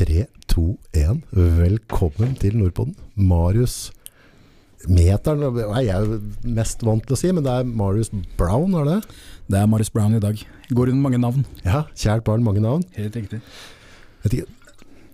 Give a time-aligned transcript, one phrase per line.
[0.00, 0.62] 3, 2,
[0.96, 1.18] 1.
[1.36, 2.94] Velkommen til Nordpolen.
[3.20, 3.90] Marius
[4.88, 6.20] Meteren er jeg
[6.56, 8.08] mest vant til å si, men det er Marius
[8.38, 8.94] Brown, er det?
[9.52, 10.40] Det er Marius Brown i dag.
[10.72, 11.44] Går under mange navn.
[11.66, 12.86] Ja, kjært barn, mange navn.
[12.96, 13.42] Helt riktig.
[14.24, 14.48] Vet ikke,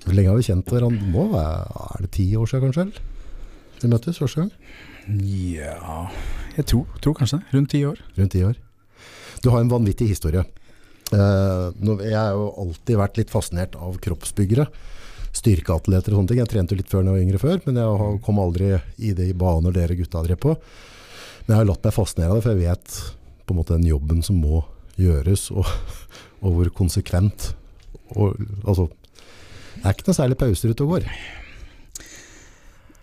[0.04, 1.10] Hvor lenge har vi kjent hverandre?
[1.10, 1.24] nå?
[1.34, 3.02] er det ti år siden, kanskje?
[3.82, 4.52] Vi møttes første gang?
[5.26, 6.06] Ja
[6.54, 7.56] Jeg tror, tror kanskje det.
[7.58, 7.98] Rundt ti år.
[8.20, 8.54] Rundt ti år.
[9.42, 10.46] Du har en vanvittig historie.
[11.14, 11.66] Eh,
[12.02, 14.66] jeg har jo alltid vært litt fascinert av kroppsbyggere.
[15.36, 16.40] Styrkeatleter og sånne ting.
[16.42, 19.12] Jeg trente jo litt før da jeg var yngre før, men jeg kom aldri i
[19.16, 20.56] de baner dere gutta drev på.
[21.46, 22.98] Men jeg har latt meg fascinere av det, for jeg vet
[23.46, 24.64] på en måte den jobben som må
[24.98, 25.68] gjøres, og,
[26.42, 27.52] og hvor konsekvent.
[28.16, 28.88] Og, altså,
[29.76, 31.10] det er ikke noe særlig pauser ute og går.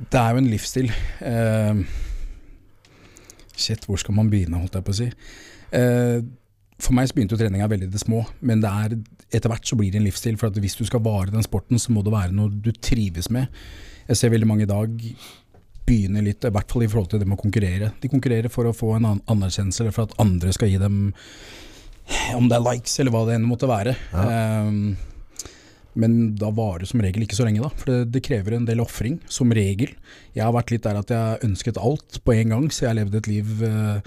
[0.04, 0.90] Det er jo en livsstil.
[1.24, 1.84] Eh,
[3.56, 5.12] shit, hvor skal man begynne, holdt jeg på å si.
[5.74, 6.18] Eh,
[6.84, 8.96] for meg begynte treninga veldig i det små, men det er,
[9.34, 10.36] etter hvert så blir det en livsstil.
[10.40, 13.30] For at hvis du skal vare den sporten, så må det være noe du trives
[13.34, 13.48] med.
[14.10, 14.98] Jeg ser veldig mange i dag
[15.88, 17.90] begynne litt, i hvert fall i forhold til det med å konkurrere.
[18.04, 21.00] De konkurrerer for å få en an- anerkjennelse, eller for at andre skal gi dem
[22.36, 23.96] om det er likes, eller hva det enn måtte være.
[24.12, 24.72] Eh,
[26.04, 27.70] men da varer det som regel ikke så lenge, da.
[27.80, 29.92] For det, det krever en del ofring, som regel.
[30.36, 33.20] Jeg har vært litt der at jeg ønsket alt på en gang, så jeg levde
[33.22, 34.00] et liv eh,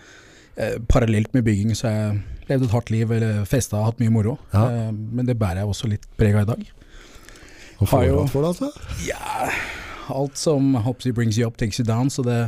[0.56, 1.74] eh, parallelt med bygging.
[1.76, 4.36] Så jeg levde et hardt liv, eller festa, hatt mye moro.
[4.52, 4.66] Ja.
[4.66, 6.66] Eh, men det bærer jeg også litt preg av i dag.
[7.76, 8.70] Og Har du for det, altså?
[9.04, 9.50] Ja,
[10.08, 12.10] alt som hopes you brings you up, takes you down.
[12.10, 12.38] Så det,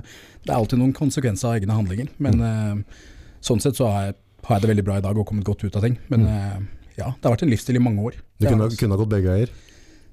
[0.46, 2.08] det er alltid noen konsekvenser av egne handlinger.
[2.22, 3.04] Men eh,
[3.44, 5.66] sånn sett så har jeg, har jeg det veldig bra i dag og kommet godt
[5.66, 5.98] ut av ting.
[6.12, 6.58] Men eh,
[6.98, 8.18] ja, det har vært en livsstil i mange år.
[8.38, 9.52] Du kunne, har kunne ha gått begge veier.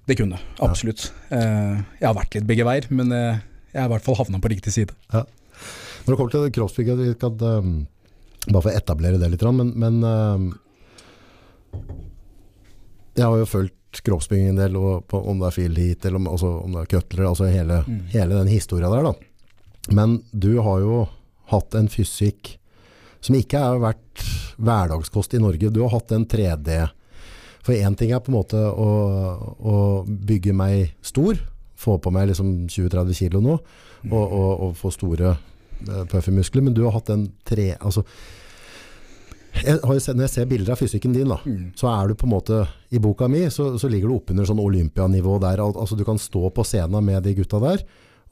[0.05, 1.07] Det kunne, absolutt.
[1.33, 4.51] Eh, jeg har vært litt begge veier, men jeg har i hvert fall havna på
[4.51, 4.93] riktig side.
[6.05, 7.87] Når det kommer til crossfit, vi skal, um,
[8.45, 10.49] bare få etablere det litt, men, men um,
[13.15, 14.75] jeg har jo fulgt kroppsbygging en del,
[15.07, 17.81] på, om det er Phil Heat, eller om, også, om det er Cutler, altså hele,
[17.87, 18.01] Mm.
[18.11, 19.13] hele den historien der da.
[19.95, 21.07] Men du har jo
[21.51, 22.57] hatt en fysikk
[23.21, 24.25] som ikke har vært
[24.57, 25.71] hverdagskost i Norge.
[25.71, 26.89] Du har hatt en 3D.
[27.65, 28.89] For en ting er på en måte å,
[29.57, 29.75] å
[30.05, 31.39] bygge meg stor,
[31.75, 33.55] få på meg liksom 20-30 kilo nå,
[34.11, 35.37] og, og, og få store
[35.87, 37.73] eh, puffy muskler, men du har hatt den tre...
[37.79, 38.03] Altså,
[39.55, 41.69] jeg har sett, når jeg ser bilder av fysikken din, da, Mm.
[41.79, 42.57] så er du på en måte
[42.91, 45.61] I boka mi så, så ligger du oppunder sånn olympianivå der.
[45.63, 47.83] Al altså Du kan stå på scenen med de gutta der,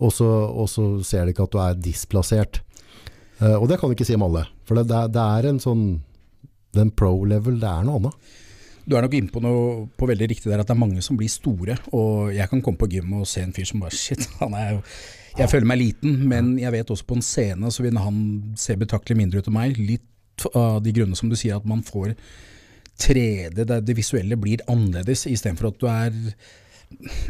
[0.04, 2.60] og så, og så ser de ikke at du er displassert.
[3.40, 4.44] Uh, og det kan du ikke si om alle.
[4.68, 6.02] For det, det, det er en sånn
[6.74, 8.14] Den pro-level, det er noe annet.
[8.86, 11.16] Du er nok inne på noe på veldig riktig der at det er mange som
[11.20, 11.76] blir store.
[11.94, 14.72] Og jeg kan komme på gym og se en fyr som bare shit, han er
[14.76, 14.80] jo
[15.38, 18.18] Jeg føler meg liten, men jeg vet også på en scene så vil han
[18.60, 19.80] se betraktelig mindre ut enn meg.
[19.82, 22.14] Litt av de grunnene som du sier, at man får
[23.02, 26.14] 3D, det, visuelle blir annerledes, istedenfor at du er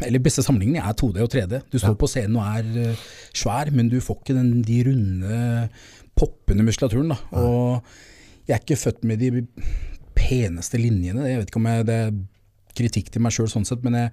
[0.04, 1.62] eller beste sammenligning er 2D og 3D.
[1.72, 2.00] Du står Ja.
[2.02, 5.68] på scenen og er eh, svær, men du får ikke den, de runde,
[6.14, 7.14] poppende muskulaturen.
[7.14, 7.16] Da.
[7.40, 7.82] Og
[8.46, 9.46] jeg er ikke født med de
[10.14, 11.24] peneste linjene.
[11.30, 12.12] Jeg vet ikke om jeg, det er
[12.76, 14.12] kritikk til meg sjøl sånn sett, men jeg,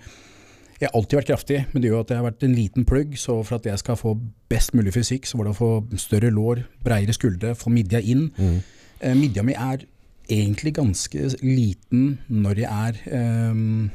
[0.81, 1.57] jeg har alltid vært kraftig.
[1.71, 3.99] Men det gjør at jeg har vært en liten plugg, så for at jeg skal
[3.99, 4.15] få
[4.49, 5.71] best mulig fysikk, så var det å få
[6.01, 8.31] større lår, breiere skuldre, få midja inn.
[8.41, 9.85] Eh, midja mi er
[10.31, 13.89] egentlig ganske liten når jeg er um,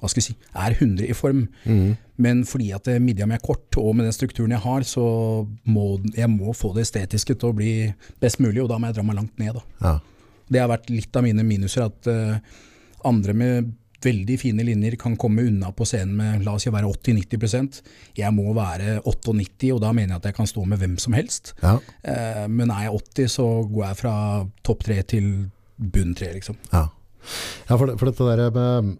[0.00, 1.42] hva skal jeg si, er 100 i form.
[2.20, 5.04] Men fordi at eh, midja mi er kort, og med den strukturen jeg har, så
[5.68, 7.74] må jeg må få det estetiske til å bli
[8.22, 9.60] best mulig, og da må jeg dra meg langt ned.
[9.82, 9.98] Ja.
[10.50, 12.38] Det har vært litt av mine minuser, at uh,
[13.10, 13.74] andre med
[14.04, 17.80] veldig fine linjer kan komme unna på scenen med la oss si være 80-90%
[18.18, 21.16] Jeg må være 98, og da mener jeg at jeg kan stå med hvem som
[21.16, 21.52] helst.
[21.62, 21.76] Ja.
[22.02, 24.14] Eh, men er jeg 80, så går jeg fra
[24.66, 25.28] topp tre til
[25.76, 26.58] bunn tre, liksom.
[26.72, 26.88] Ja,
[27.68, 28.96] ja for, det, for dette der med,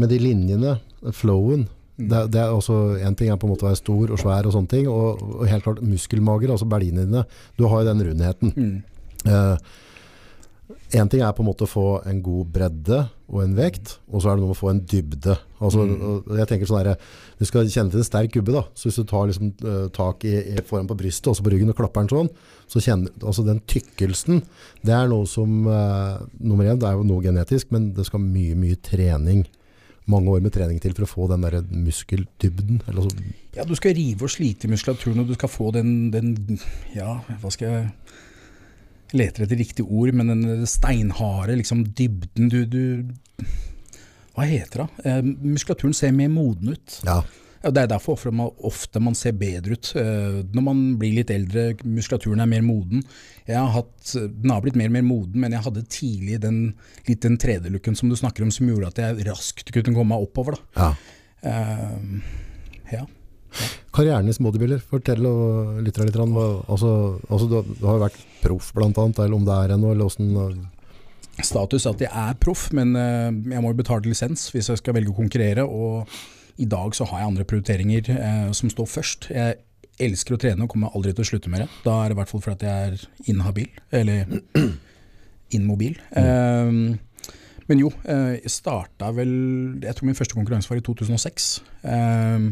[0.00, 0.76] med de linjene,
[1.16, 4.20] flowen, det, det er også, en ting er på en måte å være stor og
[4.20, 7.24] svær og sånne ting, og, og helt klart muskelmager, altså berlinene dine,
[7.58, 8.54] du har jo den rundheten.
[9.22, 9.72] Eh,
[10.92, 12.98] en ting er på en måte å få en god bredde
[13.32, 15.36] og en vekt, og så er det noe med å få en dybde.
[15.64, 17.06] Altså, og jeg tenker sånn der,
[17.38, 18.62] Du skal kjenne til en sterk gubbe, da.
[18.74, 21.72] så hvis du tar liksom, eh, tak i, i foran på brystet også på ryggen
[21.72, 22.30] og klapper den sånn,
[22.68, 24.42] så kjenner altså den tykkelsen
[24.84, 28.22] Det er noe som uh, Nummer én, det er jo noe genetisk, men det skal
[28.22, 29.46] mye, mye trening.
[30.10, 32.82] Mange år med trening til for å få den der muskeldybden.
[32.90, 33.26] Eller så,
[33.56, 36.58] Ja, du skal rive og slite i muskulaturen, og du skal få den, den
[36.94, 37.90] Ja, hva skal jeg
[39.12, 43.52] Leter etter riktig ord, men den steinharde liksom dybden du, du
[44.32, 45.06] Hva heter det?
[45.08, 47.00] Eh, muskulaturen ser mer moden ut.
[47.04, 47.22] ja.
[47.62, 51.14] Ja, Det er derfor ofte man, ofte man ser bedre ut eh, når man blir
[51.20, 53.04] litt eldre, muskulaturen er mer moden.
[53.46, 56.74] Jeg har hatt, Den har blitt mer og mer moden, men jeg hadde tidlig den,
[57.06, 60.26] litt den 3D-looken som du snakker om, som gjorde at jeg raskt kunne komme meg
[60.26, 60.58] oppover.
[60.58, 60.88] da.
[60.88, 60.90] Ja.
[61.52, 63.06] Eh, ja.
[63.92, 64.48] Karrieren i som
[64.88, 66.92] fortell og litt, litt altså,
[67.28, 70.62] altså du, har vært proff blant annet, eller om det er ennå, eller hvordan
[71.40, 74.80] Status er at jeg er proff, men eh, jeg må jo betale lisens hvis jeg
[74.82, 75.64] skal velge å konkurrere.
[75.64, 76.08] Og
[76.60, 79.30] i dag så har jeg andre prioriteringer eh, som står først.
[79.32, 79.62] Jeg
[80.02, 81.70] elsker å trene og kommer aldri til å slutte med det.
[81.86, 84.36] Da er det i hvert fall fordi jeg er inhabil, eller
[85.56, 85.96] inmobil.
[86.20, 86.76] Eh,
[87.70, 89.30] men jo, eh, jeg starta vel
[89.80, 91.50] Jeg tror min første konkurranse var i 2006.
[91.88, 92.48] Eh,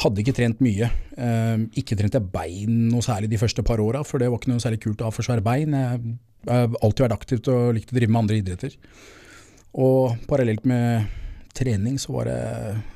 [0.00, 0.88] hadde ikke trent mye.
[1.20, 4.52] Eh, ikke trent jeg bein noe særlig de første par åra, for det var ikke
[4.52, 5.76] noe særlig kult å ha for svære bein.
[5.76, 6.02] Jeg
[6.48, 8.76] har alltid vært aktivt og likt å drive med andre idretter.
[9.80, 11.08] Og parallelt med
[11.54, 12.40] trening så var det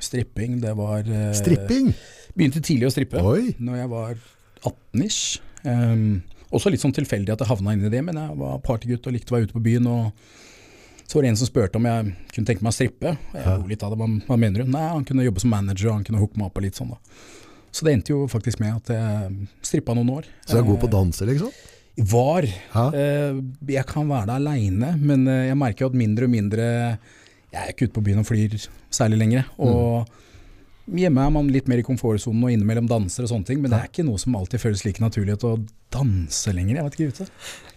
[0.03, 0.61] stripping.
[0.62, 1.93] Det var eh, Stripping?
[2.35, 3.53] Begynte tidlig å strippe Oi!
[3.62, 4.15] når jeg var
[4.65, 5.43] 18-ish.
[5.65, 6.23] Um,
[6.55, 9.15] også litt sånn tilfeldig at jeg havna inn i det, men jeg var partygutt og
[9.17, 9.87] likte å være ute på byen.
[9.91, 10.35] og
[11.05, 13.15] så var det en som spurte om jeg kunne tenke meg å strippe.
[13.35, 14.73] Jeg lo litt av det, hva, hva mener du?
[14.73, 16.99] Nei, han kunne jobbe som manager han kunne hooke meg opp og litt sånn da.
[17.75, 20.29] Så det endte jo faktisk med at jeg strippa noen år.
[20.47, 21.55] Så du er god på å Eh, danse, liksom?
[22.11, 22.47] Var.
[22.95, 23.41] Eh,
[23.75, 26.65] jeg kan være der aleine, men eh, jeg merker jo at mindre og mindre
[27.55, 28.55] Jeg er ikke ute på byen og flyr
[28.91, 29.45] særlig lenger.
[29.62, 30.09] Og
[30.91, 33.79] hjemme er man litt mer i komfortsonen og innimellom danser og sånne ting, men det
[33.79, 35.55] er ikke noe som alltid føles like naturlig å
[35.95, 36.81] danse lenger.
[36.81, 37.29] Jeg vet ikke, ute.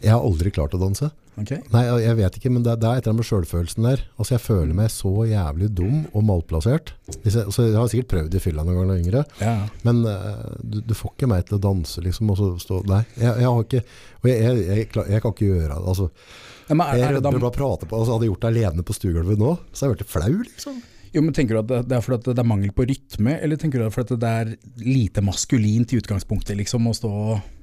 [0.01, 1.11] Jeg har aldri klart å danse.
[1.37, 1.51] Ok?
[1.69, 4.01] Nei, jeg vet ikke, men det, det er et eller annet med sjølfølelsen der.
[4.17, 6.93] Altså, jeg føler meg så jævlig dum og malplassert.
[7.21, 9.53] Jeg, så jeg har sikkert prøvd i fylla noen ganger da yngre, Ja.
[9.85, 12.33] men uh, du, du får ikke meg til å danse, liksom.
[12.33, 13.81] Og så stå Nei, jeg, jeg har ikke
[14.23, 15.81] Og jeg, jeg, kan ikke gjøre det.
[15.93, 16.09] Altså,
[16.67, 18.85] ja, men er, jeg er rødmer bare prate på altså, Hadde jeg gjort det alene
[18.87, 20.79] på stuegulvet nå, så hadde jeg blitt flau, liksom.
[21.13, 23.83] jo, men Tenker du at det, er fordi det er mangel på rytme, eller tenker
[23.83, 27.53] du at det er lite maskulint i utgangspunktet, liksom, å stå og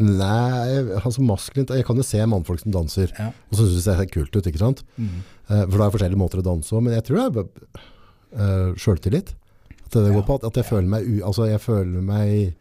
[0.00, 3.26] Nei, altså maskulint Jeg kan jo se mannfolk som danser, ja.
[3.50, 4.80] og så syns jeg det ser kult ut, ikke sant?
[4.96, 5.18] Mm.
[5.50, 7.84] Eh, For det er forskjellige måter å danse på, men jeg tror det er
[8.46, 9.34] eh, sjøltillit.
[9.90, 11.08] At det går på at, at jeg føler meg.
[11.26, 12.54] Altså, jeg føler meg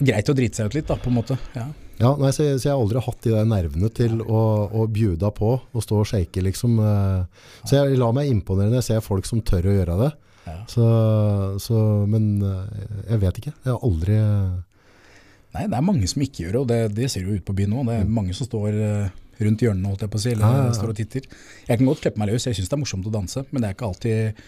[0.00, 1.36] Greit å drite seg ut litt, da, på en måte.
[1.54, 1.66] Ja.
[2.00, 4.38] Ja, nei, så, så jeg har aldri hatt de der nervene til å,
[4.72, 6.78] å bjuda på og stå og shake, liksom.
[6.80, 7.44] eh.
[7.68, 10.10] Så jeg lar meg imponere når jeg ser folk som tør å gjøre det.
[10.48, 10.54] Ja.
[10.72, 10.86] Så,
[11.60, 13.52] så Men jeg vet ikke.
[13.52, 14.16] Jeg har aldri
[15.54, 17.54] Nei, det er mange som ikke gjør det, og det, det ser jo ut på
[17.58, 17.84] byen nå.
[17.88, 19.08] Det er mange som står eh,
[19.40, 20.74] rundt hjørnene, holdt jeg på å si, eller Ja, ja, ja.
[20.78, 21.26] står og titter.
[21.66, 23.70] Jeg kan godt slippe meg løs, jeg syns det er morsomt å danse, men det
[23.70, 24.44] er ikke alltid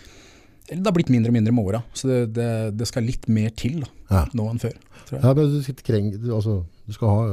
[0.71, 3.27] eller Det har blitt mindre og mindre med åra, så det, det, det skal litt
[3.29, 4.21] mer til da, Ja.
[4.39, 4.77] nå enn før.
[5.11, 7.25] Ja, men du, kreng, du, altså, du skal ha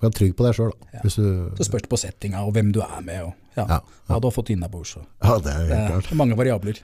[0.00, 0.70] Være trygg på deg sjøl.
[0.94, 1.00] Ja.
[1.04, 1.26] Hvis du
[1.58, 3.18] Så spørs det på settinga og hvem du er med.
[3.26, 3.66] Og, ja.
[3.68, 3.76] Ja,
[4.08, 4.94] Ja, du har fått innabords.
[4.96, 6.08] Ja, det er jo Det helt klart.
[6.14, 6.78] er mange variabler.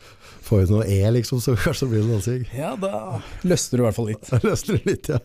[0.45, 2.45] Får du noe E, liksom, så kanskje blir det dansing.
[2.59, 4.29] Ja, da løsner du i hvert fall litt.
[4.29, 5.23] Da løsner du litt, ja.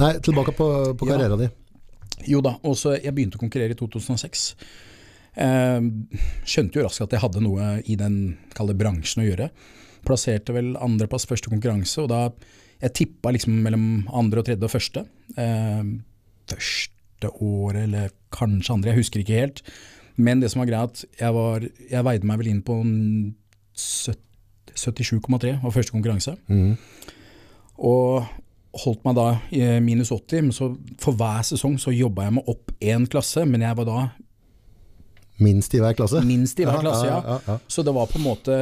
[0.00, 0.66] Nei, tilbake på,
[0.98, 1.14] på Ja.
[1.16, 1.54] karrieren din.
[2.26, 4.54] Jo da, og så jeg begynte å konkurrere i 2006.
[5.36, 5.80] Eh,
[6.48, 9.50] skjønte jo raskt at jeg hadde noe i den kalde bransjen å gjøre.
[10.06, 12.20] Plasserte vel andreplass første konkurranse, og da
[12.82, 15.04] jeg tippa liksom mellom andre og tredje og første.
[15.36, 15.82] Eh,
[16.52, 19.62] første året, eller kanskje andre, jeg husker ikke helt.
[20.16, 21.60] Men det som var greia, at jeg, var,
[21.90, 22.76] jeg veide meg vel inn på
[23.76, 26.36] 77,3 var første konkurranse.
[26.48, 26.76] Mm.
[27.84, 28.24] Og
[28.82, 29.26] holdt meg da
[29.82, 30.70] minus 80, men så
[31.02, 34.00] for hver sesong så jobba jeg meg opp én klasse, men jeg var da
[35.42, 36.22] Minst i hver klasse.
[36.24, 37.18] minst i hver klasse, ja.
[37.20, 37.56] ja, ja.
[37.68, 38.54] Så det var på en måte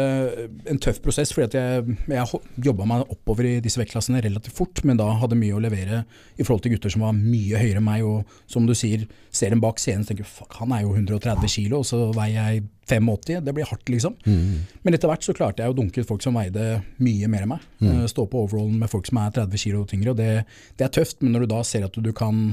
[0.71, 4.99] en tøff prosess, fordi jeg, jeg jobba meg oppover i disse vektklassene relativt fort, men
[4.99, 6.03] da hadde mye å levere
[6.35, 9.55] i forhold til gutter som var mye høyere enn meg, og som du sier, ser
[9.55, 12.65] en bak scenen og tenker fuck, han er jo 130 kilo, og så veier jeg
[12.91, 14.17] 85, det blir hardt liksom.
[14.27, 14.65] Mm.
[14.85, 17.55] Men etter hvert så klarte jeg å dunke ut folk som veide mye mer enn
[17.55, 17.63] meg.
[17.81, 17.93] Mm.
[17.95, 20.45] Eh, Stå på overallen med folk som er 30 kilo og tyngre, og det,
[20.77, 22.51] det er tøft, men når du da ser at du kan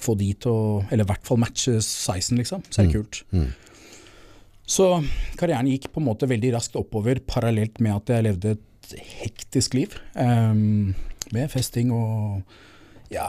[0.00, 3.22] få de til å, eller i hvert fall matche sizen liksom, så er det kult.
[3.34, 3.50] Mm.
[4.64, 4.88] Så
[5.38, 9.76] karrieren gikk på en måte veldig raskt oppover, parallelt med at jeg levde et hektisk
[9.76, 9.96] liv.
[10.16, 10.94] Um,
[11.34, 12.44] med festing og
[13.12, 13.26] ja,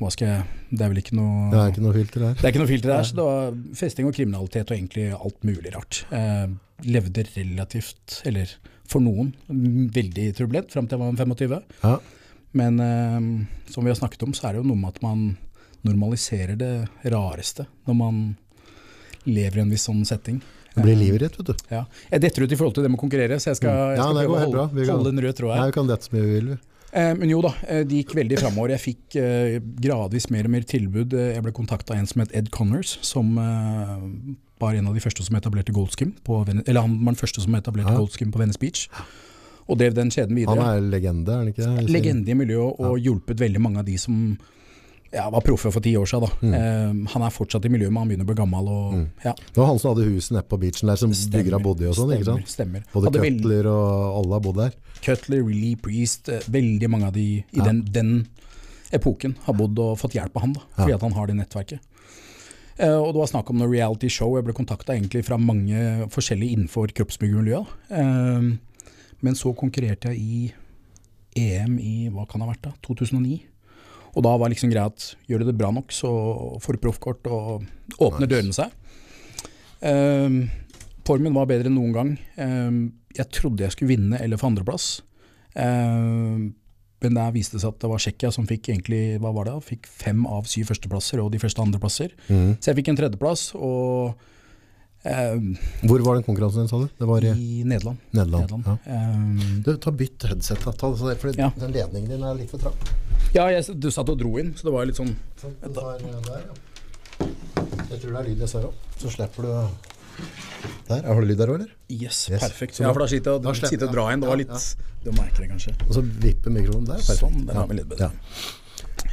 [0.00, 2.36] hva skal jeg Det er vel ikke noe Det er ikke noe filter her.
[2.36, 5.46] det er ikke noe filter der, så det var festing og kriminalitet og egentlig alt
[5.46, 6.00] mulig rart.
[6.14, 6.46] Eh,
[6.88, 8.52] levde relativt, eller
[8.88, 11.58] for noen, mm, veldig turbulent fram til jeg var 25.
[11.84, 11.94] Ja.
[12.58, 13.28] Men eh,
[13.72, 15.24] som vi har snakket om, så er det jo noe med at man
[15.88, 16.72] normaliserer det
[17.12, 18.20] rareste når man
[19.28, 20.40] lever i en viss sånn setting.
[20.74, 21.54] Det blir livet vet du.
[21.72, 21.82] Ja.
[22.12, 23.94] Jeg detter ut i forhold til det med å konkurrere, så jeg skal, Mm.
[23.96, 25.60] jeg skal ja, prøve å holde, holde den rød tråden her.
[25.64, 26.46] Nei, vi kan dette så mye vi vil.
[26.52, 26.58] vi.
[26.92, 28.70] Eh, men jo da, eh, det gikk veldig framover.
[28.76, 31.12] Jeg fikk eh, gradvis mer og mer tilbud.
[31.18, 33.98] Eh, Jeg ble kontakta av en som het Ed Connors, som eh,
[34.60, 37.52] var en av de første som etablerte Goldskim på eller han var den første som
[37.54, 37.98] etablerte Ja.
[37.98, 38.88] Goldskim på Venice Beach.
[39.68, 40.56] og drev den kjeden videre.
[40.62, 41.90] Han er legende, er han ikke det?
[41.90, 44.38] Legende i miljøet og hjulpet veldig mange av de som
[45.14, 46.26] ja, var proffe for ti år siden.
[46.26, 46.48] Da.
[46.48, 46.54] Mm.
[46.54, 48.70] Uh, han er fortsatt i miljøet, men han begynner å bli gammel.
[48.72, 51.86] Og, ja, Det var han som hadde huset nede på beachen der, som byggere bodde
[51.86, 52.52] i og sånn, ikke sant?
[52.52, 52.84] stemmer.
[52.92, 54.78] Både Hadde Cutler og alle har bodd der.
[55.04, 58.12] Cutler, Lee Priest, uh, veldig mange av de i den, den
[58.94, 61.84] epoken har bodd og fått hjelp av han, da, fordi at han har det nettverket.
[62.78, 64.36] Uh, og det var snakk om noe reality show.
[64.38, 64.94] Jeg ble kontakta
[65.26, 67.72] fra mange forskjellige innenfor kroppsbyggemiljøet.
[67.90, 68.48] Eh,
[69.26, 70.52] men så konkurrerte jeg i
[71.38, 73.40] EM i hva kan det ha vært da, 2009.
[74.18, 76.10] Og da var liksom greia at gjør du det bra nok, så
[76.62, 77.66] får du proffkort og
[78.02, 78.74] åpner dørene seg.
[79.78, 80.48] Um,
[81.06, 82.14] formen var bedre enn noen gang.
[82.34, 82.80] Um,
[83.14, 84.88] jeg trodde jeg skulle vinne eller få andreplass.
[85.54, 86.50] Um,
[86.98, 89.54] men der viste det seg at det var Tsjekkia som fikk egentlig, hva var det,
[89.68, 92.14] fikk fem av syv førsteplasser og de fleste andreplasser.
[92.26, 92.56] Mm.
[92.58, 94.18] Så jeg fikk en tredjeplass, og
[95.04, 95.36] eh,
[95.86, 96.88] Hvor var den konkurransen din, sa du?
[96.98, 97.98] Det var i i Nederland.
[98.12, 98.50] Nederland.
[98.50, 98.78] Nederland.
[98.86, 99.02] Ja.
[99.14, 100.72] Um, Du, ta bytt headset, da.
[100.72, 101.50] Ta det for Ja.
[101.58, 102.74] den ledningen din er litt for trang.
[103.34, 105.94] ja, jeg, du satt og dro inn, så det var litt sånn så, du tar
[106.00, 107.26] eh, der, ja.
[107.90, 108.74] Jeg tror det er lyd jeg ser opp.
[108.98, 109.52] Så slipper du
[110.88, 111.02] Der.
[111.06, 111.70] Har du lyd der òg, eller?
[111.88, 112.40] Yes, Yes.
[112.42, 112.74] perfekt.
[112.74, 114.20] Så Ja, for da sitter jeg og, og drar inn.
[114.20, 115.74] Det var litt Du merker det kanskje.
[115.86, 116.96] Og så vipper mikrofonen der.
[116.98, 117.20] Perfekt.
[117.20, 118.10] Sånn, den har vi litt bedre.
[118.10, 118.10] Ja.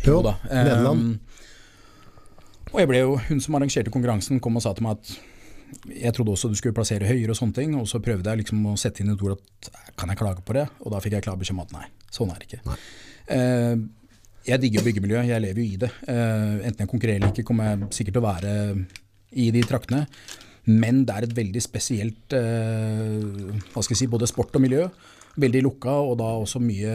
[0.06, 0.34] Jo da.
[0.50, 1.20] Nederland.
[1.20, 5.13] Eh, og jeg ble jo, Hun som arrangerte konkurransen kom og sa til meg at
[5.89, 8.63] jeg trodde også du skulle plassere høyere og sånne ting, og så prøvde jeg liksom
[8.72, 9.69] å sette inn et ord at
[10.00, 12.34] kan jeg klage på det, og da fikk jeg klar beskjed om at nei, sånn
[12.34, 12.77] er det ikke.
[13.36, 13.75] Eh,
[14.45, 15.91] jeg digger byggemiljøet, jeg lever jo i det.
[16.12, 18.55] Eh, enten jeg konkurrerer eller ikke, kommer jeg sikkert til å være
[19.41, 20.05] i de traktene.
[20.65, 23.25] Men det er et veldig spesielt eh,
[23.74, 24.86] hva skal jeg si, både sport og miljø.
[25.41, 26.93] Veldig lukka, og da også mye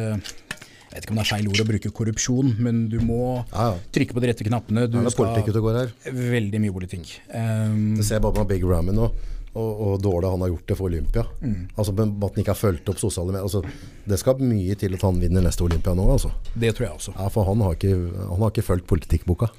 [0.91, 3.19] jeg vet ikke om det er feil ord å bruke korrupsjon, men du må
[3.53, 3.75] Ja, ja.
[3.95, 4.87] trykke på de rette knappene.
[4.91, 5.93] Du Det er politikk ute og går her.
[6.11, 7.13] Veldig mye politikk.
[7.31, 9.07] Um, det ser bare på Big Ramy nå,
[9.55, 11.25] og, og dårlig han har gjort det for Olympia.
[11.43, 11.69] Mm.
[11.77, 13.47] Altså At han ikke har fulgt opp sosiale medier.
[13.47, 13.63] Altså,
[14.11, 16.33] det skal mye til at han vinner neste Olympia nå, altså.
[16.55, 17.15] det tror jeg også.
[17.19, 17.95] Ja, For han har ikke,
[18.27, 19.51] han har ikke fulgt politikkboka.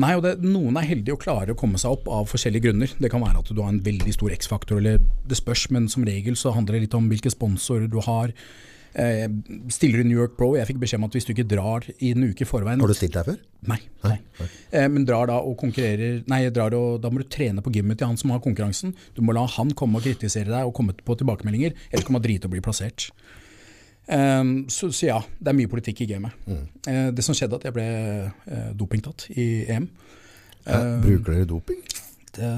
[0.00, 2.92] Nei, og det, Noen er heldige og klarer å komme seg opp av forskjellige grunner.
[3.00, 6.04] Det kan være at du har en veldig stor X-faktor, eller det spørs, men som
[6.06, 8.30] regel så handler det litt om hvilke sponsorer du har.
[8.92, 9.26] Eh,
[9.70, 12.10] stiller du New York Pro, jeg fikk beskjed om at hvis du ikke drar i
[12.10, 13.36] en uke i forveien Har du stilt deg før?
[13.70, 13.78] Nei.
[14.02, 14.16] nei.
[14.74, 18.00] Eh, men drar da og konkurrerer Nei, drar og, da må du trene på gymmet
[18.00, 18.96] til han som har konkurransen.
[19.14, 22.24] Du må la han komme og kritisere deg og komme på tilbakemeldinger, ellers kan man
[22.24, 23.10] drite og bli plassert.
[24.10, 24.42] Eh,
[24.74, 26.50] så, så ja, det er mye politikk i gamet.
[26.50, 29.86] Eh, det som skjedde, at jeg ble eh, dopingtatt i EM.
[30.66, 31.78] Ja, bruker dere doping?
[32.36, 32.48] Det,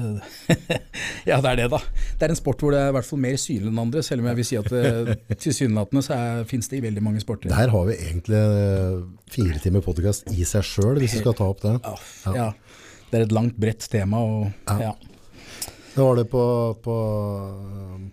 [1.29, 1.79] ja, det er det, da.
[2.19, 4.23] Det er en sport hvor det er i hvert fall mer synlig enn andre, selv
[4.23, 5.13] om jeg vil si at eh,
[5.45, 6.17] tilsynelatende så
[6.49, 7.53] fins det i veldig mange sporter.
[7.53, 8.99] Der har vi egentlig eh,
[9.33, 11.77] fire timer podkast i seg sjøl, hvis vi skal ta opp det.
[11.81, 12.51] Ja, ja.
[13.09, 14.21] Det er et langt, bredt tema.
[14.25, 14.47] Og,
[14.81, 14.93] ja.
[15.93, 16.43] Men Var det på,
[16.81, 16.97] på,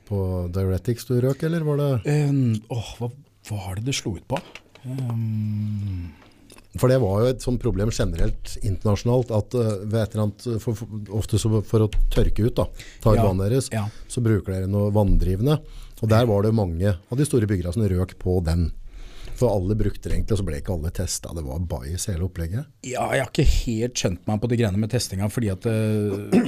[0.09, 0.19] på
[0.53, 3.09] Diuretics du røk, eller var det Um, åh, hva
[3.51, 4.37] var det det slo ut på?
[4.85, 6.11] Um,
[6.79, 11.41] For det var jo et sånt problem generelt internasjonalt, at eh, annet, for, for, ofte
[11.41, 12.69] så for å tørke ut, da,
[13.03, 13.89] ta ut Ja, vannet deres, ja.
[14.07, 15.59] så bruker dere noe vanndrivende.
[16.01, 18.69] Og der var det mange av de store byggerne som røk på den.
[19.35, 21.33] For alle brukte det egentlig, og så ble ikke alle testa.
[21.35, 22.71] Det var bajas hele opplegget.
[22.87, 26.47] ja, jeg har ikke helt skjønt meg på de greiene med testinga, fordi at eh,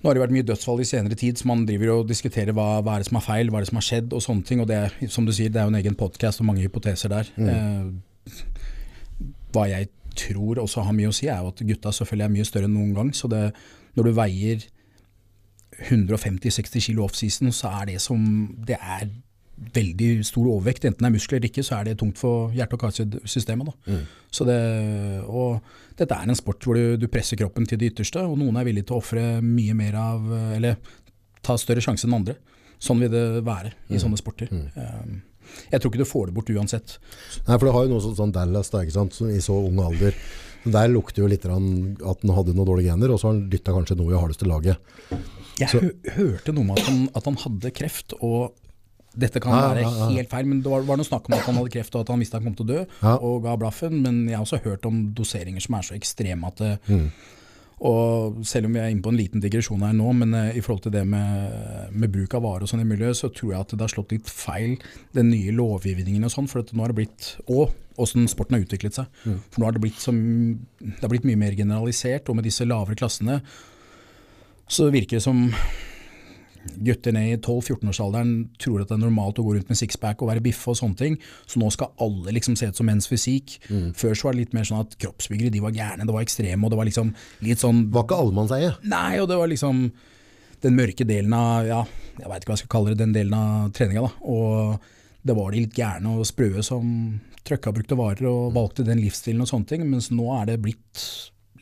[0.00, 2.78] Nå har det vært mye dødsfall i senere tid, så man driver og diskuterer hva,
[2.80, 4.62] hva er det som er feil, hva er det som har skjedd og sånne ting.
[4.64, 7.28] Og det som du sier, det er jo en egen podkast og mange hypoteser der.
[7.36, 7.90] Eh,
[9.54, 12.48] hva jeg tror også har mye å si, er jo at gutta selvfølgelig er mye
[12.48, 13.10] større enn noen gang.
[13.16, 13.50] Så det,
[13.98, 14.68] når du veier
[15.80, 18.22] 150-60 kilo offseason, så er det som
[18.66, 19.08] Det er
[19.74, 20.86] veldig stor overvekt.
[20.88, 23.72] Enten det er muskler eller ikke, så er det tungt for hjerte- og karsystemet.
[23.86, 24.04] Mm.
[24.32, 24.60] Så det,
[25.28, 25.60] og
[25.98, 28.64] dette er en sport hvor du, du presser kroppen til det ytterste, og noen er
[28.64, 30.78] villige til å ofre mye mer av Eller
[31.44, 32.38] ta større sjanse enn andre.
[32.80, 34.48] Sånn vil det være i sånne sporter.
[34.48, 35.20] Um,
[35.70, 36.96] Jeg tror ikke du får det bort uansett.
[37.46, 39.80] Nei, for det har jo noe sånn, sånn Dallas da, ikke sant, i så ung
[39.84, 40.16] alder.
[40.64, 43.72] Der lukter jo litt at han hadde noen dårlige gener, og så har han dytta
[43.76, 44.80] kanskje noe i hardeste laget.
[45.60, 48.56] Jeg hø hørte noe om at han, at han hadde kreft, og
[49.18, 50.08] dette kan være ja, ja.
[50.20, 52.12] helt feil, men det var, var noe snakk om at han hadde kreft og at
[52.12, 52.84] han visste han kom til å dø,
[53.18, 53.98] og ga blaffen.
[54.04, 57.10] Men jeg har også hørt om doseringer som er så ekstreme at det, Mm.
[57.80, 60.62] Og selv om vi er inne på en liten digresjon her nå, men eh, i
[60.64, 63.64] forhold til det med, med bruk av varer og sånn i miljøet, så tror jeg
[63.64, 64.76] at det har slått litt feil,
[65.16, 66.50] den nye lovgivningen og sånn.
[66.50, 69.08] For nå har det blitt Og åssen sporten har utviklet seg.
[69.24, 70.16] For nå har det blitt, som,
[70.80, 73.40] det har blitt mye mer generalisert, og med disse lavere klassene
[74.70, 75.48] så virker det som
[76.84, 80.30] gutter ned i 12-14-årsalderen tror at det er normalt å gå rundt med sixpack og
[80.30, 81.16] være biffe og sånne ting.
[81.48, 83.58] Så nå skal alle liksom se ut som menns fysikk.
[83.96, 86.62] Før så var det litt mer sånn at kroppsbyggere de var gærne, det var ekstreme,
[86.64, 87.12] og det var liksom
[87.46, 88.74] litt sånn Var ikke allemannseie.
[88.90, 89.86] Nei, og det var liksom
[90.60, 91.80] den mørke delen av ja,
[92.18, 94.04] jeg veit ikke hva jeg skal kalle det, den delen av treninga.
[94.04, 98.84] da, Og det var de litt gærne og sprøe som trøkka brukte varer og valgte
[98.86, 101.04] den livsstilen og sånne ting, mens nå er det blitt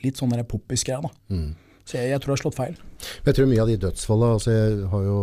[0.03, 1.03] litt sånn poppis-greia.
[1.07, 1.11] da.
[1.31, 1.55] Mm.
[1.89, 2.75] Så jeg, jeg, tror jeg har slått feil.
[3.25, 5.19] Jeg tror mye av de dødsfallene altså Jeg har jo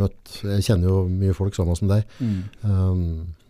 [0.00, 2.06] møtt Jeg kjenner jo mye folk samme som deg.
[2.22, 2.38] Mm.
[2.62, 3.02] Um,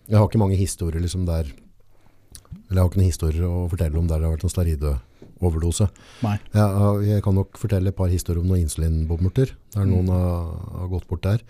[0.09, 4.01] jeg har ikke mange historier liksom der Eller jeg har ikke noen historier å fortelle
[4.01, 5.87] om der det har vært en steroideoverdose.
[6.27, 6.35] Nei.
[6.57, 9.93] Jeg, jeg kan nok fortelle et par historier om noen insulinbommerter, der Mm.
[9.93, 10.49] noen har,
[10.81, 11.45] har gått bort der.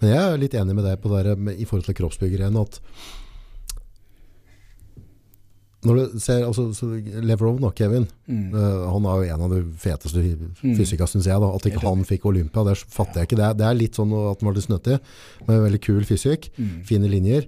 [0.00, 2.78] Men jeg er litt enig med deg på det i forhold til kroppsbyggeren at
[5.82, 6.86] når du ser, altså, så
[7.24, 8.52] Leverone da, Kevin, Mm.
[8.54, 10.20] uh, han er jo en av de feteste
[10.62, 10.76] Mm.
[10.76, 11.40] fysikere, synes jeg.
[11.40, 11.48] Da.
[11.54, 13.36] At ikke han fikk Olympia, det fatter jeg ikke.
[13.36, 15.00] Det er, det er litt sånn at han var litt snøttig,
[15.48, 16.84] med veldig kul fysikk, Mm.
[16.84, 17.46] fine linjer.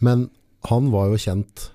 [0.00, 0.30] Men
[0.68, 1.70] han var jo kjent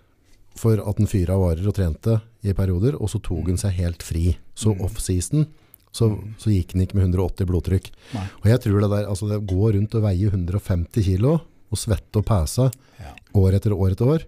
[0.56, 4.02] for at han fyra varer og trente i perioder, og så tok han seg helt
[4.04, 4.38] fri.
[4.56, 4.82] Så Mm.
[4.86, 5.48] off-season
[5.94, 7.92] så, så gikk han ikke med 180 blodtrykk.
[8.14, 8.28] Nei.
[8.42, 12.16] Og jeg tror det der, altså det går rundt og veier 150 kilo, og svette
[12.18, 13.12] og pæse Ja.
[13.36, 14.24] år etter år etter år.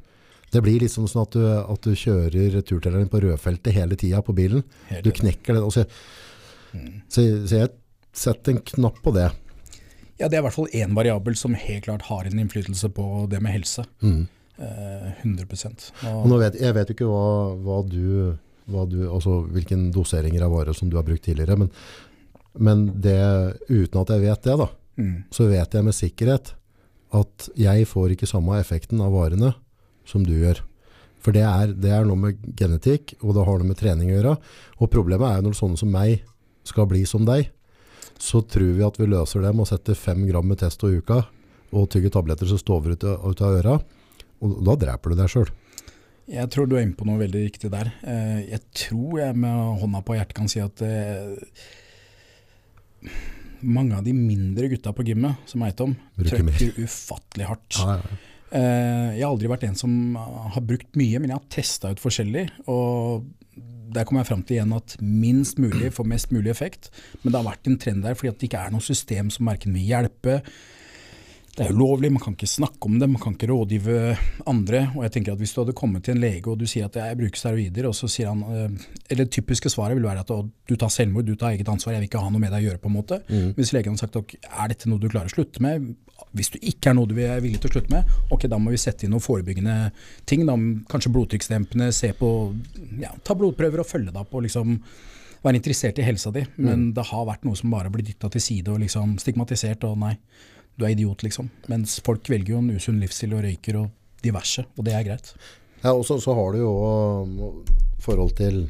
[0.55, 4.35] Det blir liksom sånn at du, at du kjører turtelleren på rødfeltet hele tida på
[4.37, 4.63] bilen.
[5.03, 5.65] Du knekker den.
[5.67, 5.85] og Så,
[6.75, 7.01] Mm.
[7.07, 7.69] så, så jeg
[8.11, 9.29] setter en knapp på det.
[10.19, 13.05] Ja, det er i hvert fall én variabel som helt klart har en innflytelse på
[13.31, 13.85] det med helse.
[14.03, 14.25] Mm.
[14.57, 15.47] Eh, 100
[16.07, 18.35] Og og, vet, jeg vet jo ikke hva, hva du,
[18.71, 21.71] hva du altså hvilken doseringer av varer som du har brukt tidligere, men,
[22.55, 23.17] men det,
[23.67, 24.69] uten at jeg vet det, da,
[24.99, 26.53] mm, så vet jeg med sikkerhet
[27.15, 29.53] at jeg får ikke samme effekten av varene
[30.09, 30.61] som du gjør.
[31.25, 34.17] For det er, det er noe med genetikk, og det har noe med trening å
[34.19, 34.33] gjøre.
[34.77, 36.25] Og problemet er jo når sånne som meg
[36.65, 37.49] skal bli som deg,
[38.21, 40.99] så tror vi at vi løser det med å sette fem gram med testo i
[41.01, 41.23] uka,
[41.75, 43.79] og tygge tabletter som stover ut, ut av øra.
[44.45, 45.49] Og da dreper du deg sjøl.
[46.29, 47.91] jeg tror du er inne på noe veldig riktig der.
[48.05, 51.35] Eh, jeg tror jeg med hånda på hjertet kan si at eh,
[53.65, 57.81] mange av de mindre gutta på gymmet, som vet om, trøkker ufattelig hardt.
[57.81, 57.99] Ja, ja.
[57.99, 62.01] Eh, jeg har aldri vært en som har brukt mye, men jeg har testa ut
[62.03, 62.45] forskjellig.
[62.71, 63.25] Og
[63.95, 66.89] der kommer jeg fram til igjen at minst mulig får mest mulig effekt.
[67.23, 69.75] Men det har vært en trend der fordi det ikke er noe system som verken
[69.75, 70.39] vil hjelpe.
[71.55, 73.99] Det er ulovlig, man kan ikke snakke om det, man kan ikke rådgive
[74.51, 74.81] andre.
[74.97, 76.97] Og jeg tenker at Hvis du hadde kommet til en lege og du sier at
[76.99, 80.33] jeg bruker steroider, og så sier han eh, Eller det typiske svaret vil være at
[80.67, 82.67] du tar selvmord, du tar eget ansvar, jeg vil ikke ha noe med deg å
[82.67, 82.81] gjøre.
[82.83, 83.21] på en måte.
[83.29, 83.53] Mm.
[83.55, 85.95] Hvis legen hadde sagt ok, er dette noe du klarer å slutte med,
[86.35, 88.73] hvis du ikke er noe du er villig til å slutte med, ok, da må
[88.73, 89.77] vi sette inn noen forebyggende
[90.27, 90.43] ting.
[90.47, 90.55] Da,
[90.91, 92.29] kanskje blodtrykksdempende, se på,
[92.99, 94.35] ja, ta blodprøver og følge deg opp.
[94.35, 94.75] og liksom
[95.45, 96.43] være interessert i helsa di.
[96.57, 99.83] Men det har vært noe som bare blir dytta til side og liksom stigmatisert.
[99.87, 100.15] og nei,
[100.75, 101.49] du er idiot, liksom.
[101.71, 103.91] Mens folk velger jo en usunn livsstil og røyker og
[104.25, 105.33] diverse, og det er greit.
[105.83, 107.51] Ja, og så, har du jo også
[108.05, 108.65] forhold til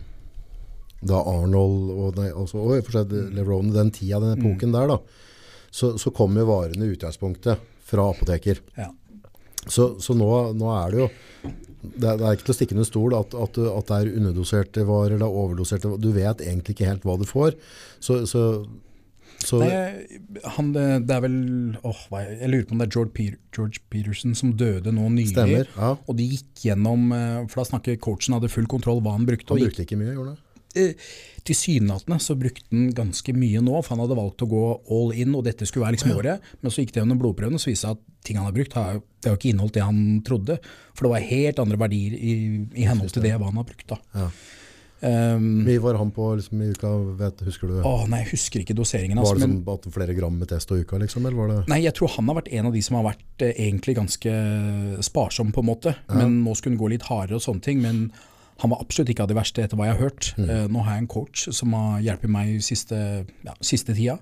[1.05, 4.99] da Arnold og, nei, også, og seg Leverone, den tida, den epoken der da,
[5.75, 8.61] så, så kommer jo varene i utgangspunktet fra apoteker.
[8.79, 8.89] Ja.
[9.67, 11.09] Så, så nå, nå er det jo
[11.85, 14.15] det er, det er ikke til å stikke under stol at, at, at det er
[14.19, 15.91] underdoserte varer, det er overdoserte.
[16.01, 17.53] Du vet egentlig ikke helt hva du får.
[18.01, 18.41] Så, så,
[19.43, 20.19] så Nei,
[20.55, 21.35] han, det er vel
[21.83, 25.33] oh, Jeg lurer på om det er George, Peter, George Peterson som døde nå nylig.
[25.33, 25.67] stemmer.
[25.75, 29.25] Ja, Og de gikk gjennom eh, For da snakker coachen hadde full kontroll hva han
[29.27, 29.49] brukte.
[29.51, 30.41] han gikk brukte ikke mye, gjorde han?
[30.75, 30.93] eh,
[31.45, 35.35] Tilsynelatende så brukte han ganske mye nå, for han hadde valgt å gå all in,
[35.37, 36.41] og dette skulle være liksom året.
[36.63, 38.73] Men så gikk det gjennom blodprøvene, og så viste det at ting han har brukt,
[38.73, 40.57] har, det har ikke inneholdt det han trodde.
[40.97, 42.33] For det var helt andre verdier i,
[42.81, 43.85] i henhold til det hva han har brukt.
[43.93, 43.99] da.
[44.17, 44.29] Ja.
[45.01, 47.79] Um, Mye var han på liksom, i uka, vet, husker du?
[47.85, 49.19] Å, nei, jeg husker ikke doseringen.
[49.19, 51.25] Var Altså, det men, som at flere gram med test og uka, liksom?
[51.27, 53.43] Eller var det Nei, jeg tror han har vært en av de som har vært
[53.45, 54.35] eh, egentlig ganske
[55.05, 55.95] sparsom, på en måte.
[56.13, 57.83] Men nå skulle han gå litt hardere og sånne ting.
[57.83, 58.05] Men
[58.63, 60.31] han var absolutt ikke av de verste, etter hva jeg har hørt.
[60.39, 63.01] Eh, nå har jeg en coach som har hjulpet meg siste,
[63.45, 64.15] ja, siste tida,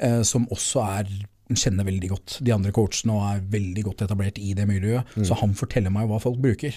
[0.00, 1.12] eh, som også er
[1.58, 5.16] kjenner veldig godt de andre coachene og er veldig godt etablert i det miljøet.
[5.26, 6.76] Så han forteller meg hva folk bruker.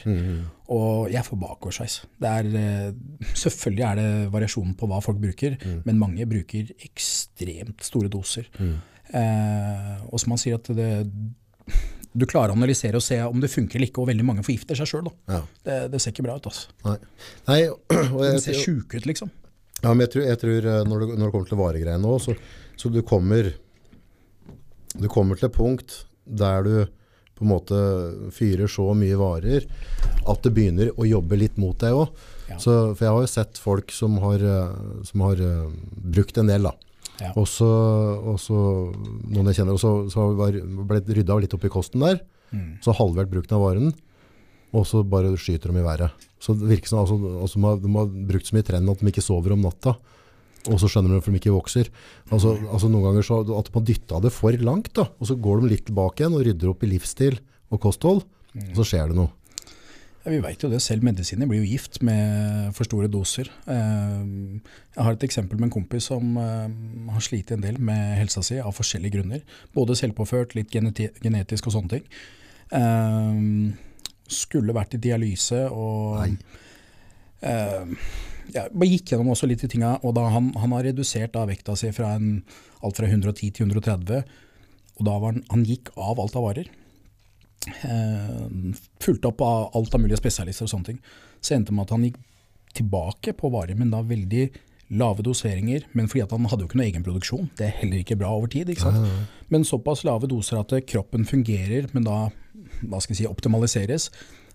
[0.74, 2.00] Og jeg får bakoversveis.
[2.24, 7.84] Det er, eh, selvfølgelig er det variasjon på hva folk bruker, men mange bruker ekstremt
[7.86, 8.50] store doser.
[9.14, 10.90] Eh, og som han sier at det,
[12.14, 14.78] du klarer å analysere og se om det funker eller ikke, og veldig mange forgifter
[14.78, 15.10] seg sjøl.
[15.30, 15.42] Ja.
[15.66, 16.50] Det, det ser ikke bra ut.
[16.50, 16.74] altså.
[16.88, 16.98] Nei.
[17.50, 17.82] Nei og
[18.20, 19.32] De jeg, ser sjuke ut, liksom.
[19.82, 22.16] ja, men jeg tror, jeg tror eh, når, det, når det kommer til varegreiene nå,
[22.24, 22.38] så,
[22.80, 23.52] så du kommer
[25.00, 26.76] Du kommer til et punkt der du
[27.34, 27.78] på en måte
[28.36, 29.66] fyrer så mye varer
[30.30, 32.14] at det begynner å jobbe litt mot deg òg.
[32.52, 32.60] Ja.
[32.62, 35.72] For jeg har jo sett folk som har, eh, som har eh,
[36.14, 36.76] brukt en del, da.
[37.22, 37.32] Ja.
[37.40, 37.70] Og så,
[39.30, 42.22] noen jeg kjenner, og så, så har det rydda litt opp i kosten der.
[42.54, 42.78] Mm.
[42.86, 43.94] Så halvert bruken av varen,
[44.74, 46.26] og så bare skyter de i været.
[46.42, 49.02] Så det virker som altså, altså de, har, de har brukt så mye trend at
[49.02, 49.96] de ikke sover om natta.
[50.72, 51.92] Og så skjønner de hvorfor de ikke vokser.
[52.32, 55.64] Altså, altså Noen ganger så at man dytta det for langt, da, og så går
[55.64, 57.40] de litt tilbake igjen og rydder opp i livsstil
[57.74, 58.24] og kosthold,
[58.54, 59.32] og så skjer det noe.
[60.24, 63.50] Ja, vi veit jo det, selv medisiner blir jo gift med for store doser.
[63.68, 64.22] Eh,
[64.96, 66.70] jeg har et eksempel med en kompis som eh,
[67.12, 69.44] har slitt en del med helsa si av forskjellige grunner.
[69.76, 72.08] Både selvpåført, litt genetisk og sånne ting.
[72.80, 73.44] Eh,
[74.32, 76.38] skulle vært i dialyse og Nei.
[78.52, 81.46] Ja, bare gikk gjennom også litt i tinga, og da han, han har redusert da
[81.50, 82.42] vekta si fra en,
[82.84, 84.24] alt fra 110 til 130,
[85.00, 86.68] og da var han, han gikk av alt av varer.
[87.64, 91.00] Eh, fulgte opp av alt av mulige spesialister og sånne ting.
[91.40, 92.20] Så endte det med at han gikk
[92.78, 94.46] tilbake på varer, men da veldig
[94.94, 95.88] lave doseringer.
[95.98, 97.50] Men fordi at han hadde jo ikke noe egen produksjon.
[97.58, 98.70] Det er heller ikke bra over tid.
[98.70, 99.10] ikke sant?
[99.54, 102.28] Men såpass lave doser at kroppen fungerer, men da
[102.84, 104.10] hva skal jeg si, optimaliseres.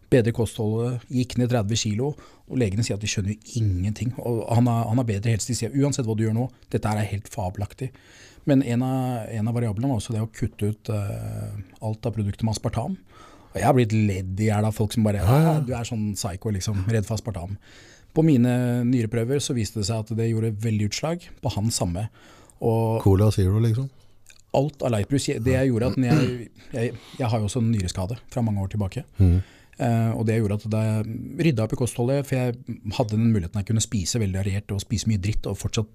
[0.08, 2.12] Bedre kostholdet, gikk ned 30 kilo,
[2.48, 4.14] og legene sier at de skjønner jo ingenting.
[4.22, 5.50] Og han har, han har bedre helse.
[5.50, 7.90] De sier uansett hva du gjør nå, dette er helt fabelaktig.
[8.48, 11.52] Men en av, en av variablene var også det å kutte ut uh,
[11.84, 12.96] alt av produktet med aspartam.
[13.50, 16.14] Og jeg har blitt ledd i hjel av folk som bare «Ah, Du er sånn
[16.16, 16.86] psycho, liksom.
[16.88, 17.58] Redd for aspartam.
[18.16, 21.28] På mine nyreprøver så viste det seg at det gjorde veldig utslag.
[21.44, 22.06] På han samme.
[22.64, 23.90] Og Cola Zero, liksom.
[24.56, 27.70] alt av lightbrus Det jeg gjorde at når jeg, jeg, jeg har jo også en
[27.74, 29.04] nyreskade fra mange år tilbake.
[29.20, 29.36] Eh,
[29.78, 33.68] og det gjorde at jeg rydda opp i kostholdet, for jeg hadde den muligheten jeg
[33.68, 35.92] kunne spise veldig variert og spise mye dritt og fortsatt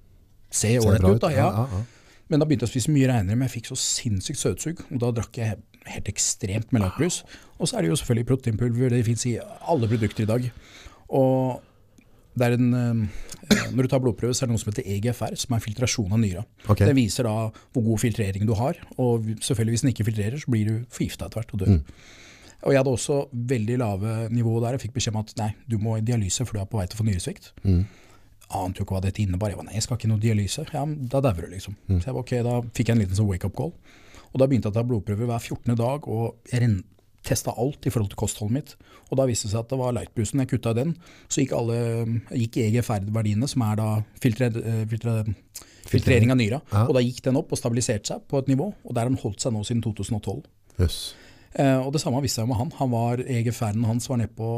[0.54, 1.20] se ålreit ut.
[1.24, 1.50] Da, ja.
[1.50, 2.04] Ja, ja, ja.
[2.32, 4.80] Men da begynte jeg å spise mye reinere, men jeg fikk så sinnssykt søtsug.
[4.88, 5.60] Og da drakk jeg
[5.92, 7.22] helt ekstremt med lightbrus.
[7.60, 10.48] Og så er det jo selvfølgelig proteinpulver, det fins i alle produkter i dag.
[11.14, 11.62] Og
[12.42, 15.62] en, eh, når du tar blodprøve, så er det noe som heter EGFR, som er
[15.62, 16.46] filtrasjon av nyra.
[16.66, 16.88] Okay.
[16.88, 20.50] Det viser da hvor god filtrering du har, og selvfølgelig hvis den ikke filtrerer, så
[20.50, 21.76] blir du forgifta etter hvert og dør.
[22.64, 23.18] Og jeg hadde også
[23.52, 24.78] veldig lave nivåer der.
[24.78, 26.88] Jeg fikk beskjed om at nei, du må i dialyse for du er på vei
[26.88, 27.52] til å få nyresvikt.
[28.54, 29.52] Ante jo ikke hva dette innebar.
[29.52, 30.66] Jeg var nei, jeg skal ikke noe dialyse.
[30.72, 31.76] Ja, men da dauer du, liksom.
[31.90, 33.74] Så jeg var ok, da fikk jeg en liten sånn wake-up call.
[34.34, 35.76] Og da begynte jeg å ta blodprøver hver 14.
[35.78, 36.84] dag, og jeg
[37.24, 38.74] testa alt i forhold til kostholdet mitt.
[39.10, 40.42] Og da viste det seg at det var lightbrusen.
[40.44, 40.96] Jeg kutta den,
[41.32, 41.78] så gikk alle
[42.36, 43.90] gikk EGFR-verdiene, som er da
[44.24, 45.22] filtre, eh, filtre,
[45.88, 46.62] filtrering av nyra.
[46.72, 46.86] Ja.
[46.88, 49.22] Og da gikk den opp og stabiliserte seg på et nivå, og der har den
[49.22, 50.44] holdt seg nå siden 2012.
[50.82, 51.00] Jøss.
[51.54, 52.72] Eh, og det samme visste jeg med han.
[52.80, 54.50] Han var EGFR-en hans var nede på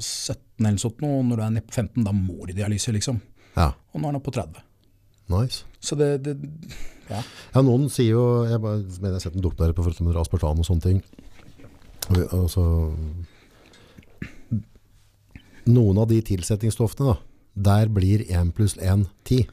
[0.00, 2.56] 17 eller sånt, nå, og når du er nede på 15, da må du i
[2.58, 3.20] dialyse, liksom.
[3.56, 4.62] Ja, Og nå er han oppe på 30.
[5.30, 5.64] nice.
[5.80, 6.36] Så det, det
[7.10, 7.22] Ja.
[7.54, 10.60] Ja, noen sier jo Jeg, bare, jeg har sett en dokumentar på forhold til aspartam
[10.62, 11.00] og sånne ting.
[12.32, 12.62] Altså,
[15.70, 17.16] noen av de tilsetningsstoffene, da,
[17.70, 19.46] der blir 1 pluss 1 10.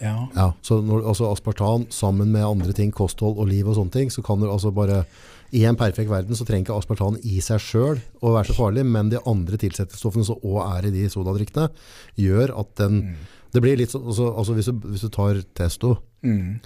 [0.00, 0.16] ja.
[0.34, 4.10] Ja, så når, altså aspartam sammen med andre ting, kosthold og liv og sånne ting,
[4.12, 5.04] så kan du altså bare
[5.54, 8.82] i en perfekt verden så trenger ikke aspartam i seg sjøl å være så farlig,
[8.90, 11.68] men de andre tilsetningsstoffene som òg er i de sodadrikkene,
[12.18, 13.00] gjør at den
[13.54, 16.58] Det blir litt sånn altså, altså hvis, du, hvis du tar testo, Mm.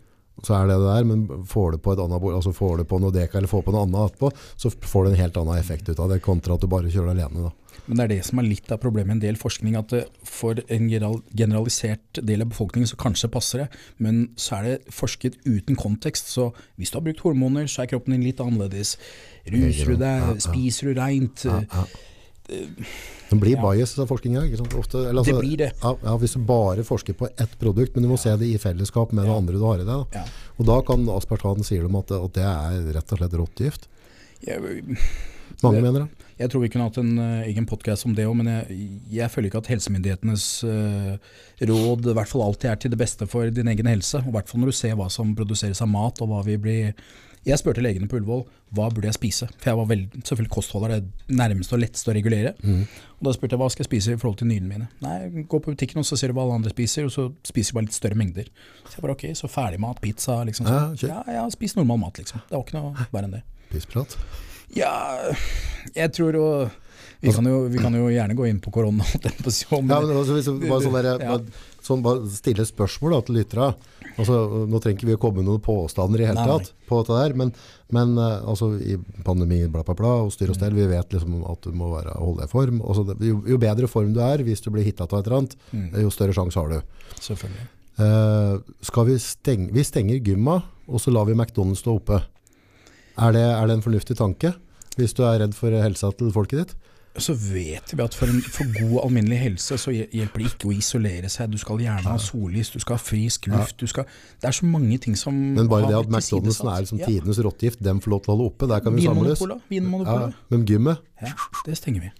[0.46, 2.88] Så er det det der, men får du på et annet bord, altså får du
[2.88, 5.58] på noe deka eller får på noe annet etterpå, så får du en helt annen
[5.58, 7.48] effekt ut av det, kontra at du bare kjører det alene.
[7.48, 7.68] Da.
[7.88, 9.94] Men det er det som er litt av problemet i en del forskning, at
[10.28, 13.68] for en generalisert del av befolkningen så kanskje passer det,
[14.04, 16.28] men så er det forsket uten kontekst.
[16.34, 18.98] Så hvis du har brukt hormoner, så er kroppen din litt annerledes.
[19.48, 21.46] Ruser du deg, spiser du reint?
[22.48, 24.40] Det blir bias av forskninga.
[24.40, 25.72] altså, Det blir det.
[25.82, 28.58] Ja, ja, hvis du bare forsker på ett produkt, men du må se det i
[28.58, 29.90] fellesskap med det andre du har i deg.
[29.90, 30.22] Da.
[30.22, 30.52] Ja.
[30.56, 33.88] Og da kan aspartan sier de at, at det er rett og slett råttgift.
[34.46, 34.86] Jeg,
[35.62, 36.26] Mange mener det.
[36.38, 39.32] jeg tror vi kunne hatt en uh, egen podkast om det òg, men jeg, jeg
[39.34, 43.50] føler ikke at helsemyndighetenes uh, råd i hvert fall alltid er til det beste for
[43.52, 44.22] din egen helse.
[44.22, 46.92] I hvert fall når du ser hva som produseres av mat, og hva vi blir
[47.48, 48.42] Jeg spurte legene på Ullevål
[48.76, 52.16] hva burde jeg spise, for jeg var veldig, selvfølgelig kostholder det nærmeste og letteste å
[52.16, 52.52] regulere.
[52.60, 54.88] Og Da spurte jeg hva skal jeg spise i forhold til nyrene mine.
[55.04, 57.72] Nei, Gå på butikken og så ser du hva alle andre spiser, og så spiser
[57.72, 58.50] jeg bare litt større mengder.
[58.88, 60.68] Så jeg bare ok, så ferdigmat, pizza, liksom.
[60.68, 61.32] Ja, sånn.
[61.38, 62.44] Ja, spis normal mat, liksom.
[62.50, 63.42] Det var ikke noe verre enn det.
[63.72, 64.18] Pissprat.
[64.76, 64.92] Ja,
[65.96, 66.44] jeg tror jo
[67.20, 69.02] vi kan, jo vi kan jo gjerne gå inn på korona.
[69.16, 71.38] Ja, men også, hvis det var sånn der, Ja.
[71.88, 73.68] Sånn, bare stille spørsmål da, til lytterne.
[74.18, 74.36] Altså,
[74.68, 77.34] nå trenger ikke vi å komme med noen påstander i hele tatt på dette der,
[77.38, 77.52] men,
[77.94, 78.96] men eh, altså, i
[79.26, 80.60] pandemi, bla bla bla, og styr og Mm.
[80.60, 82.80] stell, vi vet liksom at du må være, holde deg i form.
[82.82, 85.56] Altså, jo, jo bedre form du er, hvis du blir hittet av et eller annet,
[85.72, 85.90] Mm.
[86.02, 86.80] jo større sjanse har du.
[87.20, 87.68] Selvfølgelig.
[87.98, 92.20] Uh, skal vi stenge, vi stenger gymma, og så lar vi McDonalds stå oppe.
[93.18, 94.52] Er det, er det en fornuftig tanke?
[94.98, 96.74] Hvis du er redd for helsa til folket ditt?
[97.22, 100.74] Så vet vi at for, en, for god alminnelig helse så hjelper det ikke å
[100.76, 101.50] isolere seg.
[101.50, 103.76] Du skal gjerne ha sollys, du skal ha frisk luft.
[103.80, 104.06] Du skal,
[104.40, 107.06] det er så mange ting som Men bare det at McDonald'sen McDonald's er liksom Ja.
[107.06, 109.42] tidenes råttgift, dem får lov til å holde oppe, der kan vi samles.
[109.70, 110.32] Vinmonopolet.
[110.34, 110.98] Ja, men gymmet?
[111.22, 111.32] Ja,
[111.66, 112.10] det stenger vi.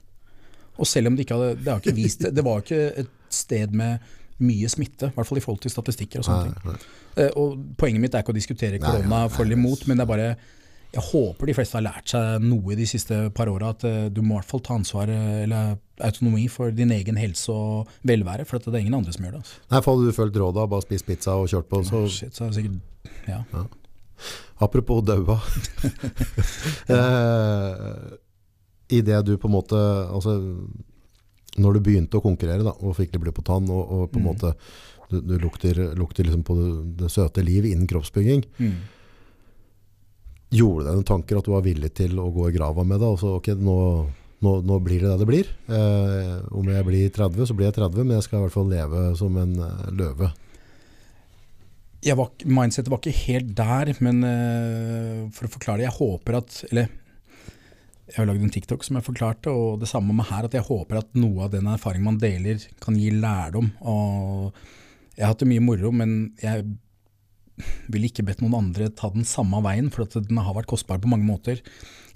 [0.78, 3.72] Og selv om det ikke hadde Det, har ikke vist, det var ikke et sted
[3.74, 3.98] med
[4.38, 6.76] mye smitte, i hvert fall i forhold til statistikker og sånne ting.
[7.16, 10.10] Eh, Og Poenget mitt er ikke å diskutere korona for eller imot, men det er
[10.12, 10.36] bare
[10.94, 14.22] jeg håper de fleste har lært seg noe de siste par åra, at eh, du
[14.24, 18.46] må i hvert fall ta ansvar eh, eller autonomi for din egen helse og velvære,
[18.48, 19.42] for at det er ingen andre som gjør det.
[19.44, 19.58] Altså.
[19.74, 22.46] Nei, for hadde du fulgt råda, bare spist pizza og kjørt på, så Shit, så
[22.46, 23.42] er det sikkert, ja.
[24.64, 25.36] Apropos daua.
[26.88, 28.16] eh,
[28.96, 30.34] I det du på en måte altså,
[31.58, 34.18] Når du begynte å konkurrere da, og fikk litt blod på tann, og, og på
[34.20, 34.30] en Mm.
[34.32, 34.54] måte
[35.10, 36.70] du, du lukter, lukter liksom på det,
[37.00, 38.74] det søte liv innen kroppsbygging, Mm.
[40.54, 43.00] Gjorde det deg noen tanker at du var villig til å gå i grava med
[43.02, 43.08] det?
[43.12, 43.78] Altså, ok, nå,
[44.44, 45.50] nå, nå blir det det det blir.
[45.68, 48.70] Eh, om jeg blir 30, så blir jeg 30, men jeg skal i hvert fall
[48.72, 50.30] leve som en eh, løve.
[52.08, 56.64] var, mindsetet var ikke helt der, men eh, for å forklare det, jeg håper at
[56.70, 56.96] Eller
[58.08, 60.64] jeg har lagd en TikTok som jeg forklarte, og det samme med her, at jeg
[60.64, 63.68] håper at noe av den erfaringen man deler, kan gi lærdom.
[63.84, 64.54] Og
[65.12, 66.64] jeg har hatt det mye moro, men jeg
[67.92, 71.00] ville ikke bedt noen andre ta den samme veien, for at den har vært kostbar
[71.02, 71.62] på mange måter.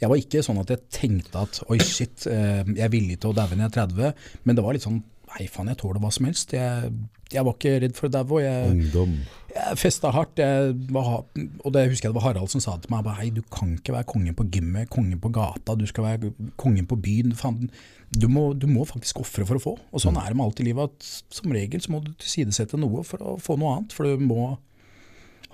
[0.03, 3.31] Jeg var ikke sånn at jeg tenkte at oi, shit, eh, jeg er villig til
[3.33, 5.03] å daue når jeg er 30, men det var litt sånn
[5.33, 6.53] nei, faen, jeg tåler hva som helst.
[6.57, 6.91] Jeg,
[7.33, 8.41] jeg var ikke redd for å daue.
[8.43, 9.15] jeg Ungdom.
[9.55, 12.93] jeg festa hardt, jeg var, og det husker jeg det var Harald som sa til
[12.93, 16.33] meg Hei, du kan ikke være kongen på gymmet, kongen på gata, du skal være
[16.61, 17.37] kongen på byen.
[17.39, 17.71] Faen,
[18.13, 19.77] du, må, du må faktisk ofre for å få.
[19.93, 22.81] Og sånn er det med alt i livet, at som regel så må du tilsidesette
[22.81, 23.97] noe for å få noe annet.
[23.97, 24.55] For du må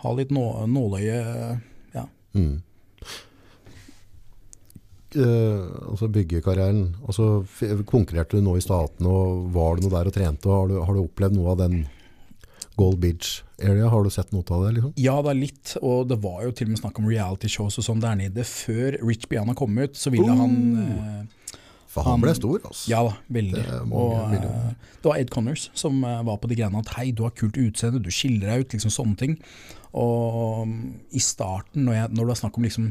[0.05, 1.19] ha litt nå, nåløye
[1.95, 2.05] ja.
[2.39, 2.61] Mm.
[5.17, 7.41] Eh, altså byggekarrieren altså,
[7.89, 10.51] Konkurrerte du nå i statene, og var det noe der og trente?
[10.51, 11.79] Og har, du, har du opplevd noe av den
[12.79, 13.89] Gold Beach area?
[13.89, 14.75] Har du sett noe av det?
[14.77, 14.93] Liksom?
[15.01, 17.81] ja, det er litt, og det var jo til og med snakk om reality shows
[17.81, 18.45] og sånn der nede.
[18.47, 21.57] Før Rich Biana kom ut, så ville han uh,
[21.89, 22.85] For han Han- ble stor, altså.
[22.93, 23.65] Ja da, veldig.
[23.65, 27.25] Det og eh, det var Ed Connors som var på de greiene at hei, du
[27.25, 29.39] har kult utseende, du skiller deg ut, liksom sånne ting.
[29.97, 30.81] Og mm,
[31.17, 32.91] i starten, når, jeg, når det var snakk om liksom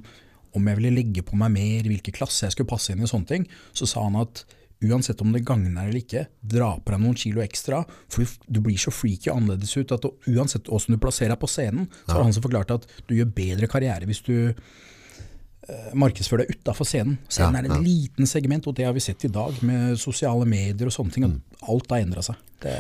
[0.58, 3.10] om jeg ville legge på meg mer, i hvilken klasse jeg skulle passe inn i
[3.10, 3.44] sånne ting,
[3.78, 4.46] så sa han at
[4.86, 7.82] uansett om det gagner eller ikke, dra på deg noen kilo ekstra,
[8.14, 11.50] for du, blir så freaky og annerledes ut at uansett hvordan du plasserer deg på
[11.50, 16.46] scenen, så det han som forklarte at du gjør bedre karriere hvis du eh, markedsfører
[16.46, 17.18] deg utafor scenen.
[17.26, 20.46] Scenen Ja, er en liten segment, og det har vi sett i dag med sosiale
[20.46, 21.26] medier og sånne ting.
[21.26, 21.40] Mm.
[21.58, 22.46] At alt har endra seg.
[22.62, 22.78] Det,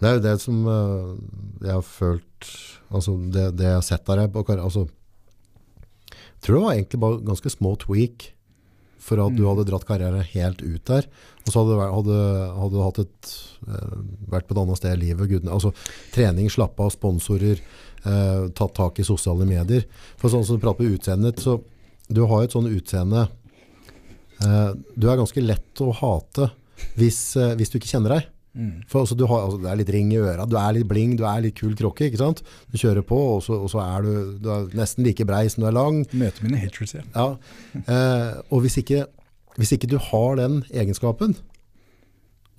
[0.00, 1.16] Det er jo det som eh,
[1.64, 2.52] jeg har følt
[2.90, 4.86] altså det, det jeg har sett der på altså,
[6.10, 8.30] Jeg tror det var egentlig bare ganske små tweak
[9.00, 11.06] for at du hadde dratt karrieren helt ut der.
[11.46, 12.16] Og så hadde,
[12.68, 13.30] du hatt et,
[13.64, 13.94] eh,
[14.28, 15.30] vært på et annet sted i livet.
[15.30, 15.72] Gudene, altså,
[16.12, 17.62] trening, slappe av, sponsorer,
[18.04, 19.86] eh, tatt tak i sosiale medier.
[20.20, 21.56] For sånn som du prater på utseendet så
[22.10, 23.28] du har jo et sånn utseende
[24.42, 26.50] eh, Du er ganske lett å hate
[26.98, 28.28] hvis, eh, hvis du ikke kjenner deg.
[28.54, 28.72] Mm.
[28.90, 31.16] For altså, du har, altså, det er litt ring i øra, du er litt bling,
[31.18, 32.42] du er litt kul kråke, ikke sant?
[32.72, 35.64] Du kjører på, og så, og så er du, du er nesten like brei som
[35.64, 36.02] du er lang.
[36.12, 37.04] Møter mine haters, ja.
[37.14, 37.28] Ja.
[37.84, 39.04] Eh, og hvis ikke,
[39.60, 41.36] hvis ikke du har den egenskapen,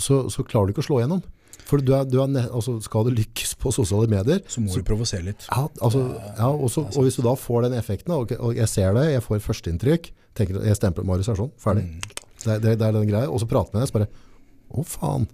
[0.01, 1.21] så, så klarer du ikke å slå gjennom.
[1.71, 4.83] For du er, du er altså, skal du lykkes på sosiale medier, Så må du
[4.83, 5.45] provosere litt.
[5.47, 6.01] ja, altså,
[6.37, 9.23] ja, også, og hvis du da får den effekten, og, og jeg ser det, jeg
[9.23, 11.85] får førsteinntrykk, jeg stempler Marius er sånn, ferdig.
[11.87, 12.25] Mm.
[12.41, 13.29] Det, det, det er den greia.
[13.29, 14.09] Og så prater jeg med deg, så bare,
[14.71, 15.27] å faen.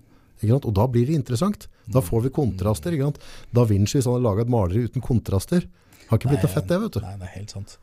[0.46, 1.68] Og da blir det interessant.
[1.90, 2.94] Da får vi kontraster.
[3.52, 5.66] Da Vinci, hvis han hadde laga et maleri uten kontraster,
[6.08, 7.02] har ikke blitt noe fett det, vet du.
[7.04, 7.74] Nei, det er helt sant.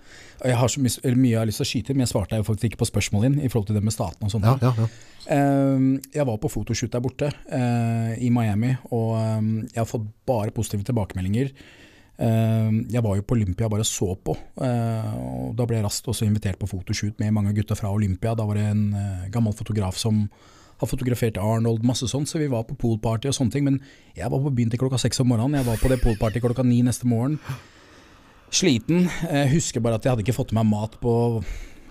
[0.41, 2.71] Jeg har så mye, jeg har lyst til å skyte men jeg svarte jo faktisk
[2.71, 4.49] ikke på spørsmålet din i forhold til det med staten og sånt.
[4.49, 4.89] Ja, ja, ja.
[5.35, 5.85] Eh,
[6.17, 10.55] jeg var på fotoshoot der borte eh, i Miami, og eh, jeg har fått bare
[10.57, 11.53] positive tilbakemeldinger.
[12.17, 16.09] Eh, jeg var jo på Olympia bare så på, eh, og da ble jeg raskt
[16.09, 18.33] også invitert på fotoshoot med mange gutter fra Olympia.
[18.39, 20.25] Da var det en eh, gammel fotograf som
[20.81, 23.65] har fotografert Arnold, masse sånt, så vi var på poolparty og sånne ting.
[23.69, 23.81] Men
[24.17, 26.65] jeg var på byen til klokka seks om morgenen, jeg var på det poolparty klokka
[26.67, 27.39] ni neste morgen.
[28.55, 29.09] Sliten.
[29.27, 31.15] Jeg husker bare at jeg hadde ikke fått i meg mat på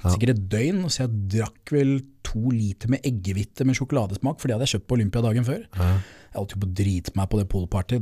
[0.04, 1.94] sikkert et døgn, så jeg drakk vel
[2.28, 5.62] to liter med eggehvite med sjokoladesmak, for det hadde jeg kjøpt på Olympia dagen før.
[5.80, 8.00] Jeg holdt jo på å drite meg på det poolparty.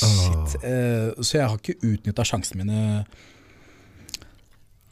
[0.00, 0.54] Shit.
[0.64, 3.04] Eh, så jeg har ikke utnytta sjansene mine.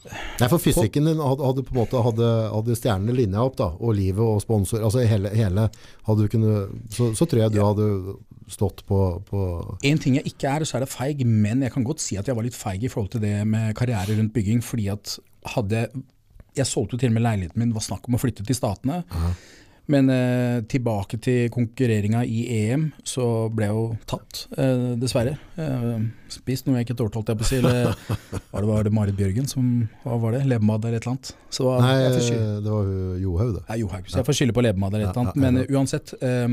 [0.07, 3.97] Nei, for fysikken din hadde, på en måte hadde, hadde stjernene linja opp da, og
[3.97, 5.65] livet og sponsor, altså hele, hele
[6.07, 7.87] hadde du kunnet, så, så tror jeg du hadde
[8.49, 9.41] stått på, på
[9.85, 12.29] En ting jeg ikke er, så er det feig, men jeg kan godt si at
[12.31, 15.17] jeg var litt feig i forhold til det med karriere rundt bygging, fordi at
[15.55, 15.89] hadde
[16.57, 19.03] Jeg solgte jo til og med leiligheten min, var snakk om å flytte til Statene.
[19.89, 25.33] Men eh, tilbake til konkurreringa i EM, så ble jeg jo tatt, eh, dessverre.
[25.57, 27.57] Eh, spist noe jeg ikke tålte, holdt jeg på å si.
[27.57, 27.89] Eller
[28.53, 29.71] var det, var det Marit Bjørgen som
[30.05, 30.43] Hva var det?
[30.45, 31.33] Leppepomade eller et eller annet?
[31.49, 33.63] Så var, Nei, jeg får skylde- det var jo Johaug det.
[33.71, 35.41] Nei, Johaug, så jeg får skylde på leppepomade eller et eller annet.
[35.47, 36.47] Men eh, uansett, eh,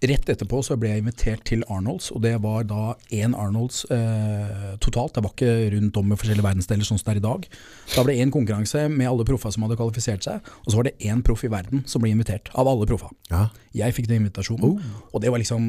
[0.00, 4.70] Rett etterpå så ble jeg invitert til Arnolds, og det var da én Arnolds eh,
[4.80, 5.12] totalt.
[5.12, 7.44] Det var ikke rundt om i forskjellige verdensdeler sånn som det er i dag.
[7.92, 10.88] Da ble det én konkurranse med alle proffa som hadde kvalifisert seg, og så var
[10.88, 13.12] det én proff i verden som ble invitert, av alle proffa.
[13.28, 13.50] Ja.
[13.76, 14.80] Jeg fikk den invitasjonen,
[15.12, 15.68] og det var liksom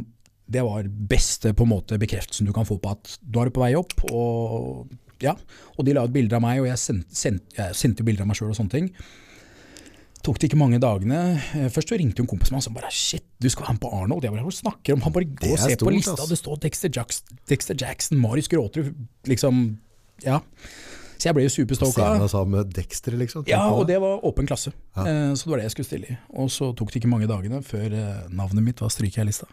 [0.51, 3.61] det var beste på en måte bekreftelsen du kan få på at du er på
[3.63, 3.93] vei opp.
[4.11, 4.87] Og,
[5.23, 5.35] ja,
[5.75, 8.31] og de la ut bilder av meg, og jeg sendte, sendte, jeg sendte bilder av
[8.31, 8.89] meg sjøl og sånne ting
[10.23, 11.19] tok det ikke mange dagene.
[11.57, 13.81] Eh, først så ringte en kompis med og som bare Shit, du skal være med
[13.83, 14.23] på Arnold.
[14.27, 15.01] Jeg bare, Hva snakker om?
[15.07, 18.93] Han bare gå og se på lista, det står Dexter, Jackson, Dexter Jackson, Marius Gråterud,
[19.25, 19.77] liksom
[20.25, 20.39] Ja.
[21.21, 22.27] Så jeg ble jo superstoka.
[22.29, 23.43] Sammen med Dexter, liksom.
[23.47, 24.71] Ja, og det var åpen klasse.
[24.97, 25.03] Ja.
[25.05, 26.17] Eh, Så det var det jeg skulle stille i.
[26.33, 29.45] Og så tok det ikke mange dagene før eh, navnet mitt var stryket i lista.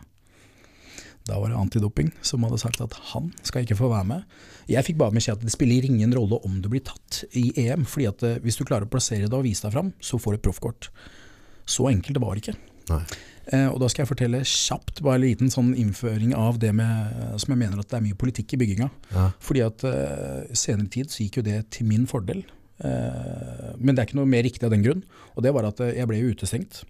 [1.29, 4.38] Da var det antidoping som hadde sagt at han skal ikke få være med.
[4.71, 7.85] Jeg fikk bare beskjed at det spiller ingen rolle om du blir tatt i EM,
[7.88, 10.37] fordi at eh, hvis du klarer å plassere deg og vise deg fram, så får
[10.37, 10.91] du proffkort.
[11.69, 12.57] Så enkelt det var ikke.
[12.88, 13.03] Nei.
[13.53, 17.17] Eh, og da skal jeg fortelle kjapt, bare en liten sånn innføring av det med,
[17.41, 18.91] som jeg mener at det er mye politikk i bygginga.
[19.14, 19.31] Ja.
[19.45, 22.45] Fordi at eh, senere tid så gikk jo det til min fordel.
[22.85, 25.03] Eh, men det er ikke noe mer riktig av den grunn.
[25.35, 26.83] Og det var at eh, jeg ble jo utestengt.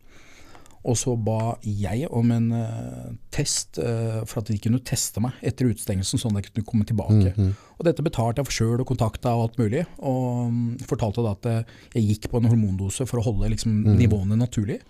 [0.87, 5.39] Og så ba jeg om en uh, test uh, for at de kunne teste meg
[5.43, 7.33] etter utestengelsen, sånn at jeg kunne komme tilbake.
[7.35, 7.55] Mhm.
[7.79, 9.85] Og dette betalte jeg for sjøl og kontakta og alt mulig.
[10.03, 13.77] Og um, fortalte da at eh, jeg gikk på en hormondose for å holde liksom,
[14.01, 14.81] nivåene naturlig.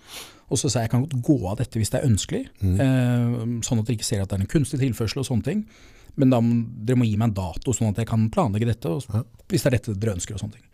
[0.48, 3.34] Og så sa jeg jeg kan godt gå av dette hvis det er ønskelig, eh,
[3.66, 5.66] sånn at dere ikke ser at det er en kunstig tilførsel og sånne ting.
[6.18, 6.40] Men da,
[6.88, 9.70] dere må gi meg en dato, sånn at jeg kan planlegge dette, og, hvis det
[9.70, 10.38] er dette dere ønsker.
[10.38, 10.64] og sånne ting.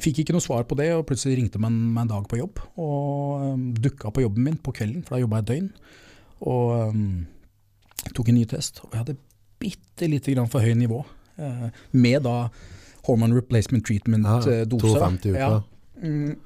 [0.00, 2.62] Fikk ikke noe svar på det, og plutselig ringte man meg en dag på jobb.
[2.80, 5.70] Og um, dukka på jobben min på kvelden, for da jobba jeg et døgn.
[6.50, 7.08] Og um,
[8.16, 8.82] tok en ny test.
[8.86, 9.18] Og jeg hadde
[9.60, 11.02] bitte lite grann for høy nivå.
[11.40, 12.36] Uh, med da
[13.06, 14.62] hormone replacement treatment-dose.
[14.70, 15.40] 52 uker.
[15.40, 15.60] Ja.
[16.00, 16.38] Mm.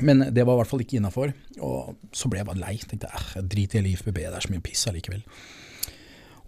[0.00, 1.34] Men det var i hvert fall ikke innafor.
[1.60, 2.78] Og så ble jeg bare lei.
[2.80, 5.24] Tenkte jeg drit i IFBB, det er så mye piss allikevel.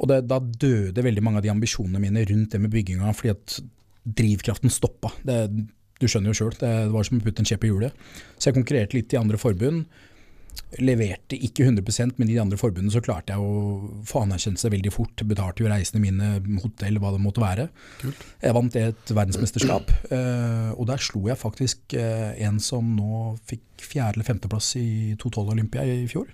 [0.00, 3.34] Og det, da døde veldig mange av de ambisjonene mine rundt det med bygginga, fordi
[3.34, 3.58] at
[4.04, 5.12] drivkraften stoppa.
[5.24, 5.38] Det,
[6.00, 8.02] du skjønner jo sjøl, det var som å putte en kjepp i hjulet.
[8.36, 9.86] Så jeg konkurrerte litt i andre forbund.
[10.82, 14.92] Leverte ikke 100% men i de andre forbundene så klarte jeg å få anerkjennelse veldig
[14.94, 15.24] fort.
[15.26, 16.30] Betalte jo reisene mine,
[16.62, 17.68] hotell, hva det måtte være.
[18.04, 23.66] Jeg vant et verdensmesterskap, eh, og der slo jeg faktisk eh, en som nå fikk
[23.82, 24.88] fjerde- eller femteplass i
[25.20, 26.30] 212 Olympia i fjor.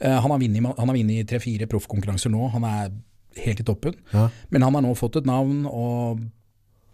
[0.00, 2.96] Eh, han har vunnet han har vunnet tre-fire proffkonkurranser nå, han er
[3.44, 3.96] helt i toppen.
[4.12, 4.28] Ja.
[4.48, 6.24] Men han har nå fått et navn og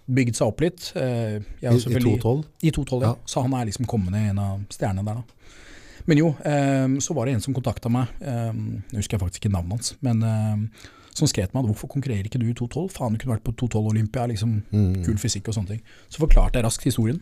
[0.07, 0.89] bygd seg opp litt.
[0.97, 2.43] Eh, I, I 2012?
[2.63, 3.13] I 212, ja.
[3.27, 5.59] Så han er liksom kommende en av stjernene der, da.
[6.07, 8.51] Men jo, eh, så var det en som kontakta meg, eh,
[8.91, 12.27] jeg husker jeg faktisk ikke navnet hans, men eh, som skrev til meg hvorfor konkurrerer
[12.27, 12.89] ikke du i 212?
[12.97, 15.05] Faen, du kunne vært på 212 Olympia, liksom Mm.
[15.05, 15.83] kul fysikk og sånne ting.
[16.11, 17.21] Så forklarte jeg raskt historien.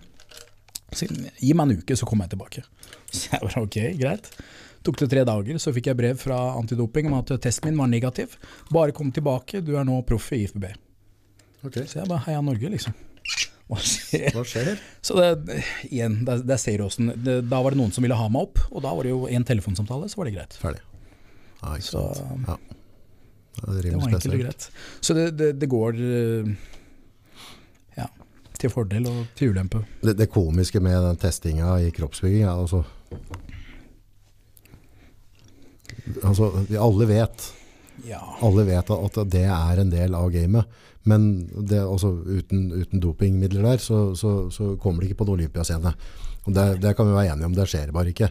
[0.92, 1.06] Så,
[1.38, 2.64] gi meg en uke, så kommer jeg tilbake.
[3.12, 4.30] Så jeg bare ok, greit.
[4.82, 7.86] Tok det tre dager, så fikk jeg brev fra antidoping om at testen min var
[7.92, 8.38] negativ.
[8.72, 10.70] Bare kom tilbake, du er nå proff i IFBB.
[11.66, 11.76] Ok.
[11.86, 12.94] Så jeg bare heia Norge, liksom.
[13.70, 14.30] Hva skjer?
[14.34, 14.80] Hva skjer?
[15.06, 18.26] Så det, igjen, der, der ser du åssen Da var det noen som ville ha
[18.32, 20.56] meg opp, og da var det jo en telefonsamtale, så var det greit.
[20.58, 20.80] Ferdig.
[21.60, 22.48] Ja, ikke Så sant.
[22.48, 22.56] Ja.
[23.60, 24.66] Det det var enkelt og greit.
[25.04, 26.50] Så det, det, det går eh,
[27.98, 28.06] ja,
[28.58, 29.82] til fordel og til ulempe.
[30.00, 32.82] Det, det komiske med den testinga i kroppsbygging er altså
[36.24, 37.44] Altså, alle vet
[38.08, 38.18] Ja.
[38.42, 40.64] alle vet at det er en del av gamet.
[41.08, 45.36] Men det, også uten, uten dopingmidler der, så, så, så kommer det ikke på en
[45.38, 45.94] olympiascene.
[46.44, 48.30] Og det, det kan vi være enige om, det skjer bare ikke.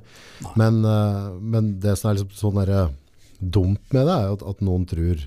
[0.59, 2.93] Men, eh, men det som er liksom sånn der, eh,
[3.39, 5.25] dumt med det, er at, at noen tror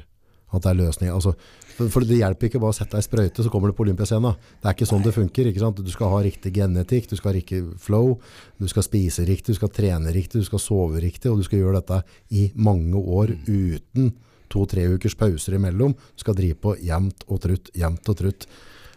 [0.53, 1.13] at det er løsning.
[1.13, 1.33] Altså,
[1.79, 4.37] for, det hjelper ikke bare å sette deg i sprøyte, så kommer du på olympiascenen.
[4.61, 5.49] Det er ikke sånn det funker.
[5.49, 5.81] Ikke sant?
[5.81, 8.19] Du skal ha riktig genetikk, du skal ha riktig flow,
[8.61, 11.63] du skal spise riktig, du skal trene riktig, du skal sove riktig, og du skal
[11.63, 12.03] gjøre dette
[12.37, 14.13] i mange år uten
[14.53, 15.95] to-tre ukers pauser imellom.
[15.97, 18.47] Du skal drive på jevnt og trutt, jevnt og trutt.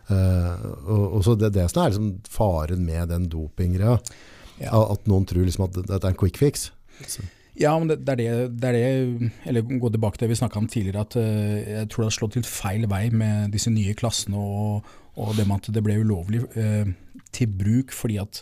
[0.05, 0.51] Uh,
[0.85, 3.97] og, og så det, det som er liksom faren med den dopinggreia,
[4.61, 4.71] Ja.
[4.93, 6.69] at noen tror liksom at dette er en quick fix.
[7.59, 10.37] Ja, men det, det, er det, det er det Eller gå tilbake til det vi
[10.41, 13.71] snakka om tidligere, at eh, jeg tror det har slått litt feil vei med disse
[13.71, 16.91] nye klassene og, og det med at det ble ulovlig eh,
[17.35, 18.41] til bruk fordi at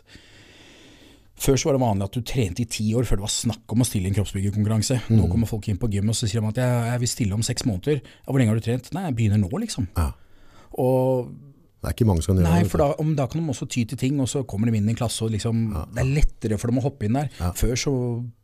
[1.44, 3.74] før så var det vanlig at du trente i ti år før det var snakk
[3.76, 5.00] om å stille i en kroppsbyggerkonkurranse.
[5.12, 7.38] Nå kommer folk inn på gym og så sier de at jeg, jeg vil stille
[7.38, 8.00] om seks måneder.
[8.00, 8.92] Ja, hvor lenge har du trent?
[8.96, 9.90] Nei, jeg begynner nå, liksom.
[9.98, 10.12] Ja.
[10.80, 11.34] Og
[11.84, 13.68] Det er ikke mange som kan gjøre Nei, for da, om, da kan de også
[13.68, 16.14] ty til ting, og så kommer de inn i en klasse, og liksom, det er
[16.16, 17.28] lettere for dem å hoppe inn der.
[17.42, 17.52] Ja.
[17.60, 17.94] Før så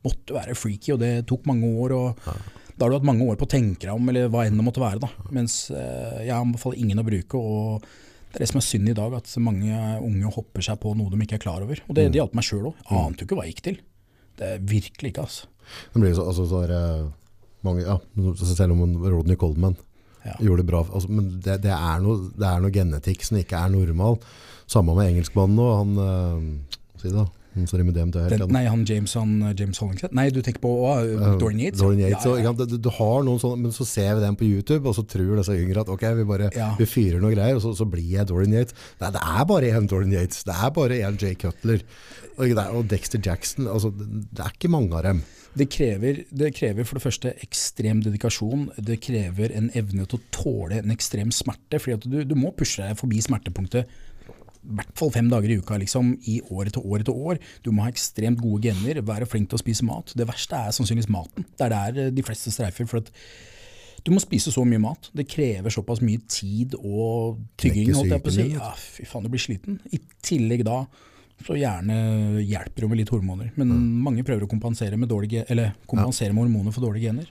[0.03, 1.95] måtte du være freaky, og det tok mange år.
[1.95, 2.28] og
[2.76, 4.67] Da har du hatt mange år på å tenke deg om, eller hva enn det
[4.67, 4.99] måtte være.
[5.07, 5.32] da.
[5.36, 7.39] Mens eh, jeg anbefaler ingen å bruke.
[7.39, 7.88] og
[8.30, 9.75] Det er det som er synd i dag, at så mange
[10.05, 11.82] unge hopper seg på noe de ikke er klar over.
[11.88, 12.84] Og det, det hjalp meg sjøl òg.
[12.93, 13.80] Ante jo ikke hva jeg gikk til.
[14.39, 15.49] Det er virkelig ikke, altså.
[15.93, 16.73] Det blir så, altså, så er
[17.65, 17.97] mange, ja,
[18.38, 19.77] selv om Rodney Coleman
[20.25, 20.34] Ja.
[20.43, 23.55] gjorde det bra, altså, men det, det, er noe, det er noe genetikk som ikke
[23.55, 24.17] er normal.
[24.69, 25.67] Samme med engelskmannen nå.
[25.80, 27.25] han, øh, si det
[27.58, 28.43] med rimer dem til helt.
[28.43, 30.14] Den, nei, han James, han, James Hollingshead?
[30.16, 31.82] Nei, du tenker på uh, Dorian Yates?
[31.82, 32.68] Dorian Yates, ja, og, ja.
[32.70, 35.39] du, du har noen sånne, men så ser vi den på YouTube, og så tror
[35.39, 36.72] disse yngre at ok, vi bare Ja.
[36.80, 38.78] vi fyrer noe greier, og så, så blir jeg Dorian Yates.
[39.02, 41.84] Nei, det er bare en Dorian Yates, det er bare en Jay Cutler,
[42.38, 45.26] og, og Dexter Jackson, altså, det, det er ikke mange av dem.
[45.58, 48.68] Det krever, det krever for det første ekstrem dedikasjon.
[48.86, 51.80] Det krever en evne til å tåle en ekstrem smerte.
[51.82, 53.89] fordi du, du må pushe deg forbi smertepunktet
[54.60, 57.39] i hvert fall fem dager i uka liksom, i år etter år etter år.
[57.64, 60.12] Du må ha ekstremt gode gener, være flink til å spise mat.
[60.20, 61.45] Det verste er sannsynligvis maten.
[61.55, 62.86] Det er der eh, de fleste streifer.
[62.89, 63.12] for at
[64.03, 65.10] du må spise så mye mat.
[65.16, 67.93] Det krever såpass mye tid og tygging.
[67.95, 68.45] Holdt jeg på å si.
[68.55, 69.80] Ja, fy faen, du blir sliten.
[69.91, 70.86] I tillegg da
[71.39, 71.95] så gjerne
[72.43, 73.51] hjelper det med litt hormoner.
[73.55, 74.01] Men Mm.
[74.03, 77.28] mange prøver å kompensere med, dårlige, eller kompensere med hormoner for dårlige gener.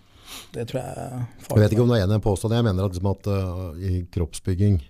[0.53, 1.57] Det tror jeg er farlig.
[1.57, 4.07] Jeg vet ikke om det er en påstand, jeg mener at, liksom at uh, i
[4.12, 4.81] kroppsbygging,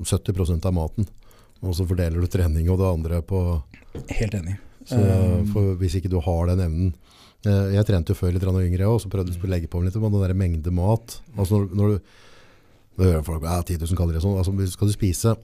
[0.00, 1.06] 70% av maten,
[1.64, 3.40] og så fordeler du trening og det andre på,
[4.10, 4.58] Helt enig.
[4.84, 6.94] så, Um, hvis ikke du har den evnen.
[7.44, 9.90] Eh, Jeg trente jo før litt yngre og så prøvde jeg å legge på meg
[9.90, 12.14] litt, men den der mengde mat, altså når, når du,
[12.96, 15.36] nå hører folk, ja, 10 000 kalorier sånn, altså skal du spise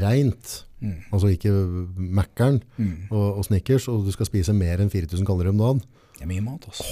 [0.00, 1.52] rent, mm, altså ikke
[1.98, 3.10] Mækkern mm.
[3.10, 5.82] og, og Snickers, og du skal spise mer enn 4000 kalorier om dagen,
[6.14, 6.84] Det er mye mat, altså.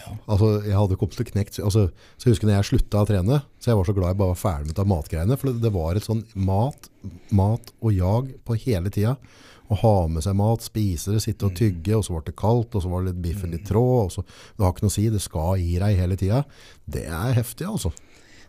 [0.00, 0.12] Ja.
[0.26, 1.58] Altså, jeg hadde kommet til knekt.
[1.62, 1.84] Altså,
[2.18, 4.32] så jeg husker når jeg slutta å trene, så jeg var så glad jeg bare
[4.34, 5.36] var ferdig med det matgreiene.
[5.38, 6.88] For det, det var et sånn mat,
[7.30, 9.14] mat og jag på hele tida.
[9.72, 12.74] Å ha med seg mat, spise det, sitte og tygge, og så ble det kaldt,
[12.76, 13.84] og så var det litt biffen litt trå.
[14.02, 16.42] Og så, det har ikke noe å si, det skal i deg hele tida.
[16.84, 17.94] Det er heftig, altså.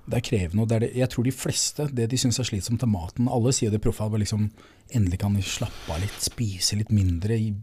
[0.06, 0.62] Det er krevende.
[0.66, 3.26] og det er det, jeg tror de fleste, det de syns er slitsomt til maten
[3.32, 4.50] Alle sier det proffe, liksom
[4.94, 7.34] endelig kan de slappe av litt, spise litt mindre.
[7.40, 7.56] i-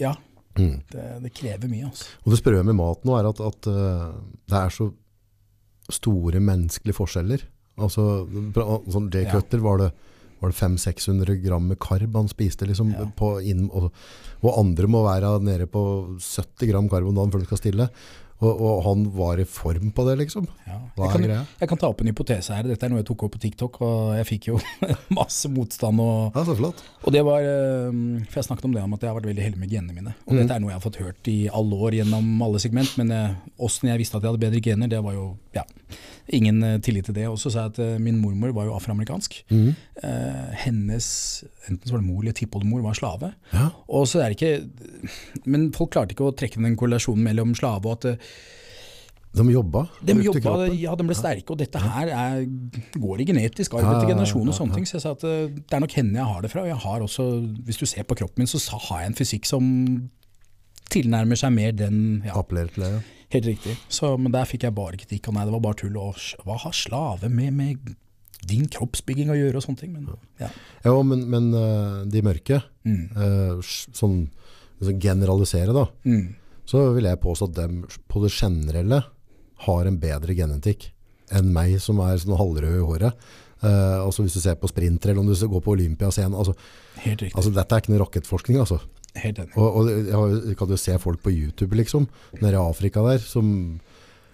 [0.00, 0.14] Ja,
[0.60, 0.76] Mm.
[0.92, 2.10] det, det krever mye, altså.
[2.24, 4.04] Og det sprøe med mat nå er at, at øh,
[4.50, 4.90] det er så
[5.90, 7.42] store menneskelige forskjeller.
[7.80, 8.04] Altså,
[8.92, 9.40] sånn Jay Ja.
[9.64, 9.90] Var det,
[10.40, 13.06] var det 500-600 gram med karb han spiste liksom Ja.
[13.16, 13.90] på inn, og,
[14.42, 15.82] og andre må være nede på
[16.20, 17.88] 70 gram karb om dagen før skal stille.
[18.40, 20.46] Og, og han var i form på det liksom.
[20.66, 20.78] Ja.
[20.96, 22.64] Jeg, er kan, jeg kan ta opp en hypotese her.
[22.64, 24.60] Dette er noe jeg tok opp på TikTok, og jeg fikk jo
[25.20, 26.00] masse motstand.
[26.00, 26.80] Og, Ja, så flott.
[27.04, 27.90] og det var, eh,
[28.32, 30.14] For jeg snakket om det om at jeg har vært veldig heldig med genene mine.
[30.26, 30.40] Og Mm.
[30.40, 33.34] dette er noe jeg har fått hørt i alle år gjennom alle segment, men eh,
[33.60, 35.64] åssen jeg visste at jeg hadde bedre gener, det var jo ja,
[36.36, 37.26] ingen eh, tillit til det.
[37.30, 39.40] Og så sa jeg at eh, min mormor var jo afroamerikansk.
[39.50, 41.08] Eh, hennes
[41.68, 43.32] enten så var det mor eller tippoldemor var slave.
[43.54, 43.68] Ja.
[43.88, 47.86] Og så er det ikke Men folk klarte ikke å trekke den korrelasjonen mellom slave
[47.90, 48.20] og at
[49.38, 49.84] De jobba.
[50.02, 52.40] de jobba, ja, de ble sterke, og dette her er,
[52.98, 54.88] går i genetisk arv etter generasjon og sånne ting.
[54.90, 56.64] Så jeg sa at det er nok henne jeg har det fra.
[56.66, 57.28] Og jeg har også,
[57.68, 58.58] hvis du ser på kroppen min, så
[58.88, 59.70] har jeg en fysikk som
[60.90, 62.92] tilnærmer seg mer den ja, Appellerer til det.
[62.98, 63.00] ja.
[63.30, 63.76] Helt riktig.
[63.88, 65.28] Så, men der fikk jeg bare kritikk.
[65.30, 65.96] Og nei, det var bare tull.
[66.02, 66.16] Og
[66.46, 67.92] hva har slave med, med
[68.50, 69.92] din kroppsbygging å gjøre og sånne ting?
[69.94, 70.08] Men
[70.40, 70.48] ja.
[70.84, 73.10] Ja, men, men øh, de mørke, Mm.
[73.12, 73.58] øh,
[73.92, 74.14] sånn,
[74.80, 76.30] sånn generalisere da, Mm.
[76.64, 79.02] så vil jeg påstå at dem på det generelle
[79.66, 80.86] har en bedre genetikk
[81.30, 83.12] enn meg som er sånn halvrød i håret.
[83.62, 86.54] Uh, altså hvis du ser på sprinter eller om du går på Olympiascenen, altså,
[87.04, 87.36] Helt riktig.
[87.36, 88.78] altså dette er ikke noe rakettforskning altså.
[89.18, 89.56] Helt enig.
[89.58, 92.06] Og, og jeg kan jo se folk på YouTube liksom,
[92.40, 93.80] nede i Afrika der, som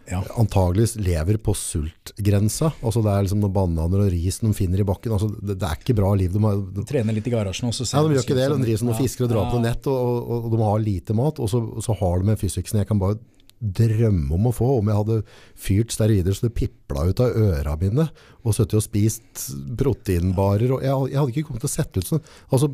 [0.06, 0.20] Ja.
[0.38, 2.68] antageligvis lever på sultgrensa.
[2.84, 5.10] Altså det er liksom noen bananer og ris de finner i bakken.
[5.16, 6.30] Altså det, det er ikke bra liv.
[6.30, 7.72] De har, de, trener litt i garasjen.
[7.72, 7.88] også.
[7.90, 8.44] ja, de gjør ikke det.
[8.52, 9.64] De driver som noen fisker og drar på Ja.
[9.70, 9.96] nett, og,
[10.30, 11.40] og, og de har lite mat.
[11.42, 13.18] Og så, og så har de en fysiksen jeg kan bare
[13.58, 14.68] drømme om å få.
[14.78, 15.18] Om jeg hadde
[15.66, 18.06] fyrt steroider så det pipla ut av øra mine,
[18.44, 19.46] og sittet og spist
[19.80, 20.70] proteinbarer.
[20.76, 22.22] Og jeg, jeg hadde ikke kommet til å sette ut sånn.
[22.52, 22.70] Altså,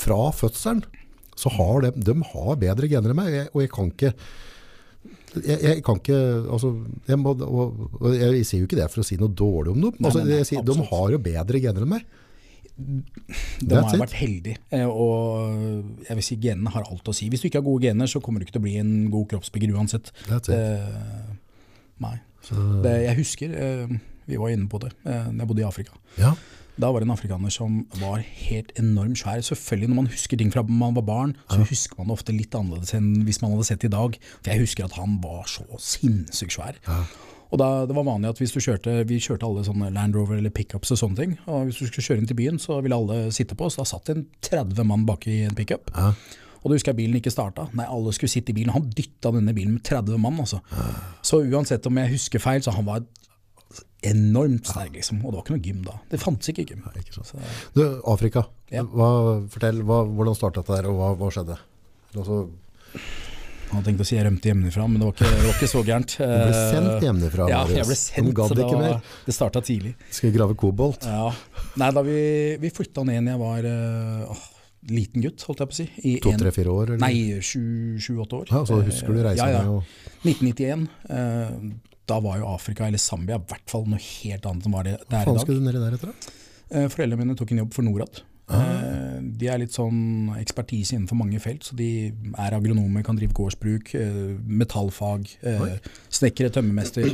[0.00, 0.84] fra fødselen
[1.40, 4.14] så har de, de har bedre gener enn meg, og jeg, og jeg kan ikke
[5.40, 6.16] jeg, jeg kan ikke
[6.50, 6.72] altså,
[7.06, 9.84] jeg, må, og, og jeg sier jo ikke det for å si noe dårlig om
[9.84, 10.00] dem.
[10.02, 12.08] Altså, nei, nei, sier, de har jo bedre gener enn meg.
[12.80, 17.28] De har vært heldige, eh, og jeg vil si genene har alt å si.
[17.32, 19.28] Hvis du ikke har gode gener, så kommer du ikke til å bli en god
[19.32, 20.12] kroppsbygger uansett.
[20.30, 21.34] Eh,
[22.04, 22.14] nei.
[22.46, 23.98] Så, Det, jeg husker, eh,
[24.30, 25.96] vi var inne på det, da jeg bodde i Afrika.
[26.20, 26.34] ja.
[26.80, 29.42] Da var det en afrikaner som var helt enormt svær.
[29.44, 32.54] Selvfølgelig når man husker ting fra man var barn, så husker man det ofte litt
[32.56, 34.16] annerledes enn hvis man hadde sett det i dag.
[34.40, 36.80] For jeg husker at han var så sinnssykt svær.
[36.88, 37.02] Ja.
[37.50, 40.38] Og da, det var vanlig at hvis du kjørte, vi kjørte alle sånne Land Rover
[40.38, 42.94] eller pickups og sånne ting, og hvis du skulle kjøre inn til byen, så ville
[42.94, 43.80] alle sitte på oss.
[43.80, 45.90] Da satt en 30 mann bak i en pickup.
[45.96, 46.12] Ja.
[46.60, 47.66] Og du husker at bilen ikke starta.
[47.74, 48.72] Nei, alle skulle sitte i bilen.
[48.74, 50.60] Han dytta denne bilen med 30 mann, altså.
[51.24, 53.02] Så uansett om jeg husker feil, så han var
[54.02, 55.20] enormt sterk, liksom.
[55.24, 55.96] Og det var ikke noe gym da.
[56.10, 56.84] Det fantes ikke gym.
[56.96, 57.32] Ikke sant.
[57.34, 57.40] Så,
[57.76, 58.46] Du, Afrika.
[58.72, 58.82] Ja.
[58.88, 59.10] Hva,
[59.52, 61.58] fortell, hva, hvordan startet dette der, og hva, hva skjedde?
[62.16, 62.38] Altså,
[63.70, 65.82] hadde tenkt å si jeg rømte hjemmefra, men det var ikke, det var ikke så
[65.86, 66.14] gærent.
[66.18, 69.92] Du ble sendt hjemmefra, Ja, jeg ble sendt, så det, ikke var, det starta tidlig.
[70.10, 71.06] Skal vi grave kobolt.
[71.06, 71.28] Ja.
[71.78, 72.16] Nei, da vi,
[72.64, 74.42] vi flytta ned da jeg var eh, åh,
[74.90, 75.86] liten gutt, holdt jeg på å si.
[76.02, 76.96] I To, en- tre, fire år?
[76.96, 77.04] Eller?
[77.04, 78.50] Nei, sju-åtte år.
[78.50, 79.44] Ja, så husker du reisen?
[79.44, 79.62] Ja, ja.
[79.62, 81.86] med og 1991.
[82.10, 84.96] da var jo Afrika, eller Zambia, i hvert fall noe helt annet enn var det,
[85.04, 86.10] det Hva er i faen Hva skulle du nedi der etter?
[86.10, 86.34] da?
[86.70, 88.20] Eh, Foreldrene mine tok en jobb for Norad.
[88.50, 88.60] Ah.
[88.66, 93.34] Eh, De er litt sånn ekspertise innenfor mange felt, så de er agronomer, kan drive
[93.36, 95.78] gårdsbruk, eh, metallfag, Oi.
[96.10, 97.06] snekkere, tømmermester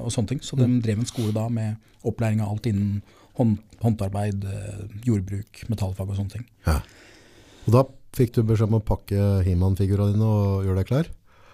[0.00, 0.40] og sånne ting.
[0.40, 0.80] Så de Mm.
[0.82, 3.02] drev en skole da med opplæring av alt innen
[3.36, 4.44] hånd, håndarbeid,
[5.04, 6.46] jordbruk, metallfag og sånne ting.
[6.66, 6.80] Ja.
[7.66, 7.84] Og da
[8.16, 11.06] fikk du beskjed om å pakke He-Man-figurene dine og gjøre deg klar?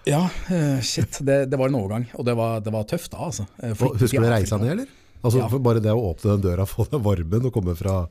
[0.06, 1.18] Ja, eh, shit.
[1.24, 3.46] Det, det var en overgang, og det var, det var tøft da, altså.
[3.78, 4.90] For, husker du reisa ned, eller?
[5.24, 5.48] Altså, Ja.
[5.64, 8.02] Bare det å åpne den døra, få den varmen og komme fra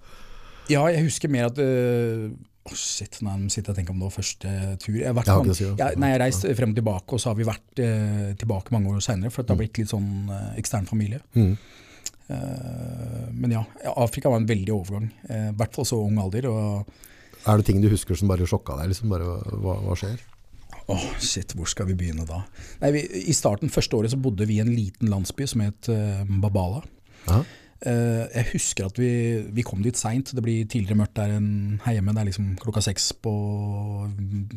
[0.71, 2.31] Ja, jeg husker mer at øh,
[2.63, 4.95] Åh, shit, nei, nå sitter jeg og tenker om det var første tur.
[4.95, 5.87] Jeg, har vært Jeg har mange- ikke det å si, ja.
[5.91, 8.93] jeg, nei, jeg reist frem og tilbake, og så har vi vært eh, tilbake mange
[8.93, 11.19] år seinere, for det har blitt litt sånn eh, ekstern familie.
[11.35, 11.55] mm.
[12.33, 13.61] Uh, men ja,
[13.99, 15.09] Afrika var en veldig overgang.
[15.27, 16.47] eh, I hvert fall så ung alder.
[16.49, 16.87] og
[17.45, 18.93] Er det ting du husker som bare sjokka deg?
[18.93, 19.11] Liksom?
[19.11, 19.27] Bare,
[19.59, 20.21] hva, hva skjer?
[20.91, 22.41] Åh, shit, hvor skal vi begynne da?
[22.81, 25.87] Nei, vi, I starten, første året, så bodde vi i en liten landsby som het
[25.91, 26.81] uh, Babala.
[27.27, 27.43] Ja.
[27.83, 29.09] Eh, jeg husker at vi,
[29.51, 30.29] vi kom dit seint.
[30.35, 32.13] Det blir tidligere mørkt der enn her hjemme.
[32.15, 33.33] Det er liksom klokka seks på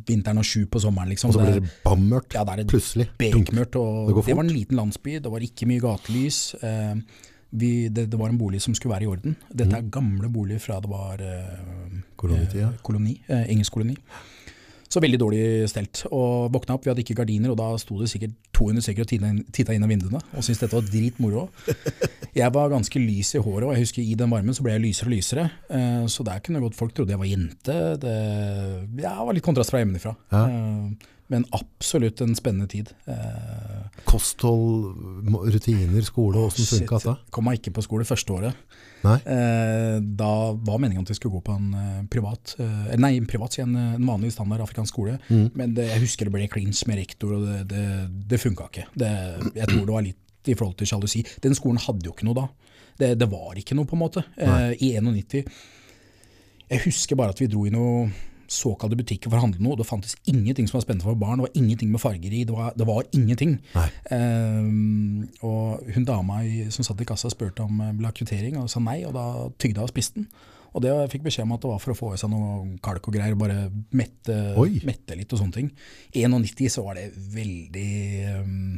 [0.06, 1.10] vinteren og sju på sommeren.
[1.10, 1.30] Liksom.
[1.32, 3.08] Og så blir det bammørkt Ja, det er plutselig.
[3.18, 3.50] Dunk.
[3.50, 3.78] bekmørkt.
[3.80, 6.54] Og Det det, var en liten landsby, det var ikke mye gatelys.
[6.62, 7.02] Uh,
[7.50, 9.36] vi, det, det var en bolig som skulle være i orden.
[9.50, 12.72] Dette er gamle boliger fra det var eh, Kolonitida.
[12.72, 13.94] eh, koloni, eh, engelsk koloni.
[14.96, 16.06] Så veldig dårlig stelt.
[16.08, 19.10] Og våkna opp, vi hadde ikke gardiner, og da sto det sikkert 200 stykker og
[19.52, 21.42] titta inn, av vinduene og syntes dette var dritmoro.
[22.40, 24.82] Jeg var ganske lys i håret, og jeg husker i den varmen så ble jeg
[24.82, 25.44] lysere og lysere.
[25.72, 27.76] Eh, så der kunne godt folk trodde jeg var jente.
[28.02, 28.16] Det
[29.00, 30.12] ja, var litt kontrast fra hjemmefra.
[30.34, 30.42] Ja.
[30.44, 32.92] Eh, men absolutt en spennende tid.
[33.08, 37.16] Eh, Kosthold, rutiner, skole, åssen funka det?
[37.32, 38.76] Kom meg ikke på skole første året.
[39.14, 40.30] Eh, da
[40.66, 43.74] var meningen at vi skulle gå på en eh, privat, eh, nei, en privat, en,
[43.96, 45.16] en vanlig standard afrikansk skole.
[45.28, 45.48] Mm.
[45.54, 47.86] Men det, jeg husker det ble klins med rektor, og det, det,
[48.32, 48.86] det funka ikke.
[48.98, 49.10] Det,
[49.54, 51.24] jeg tror det var litt i forhold til sjalusi.
[51.42, 52.46] Den skolen hadde jo ikke noe da.
[52.96, 54.24] Det, det var ikke noe, på en måte.
[54.40, 55.50] Eh, I 91.
[56.66, 58.06] Jeg husker bare at vi dro i noe
[58.52, 61.40] såkalte butikker for å handle noe, det fantes ingenting som var spennende for barn.
[61.40, 63.56] Det var ingenting med farger i, det var, det var ingenting.
[64.14, 66.42] Ehm, og hun dama
[66.74, 69.26] som satt i kassa spurte om jeg ville ha kvittering, og sa nei, og da
[69.56, 70.28] tygde jeg og spiste den.
[70.76, 72.76] Og det jeg fikk beskjed om at det var for å få i seg noe
[72.84, 74.34] kalk og greier, bare mette,
[74.84, 75.70] mette litt og sånne ting.
[76.12, 77.92] I 91 så var det veldig
[78.34, 78.76] ehm,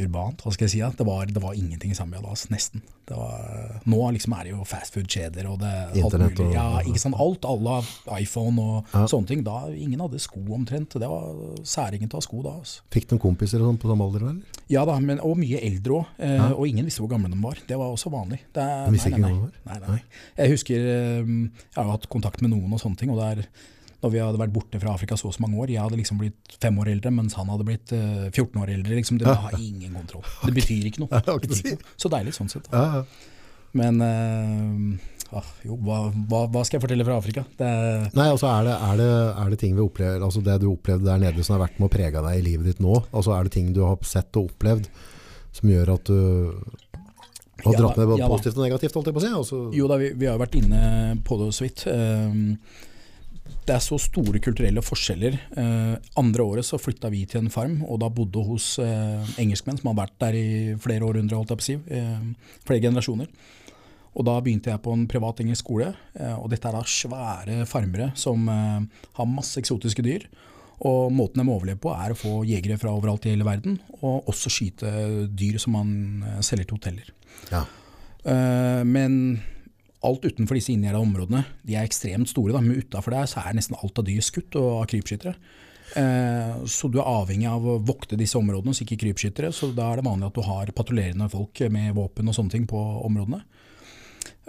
[0.00, 0.80] urbant, hva skal jeg si.
[0.96, 2.80] Det, var, det var ingenting i Zambia da, altså, nesten.
[3.08, 6.46] Det var, nå liksom er det jo fastfood-kjeder og det, alt mulig.
[6.54, 7.16] Ja, ikke sant?
[7.20, 9.02] Alt, alle har iPhone og Ja.
[9.10, 9.42] sånne ting.
[9.44, 10.94] Da, ingen hadde sko omtrent.
[11.02, 11.34] Det var
[11.66, 12.54] særegent å ha sko da.
[12.62, 12.80] Altså.
[12.94, 14.22] Fikk de kompiser og sånn på samme alder?
[14.30, 14.60] Eller?
[14.72, 16.06] Ja da, men, og mye eldre òg.
[16.18, 16.48] Eh, Ja.
[16.54, 17.58] Og ingen visste hvor gamle de var.
[17.68, 18.40] Det var også vanlig.
[18.54, 20.02] Det, er- De visste nei, ikke nei, ikke hvem de Nei, nei, nei.
[20.38, 23.10] Jeg husker eh, Jeg har hatt kontakt med noen og sånne ting.
[23.12, 23.44] Og der,
[24.02, 26.18] da vi hadde vært borte fra Afrika så og så mange år Jeg hadde liksom
[26.18, 28.98] blitt fem år eldre, mens han hadde blitt eh, 14 år eldre.
[28.98, 29.20] Liksom.
[29.22, 30.26] Det har ingen kontroll.
[30.42, 31.22] Det betyr ikke noe.
[31.44, 31.94] Det betyr noe.
[31.96, 32.66] Så deilig sånn sett.
[32.72, 33.04] Da.
[33.78, 37.46] Men eh, ah, jo, hva, hva, hva skal jeg fortelle fra Afrika?
[37.56, 37.70] Det
[38.18, 39.08] Nei, altså er det, er, det,
[39.44, 41.88] er det ting vi opplever, altså det du opplevde der nede som har vært med
[41.88, 42.98] å prege deg i livet ditt nå?
[43.14, 44.90] Altså er det ting du har sett og opplevd
[45.52, 46.18] som gjør at du
[47.62, 49.32] har dratt ned både ja positivt og negativt, holdt jeg på å si?
[49.40, 50.80] Altså, Jo da, vi, vi har vært inne
[51.24, 51.84] på det så vidt.
[51.92, 52.56] Ehm,
[53.62, 55.36] Det er så store kulturelle forskjeller.
[55.58, 59.78] Eh, andre året så flytta vi til en farm, og da bodde hos eh, engelskmenn
[59.78, 60.46] som har vært der i
[60.82, 61.76] flere århundrer, holdt jeg på å si.
[61.94, 63.28] eh, flere generasjoner.
[64.12, 67.60] Og da begynte jeg på en privat engelsk skole, eh, og dette er da svære
[67.70, 70.26] farmere som eh, har masse eksotiske dyr.
[70.82, 74.26] Og måten de overlever på er å få jegere fra overalt i hele verden, og
[74.32, 74.90] også skyte
[75.30, 75.94] dyr som man
[76.26, 77.14] eh, selger til hoteller.
[77.52, 77.62] ja.
[78.22, 79.40] Eh, men
[80.06, 82.54] alt utenfor disse inngjerda områdene de er ekstremt store.
[82.54, 85.34] Da, men utafor der så er nesten alt av dyr skutt og av krypskyttere.
[85.98, 89.52] Eh, så du er avhengig av å vokte disse områdene, så ikke krypskyttere.
[89.54, 92.68] Så da er det vanlig at du har patruljerende folk med våpen og sånne ting
[92.70, 93.42] på områdene.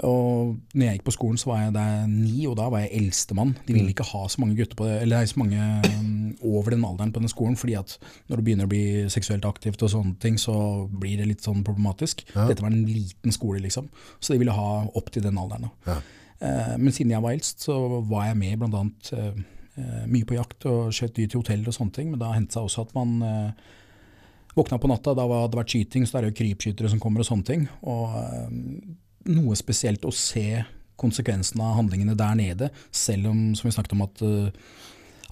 [0.01, 2.95] Og når jeg gikk på skolen så var jeg der ni, og da var jeg
[2.97, 3.53] eldstemann.
[3.67, 6.85] De ville ikke ha så mange gutter på det, eller så mange um, over den
[6.87, 7.93] alderen på den skolen, fordi at
[8.31, 10.55] når du begynner å bli seksuelt aktivt og sånne ting, så
[10.89, 12.25] blir det litt sånn problematisk.
[12.33, 12.47] Ja.
[12.49, 13.91] Dette var en liten skole, liksom.
[14.17, 15.69] Så de ville ha opp til den alderen.
[15.85, 15.99] Ja.
[16.43, 17.77] Eh, men siden jeg var eldst, så
[18.09, 19.29] var jeg med annet eh,
[19.77, 22.57] eh, mye på jakt og skjøt dyr til hoteller og sånne ting, men da hendte
[22.57, 23.15] seg også at man
[24.53, 27.23] våkna på natta, da hadde det vært skyting, så det er jo krypskyttere som kommer
[27.23, 27.63] og sånne ting.
[27.89, 28.11] Og
[29.29, 30.63] noe spesielt å se
[30.99, 34.83] konsekvensene av handlingene der nede, selv om, som vi snakket om, at uh,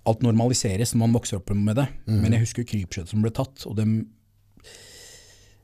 [0.09, 1.87] alt normaliseres når man vokser opp med det.
[2.09, 3.99] Men jeg husker krypkjøtt som ble tatt, og dem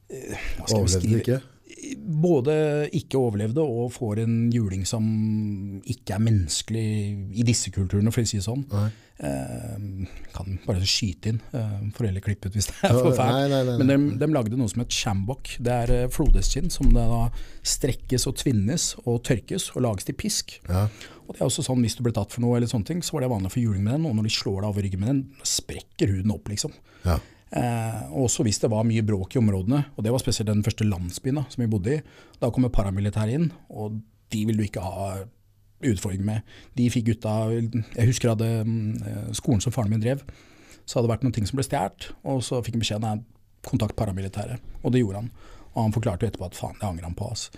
[0.08, 1.20] jeg Overlevde beskrive?
[1.20, 1.57] ikke?
[1.96, 2.54] Både
[2.96, 5.04] ikke overlevde og får en juling som
[5.88, 6.88] ikke er menneskelig
[7.38, 8.66] i disse kulturene, for å si det sånn.
[9.18, 9.78] Eh,
[10.36, 13.80] kan bare skyte inn, eh, for heller klippe ut hvis det er for fælt.
[13.80, 15.56] Men de, de lagde noe som het shambok.
[15.64, 17.24] Det er flodhestkinn som det da
[17.66, 20.60] strekkes og tvinnes og tørkes og lages til pisk.
[20.70, 20.86] Ja.
[21.28, 23.18] Og det er også sånn, Hvis du ble tatt for noe, eller sånne ting, så
[23.18, 24.06] var det vanlig å få juling med den.
[24.10, 26.76] Og når de slår deg over ryggen med den, sprekker huden opp, liksom.
[27.08, 27.18] Ja.
[27.56, 30.88] Eh, også hvis det var mye bråk i områdene, og det var spesielt den første
[30.88, 32.02] landsbyen da, som vi bodde i,
[32.42, 34.02] da kommer paramilitæret inn, og
[34.34, 35.24] de vil du ikke ha
[35.88, 36.44] utfordring med.
[36.76, 40.26] De fikk gutta Jeg husker jeg hadde mm, skolen som faren min drev,
[40.84, 43.26] så hadde det vært noen ting som ble stjålet, og så fikk han beskjed om
[43.68, 45.34] kontakt paramilitæret, og det gjorde han.
[45.76, 47.30] Og han forklarte jo etterpå at faen, det angrer han på.
[47.32, 47.52] ass.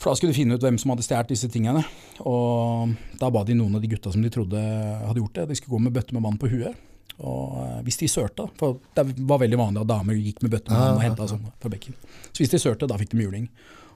[0.00, 1.82] For da skulle de finne ut hvem som hadde stjålet disse tingene.
[2.24, 5.58] Og da ba de noen av de gutta som de trodde hadde gjort det, de
[5.58, 6.78] skulle gå med bøtte med vann på huet.
[7.20, 10.72] Og eh, hvis de sørte, for det var veldig vanlig at damer gikk med med
[10.72, 11.96] vann og henta sånn fra bekken.
[12.30, 13.48] Så hvis de sørte, da fikk de juling.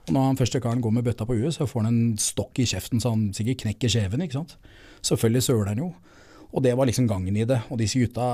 [0.05, 2.61] Og når han første karen går med bøtta på huet, så får han en stokk
[2.61, 4.57] i kjeften så han sikkert knekker kjeven, ikke sant.
[5.05, 5.89] Selvfølgelig søler han jo.
[6.55, 7.57] Og det var liksom gangen i det.
[7.73, 8.27] Og disse gutta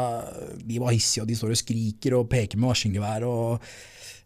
[0.61, 3.71] de var hissige, og de står og skriker og peker med maskingevær og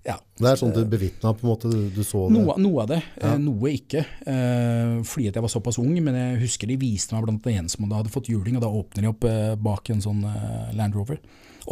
[0.05, 0.15] ja.
[0.37, 1.71] Det er sånn du bevitna, på en måte.
[1.71, 2.35] Du, så det.
[2.35, 3.31] Noe, noe av det, ja.
[3.41, 4.03] noe ikke.
[4.29, 7.71] Eh, fordi at jeg var såpass ung, men jeg husker de viste meg blant en
[7.71, 10.97] som hadde fått juling, og da åpner de opp eh, bak en sånn eh, Land
[10.97, 11.17] Rover.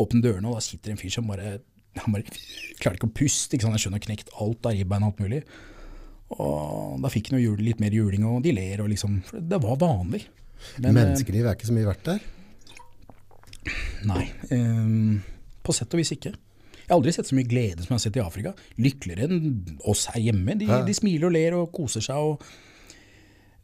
[0.01, 1.59] Åpner dørene, og da sitter en fyr som bare
[2.01, 2.25] han bare
[2.81, 3.53] klarer ikke å puste.
[3.53, 3.77] ikke sant?
[3.77, 5.41] Jeg skjønner knekt alt av ribbein og alt mulig.
[6.33, 9.59] Og da fikk han jo litt mer juling, og de ler, og liksom for Det
[9.61, 10.23] var vanlig.
[10.79, 12.25] Men, eh, Menneskeliv er ikke så mye verdt der.
[14.09, 14.25] Nei.
[14.49, 15.21] eh,
[15.63, 16.33] på sett og vis ikke.
[16.83, 18.51] Jeg har aldri sett så mye glede som jeg har sett i Afrika.
[18.77, 20.55] Lykkeligere enn oss her hjemme.
[20.59, 22.15] De, de smiler og ler og koser seg.
[22.15, 22.41] og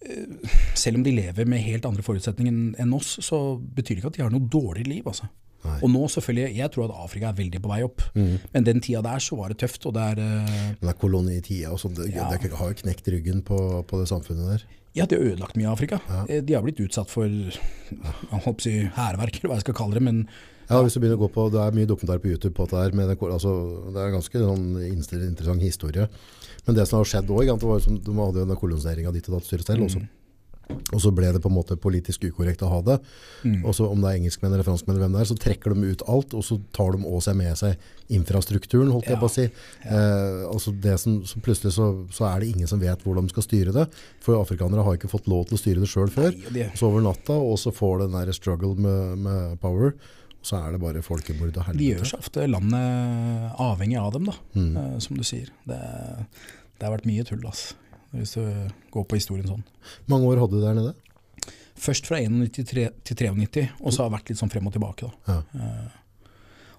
[0.07, 0.35] uh,
[0.79, 4.17] Selv om de lever med helt andre forutsetninger enn oss, så betyr det ikke at
[4.19, 5.03] de har noe dårlig liv.
[5.11, 5.27] altså.
[5.59, 5.75] Nei.
[5.83, 9.01] Og nå selvfølgelig, Jeg tror at Afrika er veldig på vei opp, men den tida
[9.03, 9.83] der så var det tøft.
[9.89, 10.19] og det er...
[10.23, 12.29] eh, Den der kolonitida og sånn, det, Ja.
[12.31, 14.63] det har jo knekt ryggen på, på det samfunnet der.
[14.95, 15.99] Ja, de har ødelagt mye av Afrika.
[16.07, 16.23] Ja.
[16.41, 20.03] De har blitt utsatt for hærverk, eller hva jeg skal kalle det.
[20.07, 20.23] men
[20.69, 22.77] Ja, hvis du begynner å gå på, Det er mye dokumentar på YouTube på dette
[22.83, 22.91] her.
[22.93, 23.53] Med den, altså,
[23.89, 26.07] det er en ganske sånn interessant historie.
[26.67, 29.29] Men det som har skjedd òg, det var jo de hadde jo den koloniseringa ditt
[29.29, 29.83] og datt styret selv.
[29.83, 30.07] Og så-
[30.93, 32.99] og så ble det på en måte politisk ukorrekt å ha det.
[33.65, 35.91] Og så Om det er engelskmenn eller franskmenn, eller hvem det er, så trekker de
[35.91, 37.75] ut alt, og så tar de også med seg
[38.11, 39.19] infrastrukturen, holdt jeg Ja.
[39.19, 39.49] på å si.
[39.85, 43.29] Eh, altså det som, så plutselig så, så er det ingen som vet hvordan de
[43.29, 43.89] skal styre det.
[44.21, 46.31] For afrikanere har ikke fått lov til å styre det sjøl før.
[46.37, 49.95] Nei, det- Så over natta, og så får den der struggle med, med power.
[50.41, 54.35] Så er det bare folkemord og De gjør så ofte landet avhengig av dem, da,
[54.55, 55.49] eh, som du sier.
[55.67, 55.79] Det,
[56.79, 57.75] det har vært mye tull, altså,
[58.15, 58.41] hvis du
[58.93, 59.63] går på historien sånn.
[60.07, 60.93] mange år hadde du der nede?
[61.79, 62.65] Først fra 91 til
[63.15, 65.11] tre- 93, og så har det vært litt sånn frem og tilbake.
[65.27, 65.43] da.
[65.53, 65.89] Ja.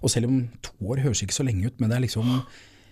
[0.02, 2.42] Og selv om to år høres ikke så lenge ut, men det er liksom.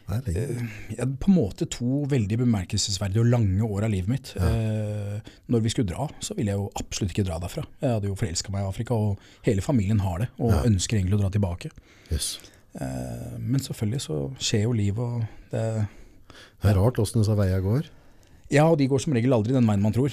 [0.09, 4.31] Ja, på en måte to veldig bemerkelsesverdige og lange år av livet mitt.
[4.41, 5.19] Eh,
[5.53, 7.65] når vi skulle dra, så ville jeg jo absolutt ikke dra derfra.
[7.83, 10.63] Jeg hadde jo forelska meg i Afrika, og hele familien har det, og Ja.
[10.65, 11.71] ønsker egentlig å dra tilbake.
[12.11, 12.39] Yes.
[12.81, 15.89] Eh, men selvfølgelig så skjer jo livet, og det
[16.63, 17.87] Det er rart åssen disse veiene går.
[18.51, 20.11] Ja, og de går som regel aldri den veien man tror.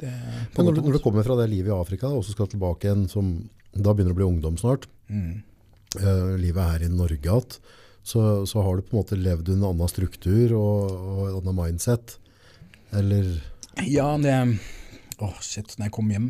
[0.00, 0.10] Det,
[0.56, 3.48] når, når du kommer fra det livet i Afrika, og så skal tilbake igjen som
[3.76, 4.86] Da begynner du å bli ungdom snart.
[5.08, 5.42] Mm.
[6.00, 7.58] Uh, livet her i Norge igjen.
[8.08, 11.38] Så, så har du på en måte levd under en annen struktur og, og et
[11.42, 12.14] annet mindset.
[12.96, 13.34] Eller
[13.84, 14.36] Ja, det
[15.18, 15.74] Åh, shit.
[15.76, 16.28] Når jeg kom hjem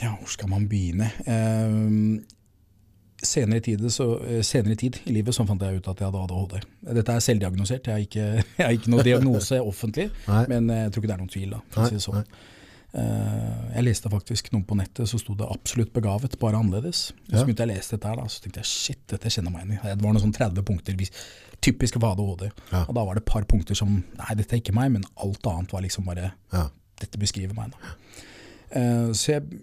[0.00, 1.10] Ja, hvor skal man begynne?
[1.28, 2.24] Eh,
[3.22, 6.00] senere, i tid, så, eh, senere i tid i livet så fant jeg ut at
[6.00, 6.62] jeg hadde ADHD.
[6.96, 7.86] Dette er selvdiagnosert.
[7.90, 8.28] Jeg har ikke,
[8.58, 10.08] jeg har ikke noe diagnose offentlig,
[10.48, 11.50] men eh, jeg tror ikke det er noen tvil.
[11.52, 12.22] da, for å Nei, si det sånn.
[12.24, 12.48] Eh,
[12.90, 17.12] jeg leste faktisk noen på nettet så sto det 'absolutt begavet', bare annerledes.
[17.28, 17.38] Ja.
[17.38, 19.54] Så begynte jeg å lese dette her, da, så tenkte jeg shit, dette kjenner jeg
[19.54, 19.94] meg igjen i.
[19.94, 21.14] Det var noen sånn 30 punkter typisk
[21.60, 22.50] typiske for ADHD.
[22.72, 22.84] Ja.
[22.86, 25.46] Og da var det et par punkter som nei, dette er ikke meg, men alt
[25.50, 26.66] annet var liksom bare ja.
[27.00, 27.74] dette beskriver meg.
[27.74, 27.94] Da.
[28.80, 29.60] Eh, så jeg,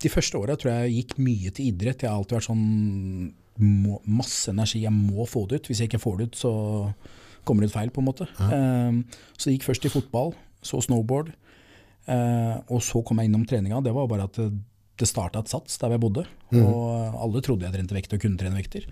[0.00, 2.04] de første åra tror jeg jeg gikk mye til idrett.
[2.04, 2.66] Jeg har alltid vært sånn
[3.60, 5.70] må, masse energi, jeg må få det ut.
[5.70, 6.52] Hvis jeg ikke får det ut, så
[7.44, 8.28] kommer det ut feil, på en måte.
[8.40, 10.34] Eh, så det gikk først i fotball,
[10.64, 11.34] så snowboard.
[12.06, 13.80] Eh, og så kom jeg innom treninga.
[13.84, 14.50] Det var bare at det,
[15.00, 16.26] det starta et sats der jeg bodde.
[16.56, 18.86] Og alle trodde jeg trente vekter og kunne trene vekter.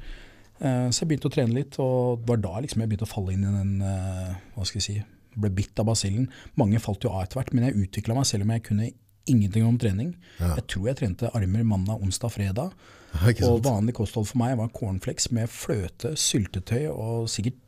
[0.58, 3.12] Eh, så jeg begynte å trene litt, og det var da liksom jeg begynte å
[3.12, 4.96] falle inn i den eh, Hva skal jeg si
[5.38, 6.24] Ble bitt av basillen.
[6.58, 8.88] Mange falt jo av etter hvert, men jeg utvikla meg selv om jeg kunne
[9.28, 10.14] ingenting om trening.
[10.40, 10.56] Ja.
[10.56, 12.72] Jeg tror jeg trente armer mandag, onsdag, fredag.
[13.46, 17.60] Og vanlig kosthold for meg var cornflakes med fløte, syltetøy og sikkert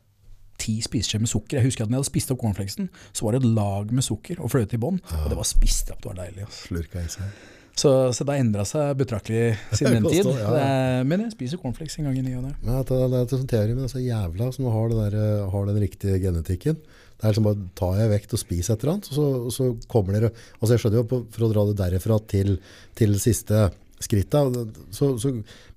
[0.61, 1.59] ti spiseskjeer med sukker.
[1.59, 4.05] Jeg husker at når jeg hadde spist opp cornflakesen, så var det et lag med
[4.05, 5.01] sukker og fløte i bånn.
[5.23, 6.45] Og det var spist opp, det var deilig.
[6.47, 6.61] Altså.
[6.69, 7.41] Slurka i seg.
[7.81, 9.43] Så, så det har endra seg betraktelig
[9.79, 10.27] siden den tid.
[10.27, 10.63] ja, ja.
[10.99, 12.51] Er- Men jeg spiser cornflakes en gang i ny og ne.
[12.61, 15.45] Det, er en sånn teori, men det er så jævla som har, det der, eh,
[15.53, 16.81] har den riktige genetikken.
[16.81, 19.51] Det er liksom bare tar jeg vekt og spiser et eller annet, og så, og
[19.53, 22.55] så kommer dere Altså jeg skjønner jo, på, for å dra det derifra til,
[22.97, 23.67] til siste
[24.01, 24.57] skrittet,
[24.97, 25.29] så, så,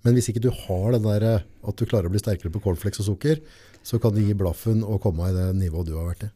[0.05, 2.63] men hvis ikke du har den der eh, at du klarer å bli sterkere på
[2.65, 3.41] cornflakes og sukker,
[3.85, 6.31] så kan du gi blaffen og komme i det nivået du har vært i.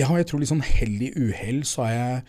[0.00, 2.24] Ja, jeg tror litt sånn hell i uhell, så har jeg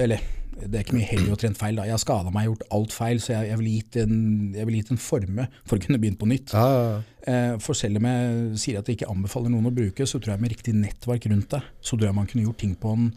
[0.00, 0.20] Eller
[0.54, 1.82] det er ikke mye hell i å trent feil, da.
[1.82, 4.90] Jeg har skada meg, gjort alt feil, så jeg, jeg ville gitt, en- jeg gitt
[4.94, 6.52] en forme for å kunne begynne på nytt.
[6.54, 7.00] Ja, ja, ja.
[7.32, 10.34] Eh, For selv om jeg sier at jeg ikke anbefaler noen å bruke, så tror
[10.36, 13.08] jeg med riktig nettverk rundt det, så tror jeg man kunne gjort ting på en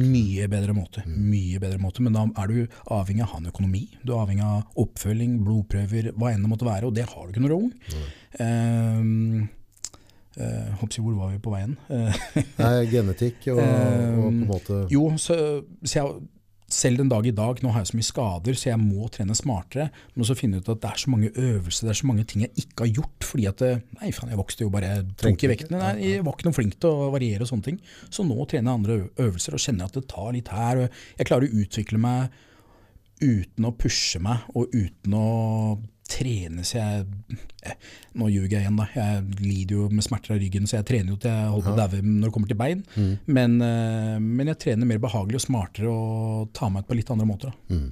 [0.00, 1.04] mye bedre måte.
[1.06, 2.00] Mye bedre måte.
[2.00, 3.84] Men da er du avhengig av å ha en økonomi.
[4.06, 7.32] Du er avhengig av oppfølging, blodprøver, hva enn det måtte være, og det har du
[7.34, 7.72] ikke når du er ung.
[7.92, 9.42] Mm.
[9.42, 9.48] eh,
[10.36, 11.76] håper hoppsi, hvor var vi på veien?
[11.90, 12.22] Eh,
[12.60, 15.36] Nei, genetikk og, og på en måte jo, så,
[15.82, 16.16] så jeg,
[16.68, 19.36] selv den dag i dag, nå har jeg så mye skader, så jeg må trene
[19.38, 19.84] smartere.
[20.16, 22.42] Men så finne ut at det er så mange øvelser, det er så mange ting
[22.42, 23.28] jeg ikke har gjort.
[23.28, 25.78] Fordi at det- Nei, faen, jeg vokste jo bare tok i vektene.
[25.78, 27.78] Nei, jeg var ikke noe flink til å variere og sånne ting.
[28.10, 30.88] Så nå trener jeg andre øvelser og kjenner at det tar litt her.
[31.20, 32.34] Jeg klarer å utvikle meg
[33.22, 35.78] uten å pushe meg, og uten å
[36.10, 37.04] trene så jeg
[37.66, 37.76] eh,
[38.16, 38.86] Nå ljuger jeg igjen, da.
[38.94, 41.74] Jeg lider jo med smerter av ryggen, så jeg trener jo til jeg holder på
[41.74, 42.82] å daue når det kommer til bein.
[42.96, 43.12] Mm.
[43.36, 47.12] Men, eh, men jeg trener mer behagelig og smartere og tar meg ut på litt
[47.12, 47.56] andre måter.
[47.68, 47.88] Mm.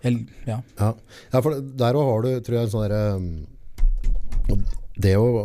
[0.00, 0.60] Jeg, ja.
[0.80, 0.92] Ja,
[1.34, 4.62] ja for der òg har du, tror jeg, en sånn derre um,
[4.96, 5.36] Det òg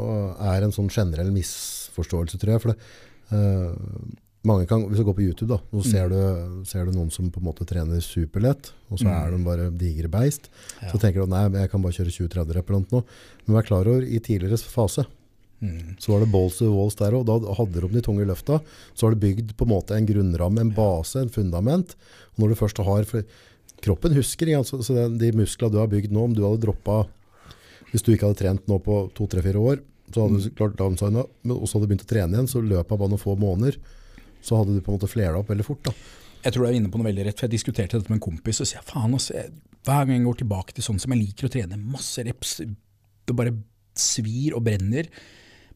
[0.54, 2.64] er en sånn generell misforståelse, tror jeg.
[2.64, 2.94] For det,
[3.36, 7.12] eh, mange kan, hvis du går på YouTube, da, så ser, du, ser du noen
[7.14, 10.50] som på en måte trener superlett, og så er de bare digre beist.
[10.82, 10.92] Ja.
[10.94, 13.06] Så tenker du nei, jeg kan bare kjøre 20-30 rep eller noe.
[13.46, 15.08] Men vær klar over, i tidligere fase
[15.64, 15.96] Mm.
[16.00, 18.60] så var det balls to walls der, og da hadde de de tunge løfta.
[18.94, 21.96] Så har du bygd på en måte en grunnramme, en base, en fundament.
[22.36, 23.24] Og når du først har for
[23.82, 24.86] Kroppen husker, ikke sant?
[24.88, 27.06] så, de muskler du har bygd nå, om du hadde droppa
[27.92, 29.82] Hvis du ikke hadde trent nå på to-tre-fire år,
[30.12, 32.92] så hadde du klart downsigna, men også hadde du begynt å trene igjen, så løpet
[32.92, 33.78] av bare noen få måneder,
[34.46, 35.84] så hadde du på en måte flera opp veldig fort.
[35.90, 35.96] da.
[36.46, 38.28] Jeg tror du er inne på noe veldig rett, for jeg diskuterte dette med en
[38.28, 39.54] kompis, og sier faen altså, jeg,
[39.86, 43.38] hver gang jeg går tilbake til sånn som jeg liker å trene, masse reps, det
[43.38, 43.56] bare
[43.98, 45.10] svir og brenner,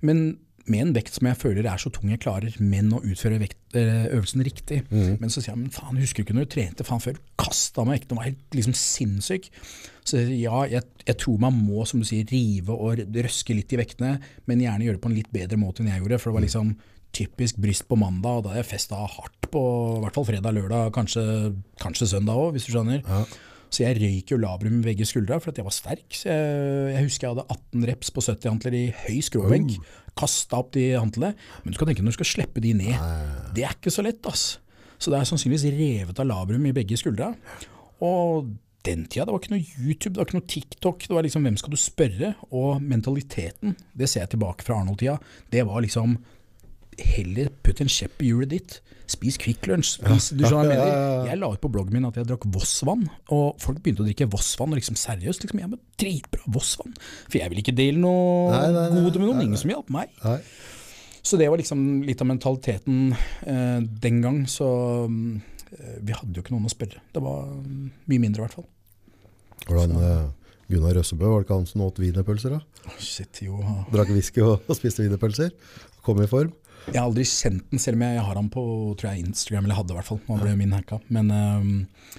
[0.05, 0.37] men
[0.69, 3.57] med en vekt som jeg føler er så tung jeg klarer, men å utføre vekt,
[3.79, 4.83] eh, øvelsen riktig.
[5.17, 7.17] Men så sier jeg, men faen, husker du ikke når du trente faen før?
[7.41, 9.49] Kasta meg vekten og var helt liksom sinnssyk.
[10.05, 13.81] Så ja, jeg, jeg tror man må, som du sier, rive og røske litt i
[13.81, 16.37] vektene, men gjerne gjøre det på en litt bedre måte enn jeg gjorde, for det
[16.37, 16.73] var liksom
[17.15, 19.61] typisk bryst på mandag, og da har jeg festa hardt på
[19.97, 21.23] i hvert fall fredag, lørdag, kanskje,
[21.81, 23.01] kanskje søndag òg, hvis du skjønner.
[23.05, 23.23] Ja.
[23.69, 26.07] Så jeg røyk jo labrum i begge skuldra for at jeg var sterk.
[26.09, 29.75] Så jeg, jeg husker jeg hadde 18 reps på 70 hantler i høy skråbenk.
[30.17, 31.35] Kasta opp de hantlene.
[31.61, 32.97] Men du skal tenke når du skal slippe de ned,
[33.53, 34.55] det er ikke så lett, ass.
[34.99, 37.29] Så det er sannsynligvis revet av labrum i begge skuldra.
[38.05, 38.49] Og
[38.87, 41.45] den tida, det var ikke noe YouTube, det var ikke noe TikTok, det var liksom
[41.45, 42.33] hvem skal du spørre?
[42.55, 45.17] Og mentaliteten, det ser jeg tilbake fra Arnold-tida,
[45.53, 46.17] det var liksom
[47.15, 48.79] heller putt en kjepp i hjulet ditt.
[49.09, 49.95] Spis Kvikk Lunsj.
[49.97, 51.29] Spis, du skjønner jeg mener.
[51.31, 54.27] Jeg la ut på bloggen min at jeg drakk Voss-vann, og folk begynte å drikke
[54.29, 54.73] Voss-vann.
[54.73, 56.93] og Liksom, seriøst, liksom, jeg med dritbra Voss-vann.
[57.25, 59.45] For jeg vil ikke dele noe Nei, nei, nei, gode med noen.
[59.47, 60.13] Ingen som hjalp meg.
[60.21, 60.37] Nei.
[61.25, 64.43] Så det var liksom litt av mentaliteten eh, den gang.
[64.49, 64.67] Så
[65.09, 67.01] eh, vi hadde jo ikke noen å spørre.
[67.13, 68.69] Det var mm, mye mindre, i hvert fall.
[69.65, 70.23] Hvordan eh,
[70.69, 72.59] Gunnar Røssebø, var det ikke han som åt wienerpølser?
[72.59, 72.93] da?
[73.01, 73.57] Shit, jo.
[73.89, 75.49] Drakk whisky og, og spiste wienerpølser?
[76.05, 76.53] Kom i form?
[76.87, 78.63] Jeg har aldri kjent den, selv om jeg har han på
[78.99, 80.21] tror jeg, Instagram, eller hadde i hvert fall.
[80.27, 81.01] han ble min hacka.
[81.13, 82.13] Men uh,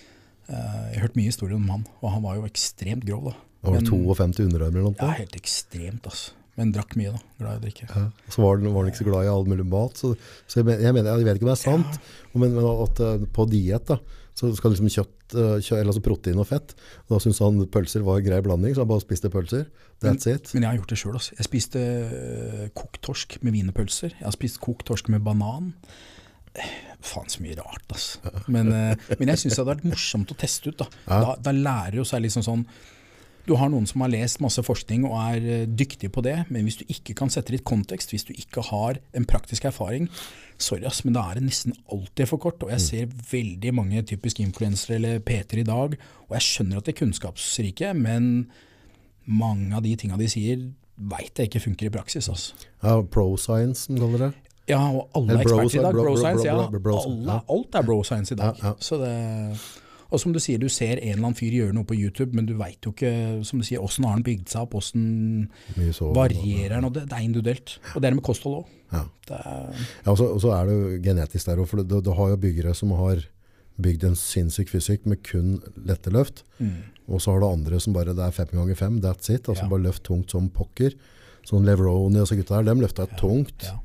[0.51, 3.31] jeg har hørt mye historier om han, og han var jo ekstremt grov.
[3.31, 3.39] da.
[3.65, 5.01] Han var det 52 underarmer eller noe?
[5.01, 6.37] Ja, helt ekstremt, altså.
[6.59, 7.21] Men drakk mye, da.
[7.41, 7.87] Glad i å drikke.
[7.89, 8.07] Ja.
[8.29, 10.01] Så var den, var den ikke så glad i all mulig mat.
[10.01, 10.13] Så,
[10.51, 12.01] så jeg, mener, jeg vet ikke om det er sant,
[12.35, 13.97] men, men at eh, på diett da,
[14.41, 16.72] så skal liksom kjøtt, eh, eller altså protein og fett.
[17.07, 19.66] Og da syntes han pølser var en grei blanding, så han bare spiste pølser.
[20.01, 20.53] That's it.
[20.55, 21.18] Men jeg har gjort det sjøl.
[21.18, 21.36] Altså.
[21.36, 24.14] Jeg spiste øh, kokt torsk med wienerpølser.
[24.16, 25.74] Jeg har spist kokt torsk med banan.
[26.57, 28.32] Eh, Faen, så mye rart, altså.
[28.55, 30.82] Men, men jeg syns det hadde vært morsomt å teste ut.
[30.82, 32.64] Da, da, da lærer jo seg liksom sånn
[33.47, 36.62] Du har noen som har lest masse forskning og er dyktig dyktige på det, men
[36.66, 39.64] hvis du ikke kan sette det i et kontekst, hvis du ikke har en praktisk
[39.64, 40.09] erfaring,
[40.61, 42.62] sorry ass, men da er det nesten alltid for kort.
[42.62, 45.97] Og jeg ser veldig mange typiske influensere eller PT-er i dag,
[46.28, 48.51] og jeg skjønner at de er kunnskapsrike, men
[49.26, 50.68] mange av de tinga de sier,
[51.01, 52.28] veit jeg ikke funker i praksis.
[52.28, 52.55] Altså.
[52.84, 54.32] Ja, pro-science, som kaller det.
[54.68, 55.93] Ja, og alle er eksperter i dag.
[55.97, 57.38] bro- Bro bro- bro, bro, bro- bro- bro- bro, ja.
[57.57, 58.61] alt er bro science i dag.
[58.62, 58.74] Ja, ja.
[58.78, 59.14] Så det,
[60.11, 62.47] Og som du sier, du ser en eller annen fyr gjøre noe på YouTube, men
[62.47, 65.49] du veit jo ikke som du sier, åssen har han bygd seg opp, åssen
[66.17, 66.85] varierer han.
[66.89, 67.77] og Det, det er individuelt.
[67.95, 68.67] Og det er med kosthold òg.
[68.93, 69.05] Ja.
[69.31, 72.33] Ja, og så, og så er det jo genetisk der òg, for du, du har
[72.33, 73.23] jo byggere som har
[73.81, 76.43] bygd en sinnssyk fysikk med kun lette løft.
[77.11, 79.47] Og så har du andre som bare det er fem ganger fem, that's it.
[79.49, 79.71] Altså Ja.
[79.71, 80.93] bare løft tungt som pokker.
[81.49, 83.63] Sånn Leveroni og så gutta her, dem løfta tungt.
[83.71, 83.79] ja.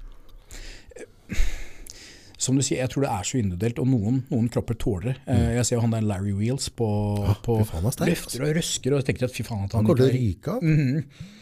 [2.46, 5.16] Som du sier, jeg tror det er så individuelt, og noen, noen kropper tåler det.
[5.26, 5.46] Mm.
[5.58, 6.90] Jeg ser jo han der Larry Wheels på,
[7.46, 10.06] på faen, er løfter og røsker, og tenker at fy faen at Han han kommer
[10.06, 10.64] til å ryke av.
[10.64, 11.34] Mhm.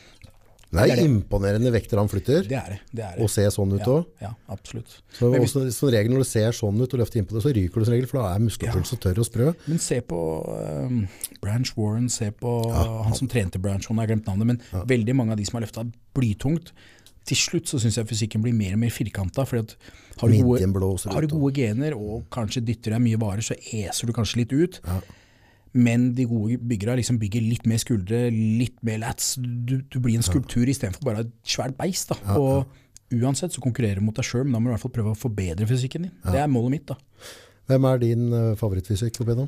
[0.73, 2.79] Det er Det er imponerende vekter han flytter, Det er det.
[2.89, 3.21] det, er det.
[3.21, 4.05] og ser sånn ut ja, òg.
[4.23, 4.95] ja, absolutt.
[5.13, 7.77] Så også, som regel når du ser sånn ut og løfter innpå det, så ryker
[7.77, 9.51] du som regel, for da er muskelpulsen så tørr og sprø.
[9.67, 10.17] Men se på
[10.49, 11.03] um,
[11.43, 15.15] Branch Warren, se på han som trente Branch Warren, jeg har glemt navnet, men veldig
[15.19, 15.85] mange av de som har løfta
[16.17, 16.73] blytungt,
[17.29, 19.45] til slutt så syns jeg fysikken blir mer og mer firkanta.
[19.47, 20.61] For har du, gode,
[21.13, 24.53] har du gode gener og kanskje dytter deg mye varer, så eser du kanskje litt
[24.53, 24.79] ut.
[25.73, 29.33] Men de gode byggerne liksom bygger litt mer skuldre, litt mer lats.
[29.41, 32.11] Du, du blir en skulptur istedenfor bare et svært beist.
[32.13, 32.35] Da.
[32.37, 32.67] Og
[33.23, 35.15] uansett så konkurrerer du mot deg sjøl, men da må du i hvert fall prøve
[35.15, 36.13] å forbedre fysikken din.
[36.27, 36.87] Det er målet mitt.
[36.91, 36.99] da.
[37.71, 39.47] Hvem er din uh, favorittfysikk igjennom?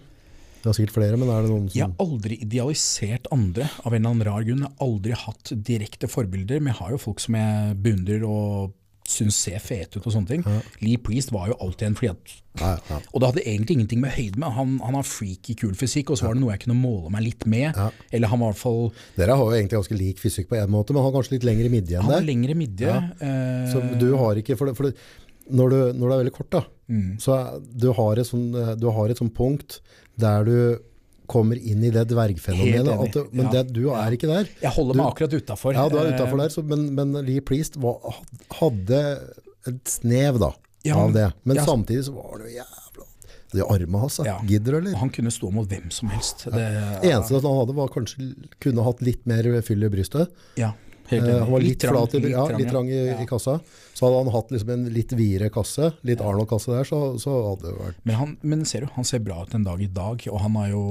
[0.65, 3.93] Det er sikkert flere, men er det noen som Jeg har aldri idealisert andre av
[3.93, 4.63] en eller annen rar grunn.
[4.65, 8.73] Jeg har aldri hatt direkte forbilder, men jeg har jo folk som jeg beundrer og
[9.05, 10.43] syns ser fete ut og sånne ting.
[10.81, 12.97] Lee Priest var jo alltid en fordi at Ja, ja.
[13.13, 14.49] Og det hadde egentlig ingenting med høyde med.
[14.55, 17.21] Han, han har freaky kul fysikk, og så var det noe jeg kunne måle meg
[17.27, 17.77] litt med.
[18.09, 18.81] Eller han var i hvert fall
[19.19, 21.45] Dere har jo egentlig ganske lik fysikk på en måte, men han har kanskje litt
[21.45, 22.31] lengre midje enn Han har deg.
[22.33, 22.95] lengre midje.
[23.21, 24.95] eh, Så du har ikke, for det, for det,
[25.53, 27.15] når, du, når du er veldig kort da, Mm.
[27.19, 27.35] så
[27.73, 29.79] du har et sånn, eh, du har et sånt, punkt
[30.21, 30.57] der du
[31.25, 33.51] kommer inn i det dvergfenomenet, du, men Ja.
[33.63, 34.45] det, du er ikke der.
[34.61, 35.73] jeg holder meg akkurat utafor.
[35.73, 37.97] Ja, du er utenfor der, så, men, men Lee Priest var,
[38.59, 38.99] hadde
[39.65, 40.51] et snev da,
[40.85, 41.31] Ja, av det.
[41.43, 41.65] Men ja.
[41.65, 43.07] samtidig så var det jo jævla...
[43.55, 44.19] De armene hans.
[44.25, 44.37] Ja.
[44.43, 44.93] gidder eller?
[44.99, 46.43] Han kunne stå mot hvem som helst.
[46.51, 46.63] Det,
[47.07, 48.25] Eneste han hadde var kanskje
[48.59, 50.29] kunne hatt litt mer fyll i brystet.
[50.59, 50.84] ja, Eh.
[51.09, 53.17] Han var litt, trang, flat i, ja, litt trang i, ja.
[53.21, 53.59] i kassa.
[53.95, 57.69] Så hadde han hatt liksom en litt videre kasse, litt Arnold-kasse der, så, så hadde
[57.69, 60.25] det vært Men, han, men ser du, han ser bra ut en dag i dag,
[60.31, 60.83] og han har jo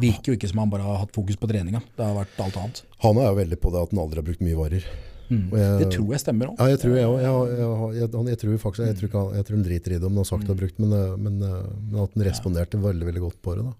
[0.00, 1.82] virker jo ikke som han bare har hatt fokus på treninga.
[1.96, 2.82] Det har vært alt annet.
[3.04, 4.88] Han er jo veldig på det at han aldri har brukt mye varer.
[5.34, 6.58] Og jeg- Det tror jeg stemmer òg.
[6.60, 7.16] Ja, jeg tror jeg òg.
[7.22, 9.98] Jeg, jeg, jeg, han- jeg tror faktisk jeg tror, han, jeg tror han driter i
[9.98, 12.24] det om han har sagt det og brukt, men, eh, men, eh, men at han
[12.28, 13.64] responderte veldig veldig godt på det.
[13.64, 13.72] da.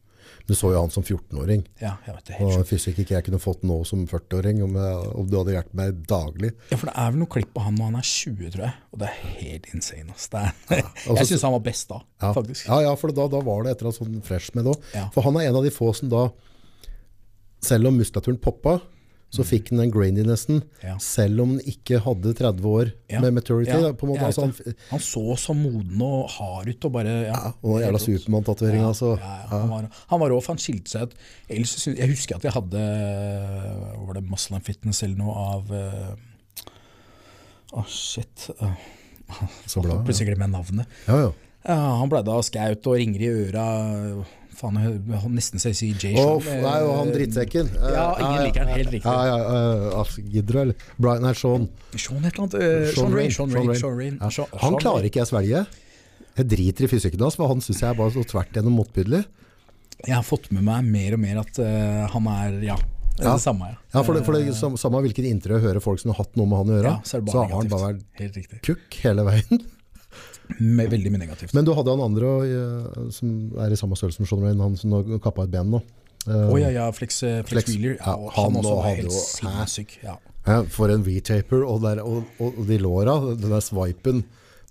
[0.44, 2.34] Du så jo han som 14-åring, Ja, jeg vet det.
[2.36, 4.74] Helt og fysikk ikke jeg kunne fått nå som 40-åring, om,
[5.16, 6.50] om du hadde hjulpet meg daglig.
[6.68, 8.74] Ja, for det er vel noe klipp på han når han er 20, tror jeg.
[8.92, 10.12] Og det er helt insane.
[10.12, 10.26] Ass.
[10.28, 10.52] Det er,
[10.84, 12.68] altså- jeg syns han var best da, Ja, faktisk.
[12.68, 14.90] ja, ja for da, da var det et eller annet sånn fresh med det òg.
[14.98, 15.06] Ja.
[15.16, 16.26] For han er en av de få som da,
[17.64, 18.78] selv om muskulaturen poppa,
[19.34, 20.84] så fikk han den graininessen, Mm.
[20.84, 20.94] Ja.
[21.02, 23.20] selv om han ikke hadde 30 år Ja.
[23.20, 23.70] med maturity.
[23.74, 24.26] Ja, da.
[24.26, 24.74] Altså, han.
[24.90, 27.98] Han så så moden og hard ut og bare ja, og den jævla.
[28.04, 28.86] Supermann-tatoveringa.
[28.92, 29.16] altså.
[29.50, 31.14] Han var, han var rå, for han skilte seg ut.
[31.50, 36.14] Jeg husker at jeg hadde hva Var det Muscle and Fitness eller noe av eh,
[37.74, 38.50] Å, shit.
[38.62, 38.74] Uh,
[39.66, 39.96] Så bra.
[40.04, 40.86] Plutselig glemmer jeg navnet.
[41.08, 41.32] Ja, ja.
[41.64, 43.62] Ja, han ble da skaut og ringer i øra.
[44.54, 46.62] Faen, jeg har nesten så jeg sier Jay Sean.
[46.62, 47.70] nei, og han drittsekken.
[47.74, 49.04] Ja, ingen liker han, helt riktig.
[49.04, 49.38] Ja, ja,
[50.00, 50.74] altså, Gidder du, eller?
[50.98, 51.68] Brian, nei, Sean.
[51.96, 52.54] Sean et eller annet.
[52.60, 53.30] eh, Sean Rain.
[53.34, 53.74] Sean Rain.
[53.74, 54.18] Sean Rain.
[54.20, 55.64] Han klarer ikke jeg svelge.
[56.34, 59.24] Jeg driter i fysikken hans, for han syns jeg er bare så tvert gjennom motbydelig.
[60.06, 62.74] Jeg har fått med meg mer og mer at uh, han er ja,
[63.14, 63.34] det er Ja.
[63.38, 63.68] det samme.
[63.70, 66.18] Ja, Ja, for det, for det sam- Samme hvilket inntrykk jeg hører folk som har
[66.24, 69.22] hatt noe med han å gjøre, Ja, så så har han bare vært kukk hele
[69.24, 69.62] veien.
[70.58, 71.54] Med, veldig mye negativt.
[71.56, 73.28] Men du hadde han andre eh, som
[73.64, 75.80] er i samme størrelse som Sean Rain, han som nå kappa et ben nå.
[76.28, 77.98] Eh, oh, ja, ja, Flex, eh, Flex, Flex, Wheeler.
[77.98, 79.98] Ja, han han, også var helt sinnssyk.
[80.04, 80.16] Ja.
[80.46, 84.24] ja, For en V-taper, og, og, og, de låra, den der swipen,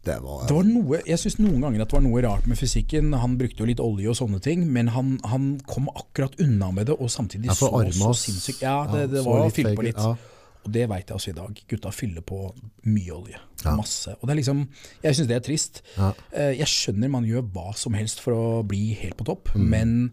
[0.03, 2.59] det var Det var noe, jeg synes noen ganger at det var noe rart med
[2.59, 3.13] fysikken.
[3.15, 6.89] Han brukte jo litt olje og sånne ting, men han, han kom akkurat unna med
[6.89, 8.19] det, og samtidig så så sinnssyk.
[8.25, 8.65] sinnssykt.
[8.65, 10.01] Ja, det, det var fylt på litt.
[10.63, 10.65] Ja.
[10.65, 11.61] Og det veit jeg også i dag.
[11.69, 12.53] Gutta fyller på
[12.85, 13.39] mye olje.
[13.65, 13.75] Ja.
[13.75, 14.15] Masse.
[14.21, 14.67] Og det er liksom,
[15.03, 15.81] jeg syns det er trist.
[15.97, 16.13] Ja.
[16.31, 19.69] Eh, Jeg skjønner man gjør hva som helst for å bli helt på topp, Mm.
[19.69, 20.11] men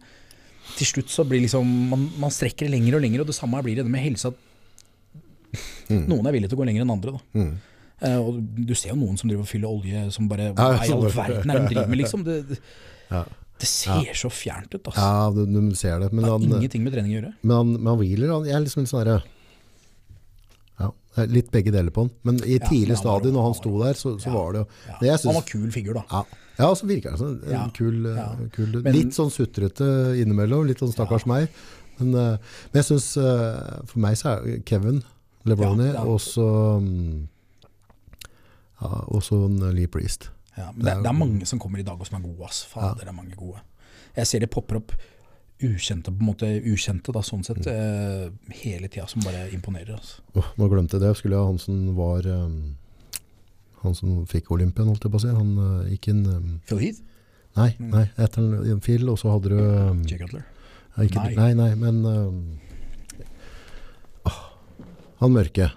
[0.77, 3.63] til slutt så blir liksom man, man strekker det lenger og lenger, og det samme
[3.63, 4.27] blir det med helse.
[4.29, 4.35] At
[5.91, 6.05] Mm.
[6.07, 7.13] noen er villige til å gå lenger enn andre.
[7.17, 7.45] Da.
[8.07, 10.87] Eh, og du ser jo noen som driver og fyller olje som bare Ja, Hva
[10.87, 12.23] i all verden er det de driver med, liksom?
[12.25, 12.59] Det, det,
[13.11, 13.25] Ja.
[13.59, 15.01] det ser så fjernt ut, altså.
[15.03, 16.13] Ja, du, du ser det.
[16.13, 17.35] Men Det har han, ingenting med trening å gjøre.
[17.43, 19.23] men han, men han hviler, han, jeg er liksom litt sånn herre
[20.81, 22.11] ja, er Litt begge deler på han.
[22.25, 24.67] Men i Ja, tidlig ja, stadium, når han sto der, så, så var det jo
[24.89, 24.97] Ja.
[25.01, 26.05] det synes, Han var kul figur, da.
[26.11, 26.25] ja,
[26.61, 30.79] ja, så virker han som en kul, eh, kul Men- Litt sånn sutrete innimellom, litt
[30.83, 31.49] sånn stakkars meg.
[31.99, 32.39] Men, eh,
[32.73, 33.15] men jeg syns
[33.87, 35.03] For meg så er Kevin
[35.45, 36.05] Lebroni Ja, ja.
[36.05, 36.47] og så
[36.81, 37.29] mm,
[38.81, 39.37] ja, og så
[39.75, 40.31] Lee Priest.
[40.57, 42.63] Ja, men det, det er mange som kommer i dag og som er gode, ass.
[42.69, 43.61] Fader, det er mange gode.
[44.17, 44.93] Jeg ser det popper opp
[45.67, 48.29] ukjente, på en måte ukjente da, sånn sett, eh,
[48.63, 49.97] hele tida, som bare imponerer.
[49.99, 50.23] Altså.
[50.39, 51.13] Oh, nå glemte jeg det.
[51.19, 52.77] Skulle jeg ha han som var um,
[53.81, 55.33] Han som fikk Olympian, holdt jeg på å si.
[55.33, 57.03] Han uh, gikk inn um, Phil Heath?
[57.57, 60.45] Nei, nei, etter en Phil, og så hadde du um, Jay Cutler?
[61.01, 61.35] ikke, Nei.
[61.35, 61.53] nei.
[61.57, 62.41] nei, men um,
[64.29, 64.41] oh,
[65.23, 65.71] Han mørke.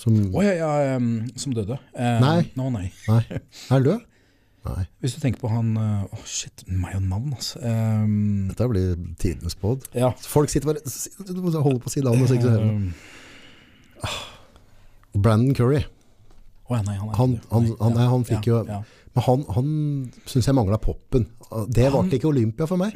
[0.00, 1.76] Som oh, ja, ja, um, som døde?
[1.92, 2.38] Eh, Nei.
[2.56, 2.86] Nå, nei.
[3.04, 3.20] Nei.
[3.28, 4.06] Er han død?
[4.66, 4.82] Nei.
[5.00, 7.62] Hvis du tenker på han Å, Å, shit, meg og navn, altså.
[7.64, 8.90] Um, Dette blir
[9.22, 9.86] tidenes pod.
[9.96, 10.10] ja.
[10.20, 10.82] Folk sitter bare
[11.32, 12.28] Du må holde på å si navnet.
[12.28, 12.92] så hører.
[15.16, 15.84] Brandon Curry.
[16.70, 18.84] Oh, ja, nei, han han, Han- han- han- fikk ja, jo-.
[19.14, 21.26] Men han, han syns jeg mangla poppen.
[21.68, 22.94] Det varte ikke Olympia for meg.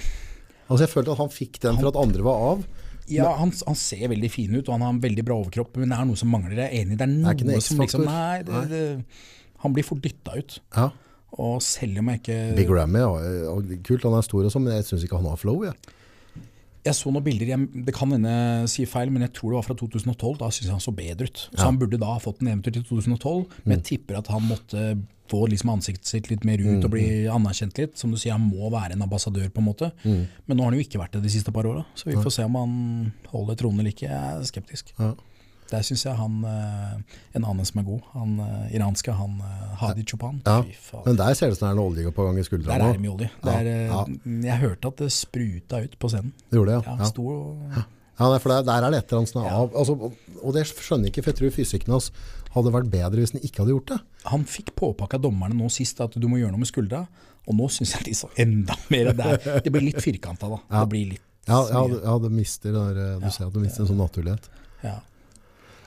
[0.69, 2.65] Altså Jeg følte at han fikk den for at andre var av.
[3.11, 5.91] Ja, han, han ser veldig fin ut, og han har en veldig bra overkropp, men
[5.91, 6.55] det er noe som mangler.
[6.57, 8.85] Jeg er enig, det er er noe det er som liksom Nei, det, det,
[9.65, 10.61] han blir fort dytta ut.
[10.77, 10.87] Ja.
[11.41, 13.55] Og selv om jeg ikke Big Rammy, ja,
[13.87, 15.65] kult, han er stor og sånn, men jeg syns ikke han har flow.
[15.67, 15.73] Ja.
[16.85, 19.57] Jeg så noen bilder, jeg, det kan hende jeg sier feil, men jeg tror det
[19.63, 20.35] var fra 2012.
[20.43, 21.41] Da syns jeg han så bedre ut.
[21.49, 21.65] Så Ja.
[21.71, 24.83] han burde da ha fått en eventyr til 2012, men jeg tipper at han måtte
[25.33, 27.97] få liksom ansiktet sitt litt mer ut og bli anerkjent litt.
[27.97, 29.91] Som du sier, han må være en ambassadør, på en måte.
[30.05, 32.31] Men nå har han jo ikke vært det de siste par åra, så vi får
[32.37, 34.11] se om han holder tronen eller ikke.
[34.13, 34.93] Jeg er skeptisk.
[35.01, 35.15] Ja.
[35.71, 39.75] Der syns jeg han eh, En annen som er god, han eh, iranske, han eh,
[39.81, 40.43] Hadi Chopan.
[40.47, 40.61] Ja,
[41.07, 42.79] Men der ser det ut som det er en olje på gang i Der skuldrene.
[42.91, 43.31] er det mye olje.
[43.45, 44.05] Der, ja.
[44.51, 46.33] Jeg hørte at det spruta ut på scenen.
[46.51, 46.97] Det gjorde det, Ja,
[47.79, 47.85] ja.
[48.15, 49.73] Ja for der, der er det et eller annet av.
[49.75, 49.95] Altså,
[50.39, 52.11] og, det skjønner jeg ikke, for jeg tror fysikken hans
[52.55, 53.99] hadde vært bedre hvis han ikke hadde gjort det.
[54.31, 57.01] Han fikk påpakka dommerne nå sist at du må gjøre noe med skuldra,
[57.45, 59.41] og nå syns jeg de så enda mer der.
[59.65, 60.61] Det blir litt firkanta, da.
[60.79, 64.01] Det blir litt Ja, ja, det- mister der, du ser at du mister en sånn
[64.01, 64.47] naturlighet.
[64.85, 65.01] Ja.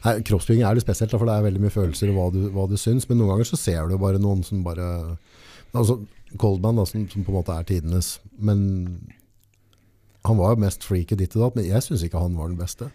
[0.04, 2.76] Kroppsbygging er litt spesielt, for det er veldig mye følelser og hva du, hva du
[2.80, 5.18] syns, men noen ganger så ser du bare noen som bare
[5.74, 6.00] altså
[6.40, 8.62] Coldman, da, som, som på en måte er tidenes, men
[10.28, 12.60] han var jo mest freaky ditt og datt, men jeg syns ikke han var den
[12.60, 12.90] beste.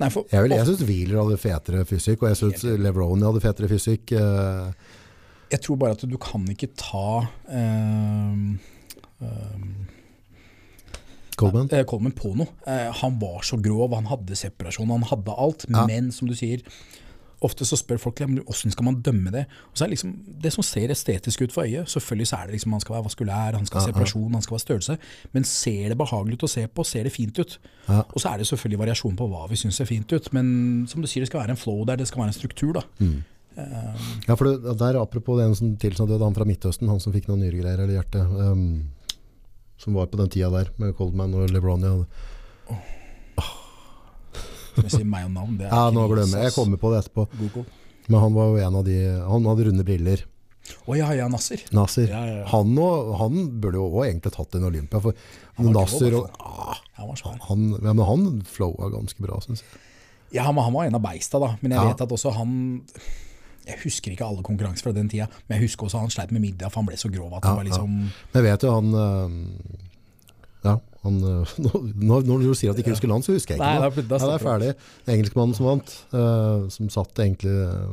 [0.00, 3.40] Nei, for, Jeg, vil- jeg syns Wheeler hadde fetere fysikk, og jeg syns Levroni hadde
[3.44, 4.12] fetere fysikk.
[4.12, 4.72] eh,
[5.52, 8.56] jeg tror bare at du kan ikke ta ehm,
[9.22, 9.68] ehm,
[11.36, 11.68] Coleman.
[11.72, 12.48] eh, Coleman på noe.
[12.66, 15.66] Eh, han var så grov, han hadde separasjon, han hadde alt.
[15.68, 15.86] Ja.
[15.86, 16.62] Men som du sier,
[17.44, 19.44] ofte så spør folk ja, men hvordan skal man dømme det.
[19.70, 22.46] Og så er det liksom, Det som ser estetisk ut for øyet, selvfølgelig så er
[22.46, 24.98] det liksom han skal være vaskulær, han skal ha separasjon, han skal være størrelse.
[25.36, 27.58] Men ser det behagelig ut å se på, ser det fint ut.
[27.88, 28.02] Ja.
[28.08, 30.32] Og så er det selvfølgelig variasjon på hva vi syns ser fint ut.
[30.32, 32.72] Men som du sier, det skal være en flow der, det skal være en struktur.
[32.80, 32.86] da.
[32.98, 33.24] Mm.
[33.56, 37.28] Ja, for det, der Apropos den som tilsa døde, han fra Midtøsten, han som fikk
[37.30, 38.66] noen nyregreier eller hjerte, ehm,
[39.80, 41.92] som var på den tida der med Coldman og Levroni.
[44.76, 46.50] Som jeg sier, meg og navn, det er Ja, nå glemmer jeg.
[46.50, 47.26] Jeg kommer på det etterpå.
[47.40, 47.64] Google.
[48.06, 50.24] Men han var jo en av de Han hadde runde briller.
[50.86, 51.62] Å ja, ja, Nasser.
[51.74, 52.08] Nasser.
[52.10, 52.46] Ja, ja, ja.
[52.50, 55.00] Han, og, han burde jo også egentlig tatt en Olympia.
[55.02, 55.14] For
[55.60, 59.82] Han var og, ah, Han han, ja, men han flowa ganske bra, syns jeg.
[60.34, 61.52] Ja, men han var en av beista, da.
[61.62, 61.86] Men jeg Ja.
[61.92, 62.82] vet at også han
[63.66, 66.40] Jeg husker ikke alle konkurranser fra den tida, men jeg husker også han sleit med
[66.44, 68.92] middag, for han ble så grov at han var liksom Men jeg vet jo han
[70.66, 73.60] Ja, han øh, Når, når du sier at du ikke husker land, så husker jeg
[73.60, 73.90] ikke Nei, noe.
[73.90, 74.70] da- da Ja, det er ferdig.
[75.14, 77.90] Engelskmannen som vant, uh, som satt egentlig uh,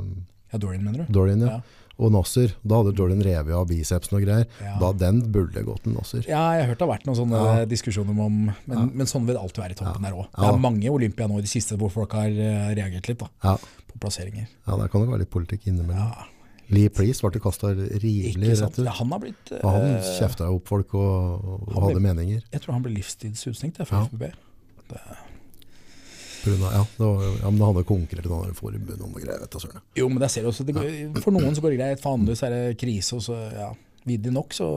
[0.53, 1.13] Ja, Dorian, mener du?
[1.13, 1.57] Dorian, ja.
[1.57, 1.61] Ja.
[1.99, 2.55] Og Nasser.
[2.65, 4.47] Da hadde Jordan revet av bicepsen og greier.
[4.59, 4.79] Ja.
[4.81, 6.23] Da Den burde gått til Nasser.
[6.27, 7.65] Ja, jeg har hørt det har vært noen sånne Ja.
[7.65, 10.25] diskusjoner om Men, men sånn vil det alltid være i toppen der òg.
[10.33, 10.53] Det Ja.
[10.53, 13.55] er mange Olympia nå i det siste hvor folk har eh, reagert litt da, Ja.
[13.57, 14.47] på plasseringer.
[14.67, 15.97] ja, der kan det være litt politikk innimellom.
[15.97, 16.25] Ja,
[16.69, 18.87] Lee Priest ble kasta rivelig rett ut.
[18.87, 22.41] Han har blitt eh, Og han kjefta jo opp folk og, og hadde ble- meninger.
[22.51, 24.05] Jeg tror han ble livstidsutestengt fra Ja.
[24.07, 24.31] FBB.
[24.89, 24.95] på
[26.43, 29.41] grunn Ja, ja, men da hadde konkurrert i noen forbund og noe greier.
[29.43, 29.85] vet du, søren.
[29.99, 30.91] Jo, men der ser du også det går,
[31.23, 33.71] For noen så går det greit, for andre så er det krise, og så ja,
[34.09, 34.69] viddig nok, så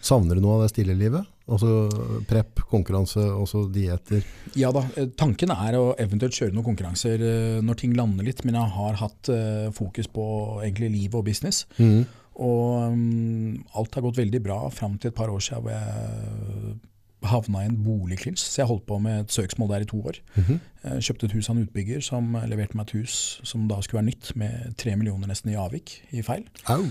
[0.00, 1.26] Savner du noe av det stillelivet?
[1.50, 1.90] Altså
[2.28, 4.22] prep, konkurranse, også dietter.
[4.56, 8.40] Ja da, eh, tanken er å eventuelt kjøre noen konkurranser eh, når ting lander litt,
[8.46, 10.24] men jeg har hatt eh, fokus på
[10.62, 11.66] egentlig liv og business.
[11.76, 12.06] Mm.
[12.40, 16.78] Og um, alt har gått veldig bra fram til et par år siden hvor jeg
[17.22, 20.20] havna i en boligklins, Så jeg holdt på med et søksmål der i to år.
[20.36, 21.00] Mm -hmm.
[21.00, 24.06] kjøpte et hus av en utbygger som leverte meg et hus som da skulle være
[24.14, 26.44] nytt, med tre millioner nesten i avvik i feil.
[26.68, 26.84] Au!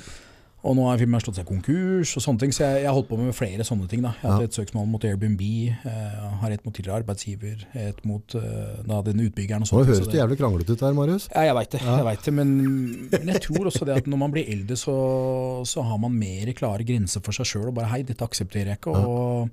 [0.61, 3.17] Og nå har firmaet slått seg konkurs og sånne ting, så jeg har holdt på
[3.17, 4.01] med flere sånne ting.
[4.01, 4.11] da.
[4.21, 4.43] Jeg hadde Ja.
[4.43, 9.23] et søksmål mot Airbnb, eh, har et mot tidligere arbeidsgiver, et mot eh, da, denne
[9.29, 9.85] utbyggeren og Nå sånt.
[9.87, 11.29] høres så det jævlig kranglete ut her, Marius.
[11.33, 11.81] ja, jeg veit det.
[11.81, 15.63] jeg vet det men, men jeg tror også det at når man blir eldre, så,
[15.65, 17.67] så har man mer klare grenser for seg sjøl.
[17.67, 18.97] Og bare 'hei, dette aksepterer jeg ikke'.
[18.97, 19.49] Og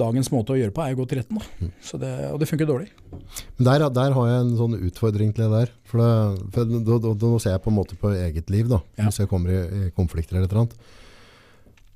[0.00, 1.40] dagens måte å gjøre på er å gå til retten.
[1.60, 1.72] Mm.
[1.84, 2.88] Så det, og det funker dårlig.
[3.58, 5.74] Men der, der har jeg en sånn utfordring til det der.
[5.90, 8.80] For, det, for da, da, da, ser jeg på en måte på eget liv, da.
[8.98, 9.08] Ja.
[9.08, 10.98] Hvis jeg kommer i, i konflikter eller et eller annet.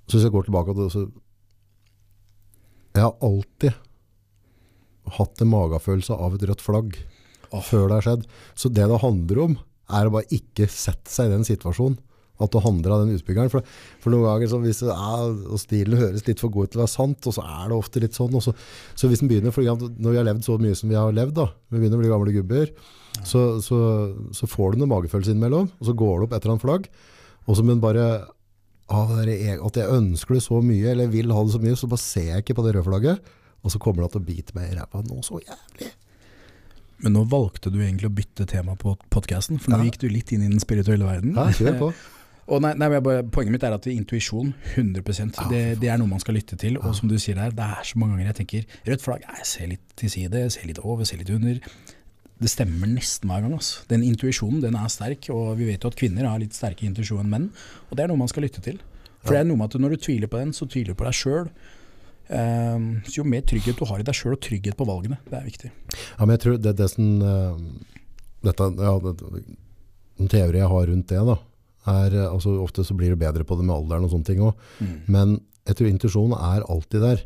[0.05, 1.07] Så hvis jeg går tilbake så
[2.95, 3.73] Jeg har alltid
[5.19, 6.97] hatt en magefølelse av et rødt flagg
[7.51, 7.63] oh.
[7.65, 8.27] før det har skjedd.
[8.57, 9.57] Så det det handler om,
[9.93, 11.99] er å bare ikke sette seg i den situasjonen.
[12.43, 13.51] At du handler av den utbyggeren.
[13.53, 13.63] For,
[14.03, 16.85] for noen ganger så hvis er, og stilen høres litt for god ut til å
[16.85, 18.35] være sant, og så er det ofte litt sånn.
[18.35, 18.55] og Så,
[18.99, 21.37] så hvis den begynner, for når vi har levd så mye som vi har levd,
[21.39, 22.73] da, vi begynner å bli gamle gubber,
[23.23, 23.79] så, så,
[24.35, 26.89] så får du noen magefølelse innimellom, og så går det opp et eller annet flagg.
[27.47, 28.09] Og så men bare
[28.91, 32.27] at jeg ønsker det så mye, eller vil ha det så mye, så bare ser
[32.35, 33.31] jeg ikke på det røde flagget.
[33.65, 35.93] Og så kommer det til å bite meg i ræva nå så jævlig.
[37.05, 39.87] Men nå valgte du egentlig å bytte tema på podkasten, for nå Ja.
[39.89, 41.33] gikk du litt inn i den spirituelle verden.
[41.37, 41.89] Ja, kjør på.
[42.45, 46.21] Og nei, nei, bare, poenget mitt er at intuisjon, 100 det, det er noe man
[46.21, 46.77] skal lytte til.
[46.83, 49.49] Og som du sier der, det er så mange ganger jeg tenker rødt flagg, jeg
[49.49, 51.61] ser litt til side, jeg ser litt over, ser litt under.
[52.45, 53.55] Det stemmer nesten hver gang.
[53.57, 53.85] Altså.
[53.89, 57.23] Den intuisjonen den er sterk, og vi vet jo at kvinner har litt sterkere intuisjon
[57.23, 57.49] enn menn.
[57.89, 58.83] Og det er noe man skal lytte til.
[59.25, 61.09] For det er noe med at når du tviler på den, så tviler du på
[61.09, 61.49] deg sjøl.
[62.29, 65.49] så jo mer trygghet du har i deg sjøl, og trygghet på valgene, det er
[65.49, 65.73] viktig.
[65.95, 67.57] Ja, men jeg tror det, det som uh,
[68.45, 69.45] dette, ja, det,
[70.19, 71.37] Den teorien jeg har rundt det, da,
[71.91, 74.41] er eh, altså Ofte så blir det bedre på det med alderen og sånne ting
[74.45, 74.55] òg.
[75.11, 77.25] Men jeg tror intuisjonen er alltid der.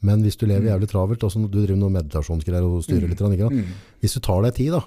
[0.00, 3.50] Men hvis du lever jævlig travelt, altså, du driver noe meditasjonsgreier og styrer litt, ikke,
[3.50, 3.76] sant?
[4.00, 4.84] hvis du tar deg tid, da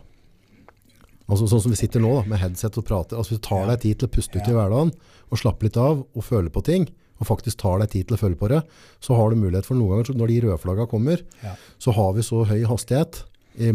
[1.30, 3.18] altså Sånn som vi sitter nå, da, med headset og prater.
[3.18, 4.92] altså Hvis du tar deg tid til å puste ut i hverdagen
[5.32, 6.88] og slappe litt av og føle på ting,
[7.22, 8.60] og faktisk tar deg tid til å føle på det,
[9.02, 11.56] så har du mulighet for noen ganger, når de rødflagga kommer, Ja.
[11.80, 13.24] så har vi så høy hastighet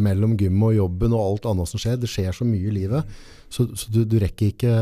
[0.00, 1.98] mellom gym og jobben og alt annet som skjer.
[2.00, 3.18] Det skjer så mye i livet,
[3.48, 4.72] så, så du, du rekker ikke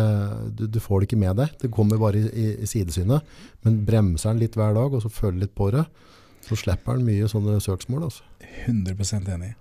[0.57, 1.57] du, du får det ikke med deg.
[1.63, 3.37] Det kommer bare i, i, i sidesynet.
[3.67, 5.85] Men bremser den litt hver dag, og så føler litt på det,
[6.47, 8.09] så slipper den mye sånne søksmål.
[8.09, 8.25] Altså.
[8.67, 9.53] 100 enig.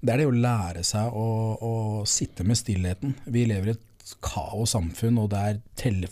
[0.00, 1.26] Det er det å lære seg å,
[1.56, 1.72] å
[2.08, 3.16] sitte med stillheten.
[3.32, 5.60] Vi lever i et kaos-samfunn, og det er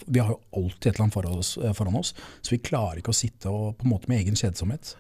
[0.06, 3.00] vi har jo alltid et eller annet foran oss, eh, foran oss, så vi klarer
[3.00, 4.94] ikke å sitte og, på en måte med egen kjedsomhet.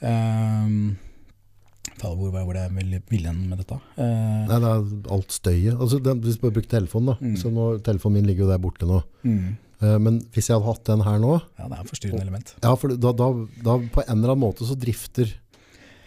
[0.00, 0.98] Um,
[2.00, 3.78] Fader, hvor var det jeg ville med dette?
[3.98, 5.74] Eh, Nei, det er alt støyet.
[5.78, 7.32] Altså, den, hvis du bare bruker telefonen, da.
[7.40, 9.02] Så nå, telefonen min ligger jo der borte nå.
[9.24, 12.24] mm, Eh, men hvis jeg hadde hatt den her nå, ja, det er et forstyrrende
[12.24, 12.48] element.
[12.64, 13.28] ja, for da, da,
[13.62, 15.30] da på en eller annen måte så drifter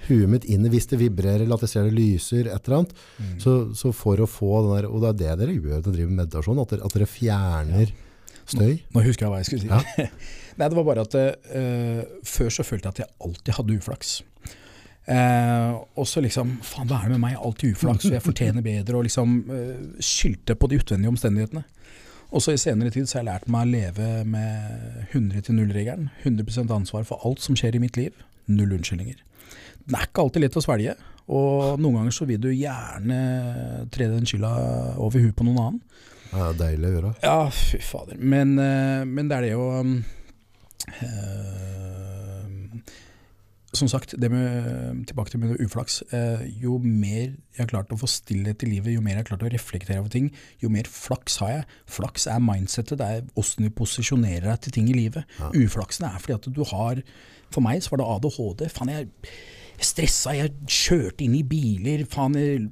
[0.10, 2.92] huet mitt inn hvis det vibrerer, eller at jeg ser det lyser, et eller annet,
[3.40, 6.12] så, så for å få den der, og det er det dere gjør dere driver
[6.12, 7.94] med meditasjon, at dere, at dere fjerner
[8.52, 8.74] støy.
[8.92, 10.08] Nå husker jeg hva jeg skulle si.
[10.60, 14.18] Nei, det var bare at uh, før så følte jeg at jeg alltid hadde uflaks.
[15.06, 18.66] Eh, og så liksom, faen hva er det med meg, alltid uflaks, og jeg fortjener
[18.66, 21.64] bedre, og liksom eh, skyldte på de utvendige omstendighetene.
[22.32, 25.58] Og så i senere tid så har jeg lært meg å leve med 100 til
[25.58, 26.12] 0-regelen.
[26.24, 28.16] 100% ansvar for alt som skjer i mitt liv.
[28.48, 29.20] Null unnskyldninger.
[29.84, 30.96] Den er ikke alltid lett å svelge,
[31.32, 33.18] og noen ganger så vil du gjerne
[33.92, 34.52] tre den skylda
[35.02, 35.82] over huet på noen annen.
[36.32, 37.12] Det er deilig å gjøre.
[37.26, 38.20] Ja, fy fader.
[38.20, 39.98] Men, eh, men det er det jo um,
[40.88, 42.01] eh,
[43.74, 46.02] Som sagt, det med, tilbake til med uflaks.
[46.12, 49.30] eh, jo mer jeg har klart å få stillhet i livet, jo mer jeg har
[49.30, 50.28] klart å reflektere over ting,
[50.60, 51.64] jo mer flaks har jeg.
[51.88, 55.24] Flaks er mindsettet, det er åssen du posisjonerer deg til ting i livet.
[55.56, 57.04] Uflaksen er fordi at du har
[57.52, 58.62] For meg så var det ADHD.
[58.72, 59.10] Faen, jeg
[59.84, 62.06] stressa, jeg kjørte inn i biler.
[62.08, 62.70] faen, jeg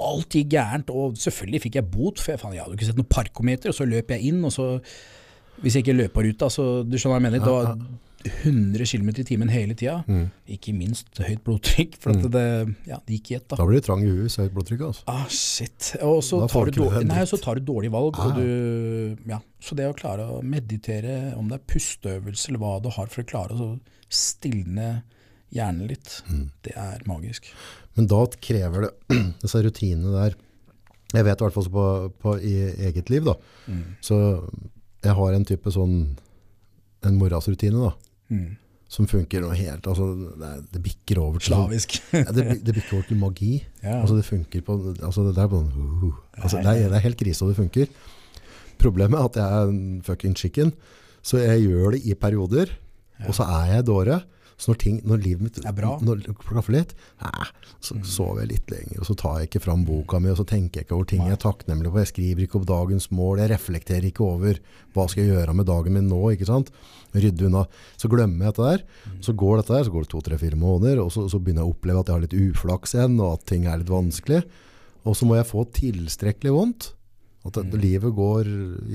[0.00, 2.88] alt gikk gærent, og selvfølgelig fikk jeg bot, for jeg, faen, jeg hadde jo ikke
[2.90, 4.66] sett noen parkometer, og så løp jeg inn, og så
[5.56, 7.78] Hvis jeg ikke løp ut, ruta, så du skjønner hva jeg mener, var
[8.28, 10.00] 100 km i timen hele tida.
[10.50, 12.44] Ikke minst høyt blodtrykk, for at det,
[12.88, 13.46] ja, det gikk i ett.
[13.50, 13.58] da.
[13.60, 14.84] Da blir det trang i huet, høyt blodtrykk.
[14.88, 15.04] Altså.
[15.10, 15.92] Ah, shit.
[16.06, 18.18] Og så tar, dårlig, nei, så tar du dårlige valg.
[18.22, 19.40] Og du, ja.
[19.62, 23.24] Så det å klare å meditere, om det er pusteøvelse eller hva du har for
[23.24, 23.70] å klare å
[24.12, 24.90] stilne
[25.54, 26.20] hjernen litt,
[26.66, 27.46] det er magisk.
[27.96, 30.36] Men da krever det disse rutinene der.
[31.14, 31.84] Jeg vet i hvert fall på,
[32.20, 32.54] på i
[32.90, 33.36] eget liv, da.
[34.04, 34.16] Så
[35.06, 36.16] jeg har en type sånn
[37.06, 37.92] en morgensrutine da,
[38.32, 38.56] Mm.
[38.90, 40.06] som funker noe helt altså,
[40.38, 41.96] det, det bikker over til sånn- Slavisk.
[42.14, 43.52] ja, det, det bikker over til magi.
[43.82, 44.00] Ja.
[44.00, 47.18] Altså, det funker på altså, det, er sånn, uh, altså, det, er, det er helt
[47.20, 47.90] krise, og det funker.
[48.82, 50.72] Problemet er at jeg er en fucking chicken,
[51.26, 52.70] så jeg gjør det i perioder,
[53.26, 54.20] og så er jeg dåre.
[54.56, 55.90] Så når, ting, når livet mitt bra.
[56.00, 57.48] når klaffer litt, eh,
[57.84, 60.46] så sover jeg litt lenger, og så tar jeg ikke fram boka mi, og så
[60.48, 62.00] tenker jeg ikke over ting jeg er takknemlig for.
[62.00, 64.60] Jeg skriver ikke opp dagens mål, jeg reflekterer ikke over
[64.96, 66.72] hva skal jeg gjøre med dagen min nå, ikke sant?
[67.12, 67.66] Rydde unna.
[68.00, 68.86] Så glemmer jeg dette der.
[69.28, 71.66] Så går dette der, så går det to, tre, fire måneder, og så, så begynner
[71.66, 74.40] jeg å oppleve at jeg har litt uflaks igjen, og at ting er litt vanskelig.
[75.06, 76.88] Og så må jeg få tilstrekkelig vondt.
[77.46, 78.48] At det, livet går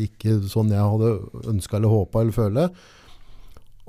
[0.10, 1.14] ikke sånn jeg hadde
[1.54, 2.68] ønska eller håpa eller føle.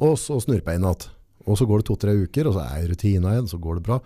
[0.03, 1.09] Og så snurper jeg inn igjen.
[1.47, 3.99] Og så går det to-tre uker, og så er rutina igjen, så går det bra.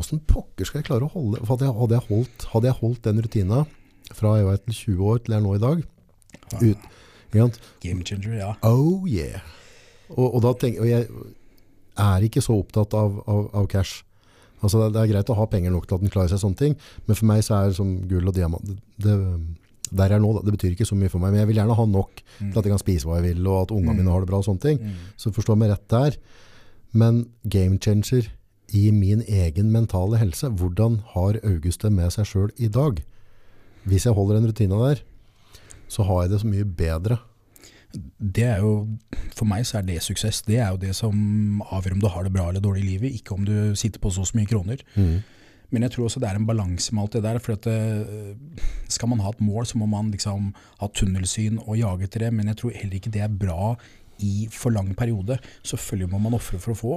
[0.00, 3.02] Åssen pokker skal jeg klare å holde Hadde jeg, hadde jeg, holdt, hadde jeg holdt
[3.04, 3.58] den rutina
[4.16, 5.82] fra jeg var til 20 år til jeg er nå i dag
[6.60, 6.88] ut?
[7.80, 8.50] Game changer, ja.
[8.66, 9.40] Oh yeah.
[10.12, 11.06] Og, og da tenker og jeg,
[12.02, 14.02] er ikke så opptatt av, av, av cash.
[14.62, 16.60] Altså det, det er greit å ha penger nok til at den klarer seg sånne
[16.60, 16.76] ting,
[17.08, 18.68] men for meg så er det som gull og diamant
[19.02, 19.16] det,
[19.90, 21.60] Der jeg er nå, da, det betyr ikke så mye for meg, men jeg vil
[21.60, 24.14] gjerne ha nok til at jeg kan spise hva jeg vil, og at ungene mine
[24.14, 24.80] har det bra og sånne ting.
[24.80, 25.10] Mm.
[25.20, 26.20] Så forstå meg rett der.
[26.92, 28.28] Men game changer
[28.72, 33.02] i min egen mentale helse, hvordan har August det med seg sjøl i dag?
[33.88, 35.02] Hvis jeg holder en rutine der,
[35.88, 37.18] så har jeg det så mye bedre.
[38.16, 38.86] Det er jo,
[39.36, 40.40] For meg så er det suksess.
[40.46, 43.16] Det er jo det som avgjør om du har det bra eller dårlig i livet,
[43.18, 44.80] ikke om du sitter på så så mye kroner.
[45.72, 47.38] Men jeg tror også det er en balanse med alt det der.
[47.38, 48.36] for at det,
[48.88, 52.32] Skal man ha et mål, så må man liksom ha tunnelsyn og jage etter det.
[52.32, 53.76] Men jeg tror heller ikke det er bra
[54.22, 55.38] i for lang periode.
[55.66, 56.96] Selvfølgelig må man ofre for å få.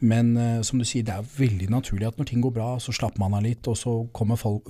[0.00, 2.94] Men eh, som du sier, det er veldig naturlig at når ting går bra, så
[2.94, 4.60] slapper man av litt, og så kommer fall,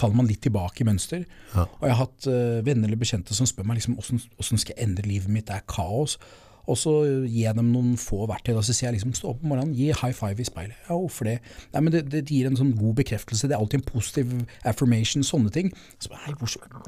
[0.00, 1.24] faller man litt tilbake i mønster.
[1.54, 1.64] Ja.
[1.64, 4.76] Og jeg har hatt uh, venner eller bekjente som spør meg liksom, hvordan, hvordan skal
[4.76, 6.18] jeg endre livet mitt, det er kaos.
[6.68, 6.92] Og så
[7.28, 8.52] jeg dem noen få verktøy.
[8.56, 10.76] Og så sier jeg liksom, stå opp om morgenen, gi high five i speilet.
[10.88, 11.38] Ja, hvorfor det?
[11.74, 13.48] Nei, men det, det gir en sånn god bekreftelse.
[13.50, 14.34] Det er alltid en positiv
[14.68, 15.72] affirmation, sånne ting.
[16.02, 16.34] Så, hei,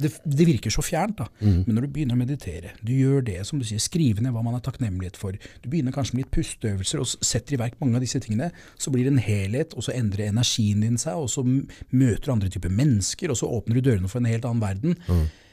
[0.03, 1.29] det, det virker så fjernt, da.
[1.67, 4.45] Men når du begynner å meditere, du gjør det som du sier, skrive ned hva
[4.45, 7.99] man er takknemlighet for, du begynner kanskje med litt pusteøvelser og setter i verk mange
[7.99, 11.31] av disse tingene, så blir det en helhet, og så endrer energien din seg, og
[11.33, 14.63] så møter du andre typer mennesker, og så åpner du dørene for en helt annen
[14.63, 14.99] verden.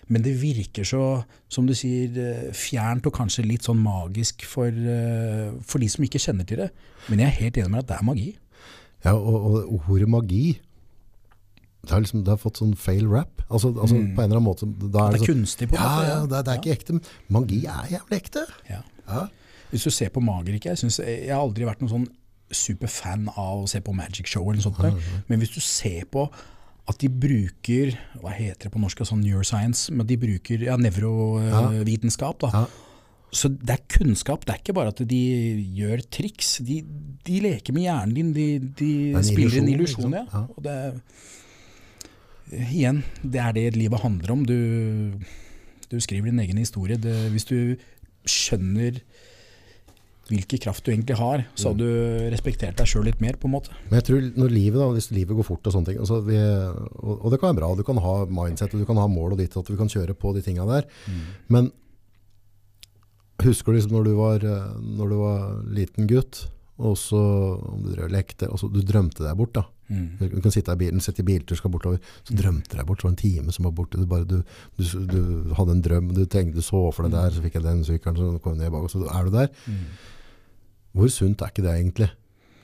[0.10, 1.04] Men det virker så,
[1.52, 6.06] som du sier, eh, fjernt og kanskje litt sånn magisk for, eh, for de som
[6.06, 6.70] ikke kjenner til det.
[7.10, 8.30] Men jeg er helt enig med at det er magi.
[9.06, 10.60] Ja, og, og ordet magi
[11.80, 13.42] det har, liksom, det har fått sånn fail rap.
[13.48, 15.80] Altså, altså på en eller annen måte da er det er så, kunstig på en
[15.80, 16.10] ja, måte.
[16.10, 16.96] Ja, det, det er ikke ekte.
[16.98, 18.44] men Magi er jævlig ekte.
[18.68, 18.82] Ja.
[19.08, 19.26] Ja.
[19.70, 22.08] Hvis du ser på Magerike, jeg, synes, jeg har aldri vært noen sånn
[22.52, 24.82] superfan av å se på Magic Show eller noe sånt.
[24.82, 25.24] der.
[25.30, 26.26] Men hvis du ser på
[26.90, 32.48] at de bruker, hva heter det på norsk, sånn neuroscience, men de bruker ja, nevrovitenskap.
[32.50, 32.64] Ja.
[33.30, 35.20] Så det er kunnskap, det er ikke bare at de
[35.78, 36.56] gjør triks.
[36.66, 36.80] De,
[37.28, 38.48] de leker med hjernen din, de,
[38.80, 40.16] de en spiller en illusjon.
[40.18, 40.24] Ja.
[40.34, 40.42] Ja.
[40.56, 40.78] Og det,
[42.72, 44.46] igjen, det er det livet handler om.
[44.50, 44.58] Du,
[45.92, 46.98] du skriver din egen historie.
[46.98, 47.78] Det, hvis du
[48.26, 48.98] skjønner
[50.30, 53.56] hvilken kraft du egentlig har, så hadde du respektert deg sjøl litt mer, på en
[53.56, 53.74] måte.
[53.90, 56.38] Men jeg tror når livet, da, hvis livet går fort og sånne ting, altså vi,
[56.38, 59.36] og, og det kan være bra, du kan ha mindset, og du kan ha mål
[59.36, 60.88] og ditt, at vi kan kjøre på de tingene der.
[61.50, 61.72] Men
[63.44, 64.48] husker du liksom når du var,
[64.84, 65.44] når du var
[65.76, 66.46] liten gutt,
[66.80, 67.20] og så
[67.74, 69.66] om du drev lekte, og så du drømte deg bort da.
[69.90, 70.20] Mm.
[70.22, 71.98] Du kan sitte i bilen, sitte i biltur, skal bortover,
[72.28, 74.38] så drømte deg bort, så var det en time som var borte, du, bare, du,
[74.78, 75.20] du, du
[75.58, 78.20] hadde en drøm, du tenkte, du så for deg der, så fikk jeg den sykkelen,
[78.20, 79.52] så kom jeg ned bak, og så er du der.
[80.96, 82.10] Hvor sunt er ikke det egentlig?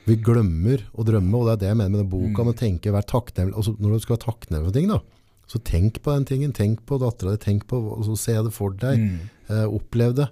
[0.05, 2.91] Vi glemmer å drømme, og det er det jeg mener med den boka, men tenke,
[2.93, 3.55] vær takknemlig.
[3.57, 4.99] Altså, når du skal være takknemlig for ting, da,
[5.49, 8.53] så tenk på den tingen, tenk på dattera di, tenk på, og så se det
[8.53, 9.01] for deg,
[9.49, 10.27] eh, opplev det,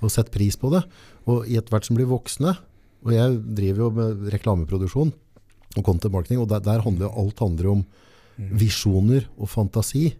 [0.00, 0.82] og sett pris på det.
[1.28, 2.56] Og i et hvert som blir voksne,
[3.04, 5.12] og jeg driver jo med reklameproduksjon
[5.76, 7.84] og content marketing, og der, der handler jo alt handler om
[8.38, 10.12] visjoner og fantasi.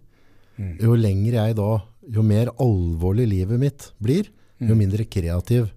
[0.83, 1.69] Jo lenger jeg da,
[2.09, 4.29] jo mer alvorlig livet mitt blir,
[4.59, 5.69] jo mindre kreativ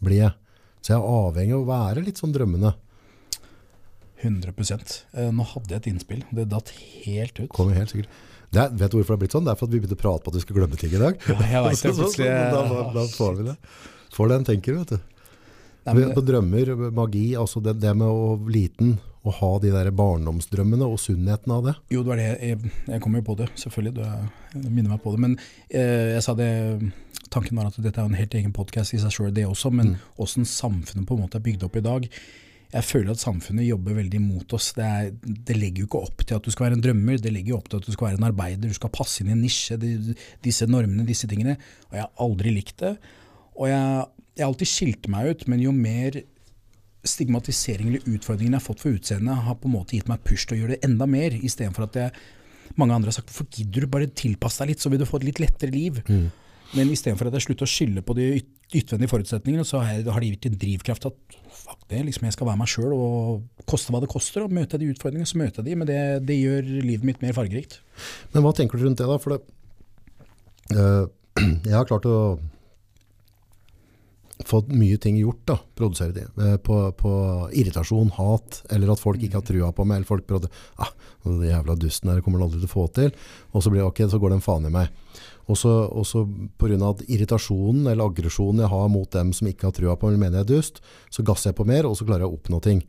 [0.00, 0.36] blir jeg.
[0.80, 2.72] Så jeg er avhengig av å være litt sånn drømmende.
[4.20, 6.72] 100 eh, Nå hadde jeg et innspill, det datt
[7.04, 7.48] helt ut.
[7.56, 8.10] Kommer helt sikkert.
[8.50, 9.46] Det er, vet du hvorfor det er blitt sånn?
[9.46, 11.00] Det er for at vi begynte å prate på at vi skal glemme ting i
[11.00, 11.20] dag.
[11.30, 13.56] Ja, jeg vet det, plutselig- da, da, da får vi det.
[14.10, 15.20] Får den tenker, vet du.
[15.86, 19.88] Nei, men, På drømmer, magi, altså det, det med å liten, å ha de der
[19.96, 21.74] barndomsdrømmene og sunnheten av det.
[21.92, 22.28] jo, det var det.
[22.40, 24.10] Jeg, jeg kom jo på det, selvfølgelig.
[24.56, 25.22] Du minner meg på det.
[25.24, 25.38] Men
[25.68, 26.50] eh, jeg sa det
[27.30, 29.70] Tanken var at dette er en helt egen podkast i seg sjøl, det også.
[29.74, 32.08] Men åssen samfunnet på en måte er bygd opp i dag.
[32.70, 34.70] Jeg føler at samfunnet jobber veldig mot oss.
[34.76, 37.32] Det, er, det legger jo ikke opp til at du skal være en drømmer, det
[37.34, 39.34] legger jo opp til at du skal være en arbeider, du skal passe inn i
[39.34, 41.56] en nisje, de, disse normene, disse tingene.
[41.90, 42.92] Og jeg har aldri likt det.
[43.58, 44.04] Og jeg,
[44.36, 46.20] jeg har alltid skilt meg ut, men jo mer
[47.06, 50.46] stigmatisering eller utfordringen jeg har fått for utseendet, har på en måte gitt meg push
[50.46, 52.14] til å gjøre det enda mer, istedenfor at jeg,
[52.78, 55.18] mange andre har sagt hvorfor gidder du bare tilpasse deg litt, så vil du få
[55.18, 56.02] et litt lettere liv.
[56.76, 60.04] Men istedenfor at jeg slutter å skylde på de yt yttervendige forutsetningene, så har, jeg,
[60.14, 63.64] har det gitt en drivkraft at fuck det, liksom, jeg skal være meg sjøl og
[63.66, 64.44] koste hva det koster.
[64.44, 65.98] Og møter jeg de utfordringene, så møter jeg de, men det,
[66.28, 67.80] det gjør livet mitt mer fargerikt.
[68.30, 69.18] Men hva tenker du rundt det da?
[69.18, 69.40] For det,
[70.76, 71.10] øh,
[71.66, 72.20] jeg har klart å
[74.46, 77.12] få mye ting gjort da, produsere det, eh, på, på
[77.60, 80.92] irritasjon, hat, eller at folk ikke har trua på meg, eller folk prøvde, ah,
[81.26, 83.12] det jævla dusten her kommer han aldri til å få til,
[83.52, 84.94] og så blir det ok, så går det en faen i meg.
[85.50, 86.24] Og så,
[86.60, 86.76] pga.
[86.90, 90.24] at irritasjonen eller aggresjonen jeg har mot dem som ikke har trua på meg, eller
[90.24, 92.60] mener jeg er dust, så gasser jeg på mer, og så klarer jeg å oppnå
[92.64, 92.84] ting.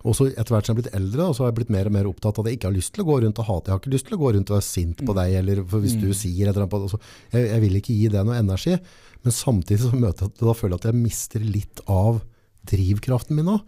[0.00, 1.90] Og så etter hvert som jeg har blitt eldre, da, så har jeg blitt mer
[1.90, 3.68] og mer opptatt av at jeg ikke har lyst til å gå rundt og hate.
[3.68, 5.84] Jeg har ikke lyst til å gå rundt og være sint på deg, eller for
[5.84, 7.00] hvis du sier et eller annet altså,
[7.34, 8.78] jeg, jeg vil ikke gi det noe energi,
[9.20, 12.22] men samtidig så møter jeg da føler jeg at jeg mister litt av
[12.70, 13.58] drivkraften min nå?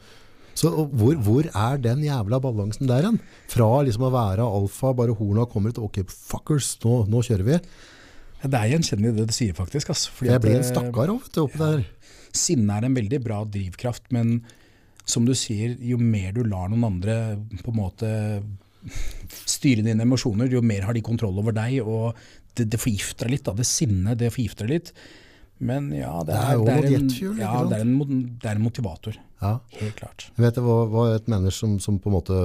[0.57, 3.21] Så hvor, hvor er den jævla balansen der hen?
[3.53, 7.61] Fra liksom å være alfa, bare horna kommer ut, ok, fuckers, nå, nå kjører vi.
[8.43, 9.93] Ja, Det er gjenkjennelig det du sier, faktisk.
[9.95, 11.85] Altså, Fordi Jeg blir en eh, stakkar òg, vet du, oppi der.
[12.33, 14.43] Sinne er en veldig bra drivkraft, men
[15.05, 17.17] som du sier, jo mer du lar noen andre
[17.63, 18.11] på en måte
[19.47, 22.17] styre dine emosjoner, jo mer har de kontroll over deg, og
[22.59, 23.45] det, det forgifter deg litt.
[23.47, 23.55] Da.
[23.59, 24.93] Det sinnet, det forgifter deg litt.
[25.63, 28.57] Men ja, det Det er er, det er, en, ja, det er, en, det er
[28.59, 29.19] en motivator.
[29.43, 29.53] Ja.
[29.79, 30.27] Helt klart.
[30.37, 32.41] Jeg vet det var, var et menneske som, som på en måte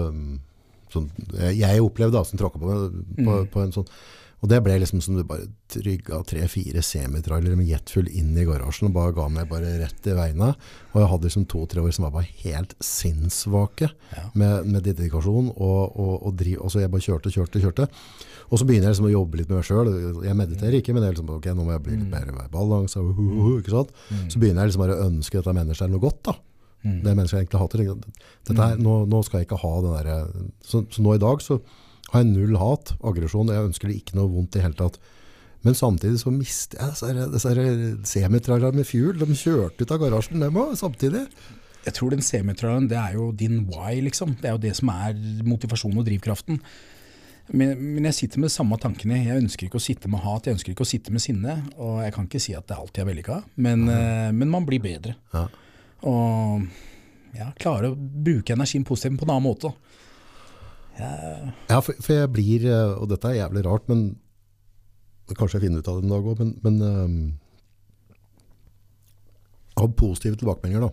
[0.94, 3.48] som jeg opplevde da, som tråkka på, på, Mm.
[3.52, 3.90] på en sånn
[4.38, 8.92] og det ble liksom som du bare trygga tre-fire semitrailere med jetfull inn i garasjen
[8.92, 10.52] og bare ga meg bare rett i veiene.
[10.94, 14.28] Og jeg hadde liksom to-tre år som var bare helt sinnssvake Ja.
[14.38, 15.50] med, med dedikasjon.
[15.58, 17.88] Og, og, og, driv, og så jeg bare kjørte, kjørte, kjørte.
[18.52, 19.90] Og så begynner jeg liksom å jobbe litt med meg sjøl.
[20.28, 22.48] Jeg mediterer ikke, men det er liksom, ok, nå må jeg bli litt mer i
[22.54, 23.02] balanse.
[23.02, 23.92] Uh, uh, hu, ikke sant?
[24.30, 26.22] Så begynner jeg liksom bare å ønske dette mennesket noe godt.
[26.30, 26.38] da.
[26.86, 27.02] Mm.
[27.02, 27.84] Det mennesket jeg egentlig hater.
[28.48, 31.42] Dette her, nå, nå skal jeg ikke ha den der, så, så nå i dag
[31.44, 31.58] så
[32.12, 35.00] har jeg null hat, aggresjon, jeg ønsker det ikke noe vondt i hele tatt.
[35.66, 37.54] Men samtidig så mister jeg disse,
[38.08, 39.18] semitrailerne med fuel.
[39.20, 41.26] De kjørte ut av garasjen, dem òg, samtidig.
[41.88, 44.38] Jeg tror den semitraieren, det er jo din why, liksom.
[44.40, 45.18] Det er jo det som er
[45.48, 46.62] motivasjonen og drivkraften.
[47.48, 49.22] Men, men jeg sitter med de samme tankene.
[49.24, 51.56] Jeg ønsker ikke å sitte med hat, jeg ønsker ikke å sitte med sinne.
[51.80, 54.36] Og jeg kan ikke si at det alltid er vellykka, men, mm.
[54.40, 55.16] men man blir bedre.
[55.36, 55.48] Ja.
[56.08, 56.68] Og
[57.38, 59.72] ja, klare å bruke energien positivt på en annen måte.
[61.00, 64.08] Jeg, Ja, for, for jeg blir, eh, og dette er jævlig rart, men
[65.36, 67.18] kanskje jeg finner ut av det en dag òg, men, men um,
[69.76, 70.90] jeg har positive tilbakemeldinger da.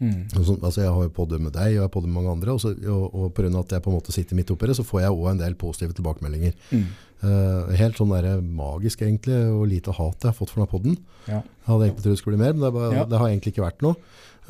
[0.00, 2.08] mm, Så, altså jeg har jo på det med deg, og jeg har på det
[2.10, 4.70] med mange andre, og, og, og av at jeg på en måte sitter midt oppi
[4.70, 6.56] det, så får jeg også en del positive tilbakemeldinger.
[6.70, 6.86] mm,
[7.24, 10.96] Uh, helt sånn der magisk egentlig, og lite hat jeg har fått fra denne podden.
[11.24, 11.38] ja.
[11.40, 13.04] Jeg hadde egentlig trodd det skulle bli mer, men det, bare, Ja.
[13.08, 13.94] det har egentlig ikke vært noe.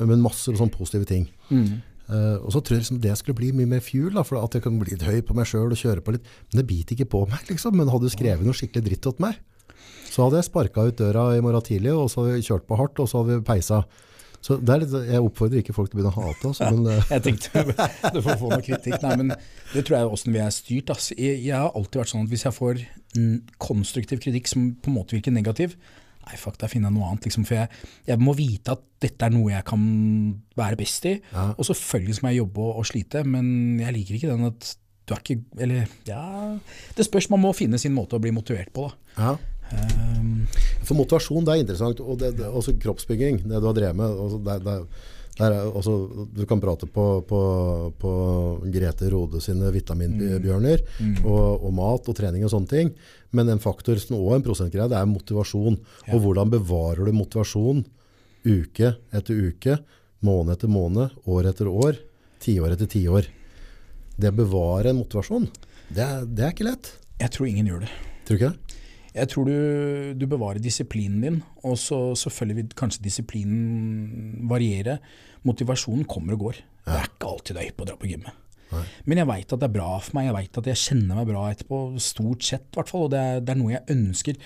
[0.01, 1.29] Men masse sånn positive ting.
[1.47, 1.77] Mm.
[2.05, 4.57] Eh, og så tror jeg liksom det skulle bli mye mer fuel, da, for at
[4.57, 6.31] jeg kan bli litt høy på meg sjøl og kjøre på litt.
[6.51, 7.77] Men det biter ikke på meg, liksom.
[7.79, 9.39] Men hadde du skrevet noe skikkelig dritt til meg,
[10.09, 12.77] så hadde jeg sparka ut døra i morgen tidlig, og så hadde vi kjørt på
[12.79, 13.81] hardt, og så hadde vi peisa.
[14.45, 17.11] Så er litt, Jeg oppfordrer ikke folk til å begynne å hate oss, men eh,
[17.15, 17.63] Jeg tenkte
[18.13, 18.99] du får få noe kritikk.
[19.01, 19.33] Nei, men
[19.73, 20.93] det tror jeg er åssen vi er styrt.
[20.93, 21.09] ass.
[21.17, 22.83] Jeg, jeg har alltid vært sånn at hvis jeg får
[23.17, 25.73] mm, konstruktiv kritikk som på en måte virker negativ,
[26.25, 27.27] nei fuck, da finner jeg noe annet.
[27.27, 29.83] Liksom, for jeg, jeg må vite at dette er noe jeg kan
[30.57, 31.17] være best i.
[31.33, 31.51] Ja.
[31.53, 33.47] Og selvfølgelig må jeg jobbe og, og slite, men
[33.83, 34.75] jeg liker ikke den at
[35.05, 36.57] du er ikke Eller ja
[36.97, 37.29] Det spørs.
[37.29, 38.95] Man må finne sin måte å bli motivert på, da.
[39.21, 39.35] ja.
[39.73, 40.45] Um,
[40.85, 42.01] For motivasjon, det er interessant.
[42.01, 44.17] Og det, det, også kroppsbygging, det du har drevet med.
[44.25, 44.75] også det, det,
[45.45, 45.95] er også,
[46.37, 47.39] du kan prate på, på,
[47.99, 48.11] på
[48.71, 50.85] Grete Rode sine vitaminbjørner,
[51.25, 52.93] og, og mat og trening og sånne ting.
[53.35, 55.77] Men en faktor som også er en prosentgreie, det er motivasjon.
[56.13, 57.83] Og hvordan bevarer du motivasjon
[58.45, 59.79] uke etter uke,
[60.25, 61.97] måned etter måned, år etter år,
[62.45, 63.27] tiår etter tiår.
[64.21, 65.49] Det bevarer en motivasjon.
[65.89, 66.91] Det, er- det er ikke lett.
[67.19, 67.91] jeg tror ingen gjør det.
[68.25, 68.81] Tror du ikke det?
[69.15, 69.57] Jeg tror du,
[70.19, 74.97] du bevarer disiplinen din, og så selvfølgelig vil kanskje disiplinen variere.
[75.47, 76.57] Motivasjonen kommer og går.
[76.85, 78.35] Det er ikke alltid høy på å dra på gymmet.
[79.05, 81.27] Men jeg veit at det er bra for meg, jeg veit at jeg kjenner meg
[81.29, 83.05] bra etterpå, stort sett i hvert fall.
[83.07, 84.39] Og det er, det er noe jeg ønsker.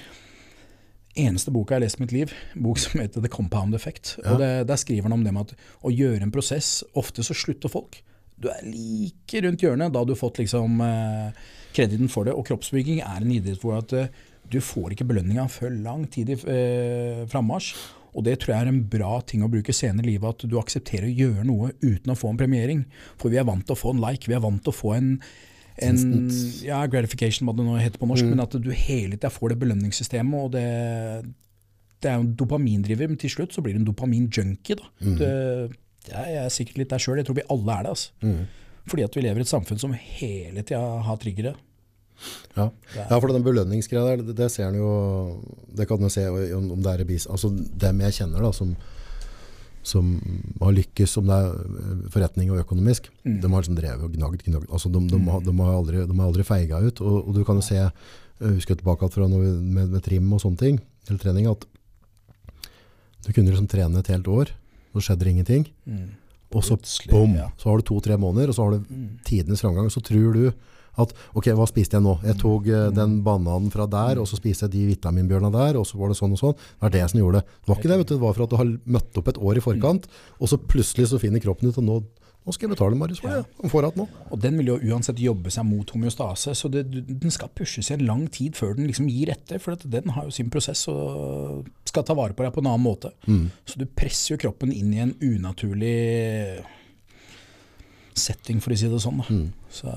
[1.19, 4.17] Eneste boka jeg har lest i mitt liv, bok som heter The Compound Effect.
[4.25, 7.35] Og det, Der skriver han om det med at å gjøre en prosess Ofte så
[7.37, 8.01] slutter folk.
[8.39, 11.39] Du er like rundt hjørnet da du har fått liksom eh,
[11.75, 12.35] krediten for det.
[12.37, 14.11] Og kroppsbygging er en idrett hvor at eh,
[14.49, 17.73] du får ikke belønninga før lang tid i eh, frammarsj.
[18.13, 20.57] Og det tror jeg er en bra ting å bruke senere i livet, at du
[20.59, 22.85] aksepterer å gjøre noe uten å få en premiering.
[23.21, 24.95] For vi er vant til å få en like, vi er vant til å få
[24.97, 25.11] en,
[25.85, 25.99] en
[26.65, 29.59] ja, gratification, hva det nå heter på norsk, men at du hele tida får det
[29.61, 30.65] belønningssystemet, og det,
[32.01, 34.75] det er jo en dopamindriver, men til slutt så blir du en dopaminjunkie.
[34.79, 34.89] da.
[35.19, 35.31] Det,
[36.09, 37.89] jeg er sikkert litt der sjøl, jeg tror vi alle er det.
[37.95, 38.11] altså.
[38.89, 41.51] Fordi at vi lever i et samfunn som hele tida har triggere.
[42.55, 42.65] Ja.
[42.95, 44.89] ja, for den belønningsgreia der, det, det ser en jo
[45.77, 47.27] Det kan en se om, om det er i bis...
[47.31, 48.73] Altså dem jeg kjenner da, som,
[49.85, 50.11] som
[50.59, 54.43] har lykkes, om det er eh, forretning og økonomisk, de har liksom drevet og gnagd,
[54.45, 54.67] gnagd.
[54.67, 57.03] Altså de, de, har, de, har aldri, de har aldri feiga ut.
[57.05, 60.43] Og, og du kan jo se, jeg husker tilbake fra noe med, med trim og
[60.43, 61.67] sånne ting, eller trening, at
[63.25, 64.51] du kunne liksom trene et helt år,
[64.93, 65.69] så skjedde det ingenting.
[66.55, 66.77] Og så
[67.11, 67.49] bom, ja.
[67.61, 68.85] så har du to-tre måneder, og så har du
[69.27, 69.89] tidenes framgang.
[69.93, 70.45] Så tror du
[70.97, 72.15] at ok, hva spiste jeg nå?
[72.25, 75.87] Jeg tok eh, den bananen fra der, og så spiste jeg de vitaminbjørna der, og
[75.87, 76.55] så var det sånn og sånn.
[76.57, 77.57] Det var det som gjorde det.
[77.59, 78.15] Det var ikke det, vet du.
[78.15, 80.09] Det var for at du har møtt opp et år i forkant,
[80.39, 82.01] og så plutselig så finner kroppen ut at nå,
[82.47, 83.41] Nå skal jeg betale Marius for det.
[83.59, 84.03] Han får igjen nå.
[84.31, 87.93] Og den vil jo uansett jobbe seg mot homeostase, så det, den skal pushes i
[87.97, 89.59] en lang tid før den liksom gir etter.
[89.61, 92.71] For at den har jo sin prosess og skal ta vare på deg på en
[92.71, 93.11] annen måte.
[93.67, 96.63] Så du presser jo kroppen inn i en unaturlig
[98.19, 99.21] setting, for å si det sånn.
[99.21, 99.27] Da.
[99.69, 99.93] Så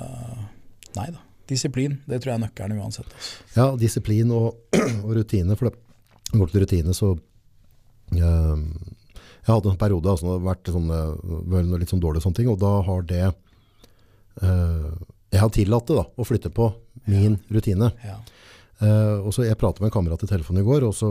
[0.99, 1.21] nei da.
[1.51, 3.09] Disiplin, det tror jeg er nøkkelen uansett.
[3.13, 3.47] Altså.
[3.57, 4.61] Ja, disiplin og,
[5.05, 5.57] og rutine.
[5.59, 8.59] For det går til rutine, så øh,
[9.43, 12.39] Jeg hadde en periode altså, det har vært sånn, eh, vel, litt sånn dårlig sånne
[12.39, 14.93] ting, og da har det øh,
[15.33, 16.71] Jeg har tillatt det da, å flytte på
[17.11, 17.91] min rutine.
[18.07, 18.21] Ja.
[18.83, 21.09] Eh, og så Jeg pratet med en kamerat i telefonen i går og så,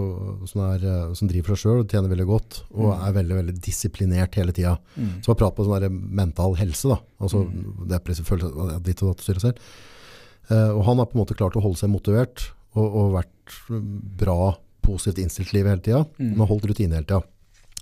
[0.50, 4.36] som, er, eh, som driver seg sjøl, tjener veldig godt og er veldig veldig disiplinert
[4.40, 4.74] hele tida.
[5.24, 6.92] Så har pratet på sånn mental helse.
[6.92, 7.46] da, altså
[7.88, 9.62] depressiv følelse, ditt og datt styrer selv.
[10.52, 13.56] Uh, og han har på en måte klart å holde seg motivert og, og vært
[14.20, 16.02] bra, positivt innstilt til livet hele tida.
[16.20, 16.34] Mm.
[16.40, 17.22] Men holdt rutine hele tida.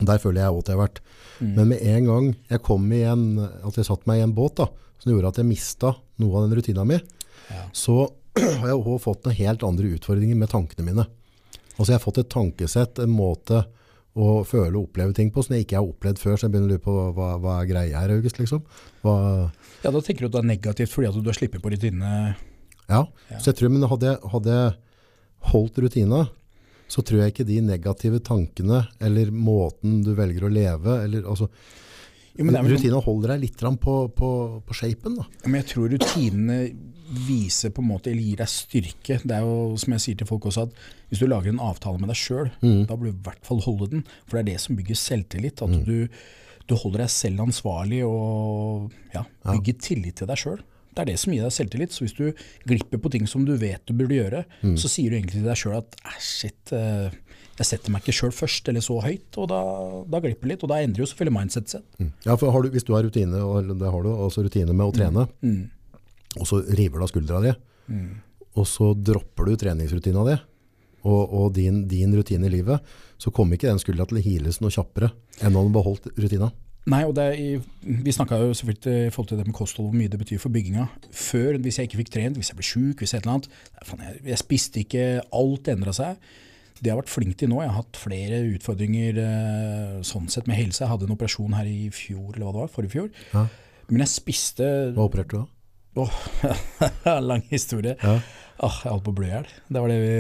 [0.06, 1.02] Der føler jeg òg at jeg har vært.
[1.42, 4.60] Men med en gang jeg kom i en, at jeg satt meg i en båt
[4.60, 7.00] da, som gjorde at jeg mista noe av den rutina mi,
[7.50, 7.64] Ja.
[7.74, 8.12] så
[8.46, 11.06] har jeg også fått noen helt andre utfordringer med tankene mine.
[11.78, 13.64] Altså jeg har fått et tankesett, en måte
[14.20, 16.72] å føle og oppleve ting på som jeg ikke har opplevd før, så jeg begynner
[16.72, 18.64] å lure på hva, hva er greia her, August, liksom.
[19.04, 19.16] Hva,
[19.84, 22.36] ja, da tenker du at det er negativt fordi at du har sluppet på rutinene.
[22.90, 23.06] ja.
[23.30, 23.38] Ja.
[23.38, 24.76] så jeg tror, men hadde jeg, hadde jeg
[25.54, 26.24] holdt rutina,
[26.90, 31.48] så tror jeg ikke de negative tankene, eller måten du velger å leve, eller altså,
[32.34, 34.30] Jo, men det vel rutina holder deg litt på, på,
[34.66, 35.28] på shapen da.
[35.44, 36.60] Ja, Men jeg tror rutinene
[37.10, 39.20] viser på en måte, eller gir deg styrke.
[39.24, 40.74] Det er jo som jeg sier til folk også, at
[41.10, 42.50] hvis du lager en avtale med deg sjøl,
[42.86, 44.04] da bør du i hvert fall holde den.
[44.28, 45.64] For det er det som bygger selvtillit.
[45.66, 46.08] At du,
[46.70, 50.60] du holder deg selv ansvarlig og ja, bygger tillit til deg sjøl.
[50.94, 51.94] Det er det som gir deg selvtillit.
[51.96, 52.30] Så hvis du
[52.68, 54.44] glipper på ting som du vet du burde gjøre,
[54.78, 57.10] så sier du egentlig til deg sjøl at "Æ, shit, eh,
[57.60, 59.36] jeg setter meg ikke sjøl først, eller så høyt.
[59.38, 59.60] Og da,
[60.08, 62.12] da glipper det litt, og da endrer jo selvfølgelig mindsetet sitt.
[62.26, 64.86] Ja, for har du, hvis du har rutine, og det har du, også rutine med
[64.88, 65.70] å trene, Mm.
[66.38, 67.56] Og så river du av skuldra di,
[68.60, 70.38] og så dropper du treningsrutina di,
[71.08, 72.84] og, og din, din rutine i livet,
[73.20, 76.52] så kommer ikke den skuldra til å hiles noe kjappere enn om du beholdt rutina.
[76.90, 77.48] Nei, og det i,
[77.84, 80.54] Vi snakka jo selvfølgelig i forhold til det med kosthold, hvor mye det betyr for
[80.54, 80.88] bygginga.
[81.12, 83.50] Før, hvis jeg ikke fikk trent, hvis jeg ble sjuk, hvis et eller annet
[83.86, 85.04] faen, jeg, jeg spiste ikke,
[85.42, 86.18] alt endra seg.
[86.80, 90.48] Det jeg har vært flink til nå, jeg har hatt flere utfordringer eh, sånn sett
[90.48, 90.82] med helse.
[90.86, 93.10] Jeg hadde en operasjon her i fjor, eller hva det var, forrige fjor.
[93.36, 93.46] Ja.
[93.90, 95.46] Men jeg spiste Hva opererte du da?
[95.98, 96.22] Åh,
[97.30, 97.96] lang historie.
[98.02, 98.20] Ja.
[98.60, 99.52] Åh, jeg holdt på å blø i hjel.
[99.70, 100.16] Det var det vi?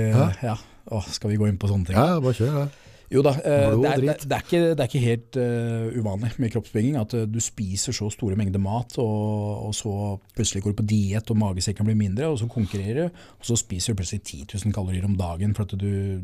[0.47, 0.55] Ja.
[0.95, 1.99] oh, skal vi gå inn på sånne ting?
[1.99, 2.61] Ja, bare kjør.
[2.63, 2.89] Ja.
[3.09, 6.29] Jo da, eh, det, er, det, det, er ikke, det er ikke helt uh, uvanlig
[6.37, 9.93] med kroppsbygging at uh, du spiser så store mengder mat, og, og så
[10.37, 13.57] plutselig går du på diett og magesekken blir mindre, og så konkurrerer du, og så
[13.57, 16.21] spiser du plutselig 10 000 kalorier om dagen for at du,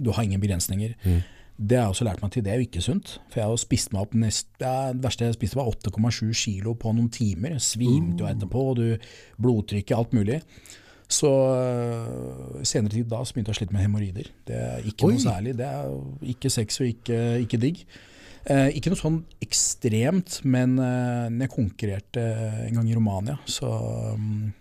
[0.00, 0.96] du har ingen begrensninger.
[1.04, 1.20] Mm.
[1.58, 3.16] Det har jeg også lært meg til, det er jo ikke sunt.
[3.32, 6.74] For jeg har spist meg opp nest, ja, Det verste jeg spiste var 8,7 kilo
[6.78, 7.56] på noen timer.
[7.58, 9.08] Svimte jo etterpå, og du,
[9.42, 10.38] blodtrykket, alt mulig.
[11.08, 14.30] Så øh, senere tid da så begynte jeg å slite med hemoroider.
[14.46, 15.16] Det er ikke Oi.
[15.16, 15.56] noe særlig.
[15.58, 17.82] Det er ikke sex og ikke, ikke digg.
[18.48, 22.26] Eh, ikke noe sånn ekstremt, men eh, når jeg konkurrerte
[22.68, 23.72] en gang i Romania, så
[24.14, 24.52] um,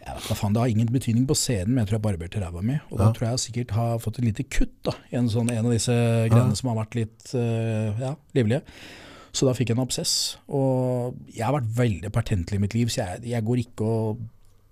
[0.00, 2.40] jeg vet da faen, Det har ingen betydning på scenen, men jeg tror jeg barberte
[2.42, 2.78] ræva mi.
[2.90, 3.12] Og da Ja.
[3.12, 5.92] tror jeg sikkert har fått et lite kutt da, i en, sånn, en av disse
[6.30, 8.62] greiene som har vært litt uh, ja, livlige.
[9.32, 10.36] Så da fikk jeg en absess.
[10.48, 14.22] Og jeg har vært veldig pertentlig i mitt liv, så jeg, jeg går ikke og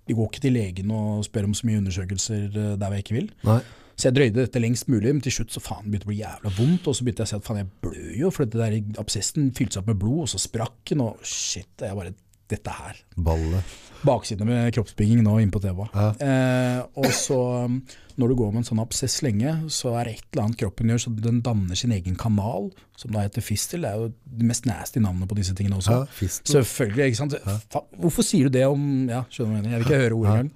[0.09, 3.13] jeg går ikke til legen og spør om så mye undersøkelser eh, der jeg ikke
[3.19, 3.27] vil.
[3.45, 3.59] Nei.
[3.99, 6.21] Så jeg drøyde dette lengst mulig, men til slutt så faen begynte det å bli
[6.23, 6.87] jævla vondt.
[6.89, 9.51] Og så begynte jeg å si at faen, jeg blør jo, for det der absessen
[9.53, 12.15] fylte seg opp med blod, og så sprakk den, og shit, jeg bare
[12.49, 12.99] dette her.
[13.15, 13.77] Ballet.
[13.99, 15.81] Baksiden med kroppsbygging nå inne på TV.
[15.91, 16.09] Ja.
[16.23, 17.79] Eh, og så, um,
[18.19, 20.93] når du går med en sånn absess lenge, så er det et eller annet kroppen
[20.93, 22.69] gjør, så den danner sin egen kanal,
[22.99, 23.83] som da heter fistel.
[23.83, 25.99] Det er jo det mest nasty navnet på disse tingene også.
[25.99, 26.61] Ja, fistel.
[26.61, 27.35] Selvfølgelig, ikke sant.
[27.43, 27.83] Ja.
[27.99, 29.75] hvorfor sier du det om Ja, skjønner du hva jeg mener.
[29.75, 30.55] Jeg vil ikke høre ordet engang.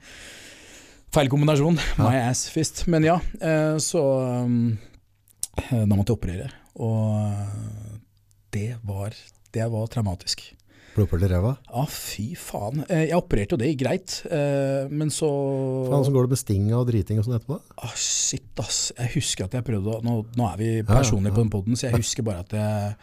[1.13, 1.77] Feil kombinasjon.
[2.01, 2.87] My ass fist.
[2.89, 4.01] Men ja, eh, så
[4.39, 6.49] eh, Da måtte jeg operere.
[6.81, 7.97] Og eh,
[8.55, 9.13] det var,
[9.53, 10.47] det var traumatisk.
[10.93, 11.55] Blodpøl i ræva.
[11.71, 12.83] Ja, fy faen.
[12.87, 15.29] Eh, Jeg opererte jo det greit, eh, men så
[15.89, 17.59] Faen, så går det med sting og driting og sånn etterpå.
[17.81, 18.91] ah, Shit, ass.
[18.97, 21.37] Jeg husker at jeg prøvde å Nå, nå er vi ja, personlige ja.
[21.39, 22.95] på den poden, så jeg husker bare at jeg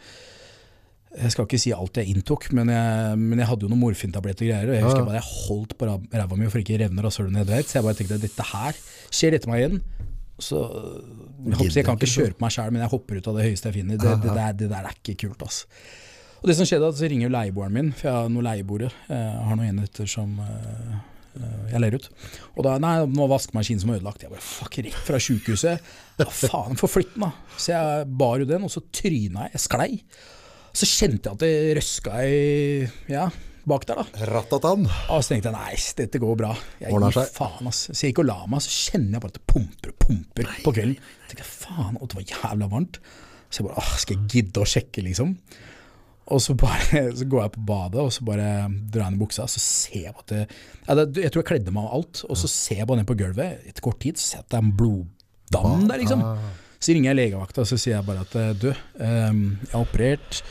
[1.11, 4.45] jeg skal ikke si alt jeg inntok, men jeg, men jeg hadde jo noen morfintabletter
[4.45, 4.69] og greier.
[4.69, 5.07] Og jeg husker ja.
[5.09, 7.67] bare jeg holdt på ræva mi for ikke revner og søl ned dreit.
[7.67, 8.79] Så jeg bare tenkte dette her
[9.11, 9.81] skjer dette meg igjen.
[10.41, 13.35] Så jeg, håper, jeg kan ikke kjøre på meg sjæl, men jeg hopper ut av
[13.37, 13.99] det høyeste jeg finner.
[13.99, 15.65] Det, det, der, det der er ikke kult, ass.
[16.41, 18.89] Og det som skjedde, at så ringer jo leieboeren min, for jeg har noen leieboere.
[19.11, 20.95] Jeg har noen enheter som eh,
[21.37, 22.07] eh, jeg leier ut.
[22.55, 24.25] Og da Nei, nå var vaskemaskinen som var ødelagt.
[24.25, 25.93] Jeg bare fuck, rett fra sjukehuset.
[26.17, 27.57] Ja, faen, få flytte den, da.
[27.61, 29.53] Så jeg bar jo den, og så tryna jeg.
[29.53, 29.91] Jeg sklei.
[30.73, 32.35] Så kjente jeg at det røska i
[33.11, 33.29] Ja,
[33.69, 34.25] bak der, da.
[34.33, 34.89] Ratatan.
[35.13, 36.55] Og så tenkte jeg nei, dette går bra.
[36.81, 37.83] Jeg gir faen, ass.
[37.91, 40.55] Så jeg gikk og la meg, så kjenner jeg bare at det pumper og pumper
[40.65, 40.97] på kvelden.
[40.97, 42.97] Jeg tenkte faen, og det var jævla varmt.
[43.51, 45.35] Så jeg bare åh, skal jeg gidde å sjekke, liksom?
[46.31, 48.47] Og så, bare, så går jeg på badet, og så bare
[48.93, 51.97] drar jeg ned buksa, så ser jeg at det, Jeg tror jeg kledde meg av
[51.99, 54.45] alt, og så ser jeg bare ned på gulvet, etter kort tid, så ser jeg
[54.47, 56.23] at det er en bloddam der, liksom.
[56.81, 58.71] Så ringer jeg legevakta, og så sier jeg bare at du,
[59.05, 60.41] ehm, jeg har operert.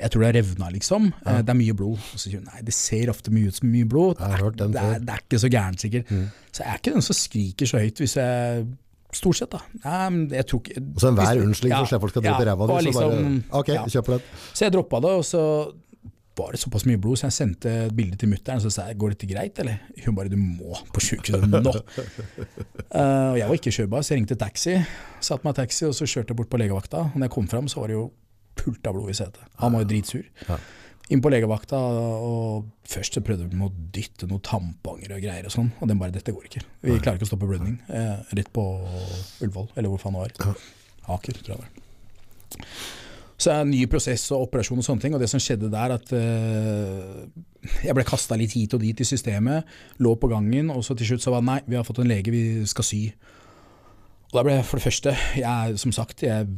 [0.00, 1.06] Jeg tror det har revna, liksom.
[1.24, 2.00] Eh, Det er mye blod.
[2.12, 4.18] Og så sier hun nei, det ser ofte mye ut som mye blod.
[4.18, 6.10] Det er, det er, det er ikke så gærent, sikkert.
[6.52, 8.66] Så jeg er ikke den som skriker så høyt hvis jeg
[9.14, 9.60] Stort sett, da.
[9.84, 12.90] Nei, jeg tok, så enhver unnskyldning for at folk skal dra ja, i ræva di,
[12.90, 13.84] så bare liksom- Ok, ja.
[13.86, 14.20] kjøp den.
[14.52, 15.42] Så jeg droppa det, og så
[16.36, 18.86] var det såpass mye blod, så jeg sendte et bilde til mutter'n og så sa
[18.90, 19.78] jeg, går dette greit, eller?
[20.04, 21.72] Hun bare du må på sjukehuset nå.
[21.72, 24.76] uh, og jeg var ikke kjørbar, så jeg ringte taxi.
[25.24, 27.06] Satte meg taxi og så kjørte jeg bort på legevakta.
[27.08, 28.10] Og når jeg kom fram, så var det jo
[28.56, 29.40] pult av blod i setet.
[29.62, 30.28] Han var jo dritsur.
[30.48, 30.58] Ja.
[31.14, 35.54] Inn på legevakta, og først så prøvde de å dytte noen tamponger og greier og
[35.54, 36.64] sånn, og den bare 'dette går ikke'.
[36.82, 37.78] Vi klarer ikke å stoppe blødning.
[37.88, 38.64] Eh, rett på
[39.40, 40.56] Ullevål, eller hvor faen det var.
[41.14, 42.66] Aker, tror jeg det var.
[43.38, 45.70] Så er det en ny prosess og operasjon og sånne ting, og det som skjedde
[45.70, 47.26] der, at eh,
[47.84, 49.66] jeg ble kasta litt hit og dit i systemet,
[50.00, 52.08] lå på gangen, og så til slutt så var det nei, vi har fått en
[52.08, 53.02] lege, vi skal sy.
[54.32, 56.48] Og da ble jeg for det første, jeg er som sagt, jeg,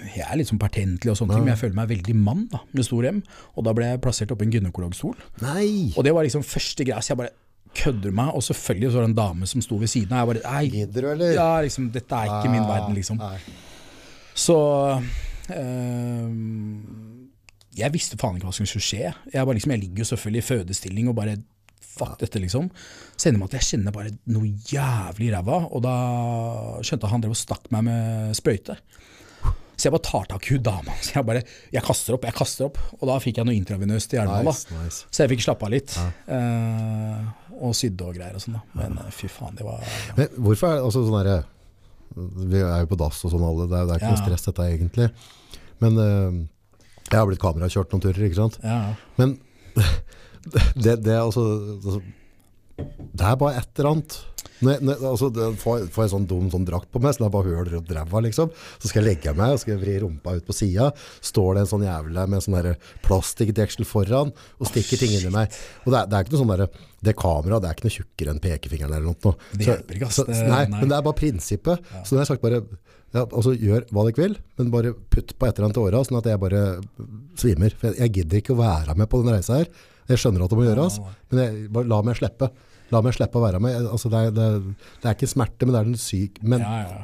[0.00, 2.60] jeg er litt sånn pertentlig og sånne ting, men jeg føler meg veldig mann da,
[2.72, 3.20] med stor M,
[3.58, 5.16] og da ble jeg plassert oppe i en gynekologstol.
[5.42, 5.92] Nei!
[5.96, 7.34] Og det var liksom første greia, så jeg bare
[7.76, 10.42] kødder meg, og selvfølgelig så var det en dame som sto ved siden av, jeg
[10.42, 11.34] bare, Gidder du, eller?
[11.36, 13.20] ja, liksom, dette er ikke min verden, liksom.
[14.34, 14.56] Så
[15.50, 16.30] øh,
[17.78, 19.10] Jeg visste faen ikke hva som skulle skje.
[19.32, 21.38] Jeg, bare, liksom, jeg ligger jo selvfølgelig i fødestilling og bare
[21.90, 22.68] Fuck dette, liksom.
[23.18, 25.94] Så ender det med at jeg kjenner bare noe jævlig i ræva, og da
[26.86, 28.76] skjønte han drev og stakk meg med sprøyte.
[29.80, 30.94] Så jeg bare tar tak i hun dama.
[31.00, 31.40] Så jeg bare
[31.72, 32.80] Jeg kaster opp, jeg kaster opp.
[32.98, 34.80] Og da fikk jeg noe intravenøst i hjelma, Nice, da.
[34.84, 35.06] nice.
[35.08, 35.94] Så jeg fikk slappe av litt.
[36.28, 37.22] Eh,
[37.60, 38.62] og sydde og greier og sånn, da.
[38.76, 39.80] Men eh, fy faen, det var
[40.18, 41.38] Men hvorfor er det altså sånn derre
[42.50, 44.48] Vi er jo på dass og sånn alle, det er, det er ikke noe stress
[44.48, 45.08] dette egentlig.
[45.80, 46.40] Men uh,
[47.10, 48.58] jeg har blitt kamerakjørt noen turer, ikke sant.
[48.66, 48.80] Ja.
[49.16, 49.36] Men
[50.84, 52.00] det, det er altså,
[52.76, 54.18] Det er bare et eller annet.
[54.60, 55.30] Når nei, altså,
[55.60, 57.92] får, får jeg sånn dum sånn drakt på meg, så det er bare høl rundt
[57.96, 58.52] ræva, liksom.
[58.76, 60.90] Så skal jeg legge meg og skal jeg vri rumpa ut på sida.
[61.24, 62.58] Står det en sånn jævle med sånn
[63.06, 65.56] plastikkdeksel foran og stikker ting inni meg.
[65.86, 68.34] Og det er, det er ikke noe sånn derre Det kameraet er ikke noe tjukkere
[68.34, 69.34] enn pekefingeren eller noe.
[69.56, 70.22] Det hjelper ikke, ass.
[70.28, 70.78] nei, nei.
[70.78, 71.92] men det er bare prinsippet.
[72.04, 72.62] Så nå har jeg sagt bare
[73.10, 76.02] ja, altså, Gjør hva dere vil, men bare putt på et eller annet i åra,
[76.06, 76.60] sånn at jeg bare
[77.40, 77.74] svimer.
[77.74, 79.70] For jeg, jeg gidder ikke å være med på den reisa her.
[80.10, 80.98] Jeg skjønner at det må gjøres,
[81.30, 82.50] men jeg, bare la meg slippe.
[82.90, 83.86] La meg slippe å være med.
[83.90, 84.50] Altså, det, er, det,
[85.02, 86.42] det er ikke smerte, men det er den syk...
[86.42, 87.00] Men Ja, ja.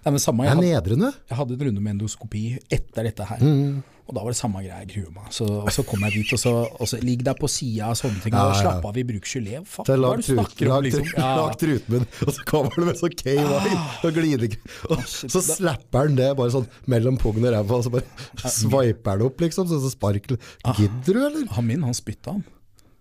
[0.00, 1.08] Nei, men samme, det jeg, er nedrende.
[1.28, 3.42] jeg hadde en runde med endoskopi etter dette her.
[3.44, 3.82] Mm.
[4.08, 5.26] Og da var det samme greia, jeg gruer meg.
[5.36, 7.98] Så, og så kom jeg dit, og så, og så ligg deg på sida av
[8.00, 8.32] sånne ting.
[8.32, 8.62] Ja, Og ja.
[8.64, 9.60] slapp av, vi bruker gelé.
[9.68, 11.10] Fuck, hva er det du snakker om, liksom?
[11.20, 11.28] Ja.
[11.36, 13.76] lag trutmunn, og så kommer det med sånn K-wine
[14.08, 14.56] og glider.
[14.88, 16.66] Og så slapper han det bare sånn
[16.96, 19.68] mellom pungen og ræva, og så bare swiper han opp, liksom.
[19.68, 20.40] Så, så sparkel.
[20.80, 21.46] Gidder du, eller?
[21.60, 22.42] Han min, han spytta han.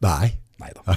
[0.04, 0.34] Nei.
[0.60, 0.96] Nei da.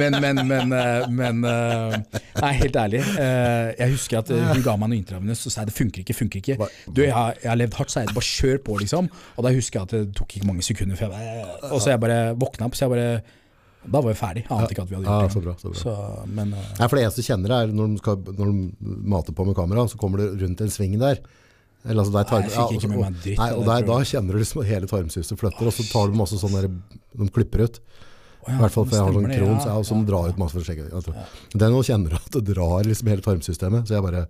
[0.00, 1.94] Men, men, men, eh, men eh,
[2.40, 3.00] Nei, helt ærlig.
[3.16, 6.16] eh, Jeg husker at hun ga meg noe intravenøst, og sa jeg det funker ikke,
[6.18, 6.68] funker ikke.
[6.92, 9.08] Du, jeg har, jeg har levd hardt, så jeg bare kjør på, liksom.
[9.36, 12.02] Og da husker jeg at det tok ikke mange sekunder før jeg Og så jeg
[12.04, 13.10] bare våkna opp, så jeg bare
[13.88, 14.44] Da var jeg ferdig.
[14.44, 15.54] Jeg ante ikke at vi hadde Ja, gjort så bra.
[15.64, 15.80] Så bra.
[15.80, 15.94] Så,
[16.36, 16.64] men uh...
[16.76, 19.56] Nei, for det eneste du kjenner er når de, skal, når de mater på med
[19.56, 21.22] kamera, så kommer det rundt en sving der.
[21.88, 23.94] Eller, altså, der tar, Nei, jeg fikk ikke med meg dritt Nei, og der, da
[24.04, 26.68] kjenner du liksom hele tarmsuset flytter, og så tar du masse sånn der,
[27.16, 27.78] de klipper ut.
[28.48, 30.08] I hvert fall for jeg har sånn kron ja, som ja.
[30.08, 30.88] drar ut masse forskjellig.
[30.88, 31.32] Jeg tror.
[31.52, 33.92] Det er nå kjenner at det drar liksom hele tarmsystemet.
[34.06, 34.26] Bare,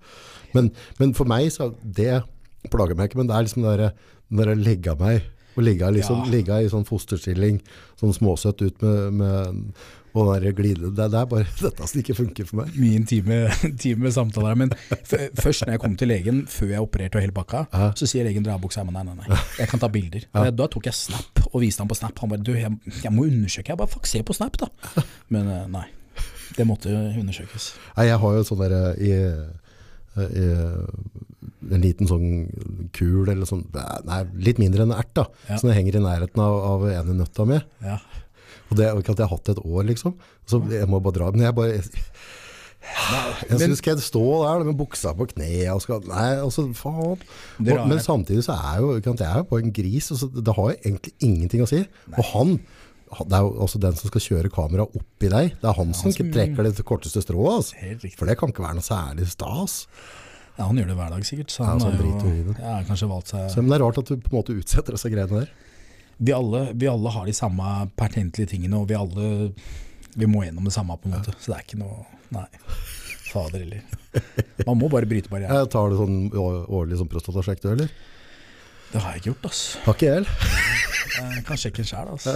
[0.57, 2.23] men, men for meg så det
[2.73, 3.93] plager meg ikke, men det er liksom det
[4.31, 6.31] når jeg legger meg, og ligge, liksom, Ja.
[6.31, 7.61] ligge i sånn fosterstilling,
[7.99, 9.73] sånn småsøtt ut med, med
[10.15, 12.73] og den der glide, det, det er bare dette som ikke funker for meg.
[12.81, 14.57] mye intime, samtaler.
[14.59, 14.73] Men
[15.39, 17.91] først når jeg kom til legen, før jeg opererte og hele pakka, Ja.
[17.99, 18.83] så sier legen dra av buksa.
[18.87, 20.27] Nei, nei, nei, jeg kan ta bilder.
[20.35, 20.51] Ja.
[20.51, 22.19] Da tok jeg snap og viste ham på snap.
[22.25, 22.71] Han bare du, jeg,
[23.05, 23.71] jeg må undersøke.
[23.73, 24.71] Jeg bare fuck, se på snap, da.
[25.35, 25.87] Men eh, nei.
[26.57, 27.71] Det måtte undersøkes.
[27.97, 29.13] Nei, jeg har jo sånn der eh, i,
[30.27, 30.47] i
[31.71, 32.27] en liten sånn
[32.97, 33.63] kul, eller sånn,
[34.09, 35.59] nei, litt mindre enn en ert da, Ja.
[35.61, 37.61] som jeg henger i nærheten av, av en i nøtta mi.
[37.85, 37.99] Ja.
[38.71, 40.17] Og det er ikke at jeg har hatt det et år, liksom.
[40.49, 41.31] Så jeg må bare dra.
[41.35, 41.79] Men jeg bare
[42.81, 46.65] Jeg, jeg syns skal jeg stå der med buksa på kne og skal Nei, altså,
[46.73, 47.19] faen.
[47.61, 50.09] Og, men samtidig så er jo ikke sant, jeg er jo bare en gris.
[50.15, 51.83] Altså, det har jo egentlig ingenting å si.
[52.17, 52.57] Og han
[53.11, 55.55] det er jo også den som skal kjøre kamera oppi deg.
[55.59, 57.57] Det er han som trekker det korteste strået.
[57.59, 58.11] Altså.
[58.15, 59.81] For det kan ikke være noe særlig stas.
[60.55, 61.51] Ja, han gjør det hver dag, sikkert.
[61.51, 63.85] Så Ja, han så han har jo ja, kanskje valgt seg Så, men det er
[63.87, 65.53] rart at du på en måte utsetter disse greiene der.
[66.21, 69.29] Vi alle, vi alle har de samme pertentlige tingene, og vi alle
[70.19, 71.33] vi må gjennom det samme, på en måte.
[71.39, 72.47] Så det er ikke noe Nei.
[73.31, 73.83] Fader heller.
[74.67, 75.55] Man må bare bryte barrieren.
[75.55, 77.91] Jeg tar du sånn årlig sånn prostatasjekk, du, eller?
[78.91, 79.63] Det har jeg ikke gjort, ass.
[79.85, 80.79] Har ikke jeg heller.
[81.11, 82.27] Jeg kan sjekke sjøl, ass.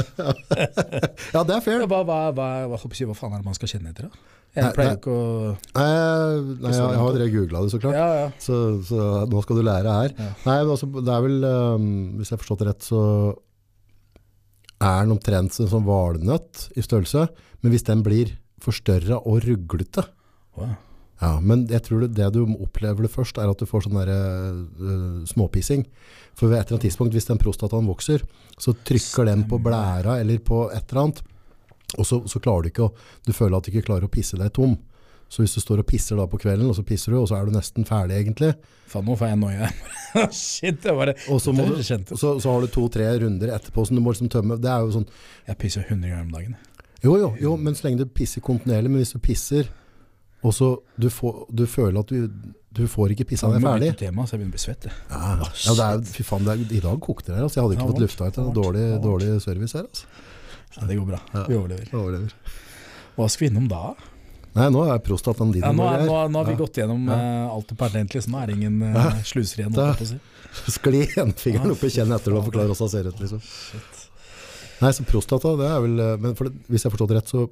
[1.34, 1.86] Ja, det er fair.
[1.90, 4.30] Hva, hva, hva, hva, håper hva faen er det man skal kjenne etter, da?
[4.54, 5.22] Jeg pleier jo ikke å
[5.74, 5.86] Nei,
[6.62, 7.96] nei, jeg, jeg har googla det, så klart.
[7.98, 8.28] Ja, ja.
[8.42, 10.14] Så, så nå skal du lære her.
[10.14, 10.28] Ja.
[10.44, 11.88] Nei, men altså, det er vel, um,
[12.20, 13.00] hvis jeg har forstått det rett, så
[14.90, 17.28] er den omtrent som en sånn valnøtt i størrelse,
[17.62, 18.34] men hvis den blir
[18.64, 20.06] forstørra og ruglete,
[20.54, 20.76] Wow.
[21.18, 23.98] ja, men jeg tror det, det du opplever det først, er at du får sånn
[23.98, 25.82] der uh, småpissing.
[26.38, 28.22] For ved et eller annet tidspunkt, hvis den prostataen vokser,
[28.54, 31.22] så trykker den på blæra eller på et eller annet,
[31.98, 32.92] og så, så klarer du ikke å,
[33.26, 34.76] du føler at du ikke klarer å pisse deg tom.
[35.34, 37.40] Så hvis du står og pisser da på kvelden, og så pisser du, og så
[37.40, 38.52] er du nesten ferdig egentlig,
[38.92, 39.68] Faen, nå får jeg noia.
[40.30, 41.16] Shit, det var det.
[41.32, 44.60] og så, du, så, så har du to-tre runder etterpå som du må liksom tømme.
[44.62, 45.08] Det er jo sånn,
[45.48, 46.54] Jeg pisser 100 ganger om dagen.
[47.02, 49.72] jo jo, jo, men så lenge du pisser kontinuerlig, men hvis du pisser,
[50.44, 50.70] og så
[51.00, 53.90] du, får, du føler at du, du får ikke pissa deg ferdig.
[54.04, 54.88] tema, så jeg begynner å bli svett.
[55.10, 55.34] Ja,
[55.64, 57.58] ja det er, fy faen, det er, i dag kokte det her, altså.
[57.58, 60.06] Jeg hadde ikke Ja, fått lufta ut dårlig, dårlig service her, altså.
[60.74, 61.22] Ja, det går bra.
[61.48, 61.90] Vi overlever.
[61.96, 62.58] Overlever.
[63.14, 63.94] Hva skal vi innom da?
[64.54, 65.64] Nei, nå er prostataen din.
[65.64, 66.58] Ja, nå, er, nå, nå har vi Ja.
[66.60, 67.16] gått gjennom Ja.
[67.18, 69.78] uh, alt det pertentlige, så nå er det ingen uh, sluser igjen.
[69.98, 70.18] Si.
[70.76, 73.40] Skli enfingeren opp i kjennet etter å forklare hvordan det ser ut, liksom.
[74.82, 77.44] Nei, så prostata, det er vel eh, Men det, hvis jeg har forstått rett, så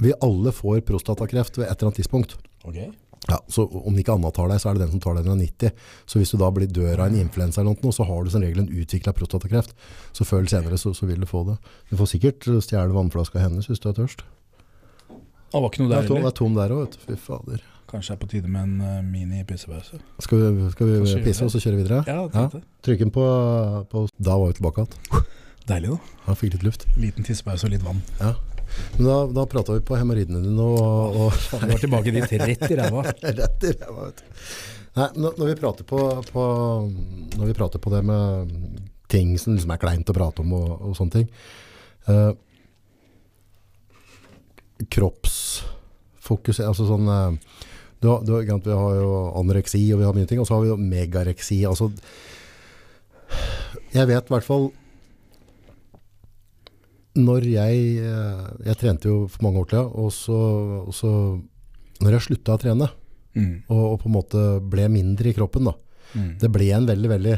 [0.00, 2.36] Vi alle får prostatakreft ved et eller annet tidspunkt.
[2.64, 2.90] Okay.
[3.28, 5.36] Ja, så om ikke annet tar deg, så er det den som tar deg når
[5.38, 5.84] du er 90.
[6.10, 8.42] Så hvis du da blir dør av en influensa eller noe, så har du som
[8.44, 9.72] regel en utvikla prostatakreft.
[10.12, 11.56] Så før eller senere så, så vil du få det.
[11.88, 14.26] Du får sikkert stjele vannflaska hennes hvis du er tørst.
[15.54, 16.24] Det var ikke noe der heller.
[16.24, 17.02] det er tom der òg, vet du.
[17.06, 17.60] Fy fader.
[17.90, 20.00] Kanskje det er på tide med en uh, mini-pissepause.
[20.24, 22.00] Skal vi, skal vi pisse, og så kjøre videre?
[22.08, 22.28] Ja, Ja.
[22.32, 22.66] tenkte det.
[22.82, 23.26] Trykk den på,
[23.92, 25.28] på Da var vi tilbake igjen.
[25.68, 26.16] Deilig, da.
[26.26, 26.88] Ja, fikk litt luft.
[26.98, 28.02] Liten tissepause og litt vann.
[28.18, 28.34] Ja.
[28.96, 32.34] Men da, da prata vi på hemoroidene dine og, og Du vi var tilbake dit
[32.42, 33.04] rett i ræva.
[33.38, 34.40] Rett i ræva, vet du.
[34.94, 36.00] Nei, når, når, vi prater på,
[36.32, 36.42] på,
[37.38, 38.50] når vi prater på det med
[39.10, 41.26] ting som liksom er kleint å prate om og, og sånne ting
[42.10, 42.30] eh,
[46.24, 47.36] Kroppsfokus altså sånn eh,
[48.00, 50.56] du du ikke sant, Vi har jo anoreksi og vi har mye ting, og så
[50.56, 51.64] har vi jo megareksi.
[51.64, 51.90] Altså,
[53.94, 54.70] jeg vet i hvert fall
[57.16, 60.38] Når jeg eh, Jeg trente jo for mange år siden, og så,
[60.84, 61.10] og så
[62.02, 62.90] Når jeg slutta å trene
[63.34, 63.64] Mm.
[63.66, 64.40] og, og på en måte
[64.70, 65.64] ble mindre i kroppen.
[65.66, 65.72] Da.
[66.14, 66.26] Mm.
[66.38, 67.32] Det ble en veldig, veldig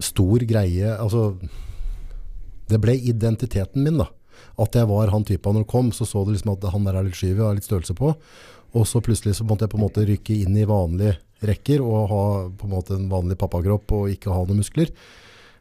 [0.00, 0.88] stor greie.
[0.96, 1.34] Altså,
[2.72, 3.98] det ble identiteten min.
[4.00, 4.06] da.
[4.60, 6.98] At jeg var han typen når han kom, så så du liksom at han der
[6.98, 8.14] er litt skyv, har litt størrelse på.
[8.74, 12.08] Og så plutselig så måtte jeg på en måte rykke inn i vanlige rekker og
[12.10, 12.24] ha
[12.56, 14.90] på en måte en vanlig pappakropp og ikke ha noen muskler.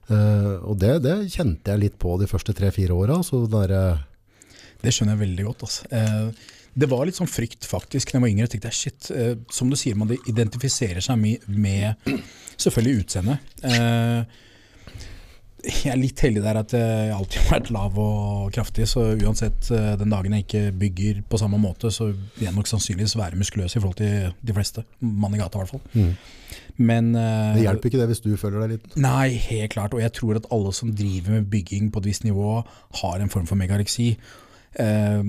[0.10, 3.22] Uh, og det, det kjente jeg litt på de første tre-fire åra.
[4.84, 5.64] Det skjønner jeg veldig godt.
[5.64, 5.88] Altså.
[5.96, 8.50] Eh, det var litt sånn frykt faktisk da jeg var yngre.
[8.52, 12.10] Tenkte jeg, shit, eh, Som du sier, man identifiserer seg mye med
[12.64, 13.54] selvfølgelig utseendet.
[15.64, 19.06] Eh, jeg er litt heldig der at jeg alltid har vært lav og kraftig, så
[19.16, 23.16] uansett eh, den dagen jeg ikke bygger på samme måte, så vil jeg nok sannsynligvis
[23.20, 24.86] være muskuløs i forhold til de fleste.
[25.00, 25.86] Mann i gata, i hvert fall.
[25.94, 26.16] mm.
[26.78, 29.94] Men eh, Det hjelper ikke det hvis du føler deg litt Nei, helt klart.
[29.94, 32.64] Og jeg tror at alle som driver med bygging på et visst nivå,
[33.02, 34.16] har en form for megareksi.
[34.82, 35.28] Eh,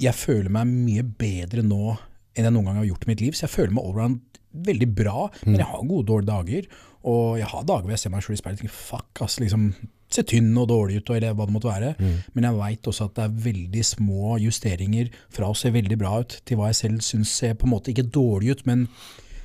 [0.00, 1.96] jeg føler meg mye bedre nå
[2.34, 3.36] enn jeg noen gang har gjort i mitt liv.
[3.36, 6.66] Så jeg føler meg allround veldig bra, men jeg har gode dårlige dager.
[7.10, 9.40] Og jeg har dager hvor jeg ser meg selv i speilet og tenker fuck, ass,
[9.42, 9.66] liksom
[10.14, 11.90] ser tynn og dårlig ut, eller hva det måtte være.
[12.36, 16.20] Men jeg veit også at det er veldig små justeringer fra å se veldig bra
[16.22, 18.86] ut til hva jeg selv syns ser på en måte ikke dårlig ut, men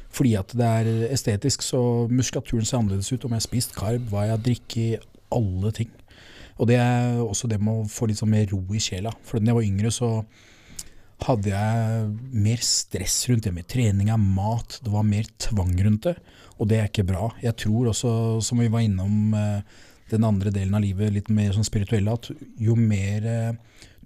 [0.09, 1.79] fordi at det er estetisk, så
[2.09, 3.25] muskulaturen ser annerledes ut.
[3.25, 5.91] Om jeg har spist karb, hva jeg har drukket, alle ting.
[6.57, 9.13] Og det er også det med å få litt sånn mer ro i sjela.
[9.23, 10.09] For da jeg var yngre, så
[11.27, 14.79] hadde jeg mer stress rundt det med trening av mat.
[14.83, 16.15] Det var mer tvang rundt det,
[16.59, 17.29] og det er ikke bra.
[17.41, 18.11] Jeg tror også,
[18.43, 19.61] som vi var innom eh,
[20.11, 22.29] den andre delen av livet, litt mer sånn spirituelle, at
[22.59, 23.53] jo mer eh,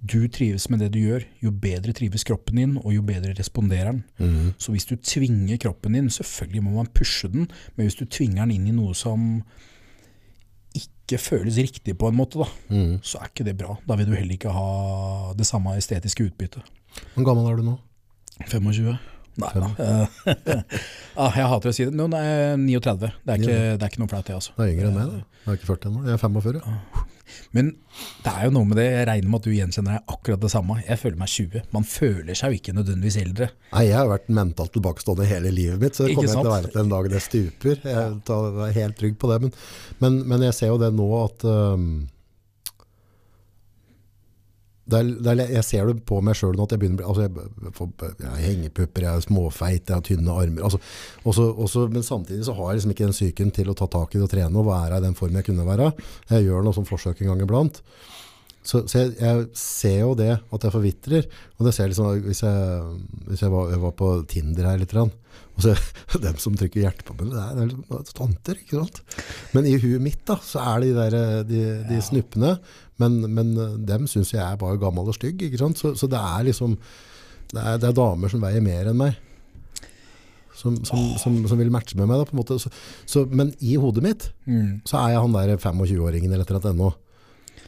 [0.04, 3.88] du trives med det du gjør, jo bedre trives kroppen din, og jo bedre responderer
[3.94, 4.02] den.
[4.20, 4.50] mm.
[4.60, 8.44] Så hvis du tvinger kroppen din, selvfølgelig må man pushe den, men hvis du tvinger
[8.44, 9.40] den inn i noe som
[10.74, 13.00] ikke føles riktig på en måte, da, Mm.
[13.02, 13.76] så er ikke det bra.
[13.88, 16.62] Da vil du heller ikke ha det samme estetiske utbyttet.
[17.14, 17.78] Hvor gammel er du nå?
[18.48, 18.98] 25?
[19.40, 19.50] Nei
[21.20, 21.94] ah, jeg hater å si det.
[21.94, 23.10] Er jeg 39.
[23.24, 24.54] Det er ikke, det er ikke noe flaut, det, altså.
[24.54, 25.40] Det er yngre enn meg, da.
[25.44, 26.04] Jeg er ikke 40 ennå.
[26.06, 27.10] Jeg er 45.
[27.56, 27.70] Men
[28.24, 30.50] det er jo noe med det, jeg regner med at du gjenkjenner deg akkurat det
[30.52, 30.78] samme.
[30.84, 31.66] Jeg føler meg 20.
[31.74, 33.50] Man føler seg jo ikke nødvendigvis eldre.
[33.72, 36.54] Nei, jeg har vært mentalt tilbakestående hele livet mitt, så det kommer jeg til å
[36.54, 37.84] være til den dagen jeg stuper.
[37.84, 39.40] Jeg er helt trygg på det.
[39.46, 39.54] Men,
[40.02, 41.88] men, men jeg ser jo det nå at um,
[44.84, 47.14] det er, det er, jeg ser det på meg sjøl nå at jeg begynner å
[47.14, 50.66] bli altså jeg, jeg har hengepupper, jeg er småfeit, jeg har tynne armer.
[50.66, 50.80] Altså,
[51.24, 54.12] også, også, men samtidig så har jeg liksom ikke den psyken til å ta tak
[54.12, 55.88] i det og trene og være i den formen jeg kunne være.
[56.34, 57.80] Jeg gjør noe sånn forsøk en gang iblant.
[58.64, 61.26] Så, så jeg, jeg ser jo det at jeg forvitrer.
[61.58, 62.94] Og det ser jeg liksom, hvis jeg,
[63.28, 65.12] hvis jeg, var, jeg var på Tinder her litt, grann,
[65.54, 65.74] og så
[66.24, 69.02] dem som trykker hjertet på meg, det er, det er tanter, ikke sant?
[69.54, 72.54] Men i huet mitt da, så er det de, der, de, de snuppene,
[73.02, 73.54] men, men
[73.86, 75.42] dem synes jeg er bare gammel og stygg?
[75.58, 76.76] Så, så det er liksom,
[77.52, 79.16] det er, det er damer som veier mer enn meg.
[80.54, 82.56] Som, som, som, som vil matche med meg da, på en måte.
[82.62, 82.70] Så,
[83.10, 84.82] så, men i hodet mitt, Mm.
[84.86, 86.90] så er jeg han der 25-åringen eller et eller annet ennå.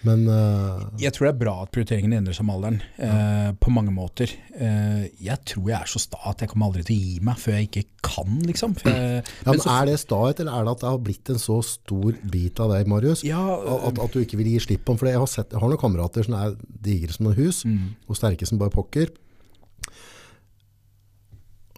[0.07, 0.87] Men uh...
[1.01, 4.33] Jeg tror det er bra at prioriteringene endrer seg med alderen, uh, på mange måter.
[4.55, 7.41] Uh, jeg tror jeg er så sta at jeg kommer aldri til å gi meg
[7.43, 8.77] før jeg ikke kan, liksom.
[8.81, 11.35] For jeg, ja, men så- er det stahet, eller er det at det har blitt
[11.35, 13.25] en så stor bit av deg, Marius?
[13.27, 13.43] ja,
[13.77, 15.03] At, at du ikke vil gi slipp på den?
[15.03, 16.57] For jeg har, sett, jeg har noen kamerater som er
[16.87, 17.87] digre som noen hus, mm.
[18.07, 19.11] og sterke som bare pokker.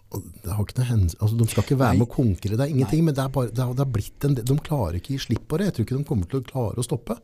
[0.09, 1.99] Det har ikke noe hens altså, de skal ikke være Nei.
[1.99, 4.25] med å konkurrere, det er ingenting, men det er bare, det har, det har blitt
[4.25, 5.67] en, de klarer ikke å gi slipp på det.
[5.67, 7.17] Jeg tror ikke de kommer til å klare å stoppe.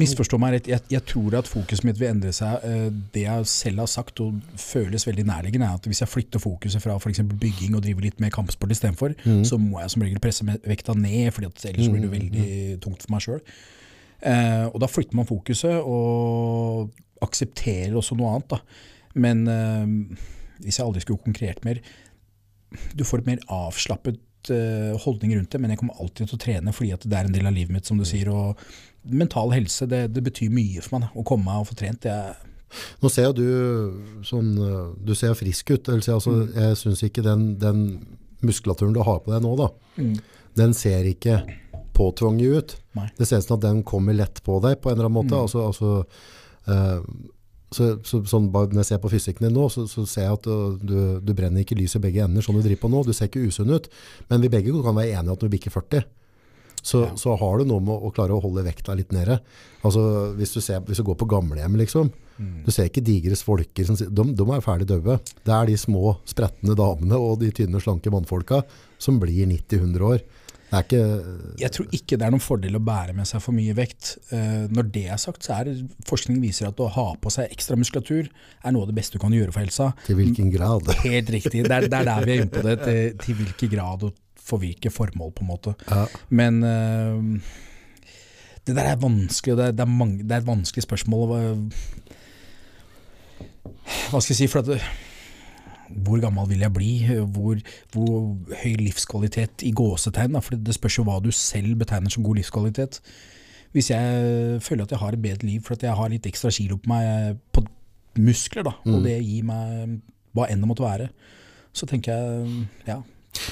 [0.00, 2.64] Misforstå meg rett, jeg, jeg tror at fokuset mitt vil endre seg.
[2.64, 6.40] Eh, Det jeg selv har sagt og føles veldig nærliggende, er at hvis jeg flytter
[6.40, 7.20] fokuset fra f.eks.
[7.42, 9.44] bygging og driver litt med kampsport istedenfor, Mm.
[9.44, 12.48] så må jeg som regel presse vekta ned, for ellers blir det veldig
[12.80, 13.40] tungt for meg sjøl.
[14.22, 16.90] Eh, og da flytter man fokuset og
[17.24, 18.48] aksepterer også noe annet.
[18.54, 18.60] Da.
[19.20, 20.16] Men eh,
[20.64, 21.80] hvis jeg aldri skulle konkurrert mer
[22.96, 26.44] Du får et mer avslappet eh, holdning rundt det, men jeg kommer alltid til å
[26.44, 28.30] trene fordi at det er en del av livet mitt, som du sier.
[28.32, 28.60] og
[29.02, 31.08] Mental helse det, det betyr mye for meg.
[31.08, 31.12] da.
[31.20, 32.08] Å komme og få trent.
[32.10, 32.36] Er,
[33.02, 35.90] Nå ser jo du sånn, øh, du ser frisk ut.
[35.90, 36.52] Altså, mm.
[36.54, 37.86] jeg synes ikke den, den
[38.46, 39.68] muskulaturen du har på deg nå, da,
[40.56, 41.42] den ser ikke
[41.96, 42.76] påtvunget ut.
[42.96, 43.08] Nei.
[43.18, 45.36] Det ser ut som at den kommer lett på deg på en eller annen måte.
[45.36, 45.90] Altså, altså,
[46.70, 47.02] eh,
[47.70, 50.48] så, så, sånn, når jeg ser på fysikken din nå, så, så ser jeg at
[50.50, 53.04] uh, du, du brenner ikke lys i begge ender sånn du driver på nå.
[53.06, 53.86] Du ser ikke usunn ut.
[54.30, 56.08] Men vi begge kan være enige at når du bikker 40,
[56.82, 57.12] så, Ja.
[57.16, 59.38] så har du noe med å klare å holde vekta litt nede.
[59.84, 60.02] Altså,
[60.38, 62.10] hvis, du ser, hvis du går på gamlehjem, liksom,
[62.64, 65.18] du ser ikke digre svolker, som, de, de er ferdig døde.
[65.44, 68.62] Det er de små, spretne damene og de tynne, slanke mannfolka
[69.00, 70.24] som blir 90-100 år.
[70.70, 71.58] Det er ikke...
[71.58, 74.12] jeg tror ikke det er noen fordel å bære med seg for mye vekt.
[74.30, 75.72] Eh, når det er sagt, så er
[76.06, 79.22] forskning viser at å ha på seg ekstra muskulatur er noe av det beste du
[79.22, 79.90] kan gjøre for helsa.
[80.06, 80.92] Til hvilken grad?
[81.06, 81.64] Helt riktig.
[81.66, 82.76] Det er, det er der vi er inne på det.
[82.84, 85.74] Til, til hvilken grad og for hvilke formål, på en måte.
[85.90, 86.06] Ja.
[86.34, 87.52] Men eh,
[88.66, 91.36] det der er vanskelig, det er, det er, mange, det er et vanskelig spørsmål.
[94.10, 94.50] Hva, skal jeg si?
[94.50, 95.09] For at
[96.04, 96.90] hvor gammel vil jeg bli?
[97.34, 97.58] Hvor,
[97.92, 100.36] hvor høy livskvalitet i gåsetegn?
[100.36, 100.42] Da?
[100.44, 103.00] For det spørs jo hva du selv betegner som god livskvalitet.
[103.74, 106.78] Hvis jeg føler at jeg har et bedre liv fordi jeg har litt ekstra kilo
[106.82, 107.62] på meg på
[108.18, 110.00] muskler, da, og det gir meg
[110.34, 111.06] hva enn det måtte være,
[111.72, 112.96] så tenker jeg ja.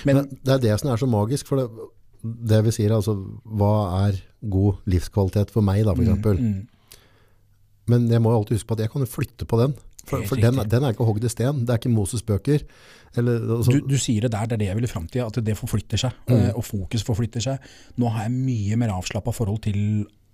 [0.04, 1.86] Men Men det er det som er så magisk, for det,
[2.50, 3.14] det vi sier, altså,
[3.46, 4.18] hva er
[4.50, 6.42] god livskvalitet for meg da, for eksempel?
[6.42, 6.66] mm,
[7.88, 9.74] Men jeg må alltid huske på at jeg kan jo flytte på den.
[10.08, 12.64] For, for den, den er ikke hogd i sten, det er ikke Moses bøker.
[13.16, 15.38] Eller, altså, du, du sier det der, det er det jeg vil fram til, at
[15.44, 16.50] det forflytter seg, Mm.
[16.58, 17.68] og fokus forflytter seg.
[18.00, 19.78] Nå har jeg mye mer avslappa forhold til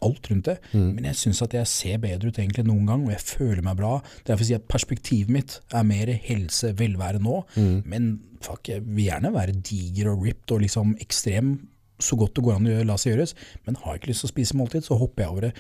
[0.05, 3.13] alt rundt det, men jeg syns at jeg ser bedre ut egentlig noen gang, og
[3.15, 3.93] jeg føler meg bra.
[4.27, 7.39] Derfor sier jeg at perspektivet mitt er mer helse, velvære nå,
[7.87, 8.11] men
[8.45, 11.55] fuck, jeg vil gjerne være diger og ripped og liksom ekstrem
[12.03, 13.33] så godt det går an å la seg gjøres,
[13.65, 15.53] men har jeg ikke lyst til å spise måltid, så hopper jeg over det.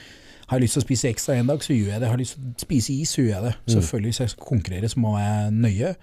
[0.55, 2.09] Har jeg lyst til å spise ekstra en dag, så gjør jeg det.
[2.09, 3.55] Har jeg lyst til å spise is, så gjør jeg det.
[3.75, 5.95] Selvfølgelig, hvis jeg skal konkurrere, så må jeg nøye.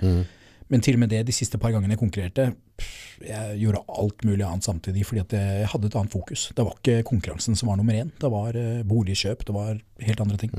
[0.72, 2.46] Men til og med det, de siste par gangene jeg konkurrerte,
[3.28, 6.46] jeg gjorde alt mulig annet samtidig, fordi at jeg hadde et annet fokus.
[6.56, 10.24] Det var ikke konkurransen som var nummer én, det var eh, boligkjøp, det var helt
[10.24, 10.54] andre ting.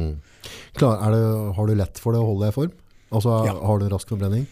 [0.77, 1.23] klar, er det,
[1.57, 2.77] har du lett for det å holde deg i form?
[3.13, 3.57] Altså, Ja.
[3.67, 4.47] Har du rask forbrenning?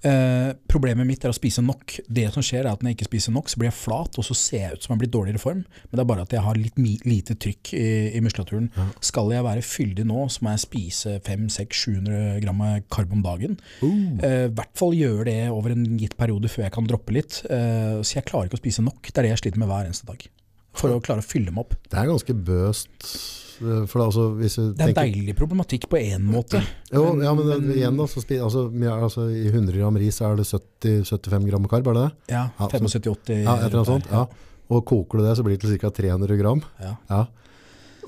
[0.00, 1.98] Eh, problemet mitt er å spise nok.
[2.08, 4.24] Det som skjer er at når jeg ikke spiser nok, så blir jeg flat, og
[4.26, 5.62] så ser jeg ut som jeg har blitt dårligere form.
[5.66, 7.86] Men det er bare at jeg har litt lite trykk i,
[8.16, 8.70] i muskulaturen.
[9.04, 12.62] Skal jeg være fyldig nå, så må jeg spise 500-700 gram
[12.92, 13.58] karb om dagen.
[13.84, 17.42] Eh, I hvert fall gjøre det over en gitt periode før jeg kan droppe litt.
[17.50, 19.02] Eh, så jeg klarer ikke å spise nok.
[19.10, 20.24] Det er det jeg sliter med hver eneste dag.
[20.80, 21.76] For å klare å fylle meg opp.
[21.90, 23.49] Det er ganske bøst.
[23.60, 26.60] Eh, For altså, hvis du Det er en tenker, deilig problematikk på én måte.
[26.92, 28.66] jo, ja, men men, igjen da, så altså,
[28.96, 32.34] altså, I 100 gram ris er det 70-75 gram karb, er det det?
[32.34, 34.10] Ja, Ja, 75-80 Ja, et eller annet sånt.
[34.10, 34.26] Ja.
[34.70, 35.90] Og koker du det, så blir det til ca.
[35.90, 36.62] 300 gram.
[36.80, 36.96] Ja.
[37.10, 37.24] Ja.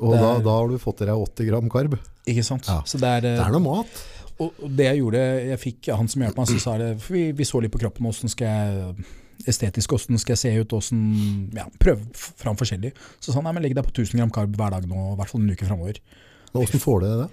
[0.03, 1.97] Og er, da, da har du fått i deg 80 gram karb.
[2.27, 2.67] Ikke sant?
[2.71, 2.81] Ja.
[2.87, 4.03] Så det er, Det er noe mat.
[4.43, 5.23] Og det jeg gjorde,
[5.53, 8.07] jeg fikk han som hjalp meg, så sa det, vi, vi så litt på kroppen,
[8.09, 8.95] hvordan skal jeg
[9.51, 11.05] estetisk, hvordan skal jeg se ut, åssen
[11.57, 12.93] ja, prøve fram forskjellig.
[13.21, 15.33] Så han, nei, men legg deg på 1000 gram karb hver dag nå, i hvert
[15.33, 16.03] fall en uke fremover.
[16.59, 17.31] Åssen får du det?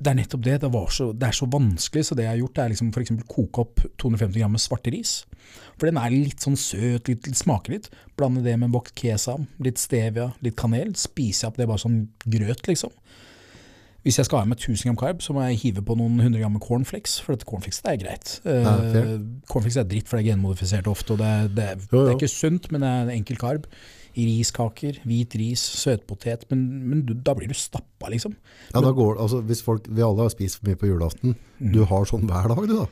[0.00, 2.38] Det er nettopp det, det, var så, det er så vanskelig, så det jeg har
[2.40, 5.18] gjort, det er liksom for eksempel koke opp 250 gram med svarte ris.
[5.76, 7.90] For den er litt sånn søt, litt, litt smaker litt.
[8.16, 10.94] Blande det med en boks kesam, litt stevia, litt kanel.
[10.96, 12.94] Spiser jeg opp det bare som grøt, liksom.
[14.02, 16.20] Hvis jeg skal ha i meg 1000 gram karb, så må jeg hive på noen
[16.24, 18.30] hundre gram cornflakes, for dette cornflakes det er greit.
[18.48, 19.10] Eh, Ja, fair.
[19.50, 22.04] cornflakes er dritt, for det er genmodifisert ofte, og det det, Jo, jo.
[22.06, 23.66] det er ikke sunt, men det er enkel karb.
[24.16, 28.34] Riskaker, hvit ris, søtpotet, men, men du, da blir du stappa, liksom.
[28.74, 31.36] Ja, da går, altså, hvis folk, vi alle har spist for mye på julaften.
[31.60, 31.70] Mm.
[31.76, 32.88] Du har sånn hver dag, du da.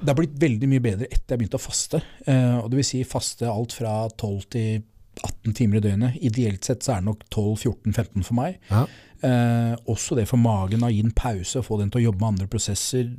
[0.00, 2.00] Det har blitt veldig mye bedre etter jeg begynte å faste.
[2.26, 4.82] Eh, og det vil si faste alt fra 12 til
[5.20, 6.16] 18 timer i døgnet.
[6.24, 8.56] Ideelt sett så er det nok 12-14-15 for meg.
[8.70, 8.86] Ja.
[9.26, 12.32] Eh, også det for magen å gi en pause, få den til å jobbe med
[12.34, 13.10] andre prosesser,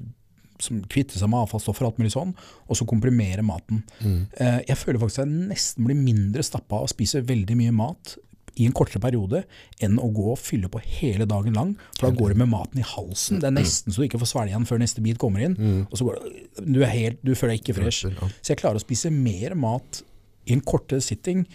[0.61, 2.34] som kvitte seg med avfallsstoffer og alt mulig sånn,
[2.68, 3.84] og så komprimere maten.
[4.02, 4.19] Mm.
[4.38, 7.73] Eh, jeg føler faktisk at jeg nesten blir mindre stappa av å spise veldig mye
[7.76, 8.15] mat
[8.60, 9.44] i en kortere periode
[9.84, 11.73] enn å gå og fylle på hele dagen lang.
[11.98, 13.40] For da går det med maten i halsen.
[13.41, 15.56] Det er nesten så du ikke får svelge den før neste bit kommer inn.
[15.88, 16.32] Og så går det,
[16.65, 18.10] du, er helt, du føler deg ikke fresh.
[18.10, 20.02] Så jeg klarer å spise mer mat
[20.49, 21.45] i en kortere sitting,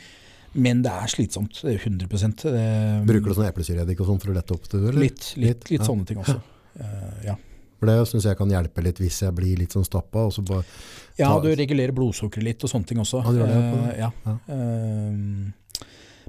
[0.57, 1.61] men det er slitsomt.
[1.63, 2.07] Det er 100
[2.43, 2.67] det,
[3.09, 4.81] Bruker du sånn eplesyreeddik og sånn for å lette opp det?
[4.81, 5.03] Eller?
[5.07, 5.89] Litt, litt, litt ja.
[5.89, 6.39] sånne ting også.
[6.81, 7.37] Uh, ja.
[7.77, 10.25] For det syns jeg kan hjelpe litt hvis jeg blir litt sånn stappa.
[10.29, 10.65] Og så bare,
[11.21, 13.23] ja, du regulerer blodsukkeret litt og sånne ting også.
[13.25, 13.55] Ja, du gjør.
[13.93, 14.11] Eh, ja.
[14.57, 15.83] Eh,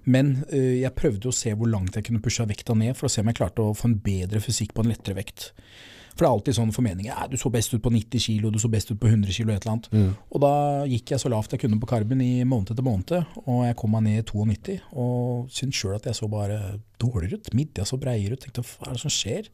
[0.08, 3.12] men eh, jeg prøvde å se hvor langt jeg kunne pusha vekta ned, for å
[3.12, 5.50] se om jeg klarte å få en bedre fysikk på en lettere vekt.
[6.18, 7.12] For det er alltid sånn formeninger.
[7.14, 9.54] Ja, du så best ut på 90 kilo, du så best ut på 100 kilo,
[9.54, 9.92] et eller annet.
[9.94, 10.10] Mm.
[10.34, 10.54] Og da
[10.90, 13.94] gikk jeg så lavt jeg kunne på karben i måned etter måned, og jeg kom
[13.94, 16.60] meg ned i 92, og syntes sjøl at jeg så bare
[16.98, 17.54] dårligere ut.
[17.58, 18.44] Midja så breiere ut.
[18.44, 19.54] Tenkte hva er det som skjer?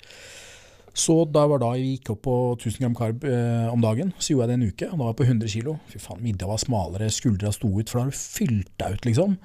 [0.94, 4.36] Så da var da jeg gikk opp på 1000 gram karb eh, om dagen, så
[4.36, 5.78] gjorde jeg det en uke, og da var jeg på 100 kilo.
[5.90, 9.08] Fy faen, midja var smalere, skuldra sto ut, for da har du fylt deg ut,
[9.10, 9.40] liksom.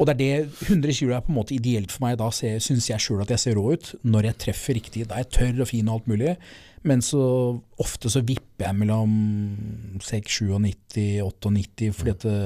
[0.00, 2.18] Og det er det 100 kilo er på en måte ideelt for meg.
[2.20, 5.04] Da syns jeg sjøl at jeg ser rå ut, når jeg treffer riktig.
[5.08, 6.36] Da er jeg tørr og fin og alt mulig.
[6.88, 7.22] Men så
[7.82, 9.12] ofte så vipper jeg mellom
[10.02, 12.38] 6, 97, 98, fordi at det,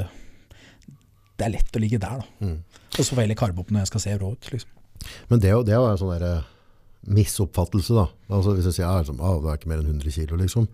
[1.39, 2.45] det er lett å ligge der, da.
[2.45, 2.59] Mm.
[2.97, 4.75] Og så får jeg heller karbe opp når jeg skal se rå ut, liksom.
[5.31, 6.53] Men det, det er jo sånn der, eh,
[7.17, 8.09] misoppfattelse, da.
[8.29, 10.69] Altså, hvis jeg sier at liksom, ah, du er ikke mer enn 100 kilo, liksom.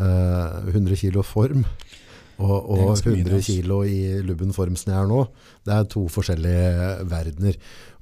[0.00, 1.64] Eh, 100 kilo form
[2.40, 3.44] og, og 100 altså.
[3.46, 5.20] kilo i lubben form som jeg er nå,
[5.68, 7.58] det er to forskjellige verdener.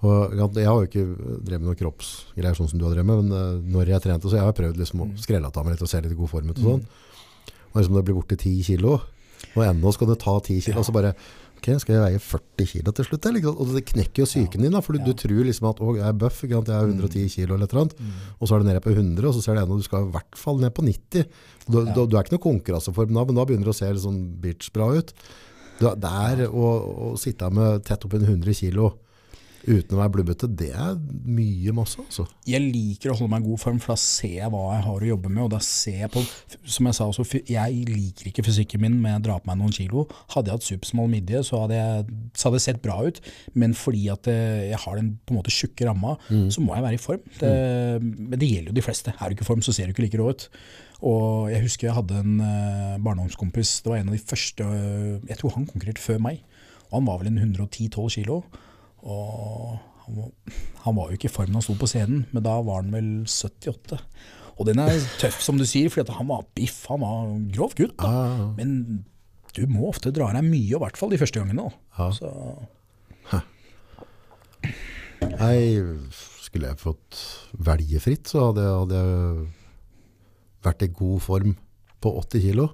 [0.07, 1.05] Og jeg har jo ikke
[1.43, 4.31] drevet med noen kroppsgreier sånn som du har drevet med, men eh, når jeg trente,
[4.31, 5.17] så jeg har prøvd liksom å Mm.
[5.19, 6.85] skrelle av meg litt og se litt i god form ut og sånn.
[7.73, 9.01] Og liksom det blir borte 10 kilo,
[9.57, 10.79] og ennå skal det ta 10 kilo, Ja.
[10.81, 11.15] og så bare,
[11.59, 13.29] ok, skal jeg veie 40 kilo til slutt?
[13.29, 13.49] Eller?
[13.51, 16.07] Og det knekker jo psyken din, da, for du, du tror liksom at, å, jeg
[16.07, 17.99] er bøff, jeg er 110 kilo eller et eller annet,
[18.39, 20.15] og så er du nede på 100, og så ser du ennå, du skal i
[20.15, 21.27] hvert fall ned på 90.
[21.67, 24.07] Du, du, du er ikke noe konkurranseform da, men da begynner det å se litt
[24.07, 25.13] sånn bitch-bra ut.
[25.79, 28.95] Du, det er å, sitte med tett opp en 100 kilo
[29.69, 30.97] uten å være blubbete, det er
[31.29, 32.25] mye masse, altså.
[32.49, 35.05] Jeg liker å holde meg i god form, for da ser jeg hva jeg har
[35.05, 35.43] å jobbe med.
[35.45, 36.23] Og da ser jeg på
[36.69, 39.77] Som jeg sa også, jeg liker ikke fysikken min, men jeg dra på meg noen
[39.77, 40.07] kilo.
[40.35, 43.23] Hadde jeg hatt supersmal midje, så hadde, jeg, så hadde det sett bra ut.
[43.59, 46.87] Men fordi at eh, jeg har den på en måte tjukke ramma, så må jeg
[46.89, 47.25] være i form.
[47.39, 47.55] Det,
[48.03, 49.15] Men det gjelder jo de fleste.
[49.15, 50.49] Er du ikke i form, så ser du ikke like rå ut.
[51.07, 55.29] Og jeg husker jeg hadde en eh, barndomskompis, det var en av de første eh,
[55.31, 56.41] Jeg tror han konkurrerte før meg.
[56.89, 58.41] Og han var vel en 110-12 kilo.
[59.07, 59.77] Og
[60.07, 60.33] han
[60.85, 62.95] han var jo ikke i form da han sto på scenen, men da var han
[62.95, 63.99] vel 78.
[64.59, 67.95] Og den er tøff, som du sier, for han var biff, han var grov gutt.
[68.01, 68.09] da.
[68.09, 69.05] Ah, Men
[69.55, 71.69] du må ofte dra deg mye, i hvert fall de første gangene.
[72.17, 72.33] Så,
[75.39, 75.79] Nei,
[76.43, 77.19] skulle jeg fått
[77.67, 79.47] velge fritt, så hadde jeg, hadde jeg
[80.67, 81.55] vært i god form
[82.03, 82.69] på 80 kilo.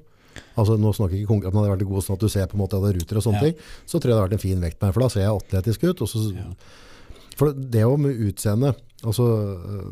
[0.56, 2.56] Altså, nå snakker jeg ikke konkurrent, men hadde vært god sånn at du ser på
[2.58, 3.46] en måte at det er ruter og sånne Ja.
[3.48, 3.54] ting,
[3.86, 5.84] så tror jeg det hadde vært en fin vekt med, for da ser jeg atletisk
[5.90, 6.02] ut.
[6.02, 6.44] Og så, Ja.
[7.36, 9.88] For det jo med utseende, altså, øh,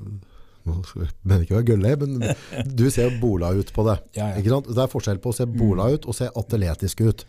[0.64, 2.34] nå jeg mener ikke å være gølle, men
[2.78, 3.98] du ser jo bola ut på det.
[4.14, 4.30] Ja?
[4.38, 7.24] Det er forskjell på å se bola ut og se atletisk ut.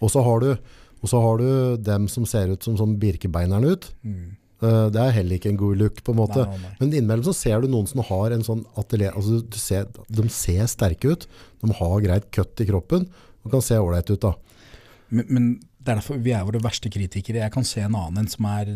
[0.00, 0.56] Og så har du,
[1.12, 3.90] har du dem som ser ut som sånn birkebeineren ut.
[4.04, 4.36] mm.
[4.58, 6.42] Eh, Det er heller ikke en god look, på en måte.
[6.42, 6.76] Nei, nei, nei.
[6.80, 10.24] Men innimellom så ser du noen som har en sånn atelier altså du ser, De
[10.28, 11.26] ser sterke ut.
[11.62, 13.08] De har greit kutt i kroppen
[13.44, 14.22] og kan se ålreit ut.
[14.22, 14.34] da.
[15.08, 17.40] men, men det er derfor vi er våre verste kritikere.
[17.40, 18.74] Jeg kan se en annen en som er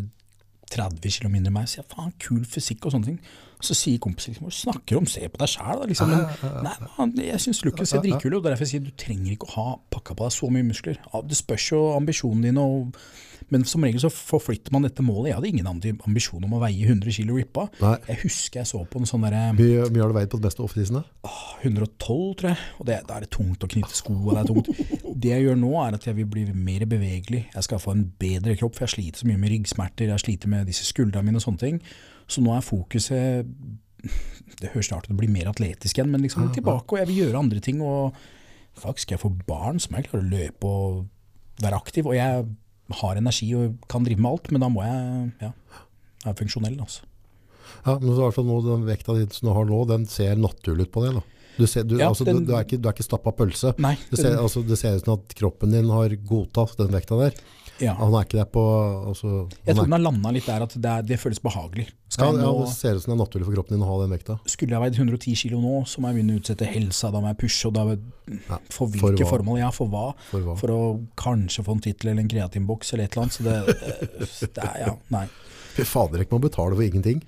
[0.73, 1.67] 30 km mindre enn meg.
[1.67, 3.19] og sier faen, kul fysikk og sånne ting.
[3.63, 5.89] Så sier kompisen liksom, hva snakker du om, se på deg sjæl, da.
[5.91, 6.09] Liksom.
[6.11, 6.23] Men,
[6.65, 9.51] nei, man, jeg syns looken ser dritkul ut, og derfor jeg sier du trenger ikke
[9.51, 10.99] å ha pakka på deg så mye muskler.
[11.29, 12.97] Det spørs jo ambisjonen din, og,
[13.53, 15.29] men som regel så forflytter man dette målet.
[15.29, 17.67] Jeg hadde ingen ambisjon om å veie 100 kilo rippa.
[17.83, 17.95] Nei.
[18.09, 20.47] Jeg husker jeg så på en sånn derre Hvor mye har du veid på de
[20.47, 21.03] beste offisene?
[21.61, 22.69] 112, tror jeg.
[22.79, 24.15] Og det, da er det tungt å knytte sko.
[24.17, 24.71] Og det er tungt.
[25.23, 27.43] Det jeg gjør nå, er at jeg vil bli mer bevegelig.
[27.53, 30.09] Jeg skal få en bedre kropp, for jeg sliter så mye med ryggsmerter.
[30.09, 31.77] Jeg sliter med disse skuldrene mine og sånne ting.
[32.27, 33.47] Så nå er fokuset
[34.59, 37.11] Det høres snart ut til å bli mer atletisk igjen, men liksom tilbake, og jeg
[37.11, 37.79] vil gjøre andre ting.
[37.85, 38.17] Og
[38.81, 42.09] faktisk skal jeg få barn, som jeg klarer å løpe og være aktiv.
[42.09, 42.43] Og jeg
[42.91, 45.51] har energi og kan drive med alt, men da må jeg ja,
[46.25, 46.79] være funksjonell.
[46.83, 47.05] altså.
[47.85, 50.87] Ja, men så fall nå, den vekta di som du har nå, den ser naturlig
[50.87, 51.15] ut på deg.
[51.19, 51.23] da.
[51.57, 53.73] Du, ser, du, Ja, altså, den- du, du er ikke, du er ikke stappa pølse.
[53.77, 57.19] Nei, Det ser, altså, det ser ut som at kroppen din har godtatt den vekta
[57.19, 57.33] der.
[57.83, 57.93] Ja.
[57.99, 58.61] Han er ikke der på
[59.11, 59.31] altså,
[59.67, 61.85] Jeg tror den har landa litt der at det, er, det føles behagelig.
[61.89, 63.89] ja, Skal ja, nå, Det ser ut som det er naturlig for kroppen din å
[63.91, 64.37] ha den vekta.
[64.49, 67.31] skulle jeg veid 110 kilo nå, så må jeg begynne å utsette helsa, da må
[67.33, 69.31] jeg pushe, og da Ja, for for hvilke hva?
[69.35, 69.59] formål?
[69.59, 70.05] Ja, for hva?
[70.31, 70.57] For hva?
[70.63, 70.81] For å
[71.19, 73.37] kanskje få en tittel eller en kreatinboks eller et eller annet.
[73.37, 75.25] Så det, det er, ja, nei.
[75.75, 77.23] Fy fader, ikke man betaler for ingenting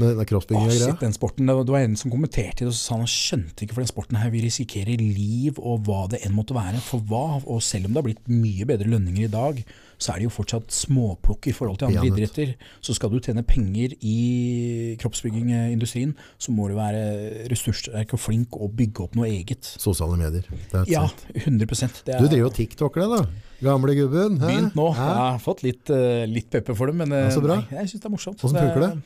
[0.00, 0.96] med den kroppsbygging og greia.
[1.00, 3.76] den sporten, det var, det var en som kommenterte det, og sa han skjønte ikke
[3.76, 6.80] for den sporten her, vi risikerer liv og hva det enn måtte være.
[6.84, 7.42] For hva?
[7.44, 9.60] Og selv om det har blitt mye bedre lønninger i dag,
[10.02, 12.18] så er det jo fortsatt småplukk i forhold til andre Pianet.
[12.18, 12.54] idretter.
[12.82, 18.74] Så skal du tjene penger i kroppsbyggingindustrien, så må du være ressurssterk og flink og
[18.78, 19.62] bygge opp noe eget.
[19.78, 20.48] Sosiale medier.
[20.90, 21.46] Ja, it.
[21.46, 23.48] 100 det er Du driver jo TikToker det, da.
[23.62, 24.40] Gamle gubben.
[24.40, 24.46] hæ?
[24.48, 24.88] begynt nå.
[24.96, 25.06] Hæ?
[25.06, 27.60] Jeg har fått litt, eh, litt pepper for det, men eh, Ja, så bra.
[27.60, 28.40] nei, jeg syns det er morsomt.
[28.42, 29.02] Hvordan funker det?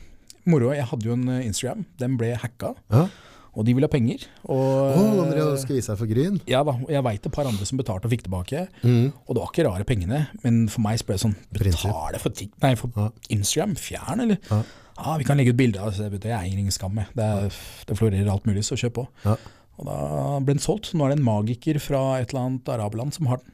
[0.47, 0.71] Moro.
[0.75, 3.07] Jeg hadde jo en eh, Instagram, den ble hacka, Ja.
[3.57, 4.25] og de ville ha penger.
[4.45, 6.39] Og, skal vise seg for gryn.
[6.47, 8.67] ja da, og jeg veit et par andre som betalte og fikk tilbake.
[8.83, 9.11] Mm.
[9.27, 11.35] Og det var ikke rare pengene, men for meg så ble det sånn.
[11.51, 12.31] Betale for,
[12.63, 13.09] nei, for Ja.
[13.29, 13.75] Instagram?
[13.75, 14.37] Fjern, eller?
[14.51, 14.61] Ja.
[14.97, 16.21] Ja, vi kan legge ut bilder av det.
[16.23, 17.05] Det er ingen skam, med.
[17.13, 17.53] Det, er,
[17.85, 19.07] det florerer alt mulig, så kjøp på.
[19.25, 19.35] Ja.
[19.77, 19.97] Og da
[20.41, 20.89] ble den solgt.
[20.97, 23.53] Nå er det en magiker fra et eller annet arabland som har den.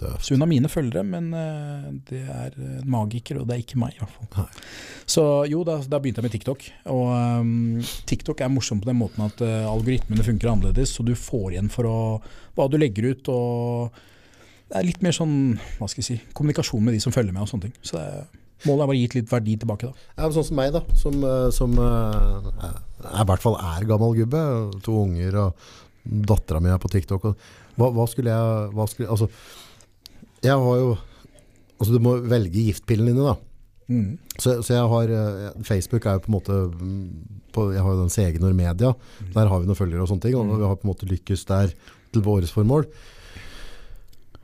[0.00, 0.24] Døvt.
[0.24, 3.80] Så hun har mine følgere, men eh, det er en magiker, og det er ikke
[3.82, 4.28] meg, i hvert fall.
[4.38, 4.66] Nei.
[5.10, 6.66] Så jo, da, da begynte jeg med TikTok.
[6.94, 11.12] Og um, TikTok er morsom på den måten at uh, algoritmene funker annerledes, så du
[11.18, 11.96] får igjen for å,
[12.56, 13.28] hva du legger ut.
[13.34, 13.98] og
[14.70, 15.34] Det er litt mer sånn,
[15.80, 17.76] hva skal jeg si, kommunikasjon med de som følger med og sånne ting.
[17.84, 20.08] Så det, er- målet er bare å gi litt verdi tilbake, da.
[20.20, 20.82] Ja, sånn som meg, da.
[21.00, 22.74] Som, eh, som eh, er,
[23.08, 24.42] i hvert fall er gammel gubbe.
[24.84, 25.70] To unger og
[26.04, 27.24] dattera mi er på TikTok.
[27.30, 27.48] Og,
[27.80, 29.30] hva, hva skulle jeg hva skulle, Altså,
[30.46, 30.98] jeg har jo
[31.80, 33.38] Altså, du må velge giftpillene dine, da.
[33.88, 34.18] Mm.
[34.36, 37.06] Så, så jeg har eh, Facebook er jo på en måte mm,
[37.56, 38.90] på, Jeg har jo den Segenor Media.
[39.32, 40.36] Der har vi noen følgere og sånne ting.
[40.36, 41.72] Og vi har på en måte lykkes der
[42.12, 42.84] til våre formål.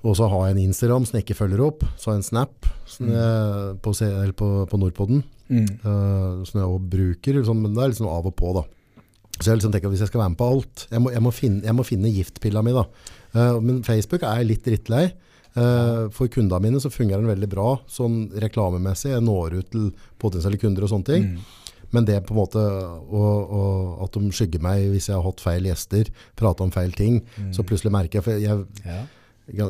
[0.07, 1.85] Og så har jeg en Instagram som jeg ikke følger opp.
[2.01, 3.93] Så har jeg en Snap som jeg, på,
[4.41, 5.23] på, på Nordpodden.
[5.53, 5.69] Mm.
[5.85, 8.65] Uh, som jeg også bruker, liksom, men det er liksom av og på da.
[9.37, 11.23] Så jeg liksom tenker at hvis jeg skal være med på alt, jeg må, jeg
[11.23, 12.87] må, finne, jeg må finne giftpilla mi da.
[13.37, 15.05] Uh, men Facebook er jeg litt drittlei.
[15.57, 19.15] Uh, for kundene mine så fungerer den veldig bra, sånn reklamemessig.
[19.15, 19.87] Jeg når ut til
[20.21, 21.31] potensielle kunder og sånne ting.
[21.33, 21.63] Mm.
[21.95, 23.27] Men det på en måte, å,
[23.59, 23.61] å,
[24.05, 27.21] at de skygger meg hvis jeg har hatt feil gjester, prata om feil ting,
[27.55, 29.05] så plutselig merker jeg, for jeg, Ja.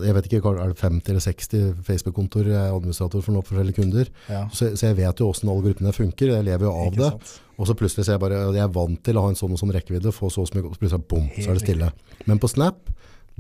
[0.01, 3.79] jeg vet ikke, er det 50 eller 60 Facebook-kontor jeg er administrator for noen forskjellige
[3.83, 4.09] kunder.
[4.33, 4.47] Ja.
[4.49, 7.11] Så, så jeg vet jo hvordan algoritmene funker, jeg lever jo av Ikke det.
[7.13, 7.35] sant?
[7.57, 9.61] Og så plutselig ser jeg bare, jeg er vant til å ha en sånn og
[9.61, 11.93] sånn rekkevidde, få så og så mye, og plutselig bom, så er det stille.
[12.29, 12.91] Men på Snap,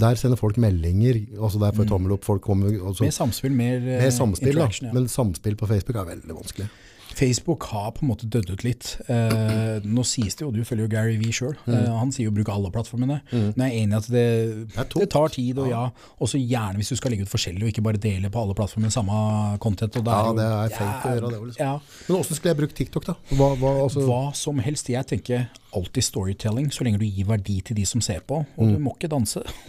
[0.00, 3.14] der sender folk meldinger, altså der får jeg tommel opp, folk kommer, Altså, så, Mer
[3.16, 4.92] samspill, mer, eh, mer samspill da, ja.
[4.92, 6.66] men samspill på Facebook er veldig vanskelig.
[7.16, 8.90] Facebook har på en måte dødd ut litt.
[9.08, 12.34] Eh, nå sies det jo, du følger jo Gary V sjøl, eh, han sier jo
[12.36, 13.20] bruk alle plattformene.
[13.32, 14.24] Men jeg er enig i at det,
[14.74, 15.84] det, det, tar tid, og ja.
[16.20, 18.56] Og så gjerne hvis du skal legge ut forskjellig, og ikke bare dele på alle
[18.58, 19.20] plattformer samme
[19.64, 19.96] content.
[19.96, 21.62] Ja, jo- det er fake å gjøre det, liksom.
[21.62, 21.72] Ja,
[22.06, 23.16] Men hvordan skulle jeg bruke TikTok da?
[23.32, 24.92] Hva, hva, altså, hva som helst.
[24.92, 28.42] Jeg tenker alltid storytelling, så lenge du gir verdi til de som ser på.
[28.56, 29.42] Og du må ikke danse.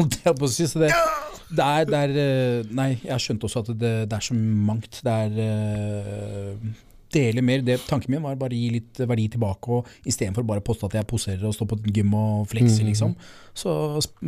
[1.64, 5.00] er, det er eh, Nei, jeg skjønte også at det, det er så mangt.
[5.04, 6.68] Det er eh,
[7.14, 7.64] Dele mer.
[7.66, 11.08] Det, tanken min var bare gi litt verdi tilbake, og istedenfor bare poste at jeg
[11.08, 13.16] poserer og står på gym og flekser, liksom.
[13.58, 13.72] Så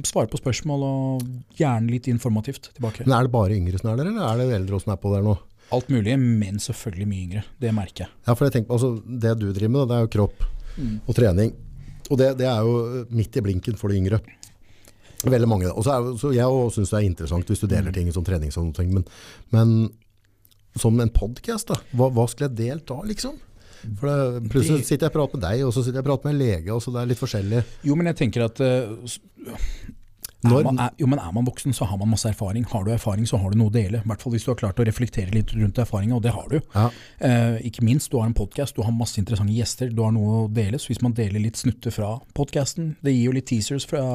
[0.08, 3.06] svare på spørsmål, og gjerne litt informativt tilbake.
[3.06, 5.14] men er det bare yngre som er der, eller er det eldre som er på
[5.16, 5.38] der nå?
[5.76, 7.44] Alt mulig, men selvfølgelig mye yngre.
[7.62, 8.14] Det merker jeg.
[8.26, 10.48] Ja, for jeg tenker altså, det du driver med, det er jo kropp
[11.06, 11.54] og trening.
[12.10, 14.20] Og det, det er jo midt i blinken for de yngre.
[15.28, 15.70] Veldig mange.
[15.70, 18.54] Og så er, jeg syns det er interessant hvis du deler ting som trening,
[18.94, 19.06] men,
[19.54, 19.74] men
[20.78, 23.38] som en podcast, da, hva, hva skulle jeg delt da, liksom?
[23.80, 26.30] For det, plutselig sitter jeg og prater med deg, og så sitter jeg og prater
[26.30, 27.64] med en lege, og så det er litt forskjellig.
[27.88, 29.08] Jo, men jeg tenker at uh,
[30.40, 32.64] er man, er, jo, men er man voksen, så har man masse erfaring.
[32.72, 34.00] Har du erfaring, så har du noe å dele.
[34.00, 36.48] I hvert fall hvis du har klart å reflektere litt rundt erfaringa, og det har
[36.48, 36.56] du.
[36.76, 36.86] Ja.
[37.28, 40.46] Eh, ikke minst, du har en podkast, du har masse interessante gjester, du har noe
[40.46, 40.80] å dele.
[40.80, 44.06] Så hvis man deler litt snutter fra podkasten, det gir jo litt teasers fra,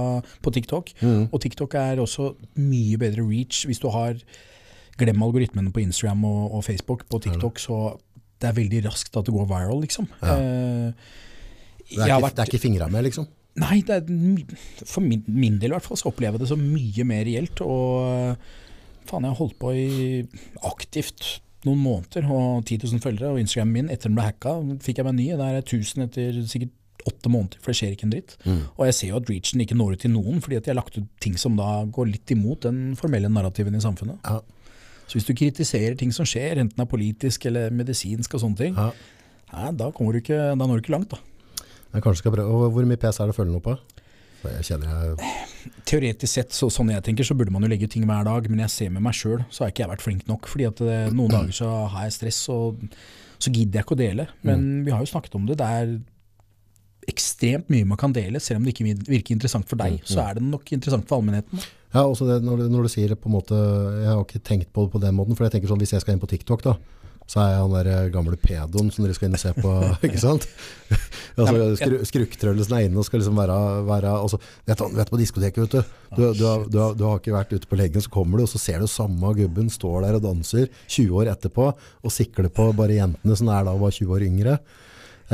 [0.40, 0.94] på TikTok.
[1.04, 1.28] Mm.
[1.28, 4.16] Og TikTok er også mye bedre reach hvis du har
[5.00, 7.06] Glem algoritmene på Instagram og, og Facebook.
[7.10, 7.78] På TikTok så
[8.40, 10.06] det er veldig raskt at det går viral, liksom.
[10.20, 10.34] Ja.
[10.36, 13.26] Det er, ikke, vært- det er ikke fingra med, liksom.
[13.56, 16.62] Nei, det er, for min, min del i hvert fall så opplever jeg det som
[16.62, 17.60] mye mer reelt.
[17.62, 18.36] Og
[19.06, 19.88] faen, jeg har holdt på i
[20.66, 23.30] aktivt noen måneder, og 10 000 følgere.
[23.32, 25.28] Og Instagramen min, etter den ble hacka, fikk jeg meg ny.
[25.38, 28.34] Der er 1000 etter sikkert åtte måneder, for det skjer ikke en dritt.
[28.78, 30.80] Og jeg ser jo at reachen ikke når ut til noen, fordi at jeg har
[30.82, 34.18] lagt ut ting som da går litt imot den formelle narrativen i samfunnet.
[34.24, 34.40] Ja.
[35.06, 38.56] Så hvis du kritiserer ting som skjer, enten det er politisk eller medisinsk og sånne
[38.56, 38.90] ting, Ja.
[39.52, 41.18] nei, da, du ikke, da når du ikke langt, da.
[41.94, 42.70] Jeg kanskje skal prøve.
[42.74, 43.76] Hvor mye pes er det å følge noe på?
[44.44, 45.34] Jeg kjenner jeg
[45.88, 48.48] Teoretisk sett, så, sånn jeg tenker, så burde man jo legge ut ting hver dag,
[48.50, 50.48] men jeg ser med meg sjøl, så har ikke jeg vært flink nok.
[50.50, 52.82] fordi at eh, noen dager så har jeg stress, og
[53.38, 54.26] så gidder jeg ikke å dele.
[54.44, 55.56] Men vi har jo snakket om det.
[55.60, 55.94] Det er
[57.10, 60.00] ekstremt mye man kan dele, selv om det ikke virker interessant for deg.
[60.08, 61.62] Så er det nok interessant for allmennheten.
[61.94, 64.40] Ja, også det, når, du, når du sier det på en måte Jeg har ikke
[64.42, 65.36] tenkt på det på den måten.
[65.38, 66.74] For jeg tenker sånn, hvis jeg skal inn på TikTok, da,
[67.30, 69.72] så er jeg han der eh, gamle pedoen som dere skal inn og se på.
[70.08, 70.46] ikke sant?
[71.40, 73.58] altså, skru, Skruktrøllesen er inne og skal liksom være,
[73.88, 75.94] være altså, vet, du, vet på diskoteket, vet du.
[76.14, 78.44] Du, du, har, du, har, du har ikke vært ute på leggen, så kommer du,
[78.44, 82.50] og så ser du samme gubben står der og danser 20 år etterpå og sikler
[82.52, 84.58] på bare jentene som er da var 20 år yngre.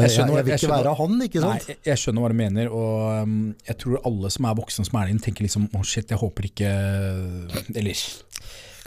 [0.01, 1.67] Eh, Jeg, skjønner- jeg, vil jeg ikke skjønner- være han, ikke sant?
[1.69, 3.37] Nei, jeg, jeg skjønner hva du mener, og um,
[3.69, 6.49] jeg tror alle som er voksne som er inne, tenker liksom å shit, jeg håper
[6.51, 6.71] ikke
[7.77, 7.95] Eller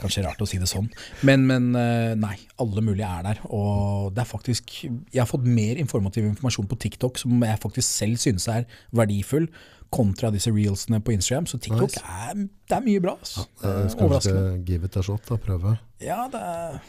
[0.04, 0.88] kanskje rart å si det sånn,
[1.24, 3.38] men, men eh, nei, alle mulige er der.
[3.46, 7.88] Og det er faktisk Jeg har fått mer informativ informasjon på TikTok som jeg faktisk
[7.88, 9.46] selv synes er verdifull,
[9.94, 11.46] kontra disse reelsene på Instagram.
[11.46, 12.02] Så TikTok Nice.
[12.02, 12.34] er,
[12.68, 13.14] det er mye bra.
[13.22, 13.46] Altså.
[13.62, 14.42] Ja, det skal Overraskende.
[14.58, 15.76] Ikke give it a shot, da, prøve.
[16.02, 16.80] Ja, det er,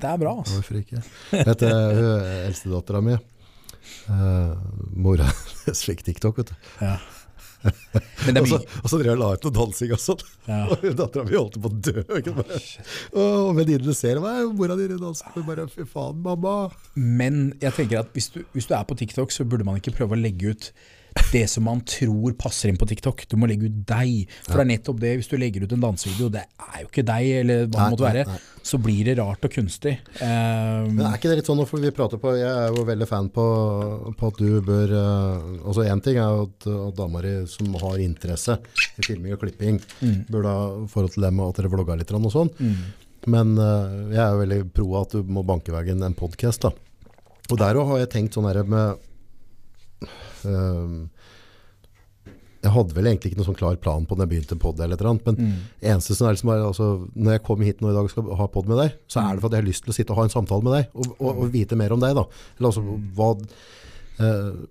[0.00, 0.32] det er bra.
[0.40, 0.56] Altså.
[0.62, 1.02] Hvorfor ikke?
[1.50, 3.18] Vet du, hun eldstedattera mi
[4.10, 4.54] uh,
[4.96, 5.30] Mora
[5.86, 6.68] fikk TikTok, vet du.
[6.82, 6.98] Ja.
[8.40, 10.22] Og så, og så drev hun la ut noe dansing og sånn.
[10.46, 10.62] Ja.
[10.72, 12.04] Og dattera mi holdt på å dø.
[13.20, 15.28] Og venninnene ser meg, mora di danser.
[15.36, 16.70] Og bare fy faen, mamma.
[16.96, 19.92] Men jeg tenker at hvis du, hvis du er på TikTok, så burde man ikke
[19.98, 20.70] prøve å legge ut
[21.32, 23.24] det som man tror passer inn på TikTok.
[23.30, 24.28] Du må legge ut deg.
[24.46, 27.04] For det er nettopp det, hvis du legger ut en dansevideo, det er jo ikke
[27.06, 28.62] deg, eller hva det måtte være, nei, nei.
[28.70, 29.96] så blir det rart og kunstig.
[30.20, 33.08] Um, Men er ikke det litt sånn, for vi prater på, jeg er jo veldig
[33.10, 33.46] fan på,
[34.18, 37.74] på at du bør, uh, altså en ting er jo at, at damer i- som
[37.82, 38.58] har interesse
[38.98, 39.80] i filming og klipping,
[40.30, 42.52] burde ha forhold til det med at dere vlogger litt og sånn.
[43.30, 46.62] Men uh, jeg er jo veldig pro at du må banke i veien en podcast
[46.64, 46.70] da.
[47.50, 49.00] Og der òg har jeg tenkt sånn her med,
[52.60, 54.98] jeg hadde vel egentlig ikke noen sånn klar plan på når jeg begynte pod eller
[54.98, 57.96] et eller annet, men eneste som er liksom altså, når jeg kommer hit nå i
[57.96, 59.86] dag og skal ha pod med deg, så er det for at jeg har lyst
[59.86, 62.02] til å sitte og ha en samtale med deg, og, og, og vite mer om
[62.02, 62.26] deg da.
[62.58, 62.84] Eller altså,
[63.16, 63.30] hva,
[64.20, 64.66] Uh,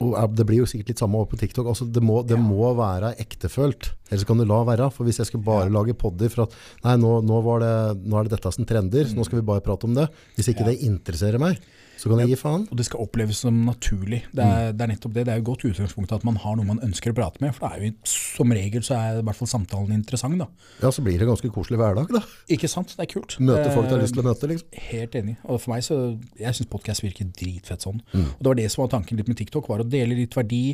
[0.00, 2.70] og det blir jo sikkert litt samme over på TikTok, altså, det, må, det må
[2.76, 6.46] være ektefølt, ellers kan du la være, for hvis jeg skal bare lage podder for
[6.46, 6.56] at,
[6.86, 9.46] nei, nå, nå, var det, nå er det dette som trender, så nå skal vi
[9.46, 10.08] bare prate om det.
[10.38, 10.72] Hvis ikke Ja.
[10.72, 11.60] det interesserer meg,
[11.96, 12.66] så kan jeg gi faen.
[12.70, 14.22] og det skal oppleves som naturlig.
[14.34, 15.24] Det er, det er nettopp det.
[15.28, 17.54] Det er jo godt utgangspunkt at man har noe man ønsker å prate med.
[17.56, 20.48] For det er jo som regel så er i hvert fall samtalen interessant, da.
[20.82, 22.22] Ja, så blir det ganske koselig hverdag da.
[22.52, 22.94] Ikke sant?
[22.96, 23.36] Det er kult.
[23.40, 24.80] Møte folk du har Eh, lyst til å møte, liksom.
[24.90, 25.36] Helt enig.
[25.44, 25.98] Og for meg så,
[26.40, 28.02] jeg syns podkast virker dritfett sånn.
[28.14, 30.64] Og det var det som var tanken litt med TikTok, var å dele litt verdi.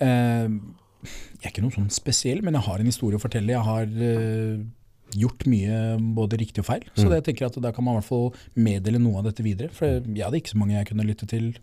[0.00, 0.48] Eh,
[1.40, 3.54] jeg er ikke noe sånn spesiell, men jeg har en historie å fortelle.
[3.54, 4.60] Jeg har eh,
[5.18, 5.76] gjort mye
[6.16, 6.84] både riktig og feil.
[6.94, 8.28] Så det jeg tenker at da kan man i hvert fall
[8.58, 9.72] meddele noe av dette videre.
[9.74, 11.54] For jeg hadde ikke så mange jeg kunne lytte til.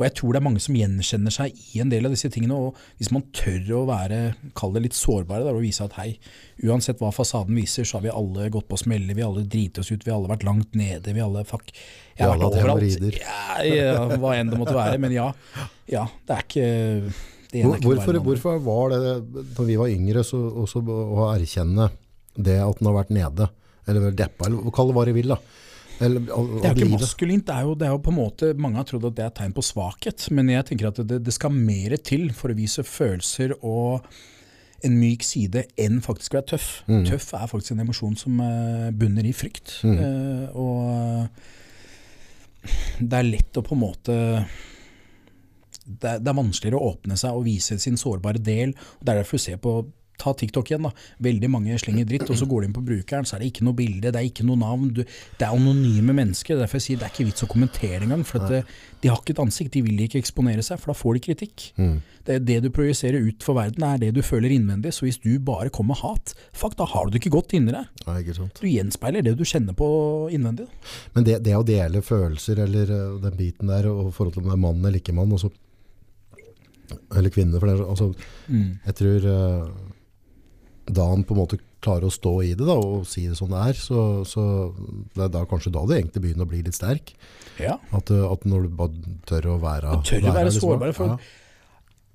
[0.00, 2.56] Og jeg tror det er mange som gjenkjenner seg i en del av disse tingene.
[2.56, 4.20] Og hvis man tør å være,
[4.56, 6.14] kall det litt sårbare, da, og vise at hei,
[6.64, 9.82] uansett hva fasaden viser, så har vi alle gått på smeller, vi har alle driti
[9.82, 11.68] oss ut, vi har alle vært langt nede, vi alle fuck.
[12.16, 13.20] Jeg har vært overalt.
[13.20, 14.96] Ja, ja, hva enn det måtte være.
[15.04, 15.28] Men ja,
[15.92, 16.70] ja det er ikke
[17.50, 19.14] det hvorfor, hvorfor var det,
[19.56, 21.90] da vi var yngre, så, også å erkjenne
[22.46, 23.50] det at den har vært nede,
[23.88, 25.40] eller deppa, eller kall det hva du vil da.
[26.00, 28.16] Eller, og, Det er jo ikke maskulint, det er jo, det er jo på en
[28.16, 31.18] måte Mange har trodd at det er tegn på svakhet, men jeg tenker at det,
[31.26, 34.06] det skal mer til for å vise følelser og
[34.86, 36.68] en myk side enn faktisk å være tøff.
[36.88, 37.04] Mm.
[37.10, 39.74] Tøff er faktisk en emosjon som eh, bunner i frykt.
[39.84, 41.28] Eh, og
[43.00, 44.16] det er lett å på en måte
[45.90, 48.72] det er, det er vanskeligere å åpne seg og vise sin sårbare del.
[48.72, 49.72] og Det er derfor du ser på
[50.20, 50.92] ta TikTok igjen, da.
[51.24, 53.66] Veldig mange slenger dritt, og så går de inn på brukeren, så er det ikke
[53.66, 54.92] noe bilde, det er ikke noe navn.
[54.96, 56.56] Du, det er anonyme mennesker.
[56.56, 58.24] Er derfor jeg sier det er ikke vits å kommentere engang.
[58.28, 58.62] For det,
[59.00, 61.66] de har ikke et ansikt, de vil ikke eksponere seg, for da får de kritikk.
[62.26, 64.92] Det, er det du projiserer ut for verden, er det du føler innvendig.
[64.94, 67.72] Så hvis du bare kommer med hat, fuck, da har du det ikke godt inni
[67.74, 67.88] deg.
[68.04, 68.18] Ja.
[68.60, 69.88] Du gjenspeiler det du kjenner på
[70.34, 70.68] innvendig.
[71.16, 74.50] Men det, det å dele følelser, eller eh, den biten der, og forhold til om
[74.50, 75.50] det er mann eller ikke mann, også,
[77.16, 78.10] eller kvinne, for det, altså,
[78.50, 79.72] jeg tror eh,
[80.96, 83.50] da han på en måte klarer å stå i det da, og si det som
[83.52, 84.42] det er, så, så
[85.16, 87.14] det er da kanskje da det egentlig begynner å bli litt sterk.
[87.60, 87.78] Ja.
[87.96, 90.92] At, eh, at når du bare tør å være Du tør å være være sårbar.
[90.96, 91.18] For ja.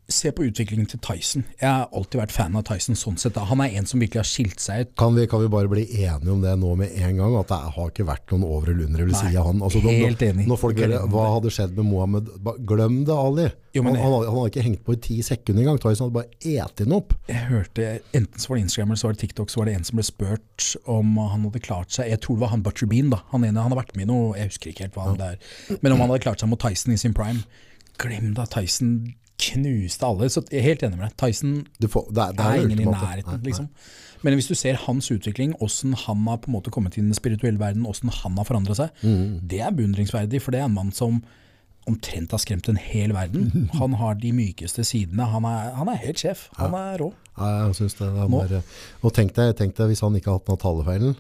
[0.08, 1.44] Se på utviklingen til Tyson.
[1.58, 3.38] Jeg har alltid vært fan av Tyson sånn sett.
[3.50, 4.92] Han er en som virkelig har skilt seg ut.
[5.02, 7.58] Kan vi, kan vi bare bli enige om det nå med en gang, at det
[7.74, 9.02] har ikke vært noen over eller under
[9.42, 9.64] av han?
[9.66, 10.46] Altså, de- helt enig.
[10.52, 10.78] Når folk,
[11.10, 12.30] hva hadde skjedd med Mohammed?
[12.70, 13.48] Glem det, Ali.
[13.74, 15.82] Jo, men han, han, han hadde ikke hengt på i ti sekunder engang.
[15.82, 17.18] Tyson hadde bare et den opp.
[17.28, 19.76] Jeg hørte, Enten så var det Instagram eller så var det TikTok, så var det
[19.80, 22.88] en som ble spurt om han hadde klart seg Jeg tror det var han Butcher
[22.94, 23.24] Bean, da.
[23.34, 25.34] Han ene han har vært med i noe, jeg husker ikke helt hva han det
[25.34, 25.78] er.
[25.82, 27.42] Men om han hadde klart seg mot Tyson i sin prime.
[27.98, 29.16] Glem da, Tyson
[29.46, 30.30] knuste alle.
[30.32, 31.16] Så jeg er helt enig med deg.
[31.22, 33.70] Tyson Du får, det, er- det er, er ingen i nærheten, liksom.
[34.26, 37.12] Men hvis du ser hans utvikling, åssen han har på en måte kommet inn i
[37.12, 39.40] den spirituelle verden, åssen han har forandra seg, Mm.
[39.48, 40.42] det er beundringsverdig.
[40.42, 41.20] For det er en mann som
[41.86, 43.70] omtrent har skremt en hel verden.
[43.80, 45.28] Han har de mykeste sidene.
[45.30, 46.48] Han er, han er helt sjef.
[46.58, 47.12] Han er rå.
[47.38, 48.64] Ja, jeg synes det, han er,
[49.06, 51.16] Og tenk deg, tenk deg hvis han ikke hadde hatt den talefeilen.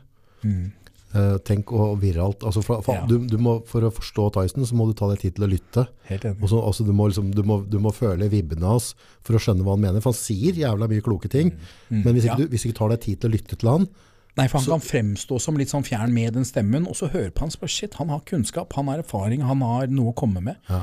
[1.15, 2.99] Eh, tenk å viralt altså for, for, Mm.
[2.99, 3.05] Ja.
[3.07, 5.47] du, du må, for å forstå Tyson, så må du ta deg tid til å
[5.47, 5.85] lytte.
[6.09, 6.41] Helt enig.
[6.43, 8.89] Og så, altså, du, må liksom, du, må, du må føle vibbene hans
[9.23, 10.03] for å skjønne hva han mener.
[10.03, 11.53] For han sier jævla mye kloke ting.
[11.89, 12.41] Men hvis ikke, Mm.
[12.41, 12.43] Ja.
[12.43, 13.87] du, hvis ikke tar deg tid til å lytte til han
[14.35, 17.29] Nei, for han kan fremstå som litt sånn fjern med den stemmen, og så hører
[17.31, 20.41] på han så shit, han har kunnskap, han har erfaring, han har noe å komme
[20.43, 20.57] med.
[20.67, 20.81] Ja.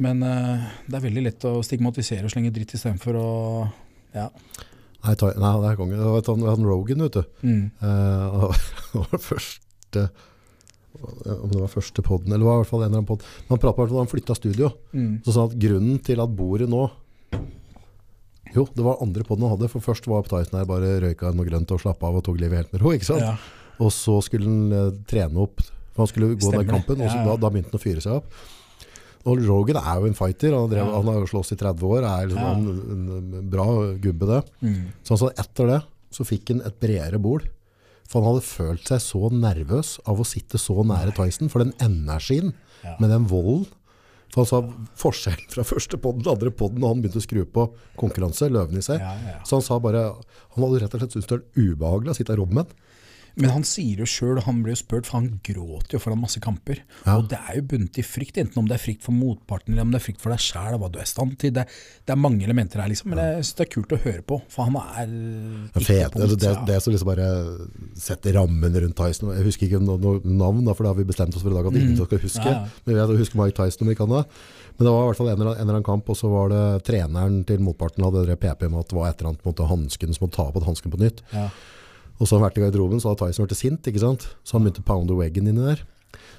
[0.00, 3.26] Men uh, det er veldig lett å stigmatisere og slenge dritt istedenfor å
[4.16, 4.30] ja.
[5.02, 5.98] Nei, nei det er konge.
[5.98, 7.22] Det var han, han Rogan, vet du.
[7.42, 7.64] Mm.
[7.82, 8.52] Uh,
[8.92, 10.06] det var første
[11.02, 13.24] om det var første podden, eller det var i hvert fall en eller annen podd.
[13.48, 14.70] Han pratet om at han flytta studio.
[14.92, 15.14] Mm.
[15.24, 16.84] Så sa han at grunnen til at bordet nå
[18.52, 19.70] Jo, det var andre poden han hadde.
[19.72, 22.60] For først var Tyson her bare røyka noe grønt og slappa av og tok livet
[22.60, 22.92] helt med ro.
[22.92, 23.24] ikke sant?
[23.24, 23.36] Ja.
[23.80, 25.62] Og så skulle han eh, trene opp,
[25.94, 27.00] for han skulle gå Stemmer den kampen.
[27.00, 27.24] Og så ja.
[27.30, 28.42] da, da begynte han å fyre seg opp.
[29.28, 30.54] Og Rogan er jo en fighter.
[30.56, 32.06] Han, drev, han har jo slåss i 30 år.
[32.08, 33.66] Er liksom en, en bra
[34.02, 34.40] gubbe, det.
[34.64, 34.80] Mm.
[35.06, 35.80] Så altså, etter det
[36.12, 37.46] så fikk han et bredere bord.
[38.10, 41.48] For han hadde følt seg så nervøs av å sitte så nære Tyson.
[41.52, 42.96] For den energien Ja.
[42.98, 43.68] med den volden.
[44.32, 44.58] For han sa
[44.98, 47.68] forskjellen fra første podden til andre podden da han begynte å skru på
[48.00, 48.98] konkurranse, løven i seg.
[48.98, 49.36] Ja, ja.
[49.46, 50.08] Så han sa bare
[50.56, 52.74] Han hadde rett og slett syntes det var ubehagelig å sitte i rommet med.
[53.40, 56.40] Men han sier jo sjøl, han ble jo spurt, for han gråter jo foran masse
[56.42, 56.82] kamper.
[57.06, 57.16] Ja.
[57.16, 59.86] Og det er jo bundet i frykt, enten om det er frykt for motparten, eller
[59.86, 61.54] om det er frykt for deg sjæl hva du er i stand til.
[61.56, 61.64] Det,
[62.04, 63.12] det er mange elementer her, liksom.
[63.12, 65.14] Men jeg synes det er kult å høre på, for han er
[65.78, 65.86] Fet.
[65.88, 67.30] fete, punkt, det, det, det som liksom bare
[68.08, 69.32] setter rammen rundt Tyson.
[69.36, 71.56] Jeg husker ikke noe, noe navn, da, for det har vi bestemt oss for i
[71.56, 72.44] dag at ingen skal huske.
[72.44, 72.50] Mm.
[72.52, 72.82] Ja, ja.
[72.84, 74.24] Men vi vet å huske Mike Tyson kan det.
[74.76, 77.42] Men det var i hvert fall en eller annen, kamp, og så var det treneren
[77.48, 80.16] til motparten hadde PP med at det var et eller annet på en måte hansken
[80.16, 81.24] som måtte ta på hansken på nytt.
[81.32, 81.48] Ja.
[82.22, 84.28] Og så har han vært i garderoben, så hadde Tyson vært sint, ikke sant?
[84.46, 85.80] Så han begynte å pounde waggen inni der.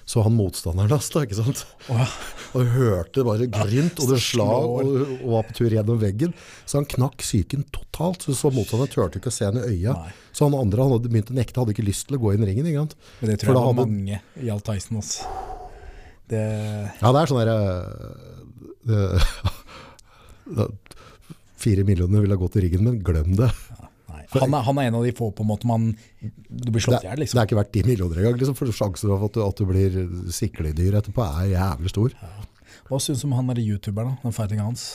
[0.07, 1.63] Så han motstanderen hans, da, ikke sant?
[2.55, 4.89] Og hørte bare grynt, og det slag, og,
[5.23, 6.35] og var på tur gjennom veggen.
[6.69, 9.95] Så han knakk psyken totalt, så, så motstanderen turte ikke å se henne i øya.
[9.97, 10.11] Nei.
[10.35, 12.45] Så han andre han hadde begynt å nekte, hadde ikke lyst til å gå inn
[12.45, 12.95] i ringen, ikke sant?
[13.23, 14.19] Men det tror jeg da var hadde- mange
[14.53, 15.33] alt Tyson også.
[16.31, 16.43] Det,
[17.01, 17.51] Ja, det er sånn der...
[17.57, 19.09] eh,
[20.53, 20.69] det-
[21.63, 23.49] Fire millioner ville ha gått i ryggen, men glem det.
[23.79, 23.82] nei.
[24.41, 25.91] Han, er, han er en av de få på en måte man
[26.49, 27.39] Du blir slått i hjel, det liksom.
[27.41, 29.97] er ikke verdt ti millioner engang, liksom, for sjansen for at du, at du blir
[30.33, 32.15] sikledyr etterpå er jævlig stor.
[32.89, 34.17] Hva syns du om han er youtuberen?
[34.23, 34.87] Den fightinga hans?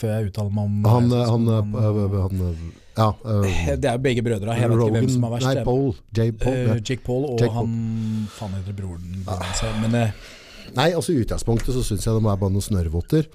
[0.00, 3.08] Før jeg uttaler meg om Han, jeg han, han, han, han Ja.
[3.24, 3.46] uh,
[3.82, 4.56] Det er begge brødre.
[4.58, 5.46] Jeg vet ikke hvem som er verst.
[5.50, 5.64] Nei.
[5.66, 5.92] Paul.
[6.16, 6.30] J.
[6.42, 6.58] Paul.
[6.70, 6.78] uh.
[6.80, 7.68] Jake Paul og Jake Paul.
[7.68, 9.62] han faen heter broren hans.
[9.84, 10.32] Men uh,
[10.74, 13.28] Nei, altså i utgangspunktet så syns jeg de er bare noen snørrvotter.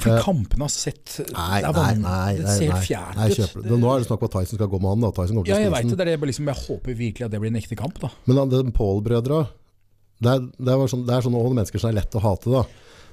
[0.00, 2.02] For Eh, kampene har sett Nei, det er nei, vanlig.
[2.02, 2.36] nei.
[2.36, 3.62] Det ser fjernt ut.
[3.64, 3.78] det.
[3.78, 5.00] Nå er det snakk om at Tyson skal gå med han.
[5.00, 5.10] Da.
[5.10, 5.98] Tyson kommer til Ja, jeg vet det.
[5.98, 7.98] det er liksom, jeg håper virkelig at det blir en ekte kamp.
[8.00, 9.48] da Men han- de Paul-brødra
[10.20, 12.50] det, er- det, er sånn, det er sånne mennesker som er lett å hate.
[12.50, 12.64] da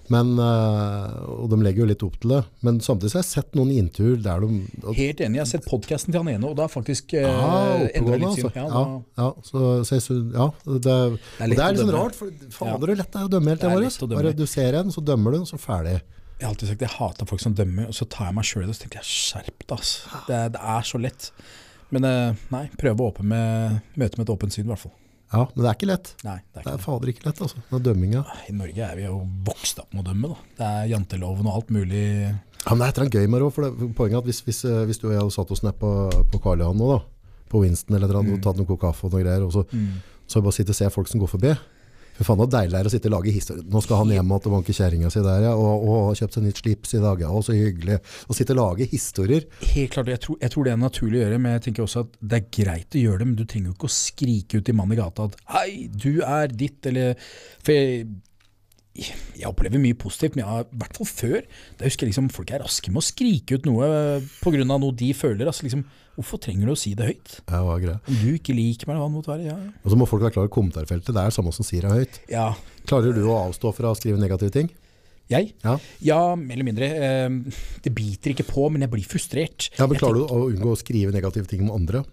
[0.07, 2.45] men, eh, Og de legger jo litt opp til det.
[2.61, 5.33] Men samtidig så har jeg sett noen inntur der de Helt enig.
[5.33, 8.45] Jeg har sett podkasten til han ene, og da faktisk eh, ja, endra litt syn.
[8.45, 8.55] altså.
[8.55, 12.97] Ja, Ja, ja, så, så ja, det, det er litt liksom rart, for fader så
[12.97, 14.21] lett det er å dømme helt Det er lett å dømme.
[14.21, 16.01] Bare du ser en, så dømmer du, og så ferdig.
[16.39, 18.63] Jeg har alltid sagt jeg hater folk som dømmer, og så tar jeg meg sjøl
[18.63, 20.21] i det og så tenker jeg skjerp deg, altså.
[20.27, 21.31] Det, er- det er så lett.
[21.95, 24.95] Men eh, nei, prøve å åpne med, møte med et åpent syn, i hvert fall.
[25.33, 26.09] Ja, men det er ikke lett.
[26.23, 27.61] Nei, det er Det er fader ikke lett, altså.
[27.71, 28.21] Den dømminga.
[28.49, 30.29] I Norge er vi jo vokst opp med å dømme.
[30.33, 32.03] da Det er janteloven og alt mulig.
[32.65, 33.53] Ja, men det er et eller annet gøy med det òg.
[33.55, 35.77] for poenget er at hvis, hvis, eh, hvis du og jeg hadde satt oss ned
[35.81, 35.89] på,
[36.31, 36.99] på Karl Johan nå da,
[37.51, 39.65] på Winston eller et eller annet, og tatt noen kaffe og noe greier, og så,
[40.27, 41.51] så bare sitte og se folk som går forbi.
[42.15, 43.65] For faen, det er deilig er å sitte og lage historie.
[43.67, 46.45] Nå skal han hjem og banke kjerringa si der, ja, og, og har kjøpt seg
[46.45, 47.97] nytt slips i dag, ja, og så hyggelig.
[48.01, 49.47] Å sitte og lage historier.
[49.73, 52.05] Helt klart, jeg tror, jeg tror det er naturlig å gjøre, men jeg tenker også
[52.05, 54.69] at det er greit å gjøre det, men du trenger jo ikke å skrike ut
[54.69, 57.19] til mannen i gata at hei, du er ditt, eller
[57.65, 58.07] For jeg,
[58.95, 61.41] jeg opplever mye positivt, men jeg, i hvert fall før.
[61.79, 63.89] Da husker jeg liksom folk er raske med å skrike ut noe
[64.41, 64.63] pga.
[64.65, 65.49] noe de føler.
[65.51, 65.83] Altså liksom,
[66.15, 67.33] hvorfor trenger du å si det høyt?
[67.51, 67.97] Ja, hva er?
[68.07, 69.49] Om du ikke liker meg, hva det måtte være.
[69.49, 71.11] Ja, Og så må folk være klar over kommentarfeltet.
[71.11, 72.21] Det er det samme som sier det høyt.
[72.31, 72.53] ja.
[72.85, 74.67] Klarer du å avstå fra å skrive negative ting?
[75.27, 75.55] Jeg?
[75.63, 75.79] Ja.
[76.05, 76.85] Ja, mer eller mindre.
[76.85, 77.29] Eh,
[77.81, 79.71] Det biter ikke på, men jeg blir frustrert.
[79.79, 82.03] Ja, men klarer du å unngå å skrive negative ting om andre?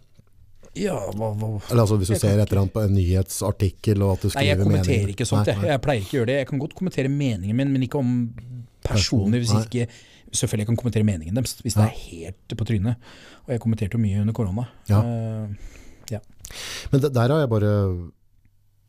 [0.78, 1.48] Ja, hva, hva?
[1.70, 4.30] Eller altså hvis du Jeg ser et eller annet på en nyhetsartikkel og at du
[4.32, 5.12] Nei, jeg kommenterer meninger.
[5.12, 5.46] ikke sånt.
[5.46, 5.60] Nei, Jeg.
[5.62, 5.68] nei.
[5.74, 6.36] jeg pleier ikke å gjøre det.
[6.38, 8.14] Jeg kan godt kommentere meningen min, men ikke om
[8.86, 9.38] personer.
[9.42, 9.86] Hvis Person, ikke,
[10.32, 12.96] selvfølgelig kan jeg kommentere meningen deres, hvis det er helt på trynet.
[13.44, 14.64] Og jeg kommenterte jo mye under korona.
[14.88, 15.02] Ja.
[15.04, 15.68] Eh,
[16.92, 17.68] Men det, der har jeg bare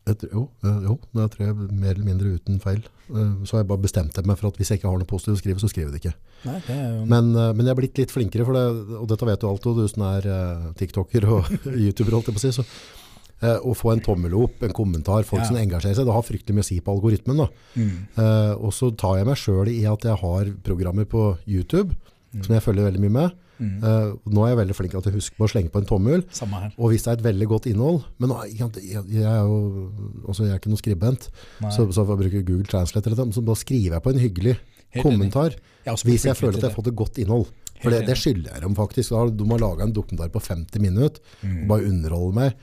[0.06, 2.82] jeg, jo, eh, jo, det tror jeg mer eller mindre uten feil.
[3.10, 5.38] Eh, Så har jeg bare bestemt meg for at hvis jeg ikke har noe positivt
[5.38, 6.16] å skrive, så skriver jeg det ikke.
[6.46, 8.66] nei, det jo Men, eh, men jeg er blitt litt flinkere, for det,
[9.00, 10.28] og dette vet du alt, og du som er
[10.76, 11.48] tiktoker og
[11.86, 12.52] youtuber, holdt jeg på å si.
[12.52, 12.66] Så,
[13.44, 15.48] å få en tommel opp, en kommentar, folk Ja.
[15.50, 17.42] som engasjerer seg, det har fryktelig mye å si på algoritmen.
[17.76, 17.98] Mm,
[18.64, 21.92] og så tar jeg meg sjøl i at jeg har programmer på YouTube
[22.42, 23.34] som jeg følger veldig mye med.
[23.60, 25.90] Mm, Uh, nå er jeg veldig flink til jeg husker på å slenge på en
[25.90, 26.24] tommel.
[26.78, 29.90] Og hvis det er et veldig godt innhold Men ikke jeg, jeg er jo
[30.28, 31.30] også, jeg er ikke noen skribent,
[31.62, 31.72] Nei.
[31.72, 33.10] så, så får jeg bruke Google Translate.
[33.10, 34.56] Eller noe, så da skriver jeg på en hyggelig
[34.94, 35.56] Helt kommentar.
[35.86, 37.48] Jeg Hvis jeg føler at jeg har fått et godt innhold.
[37.82, 39.12] For det, det skylder jeg dem faktisk.
[39.12, 41.64] Da De har laga en dokumentar på 50 minutter Mm.
[41.64, 42.54] og bare underholder meg.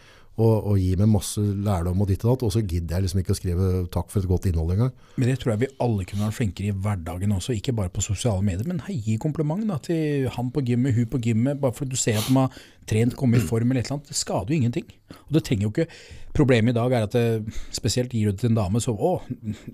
[0.41, 2.47] Og, og gir meg masse lærdom og ditt og datt.
[2.49, 4.93] Og så gidder jeg liksom ikke å skrive takk for et godt innhold engang.
[5.21, 8.05] Men det tror jeg vi alle kunne vært flinkere i hverdagen også, ikke bare på
[8.05, 8.69] sosiale medier.
[8.71, 12.01] Men hei, gi kompliment da, til han på gymmet, hun på gymmet, bare fordi du
[12.01, 14.11] ser at de har trent, kommet i form eller et eller annet.
[14.11, 14.89] Det skader jo ingenting.
[15.27, 15.91] Og det trenger jo ikke
[16.31, 19.17] Problemet i dag er at det, spesielt gir du det til en dame, så å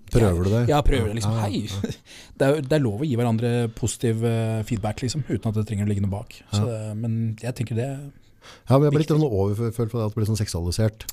[0.09, 0.63] Prøver du det?
[0.71, 1.35] Ja, prøver det liksom.
[1.37, 1.97] Ja, ja, Hei.
[2.41, 5.67] Det er, det er lov å gi hverandre positiv eh, feedback, liksom, uten at det
[5.69, 6.39] trenger å ligge noe bak.
[6.53, 6.65] Så
[6.97, 7.91] men jeg tenker det
[8.69, 11.07] Ja, men jeg ble litt sånn overfølt for det at det ble sånn seksualisert.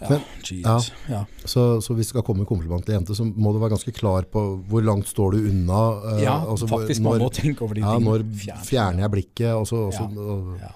[0.00, 0.92] Ja, Men- Jesus.
[1.10, 1.24] Ja.
[1.44, 3.92] Så, så hvis det skal komme en kompliment til jente, så må du være ganske
[3.92, 5.80] klar på hvor langt står du unna.
[6.16, 7.02] Uh, Ja, altså faktisk, faktisk.
[7.04, 8.08] Man må tenke over de ja, tingene.
[8.08, 9.52] når Fjern- fjerner jeg blikket?
[9.54, 10.20] Og så, og så, Ja.
[10.20, 10.70] og, Ja.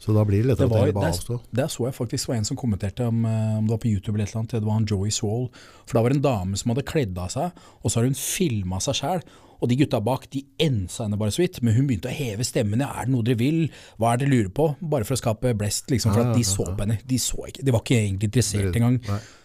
[0.00, 1.40] så da blir det Det lettere var, at jeg bare der, avstå.
[1.52, 4.14] der så jeg faktisk var en som kommenterte om, eh, om det var på YouTube
[4.16, 4.50] eller et eller annet.
[4.56, 5.50] Det var han Joey Swall.
[5.84, 7.52] For da var det en dame som hadde kledd av seg,
[7.84, 9.22] og så har hun filma seg sjæl.
[9.62, 12.42] Og de gutta bak de ensa henne bare så vidt, men hun begynte å heve
[12.46, 12.82] stemmen.
[12.82, 13.60] Ja, er det noe dere vil?
[14.00, 14.66] Hva er det dere lurer på?
[14.94, 16.14] Bare for å skape blest, liksom.
[16.16, 16.98] For at de så på henne.
[17.06, 18.98] De så ikke, de var ikke egentlig interessert engang.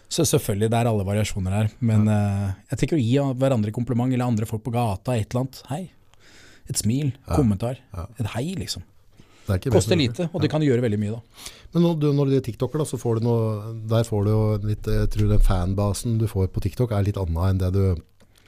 [0.09, 1.69] Så selvfølgelig, det er alle variasjoner her.
[1.85, 5.45] Men uh, jeg tenker å gi hverandre kompliment, eller andre folk på gata, et eller
[5.45, 5.61] annet.
[5.69, 5.81] Hei.
[6.67, 7.77] Et smil, kommentar.
[8.17, 8.83] Et hei, liksom.
[9.47, 11.53] Er Koster lite, og det kan gjøre veldig mye, da.
[11.71, 14.31] Men når du, når du er tiktoker, da, så får du noe, der får du
[14.31, 17.71] jo litt Jeg tror den fanbasen du får på TikTok er litt annet enn det
[17.75, 17.83] du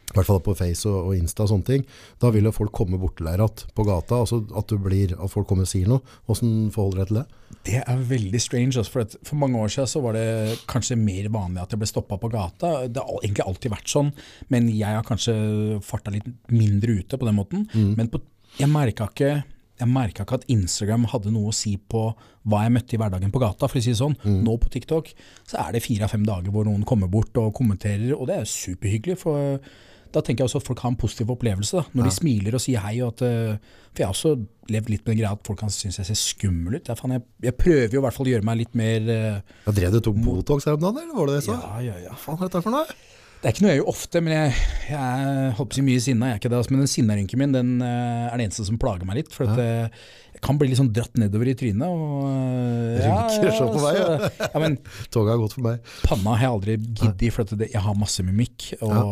[0.10, 1.84] i hvert fall på Face og, Insta og sånne ting.
[2.22, 4.22] Da vil jo folk komme bort til deg igjen på gata.
[4.24, 6.02] altså At, du blir, at folk kommer og sier noe.
[6.26, 7.26] Hvordan forholder du deg til det?
[7.70, 8.74] Det er veldig strange.
[8.78, 11.84] Altså, for, at for mange år siden så var det kanskje mer vanlig at jeg
[11.84, 12.74] ble stoppa på gata.
[12.90, 14.12] Det har egentlig alltid vært sånn,
[14.54, 15.38] men jeg har kanskje
[15.86, 17.70] farta litt mindre ute på den måten.
[17.74, 18.22] Men på,
[18.58, 19.40] jeg merka ikke
[19.80, 22.10] jeg merka ikke at Instagram hadde noe å si på
[22.50, 23.68] hva jeg møtte i hverdagen på gata.
[23.70, 24.18] for å si det sånn.
[24.44, 25.14] Nå på TikTok
[25.48, 28.42] så er det fire av fem dager hvor noen kommer bort og kommenterer, og det
[28.42, 29.18] er superhyggelig.
[29.24, 29.62] for
[30.10, 31.78] da tenker jeg også at folk har en positiv opplevelse.
[31.78, 32.96] da, Når de smiler og sier hei.
[33.06, 34.34] Og at, eh, for jeg har også
[34.74, 36.90] levd litt med den greia at folk kan synes jeg ser skummel ut.
[36.90, 39.76] Jeg, faen, jeg, prøver jo i hvert fall å gjøre meg litt mer uh, Ja,
[39.76, 41.60] drev du tok Botox her om dagen, eller var det det jeg sa?
[41.62, 42.18] Ja, ja, ja.
[42.26, 43.00] Hva er dette for noe?
[43.40, 44.56] Det er ikke noe jeg gjør ofte, men jeg,
[44.90, 46.28] jeg holdt på å si mye sinna.
[46.28, 48.80] Jeg er ikke det, altså, men den sinnarynken min den eh, er det eneste som
[48.82, 49.30] plager meg litt.
[49.32, 49.94] For at, jeg
[50.42, 51.84] kan bli litt sånn dratt nedover i trynet.
[51.84, 54.30] Og, eh, Rynker så på meg, ja.
[54.54, 54.78] ja, men
[55.14, 55.80] Toget har gått for meg.
[56.06, 58.70] Panna har jeg aldri giddet, for jeg har masse mimikk.
[58.82, 59.04] Og Ja.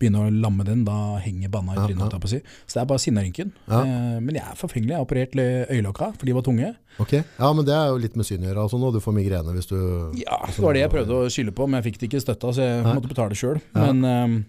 [0.00, 2.12] begynner å lamme den, da henger banna i Ja, trynet.
[2.16, 2.30] ja.
[2.30, 2.40] Si.
[2.66, 3.52] Så det er bare sinnarynken.
[3.68, 3.80] Ja.
[3.82, 4.94] Eh, men jeg er forfengelig.
[4.94, 5.36] Jeg har operert
[5.70, 6.70] øyelokka, for de var tunge.
[7.00, 8.64] Ok, Ja, men det er jo litt med syn å gjøre.
[8.66, 9.76] Altså, nå du får migrene hvis du
[10.18, 12.52] Ja, Det var det jeg prøvde å skylde på, men jeg fikk det ikke støtta,
[12.56, 12.94] så jeg Nei.
[12.96, 13.60] måtte betale sjøl.
[13.74, 13.92] Ja.
[13.92, 14.44] Men eh,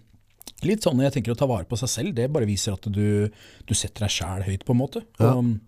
[0.68, 3.30] litt sånn jeg tenker å ta vare på seg selv, det bare viser at du,
[3.68, 5.03] du setter deg sjæl høyt, på en måte.
[5.20, 5.34] Ja.
[5.36, 5.60] Og,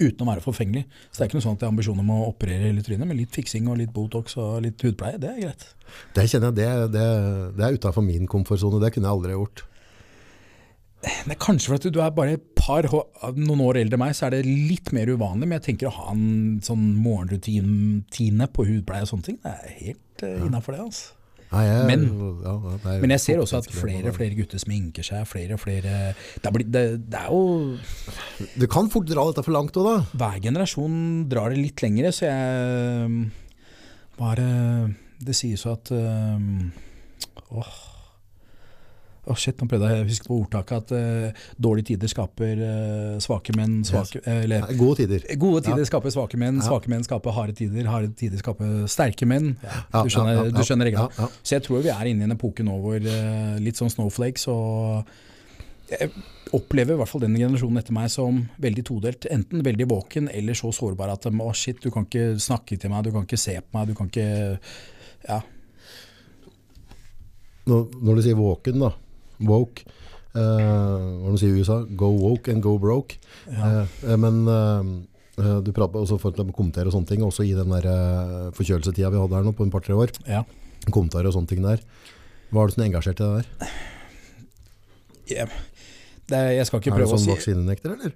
[0.00, 0.84] uten å være forfengelig.
[1.10, 3.08] Så det er ikke noe sånn at jeg har ambisjoner om å operere hele trynet,
[3.08, 5.70] men litt fiksing og litt Botox og litt hudpleie, det er greit.
[6.16, 7.06] Det kjenner jeg, det, det,
[7.58, 8.82] det er utenfor min komfortsone.
[8.82, 9.66] Det kunne jeg aldri gjort.
[11.06, 12.86] Det er kanskje fordi du er bare et par
[13.36, 15.46] noen år eldre enn meg, så er det litt mer uvanlig.
[15.46, 19.76] Men jeg tenker å ha en sånn morgenrutine på hudpleie og sånne ting, det er
[19.84, 20.86] helt uh, innafor det.
[20.88, 21.15] altså.
[21.52, 22.04] Nei, jeg, Men-
[22.42, 22.54] ja,
[22.84, 25.26] nei, Men jeg ser også at flere og flere gutter sminker seg.
[25.30, 27.78] Flere og flere Det er, det, det er jo
[28.58, 29.96] Du kan fort dra dette for langt òg, da.
[30.18, 30.96] Hver generasjon
[31.30, 33.30] drar det litt lengre, så jeg
[34.18, 34.48] Bare
[35.22, 36.72] Det sies jo at um,
[37.56, 37.74] Åh
[39.26, 43.16] Åh, shit, nå prøvde jeg å huske på ordtaket at uh, dårlige tider skaper uh,
[43.22, 44.28] svake menn svake, yes.
[44.44, 45.24] eller, Gode tider.
[45.42, 46.68] Gode tider skaper svake menn, Ja.
[46.68, 49.56] svake menn skaper harde tider, harde tider skaper sterke menn.
[49.64, 51.08] Ja, Ja, du skjønner, ja, ja, du skjønner regla.
[51.10, 51.42] ja, ja.
[51.42, 54.46] Så jeg tror vi er inne i en epoke nå hvor uh, litt sånn snowflakes
[54.52, 55.10] og
[55.86, 56.10] jeg
[56.56, 59.26] opplever i hvert fall denne generasjonen etter meg som veldig todelt.
[59.30, 63.06] Enten veldig våken eller så sårbar at å shit, du kan ikke snakke til meg,
[63.06, 64.58] du kan ikke se på meg, du kan ikke
[65.28, 65.40] Ja.
[67.66, 68.92] Når, når du sier våken, da,
[69.40, 69.84] woke,
[70.36, 73.18] eh, hva de sier i USA, go woke and go broke.
[73.50, 73.82] Ja.
[73.82, 74.92] Eh, eh, men eh,
[75.42, 78.52] eh, du prater også for å kommentere og sånne ting, også i den der eh,
[78.56, 80.14] forkjølelsetida vi hadde her nå på en par-tre år.
[80.28, 80.44] ja.
[80.86, 81.80] Kommentarer og sånne ting der.
[82.54, 83.70] Hva er du sånn engasjert i det der?
[85.26, 85.48] Jeg,
[86.30, 88.12] det, jeg skal ikke Er du sånn si vaksinenekter, eller?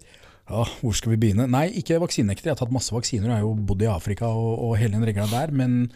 [0.51, 1.49] Ja, hvor skal vi begynne?
[1.51, 2.47] Nei, ikke vaksinenekter.
[2.47, 3.27] Jeg har tatt masse vaksiner.
[3.27, 5.51] Jeg har jo bodd i Afrika og, og hele den regla der.
[5.55, 5.91] Men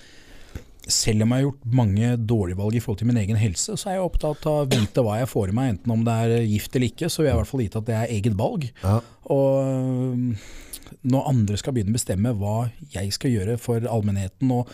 [0.91, 3.89] selv om jeg har gjort mange dårlige valg i forhold til min egen helse, så
[3.89, 5.71] er jeg opptatt av å vite hva jeg får i meg.
[5.75, 7.89] Enten om det er gift eller ikke, så vil jeg i hvert fall vite at
[7.89, 8.67] det er eget valg.
[8.83, 8.99] Ja.
[9.33, 12.57] Og når andre skal begynne å bestemme hva
[12.93, 14.73] jeg skal gjøre for allmennheten, og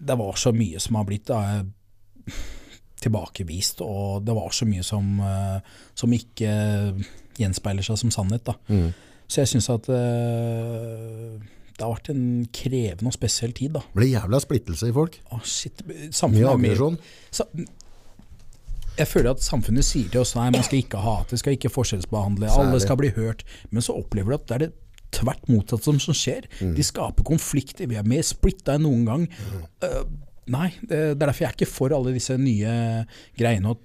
[0.00, 1.62] det var så mye som har blitt da,
[3.00, 5.60] tilbakevist, og det var så mye som, øh,
[5.96, 6.50] som ikke
[7.40, 8.52] gjenspeiler seg som sannhet.
[8.68, 8.90] Mm.
[9.30, 11.40] Så jeg syns at øh,
[11.80, 13.72] det har vært en krevende og spesiell tid.
[13.78, 13.80] Da.
[13.88, 15.16] Det blir jævla splittelse i folk.
[15.32, 16.98] Å, shit, Mye aggresjon.
[19.00, 22.50] Jeg føler at samfunnet sier til oss nei, man skal ikke hate, skal ikke forskjellsbehandle,
[22.52, 23.46] alle skal bli hørt.
[23.72, 24.72] Men så opplever du at det er det
[25.16, 26.50] tvert motsatt som, som skjer.
[26.60, 26.74] Mm.
[26.76, 29.24] De skaper konflikter, vi er mer splitta enn noen gang.
[29.86, 30.02] Øh,
[30.52, 32.74] nei, det, det er derfor jeg er ikke for alle disse nye
[33.40, 33.72] greiene.
[33.72, 33.80] og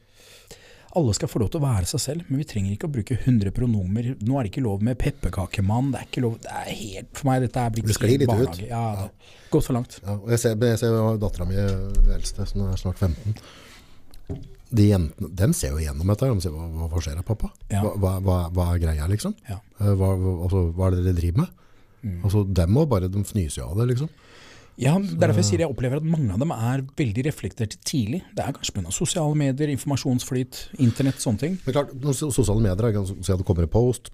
[0.96, 3.18] alle skal få lov til å være seg selv, men vi trenger ikke å bruke
[3.18, 4.14] 100 pronomer.
[4.24, 5.92] Nå er det ikke lov med pepperkakemann.
[5.94, 8.70] Det er ikke lov, det er helt, For meg dette er blitt Det helt barnehage.
[8.70, 10.00] Ja, er gått for langt.
[10.02, 11.60] Ja, jeg ser, jeg ser dattera mi,
[12.16, 13.36] eldste, som er snart 15.
[14.76, 16.32] De jentene, de ser jo gjennom dette.
[16.32, 17.52] De sier, hva, hva skjer da, pappa?
[17.72, 17.84] Ja.
[17.86, 19.36] Hva, hva, hva, er greia, liksom?
[19.50, 19.60] Ja.
[19.80, 21.62] Eh, Hva, altså, hva er det dere driver med?
[22.06, 22.18] Mm.
[22.24, 24.10] Altså, dem må bare, de fnyser jo av det, liksom.
[24.78, 28.24] Ja, er derfor jeg sier jeg opplever at mange av dem er veldig reflekterte tidlig.
[28.36, 28.92] Det er kanskje pga.
[28.92, 31.58] sosiale medier, informasjonsflyt, internett, sånne ting.
[31.66, 34.10] Men klart, sosiale medier, jeg kan si at det kommer en post,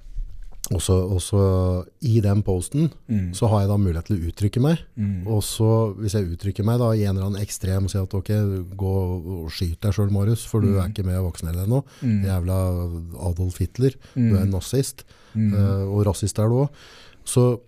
[0.72, 3.34] og så, i den posten, Mm.
[3.34, 4.78] så har jeg da mulighet til å uttrykke meg.
[4.96, 5.26] Mm.
[5.28, 8.14] Og så, hvis jeg uttrykker meg da i en eller annen ekstrem, og sier at
[8.14, 8.30] ok,
[8.78, 8.94] gå
[9.44, 10.80] og skyt deg selv, Marius, for du Mm.
[10.84, 11.84] er ikke med å vaksinere deg nå.
[12.04, 12.24] Mm.
[12.24, 15.04] Jævla Adolf Hitler, du er en nazist,
[15.36, 16.70] eh, og rasist er du også.
[17.26, 17.60] Så,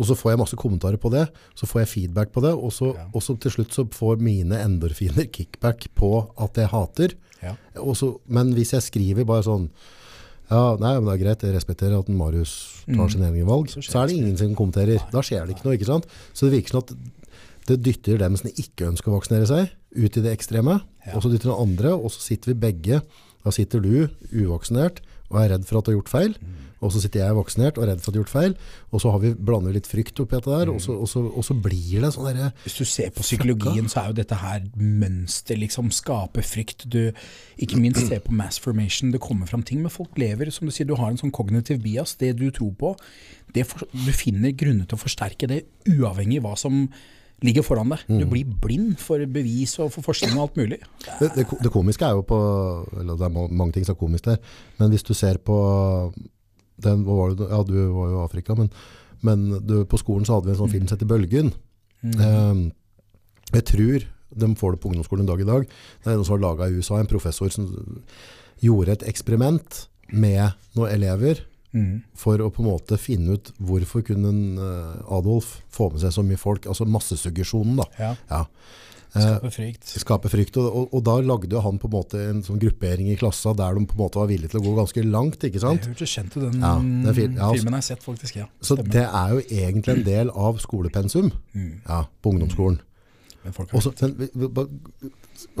[0.00, 2.72] og så får jeg masse kommentarer på det, så får jeg feedback på det, og
[2.72, 3.04] så, Ja.
[3.12, 6.10] og så til slutt så får mine endorfiner kickback på
[6.40, 7.12] at jeg hater.
[7.42, 7.54] Ja.
[7.80, 9.68] Og så- men hvis jeg skriver bare sånn,
[10.50, 13.10] ja, nei, men det er greit, jeg respekterer at Marius tar Mm.
[13.10, 14.98] sine egne valg, Så så er det ingen som kommenterer.
[15.12, 16.06] Da skjer det ikke noe, ikke sant?
[16.34, 16.92] Så det virker som at
[17.66, 21.14] det dytter dem som ikke ønsker å vaksinere seg, ut i det ekstreme, Ja.
[21.14, 23.02] og så dytter den andre, og så sitter vi begge,
[23.44, 24.98] da sitter du uvaksinert,
[25.30, 26.54] og er redd for at du har gjort feil, Mm.
[26.80, 28.54] Og så sitter jeg vaksinert og redd for at jeg har gjort feil,
[28.90, 31.44] og så har vi blander litt frykt oppi dette der, og, så, og, så, og
[31.44, 34.64] så blir det sånn derre Hvis du ser på psykologien, så er jo dette her
[34.80, 36.86] mønster, liksom skape frykt.
[36.90, 37.12] Du,
[37.60, 40.74] ikke minst ser på mass formation, det kommer fram ting, men folk lever, som du
[40.74, 42.96] sier, du har en sånn kognitiv bias, det du tror på,
[43.54, 46.86] det for, du finner grunner til å forsterke det, uavhengig av hva som
[47.44, 48.02] ligger foran deg.
[48.08, 50.80] Du blir blind for bevis og for forskning og alt mulig.
[51.20, 52.40] Det, det, det komiske er jo på
[53.00, 54.42] Eller det er mange ting som er komisk der,
[54.80, 55.56] men hvis du ser på
[56.84, 58.70] den, var det, Ja, du var jo i Afrika, men,
[59.26, 61.52] men du, på skolen så hadde vi en sånn film som heter Bølgen.
[62.04, 62.64] Eh,
[63.52, 64.08] jeg tror
[64.40, 65.64] de får det på ungdomsskolen en dag i dag.
[66.04, 67.66] Det er noen som var laga i USA, en professor som
[68.62, 72.00] gjorde et eksperiment med noen elever Mm.
[72.18, 76.24] for å på en måte finne ut hvorfor kunne eh, Adolf få med seg så
[76.26, 77.84] mye folk, altså massesuggesjonen da.
[78.00, 78.40] Ja, Ja.
[79.10, 79.84] Eh, skape frykt.
[79.98, 80.56] skape frykt.
[80.62, 83.52] Og, og, og da lagde jo han på en måte en sånn gruppering i klassa
[83.58, 85.82] der de på en måte var villige til å gå ganske langt, ikke sant?
[85.88, 87.32] Jeg hørtes kjent ut, den Ja, den fil.
[87.34, 88.46] Ja, filmen jeg har sett faktisk, ja.
[88.62, 88.92] Så Stemmer.
[88.94, 91.80] det er jo egentlig en del av skolepensum Mm.
[91.88, 92.78] ja, på ungdomsskolen.
[93.42, 94.80] Men folk har Også, men,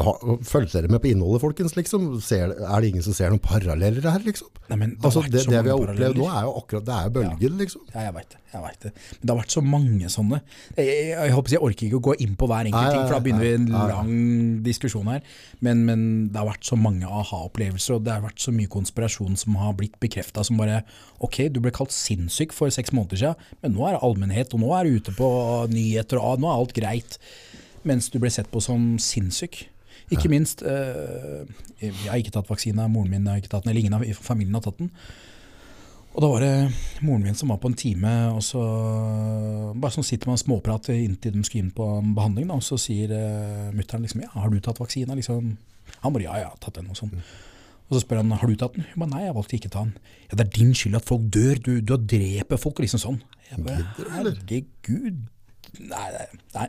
[0.00, 1.74] ha- Følger dere med på innholdet, folkens?
[1.78, 2.06] Liksom?
[2.24, 4.48] Ser, er det ingen som ser noen paralleller her, liksom?
[4.70, 7.14] Nei, men det Altså, det, det vi har opplevd nå, er jo akkurat det er
[7.16, 7.82] bølgen, liksom.
[7.94, 8.40] Ja, jeg veit det.
[8.52, 8.92] jeg vet det.
[8.94, 10.40] Men det har vært så mange sånne.
[10.76, 13.06] Jeg, jeg, jeg, håper jeg orker ikke å gå inn på hver enkelt Nei, ting,
[13.08, 14.12] for da begynner vi en lang
[14.66, 15.22] diskusjon her.
[15.66, 19.36] Men, men det har vært så mange aha-opplevelser, og det har vært så mye konspirasjon
[19.42, 20.82] som har blitt bekrefta som bare
[21.20, 24.62] Ok, du ble kalt sinnssyk for seks måneder siden, men nå er det allmennhet, og
[24.62, 25.26] nå er du ute på
[25.68, 27.18] nyheter, og nå er alt greit.
[27.88, 29.64] Mens du ble sett på som sinnssyk.
[30.10, 31.46] Ikke minst eh,
[31.80, 34.14] Jeg har ikke tatt vaksina, moren min har ikke tatt den, eller ingen av i
[34.16, 34.90] familien har tatt den.
[36.10, 36.54] Og da var det
[37.06, 38.62] moren min som var på en time, og så
[39.78, 41.86] bare sånn sitter man og småprater inntil de skal inn på
[42.16, 45.52] behandling, da, og så sier uh, mutter'n liksom ja, har du tatt vaksina?' Liksom.
[46.02, 47.14] Han bare ja, ja, jeg har tatt den og sånn.
[47.90, 48.88] Og så spør han har du tatt den.
[48.90, 49.94] Hun bare, nei, jeg valgte ikke å ta den.
[50.26, 53.22] Ja, det er din skyld at folk dør, du, du har drept folk, liksom sånn.
[53.50, 53.86] Jeg bare,
[54.16, 55.22] herregud.
[55.78, 56.08] Nei,
[56.56, 56.66] nei.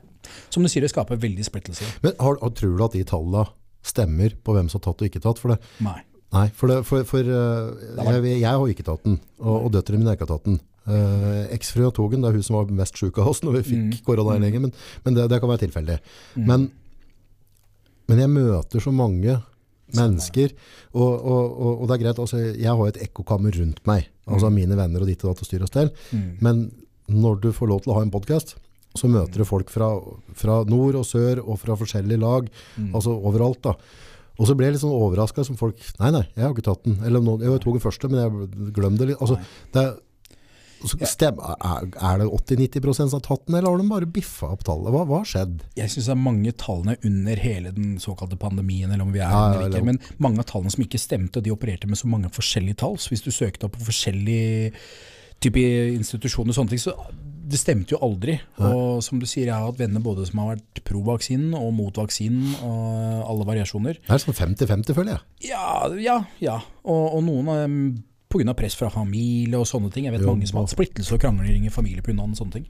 [0.53, 1.87] Som du sier, det skaper veldig splittelse.
[2.03, 3.45] Men har, tror du at de tallene
[3.83, 5.39] stemmer på hvem som har tatt og ikke tatt?
[5.41, 5.99] For det, Nei.
[6.31, 7.73] Nei, for, det, for, for uh,
[8.05, 10.59] jeg, jeg har jo ikke tatt den, og, og døtrene mine har ikke tatt den.
[10.87, 13.63] Uh, Eksfrua Togen, den, det er hun som var mest syk av oss når vi
[13.73, 13.97] fikk Mm.
[14.07, 14.71] koronainnlegget, men,
[15.05, 15.97] men det, det kan være tilfeldig.
[16.47, 16.69] Men,
[18.07, 19.35] men jeg møter så mange
[19.97, 20.53] mennesker,
[20.95, 24.47] og, og, og, og det er greit, altså, jeg har et ekkokammer rundt meg, altså
[24.55, 26.29] mine venner og ditt og datt og styr og stell, Mm.
[26.43, 26.61] men
[27.11, 28.55] når du får lov til å ha en podcast,
[28.97, 29.89] så møter du folk fra,
[30.35, 32.93] fra nord og sør og fra forskjellige lag, Mm.
[32.95, 33.75] altså overalt da.
[34.39, 36.83] Og så ble jeg litt sånn overrasket som folk, nei, nei, jeg har ikke tatt
[36.87, 36.97] den.
[37.05, 39.21] Eller noen, jeg tok den første, men jeg glemte det litt.
[39.21, 39.37] Altså,
[39.75, 39.91] det er,
[40.81, 44.63] så stem, er, det 80-90% som har tatt den, eller har de bare biffa opp
[44.65, 44.89] tallet?
[44.89, 45.59] Hva, har skjedd?
[45.77, 49.29] Jeg syns det er mange tallene under hele den såkalte pandemien, eller om vi er
[49.29, 52.31] Ja, eller ikke, men mange av tallene som ikke stemte, de opererte med så mange
[52.33, 52.97] forskjellige tall.
[52.97, 54.71] Så hvis du søkte opp på forskjellige
[55.41, 55.67] type
[55.99, 56.97] institusjoner og sånne ting, så
[57.51, 58.37] det stemte jo aldri.
[58.61, 61.73] Og som du sier, jeg har hatt venner både som har vært pro vaksinen og
[61.77, 63.99] mot vaksinen, og alle variasjoner.
[64.07, 65.51] Det er sånn 50-50, føler jeg.
[65.51, 65.67] Ja,
[66.01, 66.17] ja.
[66.43, 66.57] ja.
[66.83, 67.77] Og, og noen av dem
[68.31, 68.55] pga.
[68.57, 70.07] press fra familie og sånne ting.
[70.07, 72.15] Jeg vet Jo, mange som har hatt splittelse og krangling i familie pga.
[72.37, 72.67] sånne ting.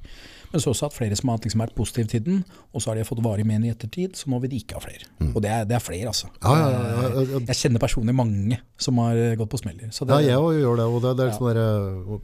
[0.52, 2.42] Men så også at flere som har liksom vært positive til den,
[2.74, 4.84] og så har de fått varig men i ettertid, så nå vil de ikke ha
[4.84, 5.08] flere.
[5.32, 6.28] Og det er, det er flere, altså.
[6.44, 6.84] Ja, ja,
[7.24, 7.42] ja.
[7.48, 9.90] Jeg kjenner personlig mange som har eh, gått på smeller.
[9.96, 11.62] Så det, Ja, jeg òg gjør det, og det, det er sånn der,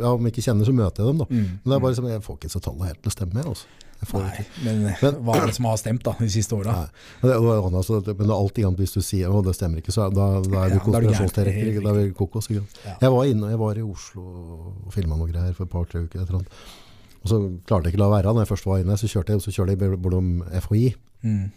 [0.03, 1.29] ja, om jeg ikke kjenner, så møter jeg dem da.
[1.31, 3.45] Mm, Men det er bare som, jeg får ikke så tallet helt til å stemme,
[3.55, 3.75] altså.
[3.97, 4.61] Nei, ikke.
[4.61, 6.75] men hva er det som har stemt da, de siste åra?
[7.23, 7.37] Men det,
[7.79, 10.75] altså, men alltid annet hvis du sier, at det stemmer ikke, så da, da er
[10.75, 12.49] du Ja, er konspirasjonsteoretiker, da er vi kokos.
[12.51, 16.21] Jeg var inne, jeg var i Oslo og filmet noe greier for et par-tre uker,
[16.21, 16.61] et eller annet.
[17.27, 19.35] Og så klarte jeg ikke å la være, når jeg først var inne, så kjørte
[19.35, 20.33] jeg, så kjørte jeg bortom
[20.63, 20.87] FHI,
[21.27, 21.47] Mm,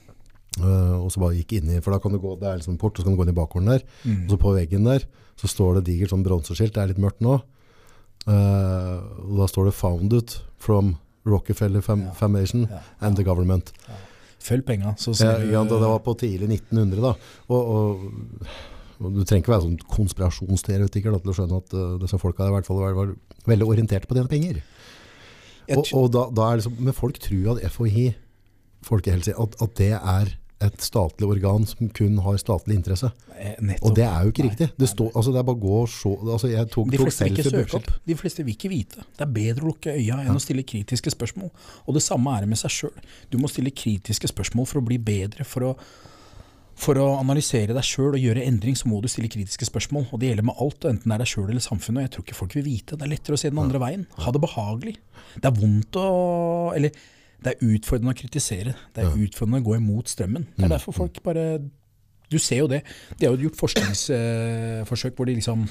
[0.59, 2.73] Uh, og så bare gikk inn i, for da kan du gå, det er liksom
[2.73, 4.25] en port, og så kan du gå inn i bakgården der, mm.
[4.25, 5.05] og så på veggen der,
[5.39, 7.37] så står det digert sånn bronseskilt, det er litt mørkt nå,
[8.29, 10.91] Uh, og da står det «Founded from
[11.25, 12.11] Rockefeller Fam Ja.
[12.19, 12.83] Foundation Ja.
[13.01, 13.73] and the government».
[14.41, 17.15] Følg penga, så Ja, ser det var på tidlig 1900 da,
[17.49, 18.05] og, og,
[19.01, 22.53] og du trenger ikke være sånn konspirasjonsteoretiker til å skjønne at uh, disse folka i
[22.53, 23.15] hvert fall var, var
[23.49, 24.61] veldig orientert på dine penger.
[25.79, 28.11] Og, og da, da er liksom, men folk tror at FHI,
[28.87, 33.09] folkehelse, at, at det er et statlig organ som kun har statlig interesse.
[33.33, 33.87] Eh, nettopp.
[33.89, 34.69] Og det er jo ikke Nei, riktig.
[34.77, 37.29] Det, stå, altså det er bare å gå og se, altså jeg tok, De fleste
[37.29, 37.89] vil ikke søke opp.
[38.11, 39.07] De fleste vil ikke vite.
[39.17, 41.49] Det er bedre å lukke øya enn å stille kritiske spørsmål.
[41.87, 43.09] Og det samme er det med seg sjøl.
[43.33, 45.49] Du må stille kritiske spørsmål for å bli bedre.
[45.49, 45.73] For å,
[46.81, 50.07] for å analysere deg sjøl og gjøre endring, så må du stille kritiske spørsmål.
[50.11, 52.01] Og det gjelder med alt, enten det er deg sjøl eller samfunnet.
[52.01, 52.97] Og jeg tror ikke folk vil vite.
[52.97, 54.07] Det er lettere å se den andre veien.
[54.24, 54.94] Ha det behagelig.
[55.36, 56.07] Det er vondt å
[56.77, 56.94] Eller
[57.40, 58.74] det er utfordrende å kritisere.
[58.94, 60.48] Det er utfordrende å gå imot strømmen.
[60.57, 61.47] Det er derfor folk bare
[62.31, 62.85] du ser jo det.
[63.19, 65.65] De har jo gjort forskningsforsøk hvor de liksom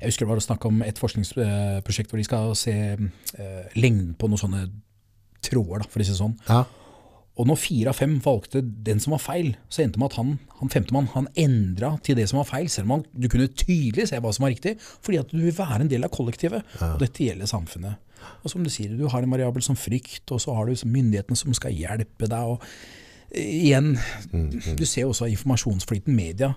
[0.00, 4.14] Jeg husker det var å snakke om et forskningsprosjekt hvor de skal se eh, lengden
[4.18, 4.62] på noen sånne
[5.44, 6.34] tråder, da, for å si det sånn.
[6.48, 6.64] Ja,
[7.38, 10.18] Og når fire av fem valgte den som var feil, så endte det med at
[10.18, 13.48] han, han femtemann han endra til det som var feil, selv om han, du kunne
[13.48, 16.66] tydelig se hva som var riktig, fordi at du vil være en del av kollektivet.
[16.84, 18.10] Og dette gjelder samfunnet.
[18.44, 21.38] Og som du sier, du har en variabel som frykt, og så har du myndighetene
[21.38, 22.54] som skal hjelpe deg.
[22.54, 22.60] og
[23.30, 23.94] eh, igjen,
[24.32, 26.52] du ser jo også informasjonsflyten media.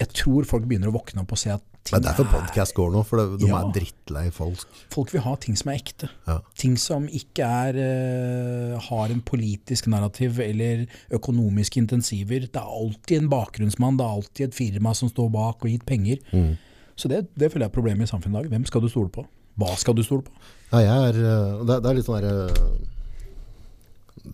[0.00, 2.90] Jeg tror folk begynner å våkne opp og se at det er derfor podcast går
[2.92, 3.60] nå, for det, de Ja.
[3.62, 4.64] er drittlei folk.
[4.92, 6.08] folk vil ha ting som er ekte.
[6.28, 6.38] Ja.
[6.54, 12.40] Ting som ikke er, eh, har en politisk narrativ eller økonomiske intensiver.
[12.46, 15.86] Det er alltid en bakgrunnsmann, det er alltid et firma som står bak og gitt
[15.86, 16.18] penger.
[16.32, 16.56] Mm.
[16.96, 18.50] Så det, det føler jeg er problemet i samfunnet i dag.
[18.50, 19.24] Hvem skal du stole på?
[19.58, 20.30] Hva skal du stole på?
[20.72, 22.76] Ja, er, øh, det, er litt sånn der, øh,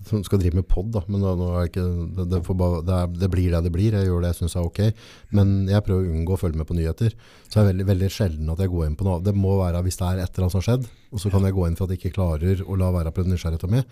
[0.08, 1.84] som skal drive med podd da, men da, er ikke,
[2.16, 4.38] det, det, får bare, det, er, det blir det det blir, jeg gjør det jeg
[4.40, 4.80] synes er ok,
[5.38, 7.14] men jeg prøver å unngå å følge med på nyheter,
[7.46, 9.84] så det er veldig, veldig sjelden at jeg går inn på noe, det må være
[9.86, 11.78] hvis det er et eller annet som har skjedd, og så kan jeg gå inn
[11.78, 13.88] for at jeg ikke klarer å la være på nysgjerrigheten min,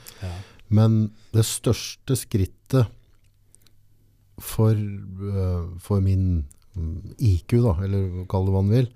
[0.75, 0.99] men
[1.37, 2.93] det største skrittet
[4.43, 6.45] for, øh, for min
[6.75, 8.91] mm, IQ da, eller kall det hva man vil,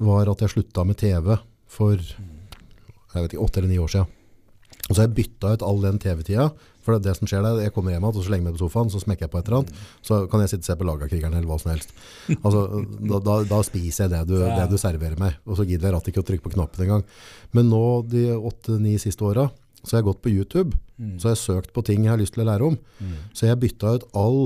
[0.00, 1.34] var at jeg slutta med TV
[1.70, 4.16] for jeg vet ikke, åtte eller ni år siden.
[4.90, 6.48] Og så har jeg bytta ut all den TV-tida,
[6.82, 8.56] for det, det som skjer der, jeg kommer hjem igjen, og så slenger jeg meg
[8.58, 10.76] på sofaen, så smekker jeg på et eller annet, så kan jeg sitte og se
[10.80, 11.92] på Lagakrigeren eller hva som helst.
[12.44, 12.62] Altså,
[13.12, 15.96] da, da, da spiser jeg det du, det du serverer meg, og så gidder jeg
[15.98, 17.04] rett ikke å trykke på knappen engang.
[17.54, 19.46] Men nå, de åtte-ni siste åra,
[19.84, 20.74] så har jeg gått på YouTube,
[21.20, 22.80] så har jeg søkt på ting jeg har lyst til å lære om.
[23.36, 24.42] Så jeg bytta ut all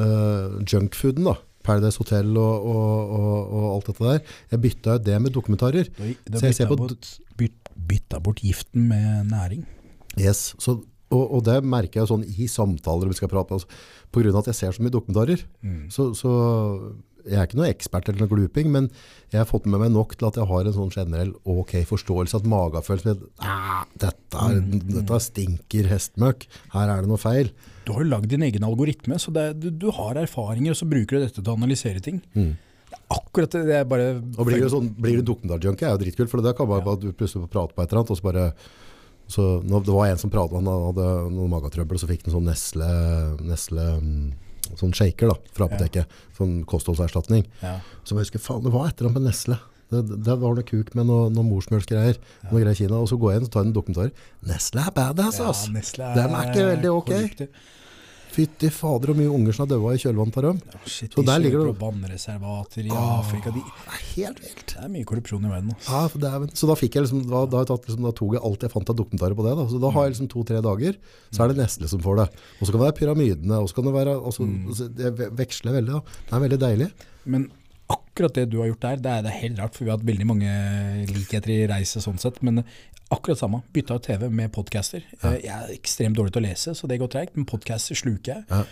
[0.00, 1.36] uh, junkfooden, da.
[1.66, 4.34] Paradise Hotel og, og, og, og alt dette der.
[4.54, 5.88] Jeg bytta ut det med dokumentarer.
[5.98, 6.78] Du, du Så jeg ser på-
[7.40, 9.64] byt, bytta bort giften med næring.
[10.20, 10.78] Yes, så,
[11.12, 13.68] og, og det merker jeg sånn i samtaler vi skal prate altså,
[14.10, 15.42] På grunn av at jeg ser så mye dokumentarer.
[15.92, 16.32] Så, så
[17.26, 18.88] jeg er ikke noe ekspert eller noe gluping, men
[19.32, 22.38] jeg har fått med meg nok til at jeg har en sånn generell ok forståelse,
[22.38, 24.60] at magefølelse med «Ah, dette, er,
[24.94, 27.50] dette stinker hestmøkk, her er det noe feil.
[27.86, 30.88] Du har jo lagd din egen algoritme, så det, du, du har erfaringer, og så
[30.90, 32.22] bruker du dette til å analysere ting.
[32.36, 32.54] Er
[33.12, 33.62] akkurat det.
[33.68, 36.56] det er bare Og blir du, sånn, blir du dokumentarjunkie er jo dritkult, for det
[36.58, 38.48] kan være at du plutselig prate på et eller annet, og så bare
[39.26, 42.90] så det var en som pratet, han hadde noen magetrøbbel, så fikk han sånn Nestle,
[43.42, 44.26] Nestle mm,
[44.78, 47.46] sånn shaker da, fra apoteket, sånn kostholdserstatning.
[47.62, 47.80] ja.
[48.06, 49.58] Så jeg husker, faen, det var et eller annet med Nestle.
[49.90, 52.16] Det, det var noe kuk med noe, noe morsmjølksgreier,
[52.50, 54.14] noe greier Kina, og så går jeg inn og tar en dokumentar.
[54.46, 55.66] Nestle er badass, ass!
[55.66, 57.10] Ja, Nestle Den er ikke veldig ok.
[57.10, 57.48] korrupte.
[58.36, 60.58] Fytti fader, og mye unger som har døva i kjølvannet av dem.
[60.74, 63.20] Ja, shit, Så de der ligger det- vannreservater i Åh.
[63.20, 63.50] Afrika.
[63.54, 64.66] De, Det er helt vilt.
[64.74, 65.72] det er mye korrupsjon i verden.
[65.88, 66.50] Ja, dæven.
[66.52, 68.60] så da fikk jeg liksom, da, da, har jeg tatt, liksom, da tok jeg alt
[68.60, 69.56] jeg fant av dokumentarer på det.
[69.56, 69.64] Da.
[69.72, 70.96] Så da har jeg liksom to-tre dager,
[71.32, 72.28] så er det Nestle som får det.
[72.60, 75.72] Og så kan det være pyramidene, og så kan det være, også, altså, det veksler
[75.80, 75.92] veldig.
[75.96, 76.00] Da.
[76.28, 76.90] Det er veldig deilig.
[77.24, 77.50] Men
[78.16, 79.98] akkurat det du har gjort der, det er, det er helt rart, for vi har
[79.98, 80.52] hatt veldig mange
[81.10, 82.40] likheter i reise sånn sett.
[82.46, 82.62] Men
[83.12, 83.60] akkurat samme.
[83.76, 85.04] Bytta ut TV med podcaster.
[85.20, 85.34] Ja.
[85.36, 88.46] Jeg er ekstremt dårlig til å lese, så det går treigt, men podcaster sluker jeg.
[88.48, 88.64] Ja.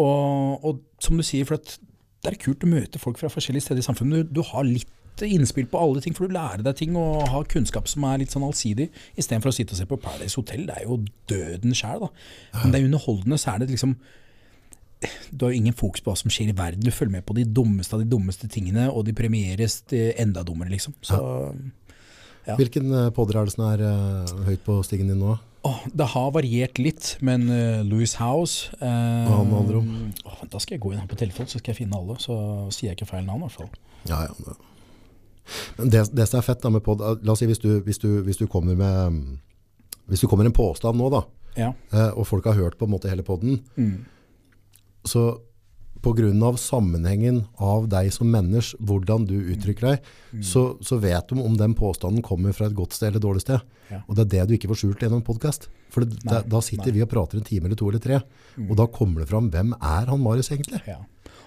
[0.00, 1.76] Og, og som du sier, for at
[2.24, 4.32] det er kult å møte folk fra forskjellige steder i samfunnet.
[4.32, 4.90] Du, du har litt
[5.24, 8.34] innspill på alle ting, for du lærer deg ting og har kunnskap som er litt
[8.34, 10.66] sånn allsidig, istedenfor å sitte og se på Paradise Hotel.
[10.68, 12.10] Det er jo døden sjæl, da.
[12.62, 13.94] Men det er underholdende, så er det liksom
[15.32, 16.82] du har jo ingen fokus på hva som skjer i verden.
[16.84, 20.70] Du følger med på de dummeste av de dummeste tingene, og de premieres enda dummere,
[20.74, 20.94] liksom.
[21.02, 21.20] Så
[22.46, 22.54] Ja.
[22.54, 25.32] Hvilken uh, podder er det som er eh, høyt på stigen din nå?
[25.66, 29.88] Oh, det har variert litt, men uh, Louis House uh, Hva handler det om?
[30.30, 32.14] Oh, Da skal jeg gå inn her på telefonen, så skal jeg finne alle.
[32.22, 32.36] Så
[32.70, 33.72] sier jeg ikke feil navn, i hvert fall.
[34.06, 34.36] Ja, ja.
[34.46, 34.56] det-
[35.80, 37.98] Men det, det som er fett da med pod, la oss si hvis du, hvis
[37.98, 39.38] du, hvis du kommer med mm,
[40.06, 41.24] hvis du kommer en påstand nå da,
[41.58, 41.72] Ja.
[41.92, 44.04] uh, og folk har hørt på en måte hele podden, Mm.
[45.06, 45.26] Så
[46.46, 50.42] av sammenhengen av deg som menneske, hvordan du uttrykker deg, Mm.
[50.44, 53.40] så, så vet de om den påstanden kommer fra et godt sted eller et dårlig
[53.42, 53.60] sted.
[53.90, 54.02] Ja.
[54.06, 55.68] Og det er det du ikke får skjult gjennom en podcast.
[55.90, 56.92] For det, Nei, da, sitter nei.
[56.92, 56.96] Mm.
[56.98, 58.20] vi og prater en time eller to eller tre,
[58.68, 60.82] og da kommer det fram, hvem er han Marius egentlig?
[60.86, 60.98] Ja.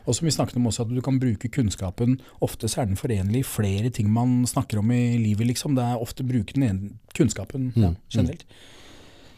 [0.07, 2.17] Og som vi snakket om også, at du kan bruke kunnskapen.
[2.41, 5.75] Ofte så er den forenlig i flere ting man snakker om i livet, liksom.
[5.77, 8.45] Det er ofte bruke den ene kunnskapen ja, generelt.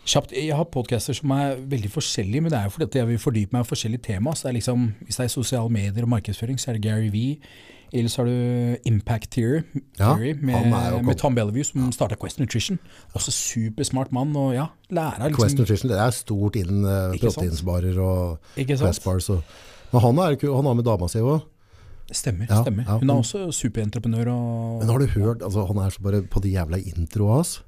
[0.05, 3.07] Kjapt, jeg har podcaster som er veldig forskjellige, men det er jo fordi at jeg
[3.11, 4.33] vil fordype meg i forskjellige tema.
[4.33, 7.11] Så det er liksom, hvis det er sosiale medier og markedsføring, så er det Gary
[7.13, 7.37] V.
[7.93, 9.61] Eller så har du Impact Theory,
[9.99, 12.79] Ja, Theory er med, med Tom Bellevue, som starta Quest Nutrition.
[13.13, 15.41] Også supersmart mann, og ja, lærer liksom.
[15.41, 18.53] Quest Nutrition, det er stort innen uh, proteinsbarer og?
[18.55, 19.29] Quest bars.
[19.29, 19.43] Og,
[19.91, 21.45] men han er, han har med dama si også.
[22.11, 22.47] Stemmer.
[22.49, 22.87] Ja, stemmer.
[22.87, 24.31] ja, Hun er også superentreprenør.
[24.33, 27.59] Og, Men har du hørt, altså, han er så bare på de jævla introa hans.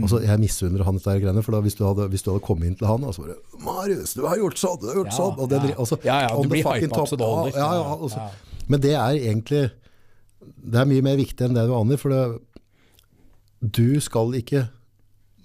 [0.00, 2.70] Altså, jeg misunner han dette greiene, for da, hvis, du hadde, hvis du hadde kommet
[2.70, 5.16] inn til han, og så bare, Marius, du har gjort sånn, du har gjort Ja,
[5.18, 5.34] sånn.
[5.36, 5.74] Og det, ja.
[5.84, 7.52] altså, Ja, ja, du blir hypet opp så dårlig.
[7.58, 8.22] Ja, Ja, altså.
[8.22, 8.62] ja.
[8.72, 9.62] Men det er egentlig,
[10.40, 12.22] det er mye mer viktig enn det du aner, for det,
[13.60, 14.64] du skal ikke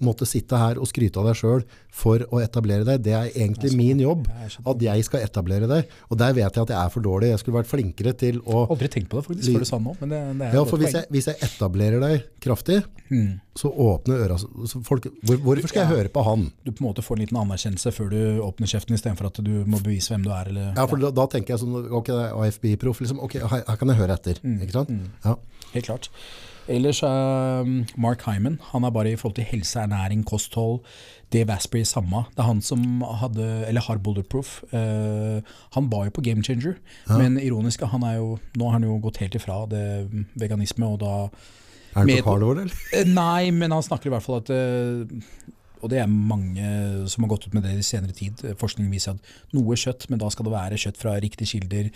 [0.04, 3.02] måtte sitte her og skryte av deg selv for å etablere deg.
[3.02, 5.88] Det er egentlig min jobb, at jeg skal etablere deg.
[6.12, 7.32] Og der vet jeg at jeg er for dårlig.
[7.34, 8.68] Jeg skulle vært flinkere til å...
[8.70, 9.96] Aldri tenkt på det faktisk, før du sa det nå.
[10.02, 13.38] Men det, det er Ja, for hvis jeg, hvis jeg etablerer deg kraftig, Mm.
[13.56, 14.36] så åpner øra
[14.84, 15.96] folk, hvor, Hvorfor skal jeg Ja.
[15.96, 16.42] høre på han?
[16.66, 19.64] Du på en måte får en liten anerkjennelse før du åpner kjeften, istedenfor at du
[19.64, 20.50] må bevise hvem du er.
[20.52, 23.00] Eller, Ja, for da, da tenker jeg sånn Ok, det er AFB-proff.
[23.00, 24.42] Liksom, ok, her, her kan jeg høre etter.
[24.44, 24.58] Mm.
[24.68, 24.92] Ikke sant?
[25.24, 25.38] Ja.
[25.72, 26.10] Helt klart.
[26.68, 28.58] Ellers er um, Mark Hyman.
[28.74, 30.82] Han er bare i forhold til helse, ernæring, kosthold.
[31.34, 32.24] Dave Asprey samme.
[32.32, 34.62] Det er han som hadde, eller har Bulletproof.
[34.72, 35.44] Uh,
[35.76, 38.98] han ba jo på Game Changer, men ironisk, han er jo, nå har han jo
[39.04, 39.84] gått helt ifra det
[40.40, 41.14] veganisme, og da
[41.96, 42.84] Er han på carnivore, eller?
[42.94, 45.18] Eh, Nei, men han snakker i hvert fall at eh,
[45.82, 46.70] Og det er mange
[47.12, 48.42] som har gått ut med det i senere tid.
[48.60, 51.92] Forskning viser at noe kjøtt, men da skal det være kjøtt fra riktige kilder.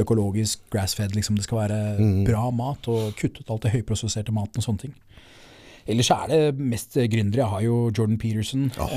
[0.00, 1.14] Økologisk, grass-fed.
[1.14, 1.38] Liksom.
[1.38, 4.94] Det skal være bra mat, og kutte ut alt det høyprosesserte maten og sånne ting.
[5.90, 7.42] Ellers er det mest gründere.
[7.42, 8.68] Jeg har jo Jordan Peterson.
[8.78, 8.94] Åh,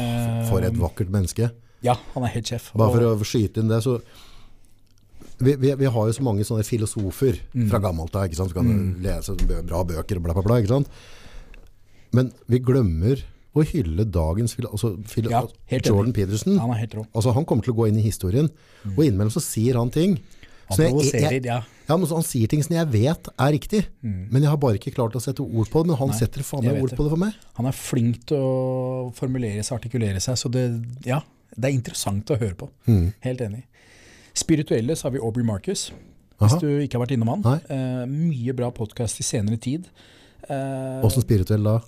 [0.49, 1.49] for et vakkert menneske.
[1.83, 2.71] Ja, han er helt sjef.
[2.79, 3.97] Bare for å skyte inn det, så
[5.43, 7.67] vi, vi, vi har jo så mange sånne filosofer Mm.
[7.69, 9.01] fra gammelt av, Du kan mm.
[9.03, 10.89] lese bra bøker og bla, bla, bla, ikke sant?
[12.13, 13.23] Men vi glemmer
[13.55, 14.95] å hylle dagens altså,
[15.29, 16.57] Ja, helt Jordan Peterson.
[16.57, 16.95] han helt.
[17.13, 18.49] Altså, han kommer til å gå inn i historien,
[18.95, 20.19] og innimellom så sier han ting.
[20.77, 21.61] Jeg- jeg- ja.
[21.89, 24.77] Ja, men så Han sier ting som jeg vet er riktig, men jeg har bare
[24.79, 25.87] ikke klart å sette ord på det.
[25.87, 26.97] Men han Nei, setter faen meg ord det.
[26.97, 27.33] på det for meg.
[27.55, 31.19] Han er flink til å formulere seg, artikulere seg, så det, ja,
[31.59, 32.69] det er interessant å høre på.
[32.87, 33.13] Mm.
[33.21, 33.63] Helt enig.
[34.33, 35.91] Spirituelle så har vi Aubrey Marcus,
[36.39, 36.47] Aha.
[36.47, 37.61] hvis du ikke har vært innom han.
[37.69, 39.85] Eh, mye bra podkast i senere tid.
[40.49, 41.79] Eh, Åssen spirituell da?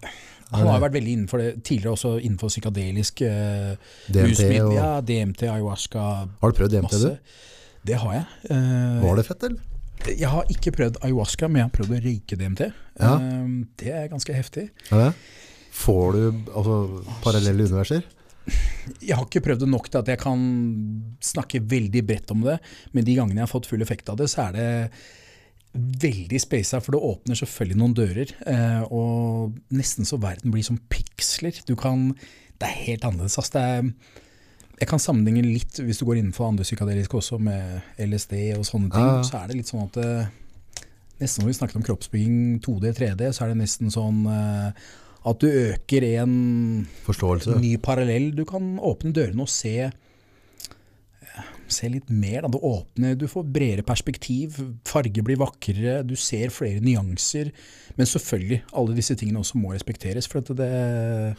[0.51, 3.75] Han har jo vært veldig innenfor det tidligere, også innenfor psykadelisk eh,
[4.07, 4.65] DMT rusmiddel.
[4.67, 6.03] og Ja, DMT, ayahuasca,
[6.41, 7.13] Har du prøvd DMT, masse.
[7.15, 7.39] du?
[7.85, 8.25] Det har jeg.
[8.49, 9.71] Eh, Var det fett, eller?
[10.05, 12.61] Jeg har ikke prøvd ayahuasca, men jeg har prøvd å røyke DMT.
[12.99, 13.15] Ja.
[13.15, 13.49] Eh,
[13.81, 14.67] det er ganske heftig.
[14.91, 15.11] Ja?
[15.75, 16.21] Får du
[16.53, 16.77] altså,
[17.25, 18.05] parallelle universer?
[19.01, 20.41] Jeg har ikke prøvd det nok til at jeg kan
[21.25, 22.59] snakke veldig bredt om det,
[22.93, 24.67] men de gangene jeg har fått full effekt av det, så er det
[25.75, 28.31] veldig spasa, for det åpner selvfølgelig noen dører.
[28.47, 31.57] Eh, og nesten så verden blir som piksler.
[31.67, 32.13] Du kan
[32.55, 33.35] Det er helt annerledes.
[33.37, 33.89] Altså, Det er,
[34.79, 38.91] jeg kan sammenligne litt, hvis du går innenfor andre psykadeliske også, med LSD og sånne
[38.91, 39.03] ting.
[39.03, 39.21] Ja.
[39.27, 40.27] Så er det litt sånn at det,
[41.15, 44.71] Nesten når vi snakket om kroppsbygging 2D, 3D, så er det nesten sånn eh,
[45.25, 46.33] at du øker en
[47.05, 47.55] Forståelse?
[47.61, 48.33] ny parallell.
[48.35, 49.91] Du kan åpne dørene og se
[51.67, 52.41] Se litt mer.
[52.45, 52.47] Da.
[52.53, 57.51] Du, åpner, du får bredere perspektiv, farger blir vakrere, du ser flere nyanser.
[57.97, 60.27] Men selvfølgelig, alle disse tingene også må respekteres.
[60.29, 61.35] For at det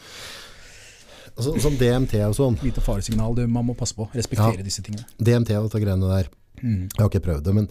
[1.37, 2.55] Altså, som DMT og sånn.
[2.65, 4.07] lite faresignal det man må passe på.
[4.15, 4.63] Respektere Ja.
[4.65, 5.05] disse tingene.
[5.21, 6.29] DMT og dette greiene der.
[6.63, 6.89] Mm.
[6.89, 7.67] Jeg har ikke prøvd det, men,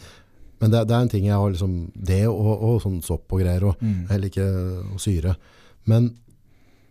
[0.60, 3.41] men det, det er en ting jeg har liksom Det og, og sånn sopp og
[3.41, 4.07] greier, og Mm.
[4.09, 4.47] heller ikke
[4.94, 5.36] og syre.
[5.85, 6.17] Men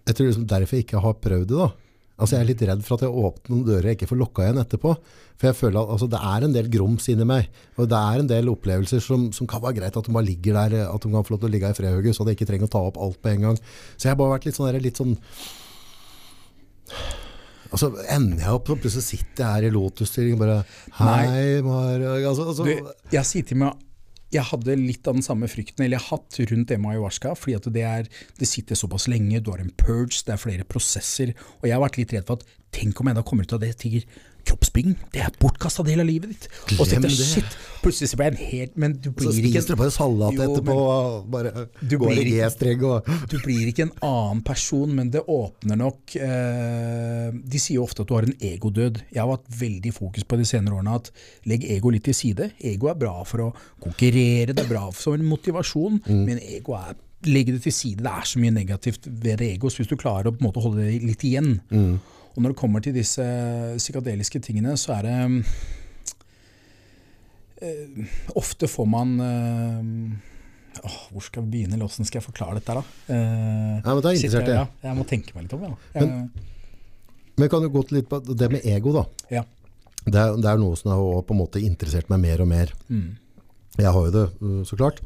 [0.05, 1.71] jeg tror liksom derfor jeg ikke har prøvd det, da.
[2.15, 4.45] Altså Jeg er litt redd for at jeg åpner noen dører jeg ikke får lukka
[4.45, 4.93] igjen etterpå.
[5.35, 7.49] For jeg føler at altså, det er en del grums inni meg.
[7.75, 10.55] Og det er en del opplevelser som, som kan være greit at de bare ligger
[10.55, 12.69] der, at de kan få lov til å ligge i fredhugget, så de ikke trenger
[12.69, 13.59] å ta opp alt på en gang.
[13.97, 15.17] Så jeg har bare vært litt sånn, der, litt sånn
[17.75, 20.59] Altså ender jeg opp, og plutselig sitter jeg her i lotusstilling og bare
[20.99, 23.81] Hei, Marag altså, altså, Du, jeg sitter med
[24.33, 27.57] jeg hadde litt av den samme frykten, eller jeg hatt rundt det med ayahuasca, fordi
[27.59, 31.35] at det, er, det sitter såpass lenge, du har en purge, det er flere prosesser,
[31.61, 33.61] og jeg har vært litt redd for at tenk om jeg da kommer ut av
[33.63, 34.01] det til
[34.45, 36.47] kroppsbygging, det er bortkasta del av livet ditt.
[36.77, 37.11] Og så det.
[37.13, 39.93] shit, plutselig så ble jeg en helt, men du Så blir ikke spiser du bare
[39.93, 44.43] salat Jo, etterpå og bare Du går i G-streng og du blir ikke en annen
[44.45, 49.01] person, men det åpner nok eh, De sier jo ofte at du har en egodød.
[49.13, 51.11] Jeg har hatt veldig fokus på de senere årene at
[51.49, 52.51] legg ego litt til side.
[52.73, 53.49] Ego er bra for å
[53.81, 58.03] konkurrere, det er bra som en motivasjon, men ego er Legg det til side.
[58.05, 60.61] Det er så mye negativt ved ego, så hvis du klarer å på en måte
[60.61, 61.55] holde det litt igjen
[62.35, 63.23] Og når det kommer til disse
[63.79, 65.15] psykadeliske tingene, så er det
[67.63, 72.59] eh, Ofte får man eh, åh, Hvor skal vi begynne, eller hvordan skal jeg forklare
[72.59, 72.83] dette, da?
[73.07, 74.59] Eh, Ja, men det er interessert, jeg-.
[74.59, 75.75] Ja, jeg må tenke meg litt om, ja.
[75.95, 76.29] Jeg,
[77.35, 79.05] Men kan du gå til litt på det med ego, da.
[79.39, 79.43] ja.
[80.05, 82.69] Det er, det er noe som har på en måte interessert meg mer og mer.
[82.93, 83.15] Mm.
[83.79, 84.99] Jeg har jo det, uh, så klart.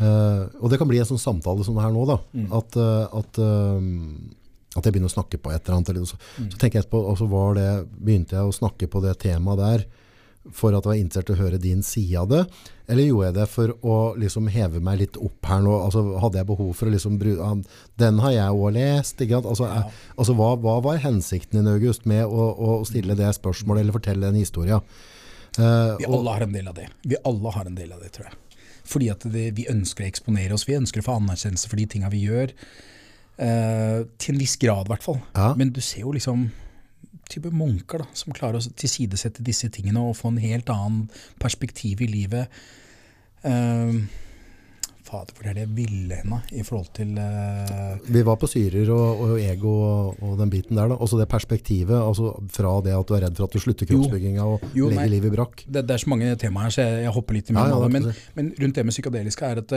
[0.00, 2.16] Eh, og det kan bli en sånn samtale som det her nå, da.
[2.32, 2.46] Mm.
[2.56, 4.30] At, uh, at, um,
[4.76, 5.88] at jeg begynner å snakke på et eller annet.
[5.90, 6.50] Eller, så, Mm.
[6.52, 9.58] så tenker jeg etterpå, og så var det, begynte jeg å snakke på det temaet
[9.58, 9.84] der
[10.56, 12.46] for at jeg var interessert i å høre din side av det,
[12.88, 15.74] eller gjorde jeg det for å liksom heve meg litt opp her nå?
[15.84, 17.56] Altså, hadde jeg behov for å liksom bru- ah,
[17.98, 19.20] Den har jeg òg lest.
[19.20, 19.80] Altså, Ja.
[19.84, 23.92] eh, altså, hva, hva var hensikten din, August, med å, å stille det spørsmålet eller
[23.92, 24.80] fortelle en historie?
[25.58, 26.88] Uh, Vi alle har en del av det.
[27.04, 28.34] Vi alle har en del av det, tror jeg.
[28.90, 31.84] Fordi at det, vi ønsker å eksponere oss, vi ønsker å få anerkjennelse for de
[31.86, 32.52] tinga vi gjør.
[33.40, 35.20] Eh, til en viss grad, i hvert fall.
[35.32, 35.52] Ja.
[35.56, 36.50] Men du ser jo liksom
[37.30, 41.04] type munker da, som klarer å tilsidesette disse tingene og få en helt annen
[41.40, 42.50] perspektiv i livet.
[43.40, 44.02] Uh,
[45.06, 48.90] fader, hvor er det jeg ville henne i forhold til uh, Vi var på syrer
[48.92, 50.90] og, og ego og, og den biten der.
[50.92, 50.98] da.
[51.00, 54.44] Også det perspektivet altså fra det at du er redd for at du slutter kroppsbygginga
[54.44, 55.64] og Jo, legger livet i brakk.
[55.64, 57.86] det, det er så mange temaer her, så jeg, jeg hopper litt i Ja, mellom
[57.86, 59.76] ja, er Men, men rundt det med psykadeliske er at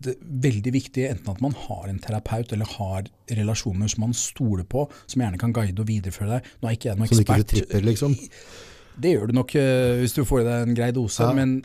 [0.00, 4.14] det, er veldig viktig enten at man har en terapeut eller har relasjoner som man
[4.16, 6.48] stoler på, som gjerne kan guide og videreføre deg.
[6.62, 7.52] Nå er ikke jeg noen Så du ikke ekspert.
[7.56, 8.16] tripper, liksom.
[9.00, 11.32] Det gjør du nok eh, hvis du får i deg en grei dose, Ja.
[11.36, 11.60] men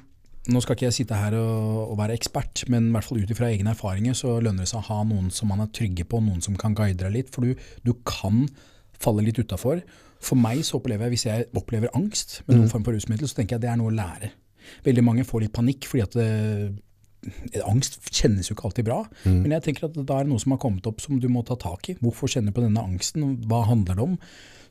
[0.47, 3.31] nå skal ikke jeg sitte her og, og være ekspert, men i hvert fall ut
[3.33, 6.19] ifra egne erfaringer så lønner det seg å ha noen som man er trygge på,
[6.21, 7.55] noen som kan guide deg litt, for du,
[7.87, 8.43] du kan
[9.01, 9.81] falle litt utafor.
[10.21, 13.39] For meg så opplever jeg, hvis jeg opplever angst med noen form for rusmiddel, så
[13.39, 14.29] tenker jeg at det er noe å lære.
[14.85, 16.29] Veldig mange får litt panikk fordi at det,
[17.65, 20.55] Angst kjennes jo ikke alltid bra, men jeg tenker at da er det noe som
[20.55, 21.97] har kommet opp som du må ta tak i.
[22.01, 23.39] Hvorfor kjenner du på denne angsten?
[23.49, 24.19] Hva handler det om?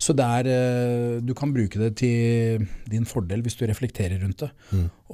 [0.05, 4.42] Så det er, eh, du kan bruke det til din fordel hvis du reflekterer rundt
[4.42, 4.50] det.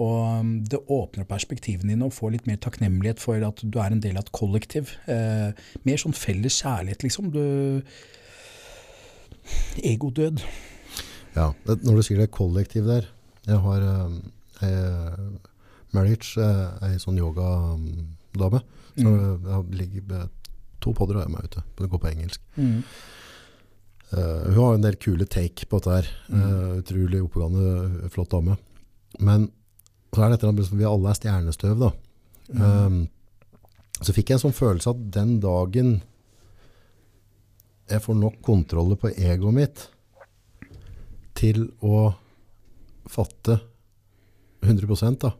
[0.00, 3.92] Og um, det åpner perspektivene dine og får litt mer takknemlighet for at du er
[3.92, 4.94] en del av et kollektiv.
[5.10, 5.52] Eh,
[5.86, 7.30] mer sånn felles kjærlighet, liksom.
[7.34, 7.44] Du,
[9.84, 10.42] egodød.
[11.36, 13.04] Ja, Når du sier det kollektiv der
[13.46, 15.28] Jeg har eh,
[15.96, 18.62] Marriage, eh, ei sånn yogadame.
[18.96, 19.44] Så Mm.
[19.46, 20.28] har ligger
[20.80, 21.62] to podder jeg meg ute.
[21.76, 22.40] Det går på engelsk.
[22.56, 22.82] Mm.
[24.10, 26.08] Uh, hun har en del kule take på dette her.
[26.28, 26.40] Mm.
[26.42, 28.56] Uh, utrolig oppegående, flott dame.
[29.20, 29.50] Men
[30.12, 31.90] så er det et eller vi alle er stjernestøv da.
[32.50, 33.08] Um,
[34.00, 36.00] så fikk jeg en sånn følelse at den dagen
[37.90, 39.84] jeg får nok kontroller på egoet mitt
[41.38, 42.10] til å
[43.10, 43.60] fatte
[44.62, 45.32] 100 da,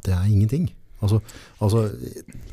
[0.00, 0.70] at det er ingenting.
[1.00, 1.20] Altså,
[1.64, 1.86] altså,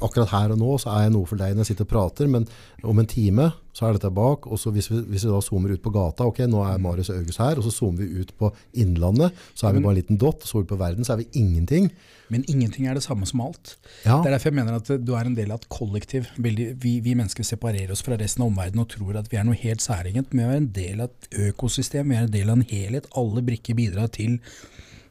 [0.01, 2.30] akkurat her og nå så er jeg noe for deg når jeg sitter og prater,
[2.32, 2.45] men
[2.88, 5.76] om en time så er dette bak, og så hvis vi, hvis vi da zoomer
[5.76, 8.32] ut på gata, ok, nå er Marius og August her, og så zoomer vi ut
[8.40, 11.22] på innlandet, så er vi bare en liten dott, så vi på verden, så er
[11.22, 11.92] vi ingenting.
[12.34, 13.76] Men ingenting er det samme som alt.
[14.03, 14.17] Ja.
[14.24, 16.32] Det er derfor jeg mener at du er en del av et kollektiv.
[16.40, 19.59] Vi, vi, mennesker separerer oss fra resten av omverdenen og tror at vi er noe
[19.59, 22.59] helt særegent, men vi er en del av et økosystem, vi er en del av
[22.59, 23.08] en helhet.
[23.19, 24.42] Alle brikker bidrar til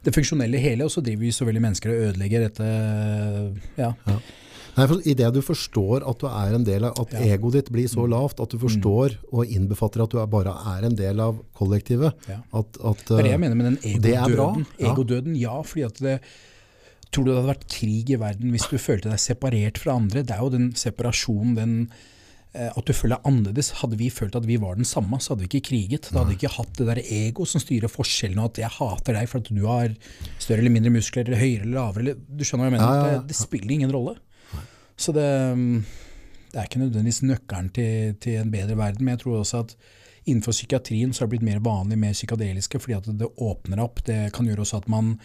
[0.07, 2.67] det funksjonelle hele, og så driver vi så veldig mennesker og ødelegger dette
[3.77, 3.91] ja.
[4.07, 4.17] Ja.
[4.77, 7.19] Nei, for I det du forstår at du er en del av, at Ja.
[7.23, 7.31] Mm.
[7.33, 10.85] egoet ditt blir så lavt, at du forstår og innbefatter at du er, bare er
[10.85, 12.37] en del av kollektivet, Ja.
[12.53, 14.67] at, at Det er det jeg mener med den det bra, egodøden.
[14.79, 14.91] ja.
[14.93, 16.19] Egodøden, ja, fordi at det
[17.07, 20.23] Tror du det hadde vært krig i verden hvis du følte deg separert fra andre?
[20.27, 21.95] Det er jo den separasjonen, den eh,
[22.57, 23.69] at du føler deg annerledes.
[23.81, 26.09] Hadde vi følt at vi var den samme, så hadde vi ikke kriget.
[26.09, 29.17] Da hadde vi ikke hatt det der ego som styrer forskjellene, og at jeg hater
[29.19, 29.93] deg for at du har
[30.39, 32.03] større eller mindre muskler, eller høyere eller lavere.
[32.05, 32.87] Eller, du skjønner hva jeg mener?
[32.87, 33.21] Ja, ja, ja.
[33.21, 34.17] Det, det spiller ingen rolle.
[34.97, 35.27] Så det,
[35.57, 35.83] mm,
[36.51, 39.75] det er ikke nødvendigvis nøkkelen til, til en bedre verden, men jeg tror også at
[40.27, 44.01] innenfor psykiatrien så har det blitt mer vanlig med psykadeliske, fordi at det åpner opp.
[44.07, 45.15] Det kan gjøre også at man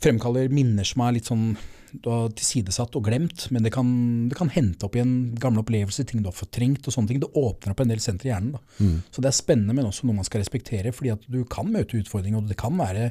[0.00, 1.52] fremkaller minner som er litt sånn
[1.92, 3.88] du har tilsidesatt og glemt, men det kan,
[4.30, 7.20] det kan hente opp igjen gamle opplevelser, ting du har fortrengt og sånne ting.
[7.22, 8.56] Det åpner opp en del sentre i hjernen.
[8.78, 8.96] Mm.
[9.10, 11.98] Så det er spennende, men også noe man skal respektere, fordi at du kan møte
[12.00, 13.10] utfordringer, og det kan være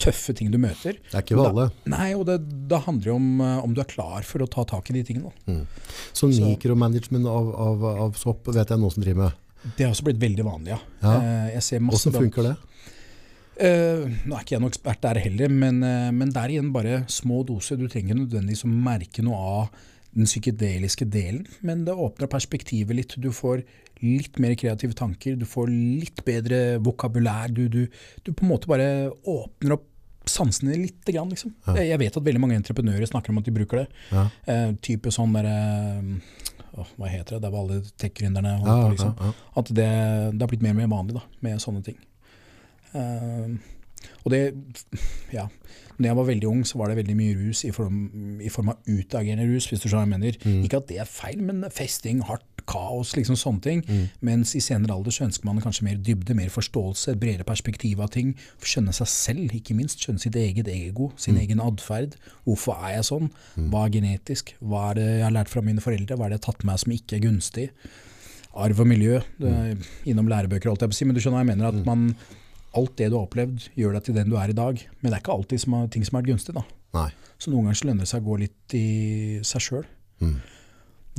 [0.00, 0.96] tøffe ting du møter.
[1.10, 1.66] Det er ikke ved alle.
[1.92, 2.38] Nei, og det,
[2.70, 5.02] det handler jo om eh, om du er klar for å ta tak i de
[5.10, 5.28] tingene.
[5.44, 5.58] Da.
[6.16, 9.46] Så Så- mikromanagement av, av, av sopp vet jeg noen som driver med.
[9.76, 10.78] Det har også blitt veldig vanlig, ja.
[11.04, 11.14] Ja.
[11.20, 12.54] Eh, Jeg ser masse Hvordan funker det?
[13.60, 17.02] Eh, nå er ikke jeg noen ekspert der heller, men, uh, men der igjen bare
[17.12, 17.76] små doser.
[17.76, 19.82] Du trenger nødvendigvis å merke noe av
[20.16, 23.14] den psykedeliske delen, men det åpner perspektivet litt.
[23.20, 23.62] Du får
[24.00, 27.52] litt mer kreative tanker, du får litt bedre vokabulær.
[27.52, 27.84] Du, du,
[28.24, 28.88] du på en måte bare
[29.28, 29.86] åpner opp
[30.30, 31.04] sansene litt.
[31.04, 31.52] grann, liksom.
[31.66, 31.76] Ja.
[31.82, 33.88] Jeg- vet at veldig mange entreprenører snakker om at de bruker det.
[34.10, 34.28] Ja.
[34.48, 35.56] Uh, type sånn derre
[36.78, 37.42] oh, Hva heter det?
[37.44, 39.16] Det var alle tech-gründerne Ja, liksom
[39.60, 39.88] at det,
[40.32, 41.98] det har blitt mer og mer vanlig da, med sånne ting.
[42.94, 43.58] Eh,
[44.24, 44.40] og det,
[45.32, 45.46] ja,
[46.00, 47.98] når jeg var veldig ung så var det veldig mye rus i form,
[48.40, 50.38] i form av utagerende rus, hvis du skjønner hva jeg mener.
[50.44, 50.62] Mm.
[50.64, 53.80] Ikke at det er feil, men festing, hardt, kaos, liksom sånne ting.
[54.24, 58.12] Mens i senere alder så ønsker man kanskje mer dybde, mer forståelse, bredere perspektiv av
[58.14, 58.34] ting.
[58.62, 59.98] Skjønne seg selv, ikke minst.
[60.04, 62.14] Skjønne sitt eget ego, sin egen atferd.
[62.46, 63.32] Hvorfor er jeg sånn?
[63.72, 64.54] Hva er genetisk?
[64.60, 66.16] Hva er det jeg har lært fra mine foreldre?
[66.16, 67.66] Hva er det jeg har tatt med meg som ikke er gunstig?
[68.60, 71.38] arv og miljø, det er innom lærebøker, alt jeg på å si, men du skjønner
[71.38, 72.08] hva jeg mener, at man,
[72.78, 74.84] alt det du har opplevd, gjør deg til den du er i dag.
[75.00, 76.54] Men det er ikke alltid som er, ting som er gunstig.
[76.56, 76.64] da.
[76.96, 77.08] Nei.
[77.40, 78.86] Så noen ganger så lønner det seg å gå litt i
[79.46, 79.86] seg sjøl.
[80.20, 80.36] Mm.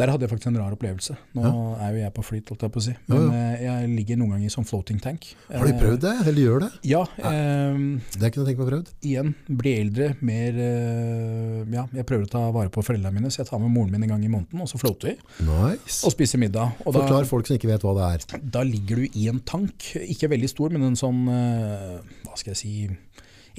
[0.02, 1.14] Der hadde jeg faktisk en rar opplevelse.
[1.38, 2.94] Nå er jo jeg på flyt, holdt jeg på å si.
[2.98, 5.28] Ja, Men eh, jeg ligger noen ganger i sånn floating tank.
[5.52, 6.70] Har du prøvd det, eller gjør det?
[6.82, 7.02] Eh, Ja.
[7.22, 7.78] Eh,
[8.16, 8.90] Det er ikke noe tenkt på prøvd.
[9.12, 13.44] igjen, bli eldre, mer eh, Ja, jeg prøver å ta vare på foreldrene mine, så
[13.44, 15.46] jeg tar med moren min en gang i måneden, og så floater vi.
[15.46, 16.02] Nice.
[16.08, 16.74] Og spiser middag.
[16.86, 18.42] Og da, Forklar folk som ikke vet hva det er.
[18.58, 22.56] Da ligger du i en tank, ikke veldig stor, men en sånn, eh, hva skal
[22.56, 22.74] jeg si,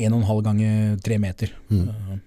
[0.02, 1.52] en og en halv ganger tre meter.
[1.70, 2.20] Mm.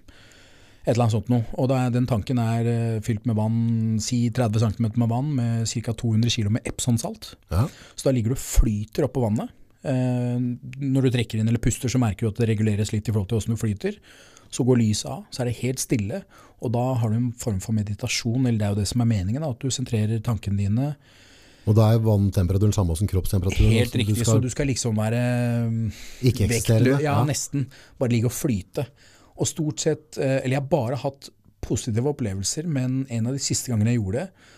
[0.86, 1.42] Et eller annet sånt noe.
[1.58, 3.56] Og er, den tanken er eh, fylt med vann,
[4.02, 5.94] si 30 cm med vann, med ca.
[5.98, 7.32] 200 kg med Epson-salt.
[7.50, 7.64] Ja.
[7.98, 9.50] Så da ligger du og flyter oppå vannet.
[9.82, 10.38] Eh,
[10.78, 13.32] når du trekker inn eller puster, så merker du at det reguleres litt i forhold
[13.32, 13.98] til hvordan du flyter.
[14.54, 16.22] Så går lyset av, så er det helt stille,
[16.62, 19.08] og da har du en form for meditasjon, eller det er jo det som er
[19.10, 20.92] meningen, da, at du sentrerer tankene dine
[21.66, 23.74] Og da er vanntemperaturen samme som kroppstemperaturen.
[23.74, 25.20] Helt riktig, Du skal så du skal liksom være
[25.66, 25.90] mm,
[26.30, 27.00] ikke-eksisterende.
[27.02, 27.66] Ja, Ja, nesten.
[27.98, 28.86] Bare ligge og flyte.
[29.36, 31.30] Og stort sett, eh, eller jeg har bare hatt
[31.66, 34.52] positive opplevelser, men en av de siste gangene jeg gjorde det,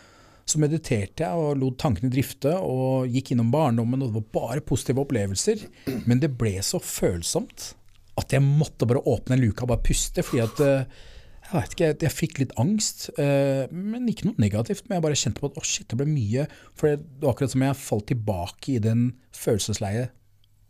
[0.49, 4.65] så mediterte jeg og lot tankene drifte og gikk innom barndommen, og det var bare
[4.65, 5.67] positive opplevelser.
[6.09, 7.75] Men det ble så følsomt
[8.19, 11.05] at jeg måtte bare åpne en luke og bare puste, fordi at eh,
[11.49, 14.85] jeg vet ikke, jeg fikk litt angst, eh, men ikke noe negativt.
[14.89, 16.45] Men jeg bare kjente på at å shit, det ble mye.
[16.77, 19.05] For det var akkurat som jeg falt tilbake i den
[19.37, 20.17] følelsesleiet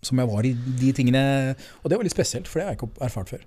[0.06, 1.22] som jeg var i de tingene.
[1.82, 3.46] Og det var litt spesielt, for det har jeg ikke erfart før.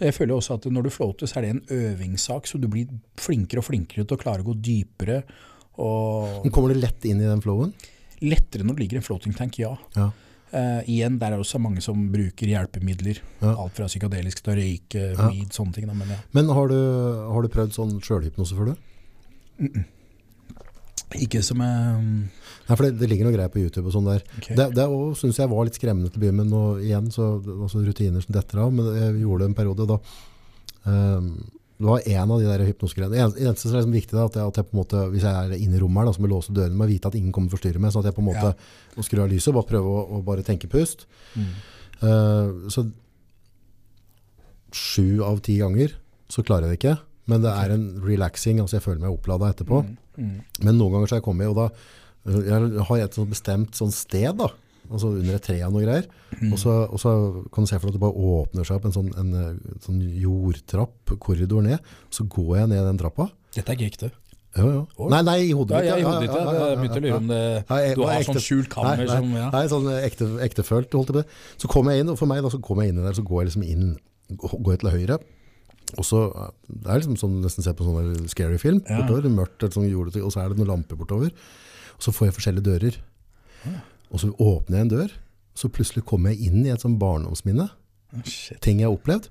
[0.00, 2.88] Jeg føler også at når du floater, så er det en øvingssak, så du blir
[3.20, 5.22] flinkere og flinkere til å klare å gå dypere.
[5.76, 7.74] Men Kommer det lett inn i den flowen?
[8.20, 9.70] lettere når det ligger en floating tank, ja.
[9.96, 10.10] Ja.
[10.52, 13.20] Uh, igjen, der er det også mange som bruker hjelpemidler.
[13.40, 13.54] Ja.
[13.54, 15.28] Alt fra psykadelisk til røyke, Ja.
[15.56, 15.86] sånne ting.
[15.88, 16.18] Da, men ja.
[16.36, 16.76] Men har du,
[17.32, 19.80] har du prøvd sånn sjølhypnose før, du?
[21.18, 22.00] Ikke som jeg
[22.70, 24.20] Nei, for det, det ligger noe greier på YouTube og sånn der.
[24.38, 24.54] Okay.
[24.54, 24.84] Det, det
[25.18, 26.52] syns jeg var litt skremmende til å begynne med.
[26.52, 28.70] Nå igjen, så det var så rutiner som detter av.
[28.76, 29.96] Men jeg gjorde det en periode da.
[30.84, 31.32] Um,
[31.80, 33.10] det var en av de der hypnosegreiene.
[33.34, 35.26] Det eneste- som er liksom viktig, da, at jeg, at jeg på en måte, hvis
[35.26, 37.18] jeg er inne i rommet her, da, så må jeg låse dørene, må vite at
[37.18, 37.90] ingen kommer og forstyrrer meg.
[37.90, 38.54] Så at jeg på en måte
[38.94, 41.06] må skru av lyset og bare prøve å, å bare tenke pust.
[41.34, 41.52] Mm.
[42.04, 42.84] Uh, så
[44.70, 45.96] sju av ti ganger
[46.30, 46.98] så klarer jeg det ikke.
[47.30, 49.84] Men det er en relaxing, altså jeg føler meg opplada etterpå.
[50.18, 50.32] Mm.
[50.66, 51.68] Men noen ganger så har jeg kommet, og da
[52.26, 54.48] øh, jeg har et sånt bestemt sånt sted da,
[54.90, 56.08] altså under et tre og noe greier,
[56.40, 56.52] Mm.
[56.54, 57.10] og, så, og så
[57.52, 59.80] kan du se for deg at det bare åpner seg opp en sånn, en, en
[59.82, 61.78] sånn jordtrapp, korridor ned,
[62.14, 63.26] så går jeg ned den trappa.
[63.56, 64.10] Dette er ikke ekte.
[64.56, 64.68] Jo,
[64.98, 65.08] jo.
[65.12, 65.90] Nei, nei, i hodet Ja, mitt.
[65.90, 67.42] Ja, i hodet ditt, ja, jeg begynte å lure om det
[67.98, 69.34] Du har ekte- sånn skjult kammer nei, nei, som.
[69.54, 71.26] Nei, sånn ekte, ektefølt, holdt jeg på det.
[71.62, 73.42] Så kommer jeg inn, og for meg da, så kommer jeg inn der, så går
[73.44, 73.84] jeg liksom inn,
[74.40, 75.18] går jeg til høyre,
[75.98, 79.00] og så, øh, det er liksom sånn, nesten se på sånn scary film, Ja.
[79.02, 81.30] bortover, mørkt, et sånt jordete, og så er det noen lamper bortover,
[81.96, 82.96] og så får jeg forskjellige dører.
[84.12, 85.10] Og så åpner jeg en dør,
[85.54, 87.68] så plutselig kommer jeg inn i et sånn barndomsminne,
[88.24, 88.60] Shit.
[88.60, 89.28] ting jeg har opplevd.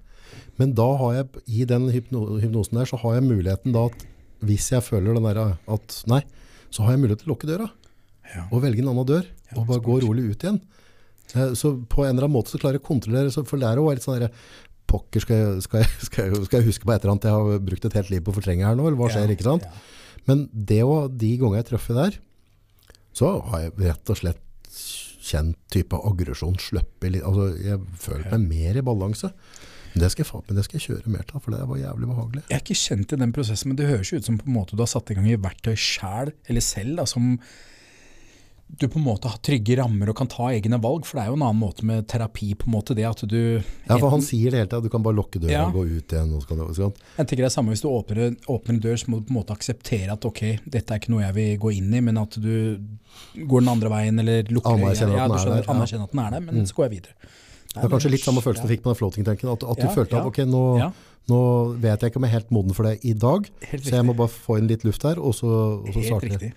[0.59, 4.05] Men da har jeg, i den hypno hypnosen der, så har jeg muligheten da, at
[4.45, 6.21] hvis jeg føler den der, at nei,
[6.71, 7.69] så har jeg mulighet til å lukke døra,
[8.35, 8.45] Ja.
[8.51, 10.61] og velge en annen dør, Ja, og bare gå rolig ut igjen.
[11.35, 13.75] Eh, Så på en eller annen måte så klarer jeg å kontrollere, for det er
[13.75, 14.31] jo litt sånn der,
[14.89, 17.37] pokker, skal jeg, skal, jeg, skal, jeg, skal jeg huske på et eller annet jeg
[17.37, 19.47] har brukt et helt liv på å fortrenge her nå, eller hva skjer, Ja, ikke
[19.47, 19.65] sant?
[19.69, 20.25] ja.
[20.29, 22.17] Men det å, de ganger jeg treffer der,
[23.17, 24.45] så har jeg rett og slett
[25.29, 29.29] kjent type aggresjon, sløppe litt, altså jeg føler meg mer i balanse.
[29.93, 32.09] Men det skal jeg, men det skal jeg kjøre mer til, for det var jævlig
[32.11, 32.43] behagelig.
[32.49, 34.55] Jeg er ikke kjent i den prosessen, men det høres jo ut som på en
[34.59, 37.31] måte du har satt i gang i verktøy sjæl, eller selv, da, som
[38.69, 41.03] du på en måte har trygge rammer og kan ta egne valg.
[41.09, 43.39] For det er jo en annen måte med terapi, på en måte, det at du
[43.89, 45.63] Ja, for han sier det hele tiden, du kan bare lukke døra Ja.
[45.67, 46.33] og gå ut igjen.
[46.37, 49.09] Og så kan, Jeg tenker det er samme hvis du åpner, åpner en dør, så
[49.09, 51.73] må du på en måte akseptere at ok, dette er ikke noe jeg vil gå
[51.79, 52.79] inn i, men at du
[53.35, 56.03] går den andre veien, eller lukker Anerkjenner at ja, er skjønner, ja.
[56.03, 57.13] At den er der, men så går jeg videre.
[57.73, 59.93] det er kanskje litt samme følelsen du fikk på den floating-tanken, at, at du Ja,
[59.93, 60.27] følte at ja.
[60.29, 60.91] ok, nå, Ja,
[61.29, 61.41] nå
[61.81, 63.49] vet jeg ikke om jeg er helt moden for det i dag,
[63.81, 65.49] så jeg må bare få inn litt luft her, og så,
[65.83, 66.39] og så Helt starter det.
[66.39, 66.53] riktig.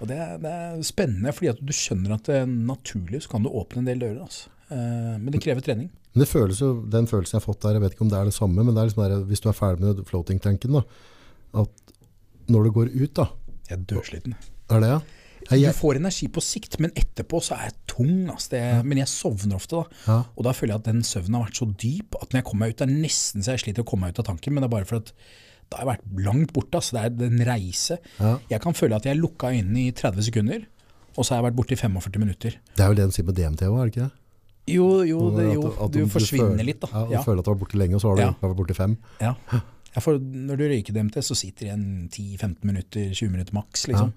[0.00, 3.32] Og det er, det er spennende, fordi at du skjønner at det er naturlig så
[3.34, 4.20] kan du åpne en del dører.
[4.28, 4.50] Altså.
[4.70, 5.88] Eh, men det krever trening.
[6.14, 8.18] Men det føles jo, den følelsen jeg har fått der, jeg vet ikke om det
[8.20, 10.78] er det samme, men det er liksom der, hvis du er ferdig med floating-tanken
[11.58, 11.94] at
[12.48, 13.26] når du går ut da,
[13.68, 14.34] Jeg er dødsliten.
[14.70, 15.00] er det ja?
[15.48, 18.28] Du får energi på sikt, men etterpå så er jeg tung.
[18.28, 20.00] Altså det, Men jeg sovner ofte, da.
[20.06, 22.46] ja, Og da føler jeg at den søvnen har vært så dyp at når jeg
[22.50, 24.52] kommer meg ut, det er nesten så jeg sliter å komme meg ut av tanken,
[24.52, 25.12] men det er bare for at
[25.70, 26.74] da har jeg vært langt borte.
[26.80, 26.92] Altså.
[27.10, 27.98] Det er en reise.
[28.20, 28.38] ja.
[28.50, 30.64] Jeg kan føle at jeg lukka øynene i 30 sekunder,
[31.16, 32.56] og så har jeg vært borte i 45 minutter.
[32.76, 34.12] Det er jo det de sier med DMT òg, er det ikke det?
[34.68, 36.88] Jo, jo, det, jo at du forsvinner føler- litt, da.
[36.92, 37.22] Ja, du Ja.
[37.24, 38.32] føler at du har vært borte lenge, og så har du Ja.
[38.42, 38.96] vært borte i fem.
[39.20, 39.34] Ja.
[39.52, 43.86] Ja, for når du røyker DMT, så sitter det igjen 10-15 minutter, 20 minutter maks,
[43.88, 44.12] liksom.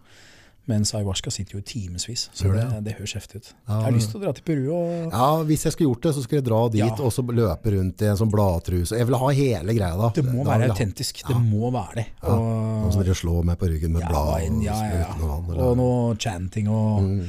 [0.70, 3.48] Mens ayahuasca sitter jo i timevis, så det, det, det, høres heftig ut.
[3.68, 6.04] Ja, jeg har lyst til å dra til Peru og Ja, hvis jeg skulle gjort
[6.06, 6.90] det, så skulle jeg dra dit, Ja.
[7.02, 8.94] og så løpe rundt i en sånn bladtruse.
[9.02, 10.12] Jeg vil ha hele greia da.
[10.14, 11.24] Det må Da være autentisk.
[11.28, 12.06] Det må være det.
[12.22, 12.30] Ja.
[12.38, 16.16] Noen Og, som dere slår meg på ryggen med blad og ja, eller- og noe
[16.16, 17.26] chanting og Mm.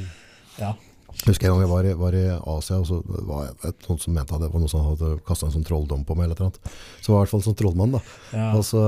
[0.61, 0.75] Ja.
[1.13, 4.01] Jeg husker en gang jeg var i, var i Asia, og så var jeg noen
[4.03, 6.49] som mente at det var noen som hadde kastet en sånn trolldom på meg, eller
[6.49, 6.73] noe.
[7.05, 8.01] Så var jeg i hvert fall en sånn trollmann da.
[8.33, 8.49] Ja.
[8.57, 8.83] Og, så,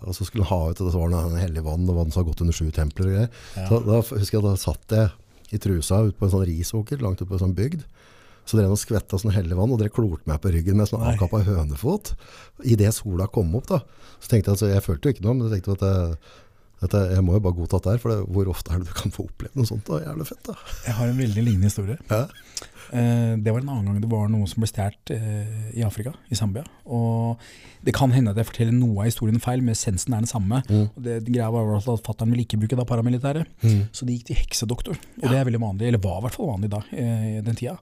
[0.00, 2.22] og så skulle han ha ut, og det var noe hellig vann, og vann som
[2.22, 3.42] har gått under sju templer og greier.
[3.58, 3.66] Ja.
[3.68, 5.12] Så da husker jeg da satt jeg
[5.54, 7.84] i trusa ut på en sånn risåker, langt ute på en sånn bygd.
[8.44, 10.88] Så drev han og skvetta sånn hellig vann, og dere klorte meg på ryggen med
[10.90, 12.12] sånn avkappa hønefot.
[12.68, 13.80] I det sola kom opp da.
[14.20, 16.34] Så tenkte jeg, altså, jeg følte jo ikke noe, men jeg tenkte at jeg,
[16.84, 18.94] dette, jeg må jo bare godta dette her, for det, hvor ofte er det du
[19.00, 19.86] kan få oppleve noe sånt?
[19.90, 20.02] da?
[20.06, 20.54] Jævlig fett da.
[20.86, 21.98] Jeg har en veldig lignende historie.
[22.12, 22.24] Ja.
[22.94, 26.12] Eh, det var en annen gang det var noe som ble stjålet eh, i Afrika,
[26.30, 26.62] i Zambia.
[26.84, 27.40] Og
[27.84, 30.60] det kan hende at jeg forteller noe av historien feil, men essensen er den samme.
[30.68, 30.86] Mm.
[30.96, 33.86] Det, det greia var at Fattern ville ikke bruke da paramilitære, Mm.
[33.96, 34.98] så de gikk til heksedoktor.
[35.22, 37.56] Og det er veldig vanlig, eller var i hvert fall vanlig da, eh, i den
[37.58, 37.78] tida.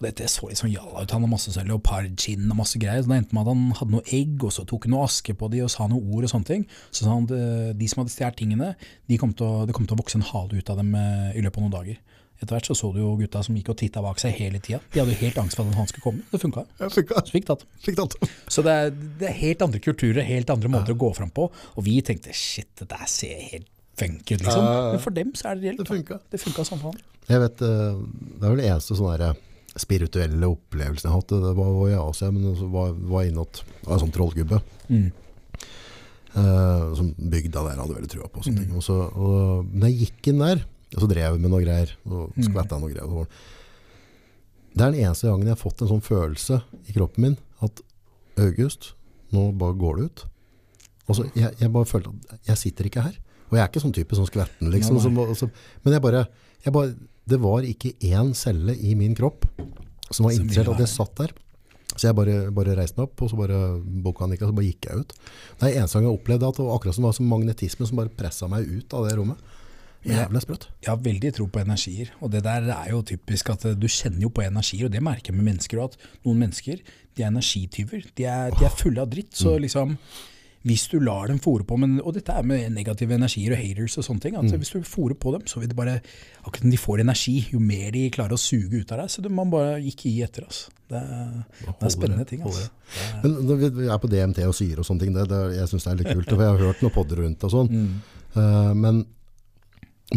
[0.00, 1.10] Og dette så litt sånn jalla ut.
[1.12, 3.02] Han hadde masse sånn leopardskinn og masse greier.
[3.04, 5.34] Så det endte med at han hadde noe egg, og så tok han noe aske
[5.36, 6.64] på de og sa noen ord og sånne ting.
[6.88, 8.70] Så sa han at de som hadde stjålet tingene,
[9.12, 11.36] de kom til å, det kom til å vokse en hale ut av dem eh,
[11.36, 12.00] i løpet av noen dager.
[12.40, 14.78] Etter hvert så så du jo gutta som gikk og titta bak seg hele tida.
[14.94, 16.22] De hadde jo helt angst for at han skulle komme.
[16.30, 16.62] Det funka.
[16.94, 17.66] Fikk, Så fikk tatt.
[17.84, 18.16] fikk tatt.
[18.48, 21.50] Så det er, det er helt andre kulturer, helt andre måter å gå fram på.
[21.76, 23.68] Og vi tenkte shit, det der ser helt
[24.00, 24.64] funky ut, liksom.
[24.64, 24.90] Ja, ja, ja.
[24.96, 25.82] Men for dem så er det reelt.
[25.82, 25.92] Det da.
[25.92, 26.20] funka.
[26.32, 26.96] Det funka som faen.
[27.28, 28.00] Jeg vet, eh,
[28.40, 29.26] det er vel det eneste sånn der
[29.80, 31.40] spirituelle opplevelsen jeg hadde.
[31.46, 33.44] Det var i Asia, men så var, var inne
[33.86, 34.60] var en sånn trollgubbe.
[34.90, 35.08] Mm.
[36.30, 38.42] eh, som bygda der hadde veldig trua på.
[38.44, 38.66] Sånne Mm.
[38.66, 38.76] ting.
[38.76, 40.60] Og så, og, når jeg gikk inn der,
[40.94, 42.44] og så drev jeg med noe greier, og Mm.
[42.46, 43.26] skvetta noe greier.
[44.76, 47.80] Det er den eneste gangen jeg har fått en sånn følelse i kroppen min, at
[48.38, 48.92] August,
[49.32, 50.24] nå bare går det ut.
[51.08, 53.16] Altså, jeg, jeg bare følte at jeg sitter ikke her.
[53.50, 54.94] Og jeg er ikke sånn type som skvetten, liksom.
[54.94, 55.02] Nei, nei.
[55.02, 55.50] Som, altså,
[55.84, 56.26] men jeg bare,
[56.64, 56.94] jeg bare
[57.28, 59.46] Det var ikke én celle i min kropp
[60.10, 61.32] som var interessert at jeg satt der.
[61.96, 63.60] Så jeg bare, bare reiste meg opp, og så bare
[64.04, 65.14] boka og så bare gikk jeg ut.
[65.58, 67.88] Det er eneste gang jeg opplevde at det var akkurat som det var som magnetisme
[67.88, 69.50] som bare pressa meg ut av det rommet.
[70.06, 70.64] Jævlig sprøtt.
[70.80, 73.84] Jeg har veldig tro på energier, og det der er jo typisk at eh, du
[73.84, 77.24] kjenner jo på energier, og det merker jeg med mennesker òg, at noen mennesker de
[77.24, 78.06] er energityver.
[78.16, 79.34] De er, de er fulle av dritt.
[79.36, 79.98] Så liksom,
[80.68, 83.96] hvis du lar dem fòre på men, Og dette er med negative energier og haters
[83.96, 84.34] og sånne ting.
[84.36, 86.00] at Hvis du fòrer på dem, så vil det bare
[86.44, 89.10] Akkurat som de får energi, jo mer de klarer å suge ut av deg.
[89.12, 90.44] Så det, man bare ikke gi etter.
[90.44, 90.72] Altså.
[90.88, 91.00] Det,
[91.64, 92.42] det er spennende ting.
[92.42, 92.68] Altså.
[93.22, 95.84] Men når vi er på DMT og syre og sånne ting, det, det, jeg syns
[95.86, 96.32] det er litt kult.
[96.32, 97.82] For jeg har hørt noen podder rundt og sånn.
[98.36, 99.02] Eh, men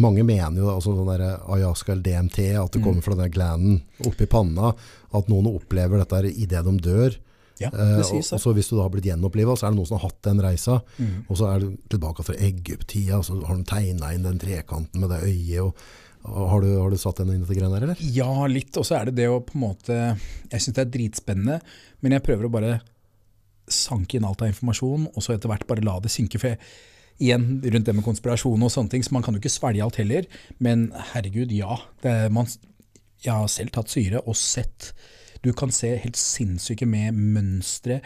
[0.00, 3.76] mange mener jo altså sånn ayahuasca eller DMT, at det kommer fra den glanden
[4.08, 4.72] oppi panna,
[5.14, 7.20] at noen opplever dette idet de dør.
[7.60, 9.74] Ja, Eh, det og, sies og så hvis du da har blitt gjenopplivet, så er
[9.74, 10.80] det noen som har hatt den reisa,
[11.28, 15.12] og så er du tilbake fra Egypt-tida, så har de tegna inn den trekanten med
[15.14, 15.84] det øyet.
[16.24, 18.00] Og, har, du, har du satt den inn i det greiene der, eller?
[18.16, 18.72] Ja, litt.
[18.80, 19.96] Og så er det det å på en måte
[20.48, 21.58] Jeg syns det er dritspennende,
[22.00, 22.78] men jeg prøver å bare
[23.70, 26.40] sanke inn alt av informasjon, og så etter hvert bare la det synke.
[26.40, 26.60] For jeg,
[27.22, 30.00] igjen, rundt det med konspirasjon og sånne ting, så man kan jo ikke svelge alt
[30.00, 30.26] heller.
[30.64, 31.76] Men herregud, ja.
[32.04, 32.48] Det, man,
[33.24, 34.92] jeg har selv tatt syre og sett
[35.44, 38.00] Du kan se helt sinnssyke med mønstre.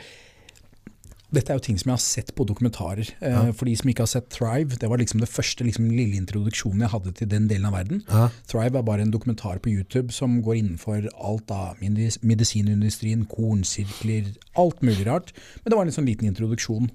[1.28, 3.10] Dette er jo ting som jeg har sett på dokumentarer.
[3.20, 3.42] Ja.
[3.52, 6.86] For de som ikke har sett Thrive, det var liksom det første liksom, lille introduksjonen
[6.86, 8.00] jeg hadde til den delen av verden.
[8.08, 8.30] Ja.
[8.48, 14.32] Thrive er bare en dokumentar på YouTube som går innenfor alt av medis- medisinindustrien, kornsirkler,
[14.56, 15.34] alt mulig rart.
[15.60, 16.88] Men det var en sånn liten introduksjon.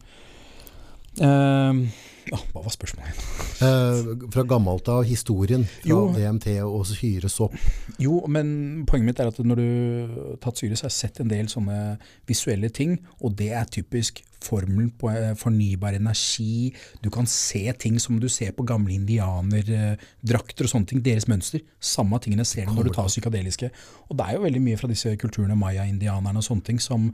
[1.22, 2.02] Eh,
[2.32, 3.32] ja, hva var spørsmålet igjen?
[3.64, 6.00] Eh, fra gammelt av historien, fra Jo.
[6.16, 7.56] DMT og syresopp.
[8.02, 9.66] Jo, men poenget mitt er at når du
[10.14, 11.98] har tatt syre, så har jeg sett en del sånne
[12.30, 16.74] visuelle ting, og det er typisk formelen på eh, fornybar energi.
[17.04, 21.64] Du kan se ting som du ser på gamle indianerdrakter og sånne ting, deres mønster.
[21.80, 23.72] Samme tingene ser du når du tar psykadeliske.
[24.10, 27.14] Og det er jo veldig mye fra disse kulturene, maya-indianerne og sånne ting, som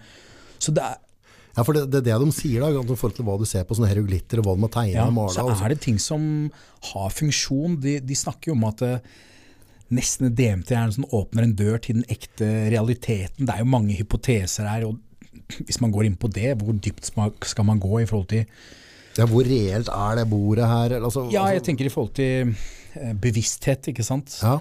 [0.59, 0.97] Så det er,
[1.59, 3.65] Ja, for det, det er det de sier da, i forhold til hva du ser
[3.67, 5.33] på sånne hieroglitter og hva de må tegne ja, og male.
[5.35, 6.21] så er det ting som
[6.93, 7.75] har funksjon.
[7.83, 9.17] De, de snakker jo om at eh,
[9.91, 13.43] nesten DMT er en sånn åpner en dør til den ekte realiteten.
[13.43, 14.87] Det er jo mange hypoteser her.
[14.87, 15.01] og
[15.67, 18.45] Hvis man går inn på det, hvor dypt skal man gå i forhold til
[19.19, 20.95] Ja, hvor reelt er det bordet her?
[21.01, 22.53] Altså, Ja, jeg altså, tenker i forhold til
[22.95, 24.39] eh, bevissthet, ikke sant.
[24.39, 24.59] ja.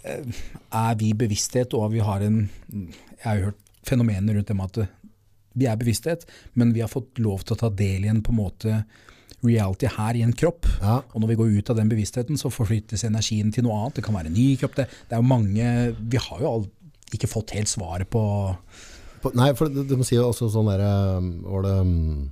[0.00, 2.38] Er vi bevissthet, og vi har en
[2.72, 4.88] Jeg har jo hørt fenomener rundt det med at
[5.58, 8.34] vi er bevissthet, men vi har fått lov til å ta del i en på
[8.34, 8.82] en måte
[9.40, 10.68] reality her i en kropp.
[10.82, 10.98] Ja.
[11.14, 13.98] Og når vi går ut av den bevisstheten, så forflyttes energien til noe annet.
[13.98, 14.76] Det kan være en ny kropp.
[14.76, 15.70] Det, det er jo mange
[16.12, 16.66] Vi har jo all,
[17.14, 18.22] ikke fått helt svaret på
[19.20, 22.28] På- Nei, for de, de sier jo også sånn der um, Var det noen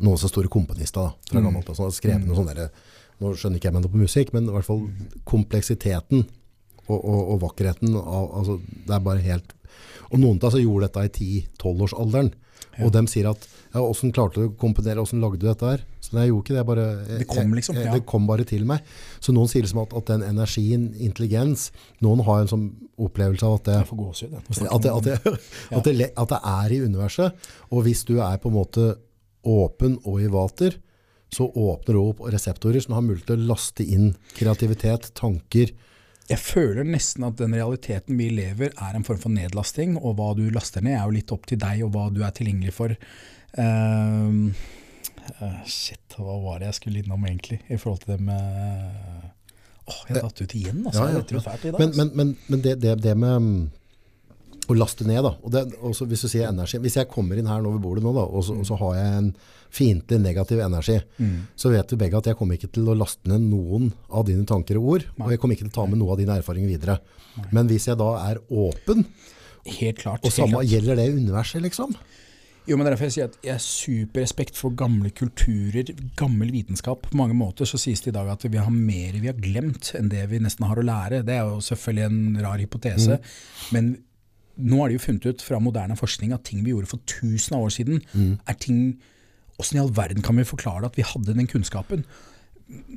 [0.00, 2.70] noen så store komponister da, fra gammelt av, har skrevet noe sånn der
[3.20, 4.86] Nå skjønner ikke jeg meg noe på musikk, men i hvert fall
[5.28, 6.22] kompleksiteten
[6.86, 9.52] og, og, og vakkerheten av, altså, Det er bare helt
[10.08, 12.32] Og noen av oss gjorde dette i 10-12-årsalderen.
[12.86, 15.84] Og de sier at ja, åssen klarte du å komponere, åssen lagde du dette her?
[16.02, 16.64] Så jeg gjorde ikke det.
[16.66, 17.92] Bare, Det kom liksom, ja.
[17.94, 18.86] det kom bare til meg.
[19.22, 21.68] Så noen sier liksom at, at den energien, intelligens
[22.04, 22.66] Noen har en sånn
[23.00, 25.36] opplevelse av at det snakker at det, at, det,
[25.78, 27.50] at, det, at det er i universet.
[27.70, 28.92] Og hvis du er på en måte
[29.46, 30.76] åpen og i vater,
[31.30, 35.70] så åpner du opp reseptorer som har mulighet til å laste inn kreativitet, tanker.
[36.30, 40.30] Jeg føler nesten at den realiteten vi lever er en form for nedlasting, og hva
[40.38, 42.94] du laster ned er jo litt opp til deg og hva du er tilgjengelig for.
[43.58, 44.30] Eh,
[45.66, 48.38] shit, hva var det jeg skulle innom egentlig i forhold til det med
[49.90, 51.02] Åh, jeg datt ut igjen, altså.
[51.02, 51.80] Ja, ja, jo fælt i dag.
[51.80, 52.04] Men, altså.
[52.04, 53.62] men, men, men det, det, det med mm,
[54.74, 55.32] å laste ned, da.
[55.42, 58.04] Og det, også hvis du sier energi Hvis jeg kommer inn her nå ved bordet
[58.04, 59.32] nå, da, og, så, og så har jeg en
[59.70, 61.34] fiendtlig negativ energi, Mm.
[61.56, 64.44] så vet vi begge at jeg kommer ikke til å laste ned noen av dine
[64.48, 65.04] tanker og ord.
[65.20, 66.98] Og jeg kommer ikke til å ta med noe av dine erfaringer videre.
[67.52, 69.04] Men hvis jeg da er åpen,
[69.66, 70.24] Helt klart.
[70.24, 71.94] og samme gjelder det universet, liksom?
[72.68, 77.06] Jo, men er derfor jeg sier at jeg har superrespekt for gamle kulturer, gammel vitenskap.
[77.10, 79.92] På mange måter så sies det i dag at vi har mer vi har glemt
[79.98, 81.22] enn det vi nesten har å lære.
[81.26, 83.18] Det er jo selvfølgelig en rar hypotese.
[83.74, 83.94] Men
[84.62, 87.56] nå har det jo funnet ut fra moderne forskning at ting vi gjorde for tusen
[87.56, 88.02] av år siden,
[88.46, 88.98] er ting
[89.60, 92.06] Åssen i all verden kan vi forklare at vi hadde den kunnskapen?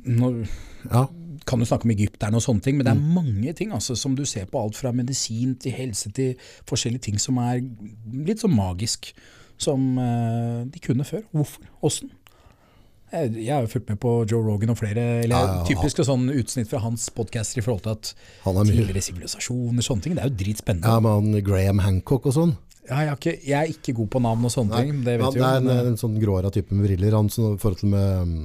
[0.06, 0.46] Nå
[0.90, 1.06] Ja.
[1.46, 4.14] kan du snakke om egypterne og sånne ting, men det er mange ting altså, som
[4.16, 4.62] du ser på.
[4.62, 7.60] Alt fra medisin til helse til forskjellige ting som er
[8.12, 9.12] litt sånn magisk.
[9.58, 11.20] Som uh, de kunne før.
[11.32, 11.62] Hvorfor?
[11.82, 12.10] Åssen?
[13.14, 15.66] Jeg, jeg har jo fulgt med på Joe Rogan og flere, eller Ja, ja, ja.
[15.68, 18.10] typiske sånn utsnitt fra hans podcaster i forhold til at
[18.50, 20.16] er tidligere sivilisasjoner, sånne ting.
[20.18, 20.90] Det er jo dritspennende.
[20.90, 22.56] Ja, men Graham Hancock og sånn.
[22.84, 25.40] Ja, jeg, ikke, jeg er ikke god på navn og sånne ting, det vet det
[25.40, 25.46] jo.
[25.46, 27.16] er en, men, eh, en sånn gråhåra type med briller.
[27.16, 28.42] Han i forhold til med mm,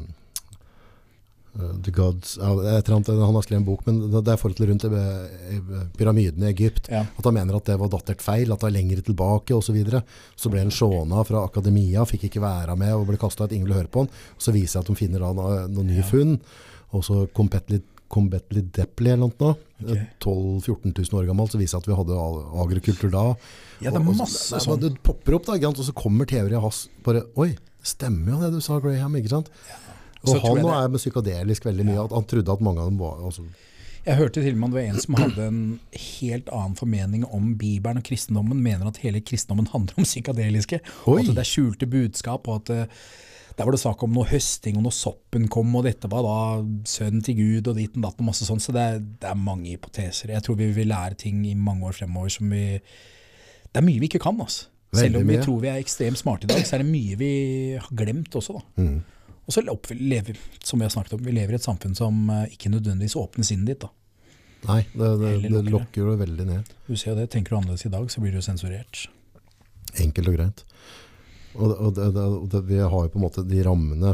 [1.57, 4.85] The Gods ja, et annet, Han har skrevet en bok, men det er forholdet rundt
[4.85, 6.87] Pyramiden pyramidene i Egypt.
[6.91, 7.01] Ja.
[7.17, 9.69] At han mener at det var datert feil, at det er lenger tilbake osv.
[9.69, 10.03] Så, videre.
[10.37, 13.51] så ble han Shona fra akademia, fikk ikke være med og ble kasta ut.
[13.51, 14.09] Ingen ville høre på han.
[14.37, 16.07] Så viser det at de finner da noen noe nye Ja.
[16.09, 16.39] funn.
[16.93, 17.27] Og så
[18.09, 19.55] Competly, Depley eller noe.
[19.83, 20.07] Okay.
[20.19, 22.15] 12 000-14 000 år gammelt, så viser det at vi hadde
[22.63, 23.25] agrokultur da.
[23.81, 24.79] Ja, det er Og- og så- masse det, sånn.
[24.81, 28.59] det popper opp, da, og så kommer teorien hans bare Oi, stemmer jo det du
[28.61, 29.13] sa, Graham.
[29.15, 29.47] ikke sant?
[29.47, 29.88] Så
[30.23, 32.03] Og så han nå er med psykadelisk veldig mye.
[32.03, 33.45] At han trodde at mange av dem var altså,
[34.05, 35.63] Jeg hørte til og med at det var en som hadde en
[36.01, 41.19] helt annen formening om Bibelen og kristendommen, mener at hele kristendommen handler om psykadeliske, og
[41.21, 43.01] at det er skjulte budskap, og at eh,
[43.59, 46.37] der var det snakk om noe høsting, og når soppen kom, og dette var da
[46.87, 49.39] sønnen til Gud, og dit og datt, og masse sånn, så det er, det er
[49.39, 50.31] mange hypoteser.
[50.31, 52.79] Jeg tror vi vil lære ting i mange år fremover som vi
[53.69, 54.71] Det er mye vi ikke kan, altså.
[54.95, 57.33] Selv om vi tror vi er ekstremt smarte i dag, så er det mye vi
[57.77, 58.63] har glemt også, da.
[58.81, 58.99] mm.
[59.49, 62.51] Og så lever, som vi har snakket om, vi lever i et samfunn som eh,
[62.53, 63.89] ikke nødvendigvis åpner sinnet ditt, da.
[64.67, 66.17] Nei, det, det, det lokker det.
[66.19, 66.69] veldig ned.
[66.85, 69.07] Du ser det, tenker du annerledes i dag, så blir du sensurert.
[70.03, 70.63] Enkelt og greit.
[71.55, 74.13] Og, og, det, det, og vi har jo på en måte de rammene.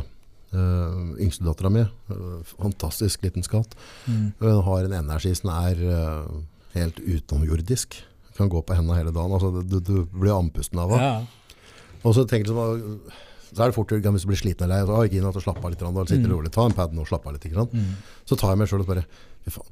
[0.55, 3.73] Uh, Yngstedattera mi, øh, fantastisk liten skatt,
[4.07, 4.31] Mm.
[4.39, 6.29] hun har en energi som er uh,
[6.77, 7.97] helt utenomjordisk.
[8.37, 9.33] Kan gå på henda hele dagen.
[9.35, 11.09] Altså, du, du blir andpusten av henne.
[11.09, 11.97] Ja.
[12.05, 13.01] Og så tenker du sånn,
[13.55, 14.85] så er det fort gjort hvis du blir sliten eller lei.
[14.85, 16.31] Så, «Å, Gina, så slapp av litt, og sitte Mm.
[16.35, 17.45] rolig, ta en pad nå og slapp av litt.
[17.47, 17.95] Mm.
[18.27, 19.05] Så tar jeg meg sjøl og bare
[19.45, 19.71] fy faen,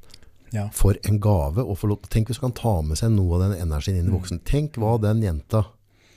[0.54, 0.70] ja.
[0.72, 3.62] for en gave Og for, Tenk hvis du kan ta med seg noe av den
[3.68, 4.20] energien inn i Mm.
[4.22, 4.40] voksen.
[4.44, 5.66] Tenk hva den jenta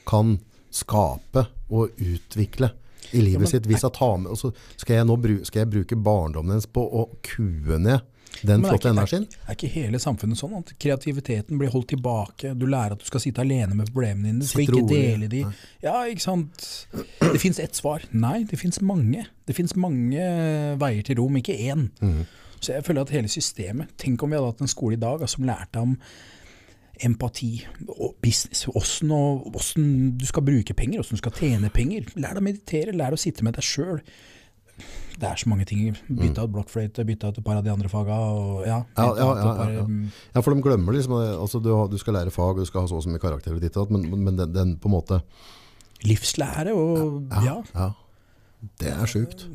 [0.07, 0.39] kan
[0.71, 2.71] skape og utvikle
[3.13, 3.63] i livet Ja, men- sitt.
[3.67, 6.83] Hvis jeg tar med, og så skal jeg nå skal jeg bruke barndommen hennes på
[6.93, 8.01] å kue ned
[8.43, 9.27] den Men er flotte energien.
[9.47, 12.53] Er ikke hele samfunnet sånn at kreativiteten blir holdt tilbake?
[12.59, 15.45] Du lærer at du skal sitte alene med problemene dine, du skal ikke dele de.
[15.85, 16.67] Ja, ikke sant.
[17.21, 18.05] Det fins ett svar.
[18.13, 19.27] Nei, det fins mange.
[19.47, 20.31] Det fins mange
[20.81, 21.89] veier til rom, ikke én.
[22.01, 22.25] Mm.
[22.61, 25.21] Så jeg føler at hele systemet Tenk om vi hadde hatt en skole i dag
[25.21, 25.93] altså, som lærte om
[27.05, 27.51] empati
[27.89, 28.65] og business.
[28.65, 32.09] Hvordan du skal bruke penger, hvordan du skal tjene penger.
[32.17, 34.01] Lær deg å meditere, lær deg å sitte med deg sjøl.
[35.17, 35.97] Det er så mange ting.
[36.09, 38.17] Bytta ut blokkfløyte, bytta ut et par av de andre faga.
[38.37, 38.97] Og, ja, Mm.
[38.97, 42.59] Ja, ja, mm, Ja, for de glemmer liksom altså, du, du skal lære fag, og
[42.61, 44.91] du skal ha så og så mye karakterer, og ditt men, men den, den på
[44.91, 45.21] en måte
[46.05, 47.57] livslære og ja.
[47.75, 47.91] ja.
[48.81, 49.47] Det er sjukt.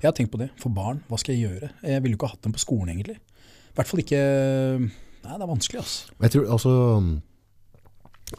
[0.00, 0.50] Jeg har tenkt på det.
[0.60, 1.70] For barn, hva skal jeg gjøre?
[1.82, 3.16] Jeg ville jo ikke hatt dem på skolen, egentlig.
[3.18, 4.22] I hvert fall ikke
[5.26, 6.12] Nei, det er vanskelig, altså.
[6.22, 6.72] Jeg tror altså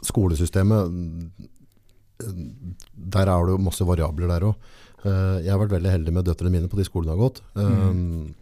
[0.08, 0.94] Skolesystemet
[2.18, 4.70] Der er det jo masse variabler der òg.
[5.04, 7.42] Jeg har vært veldig heldig med døtrene mine på de skolene jeg har gått.
[7.54, 8.34] Mm.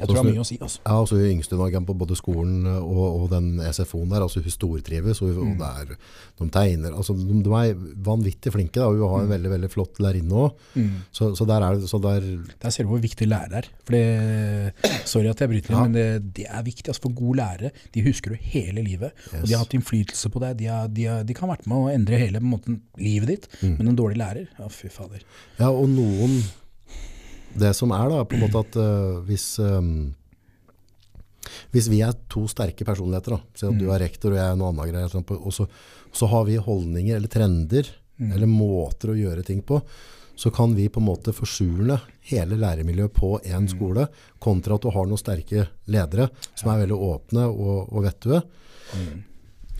[0.00, 0.80] Jeg tror det har mye å si, altså.
[0.86, 4.22] Ja, altså Hun yngste var på både skolen og, og den SFO-en der.
[4.24, 5.58] altså Hun stortrives, og, og Mm.
[5.60, 5.96] det er,
[6.40, 7.74] de tegner altså De, de er
[8.06, 8.80] vanvittig flinke.
[8.80, 10.54] da, Hun har en veldig veldig flott lærerinne òg.
[10.74, 10.90] Mm.
[11.12, 12.20] Så, så der er det så der,
[12.62, 13.68] Der ser du hvor viktig lærer er.
[13.84, 15.82] For det, sorry at jeg bryter Ja.
[15.84, 16.88] men det, det er viktig.
[16.88, 19.12] Altså for gode lærere de husker du hele livet.
[19.36, 20.56] Og de har hatt innflytelse på deg.
[20.60, 23.48] De, har, de, har, de kan ha vært med å endre hele måten, livet ditt.
[23.60, 23.76] Mm.
[23.78, 25.22] Men en dårlig lærer, ja fy fader.
[25.60, 26.40] Ja, og noen
[27.58, 30.14] Det som er da, på en måte at uh, hvis um,
[31.72, 33.94] Hvis vi er to sterke personligheter, da, si at du Mm.
[33.94, 35.66] er rektor og jeg er noe annet greier, sånn og så,
[36.12, 37.88] så har vi holdninger eller trender
[38.20, 38.32] Mm.
[38.34, 39.80] eller måter å gjøre ting på,
[40.36, 41.96] så kan vi på en måte forsule
[42.28, 43.54] hele læremiljøet på Mm.
[43.56, 48.04] en skole, kontra at du har noen sterke ledere som er veldig åpne og, og
[48.04, 48.42] vettue.
[48.94, 49.24] Mm.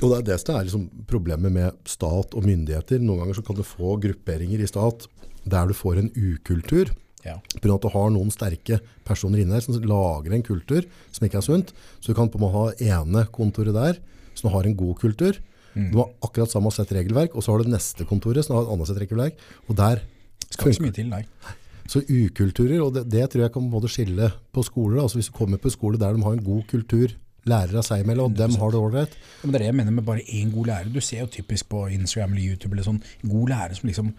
[0.02, 2.98] Og det er det som er liksom problemet med stat og myndigheter.
[2.98, 5.06] Noen ganger så kan du få grupperinger i stat
[5.44, 6.88] der du får en ukultur.
[7.26, 7.36] Ja.
[7.38, 11.40] Av at du har noen sterke personer inne her som lager en kultur som ikke
[11.42, 11.72] er sunt.
[12.00, 14.00] Så du kan på en måte ha ene kontoret der
[14.38, 15.38] som har en god kultur.
[15.74, 15.90] Mm.
[15.92, 18.74] Du har akkurat samme sett regelverk, og så har du neste kontoret som har et
[18.74, 19.42] annet sett regelverk.
[19.68, 20.04] Og der
[20.50, 21.24] Skal ikke så mye til, nei.
[21.90, 25.02] så ukulturer, og det, det tror jeg kan både skille på skoler.
[25.02, 27.14] Altså hvis du kommer på en skole der de har en god kultur,
[27.48, 29.14] lærere seg imellom, og dem har det ålreit.
[29.14, 30.90] Ja, det er det jeg mener med bare én god lærer.
[30.92, 34.12] Du ser jo typisk på Instagram eller YouTube eller sånn, god lærer som liksom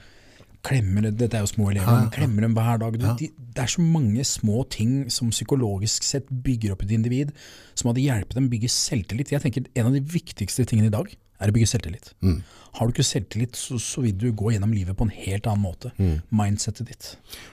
[0.65, 2.97] klemmer Dette er jo små elever, men klemmer dem hver dag.
[3.19, 7.33] De, det er så mange små ting som psykologisk sett bygger opp et individ,
[7.75, 9.33] som hadde hjulpet dem å bygge selvtillit.
[9.33, 11.09] Jeg tenker En av de viktigste tingene i dag
[11.41, 12.11] er å bygge selvtillit.
[12.21, 12.41] Mm.
[12.77, 15.65] Har du ikke selvtillit, så, så vil du gå gjennom livet på en helt annen
[15.65, 15.91] måte.
[15.97, 16.21] Mm.
[16.37, 17.07] Mindsettet ditt.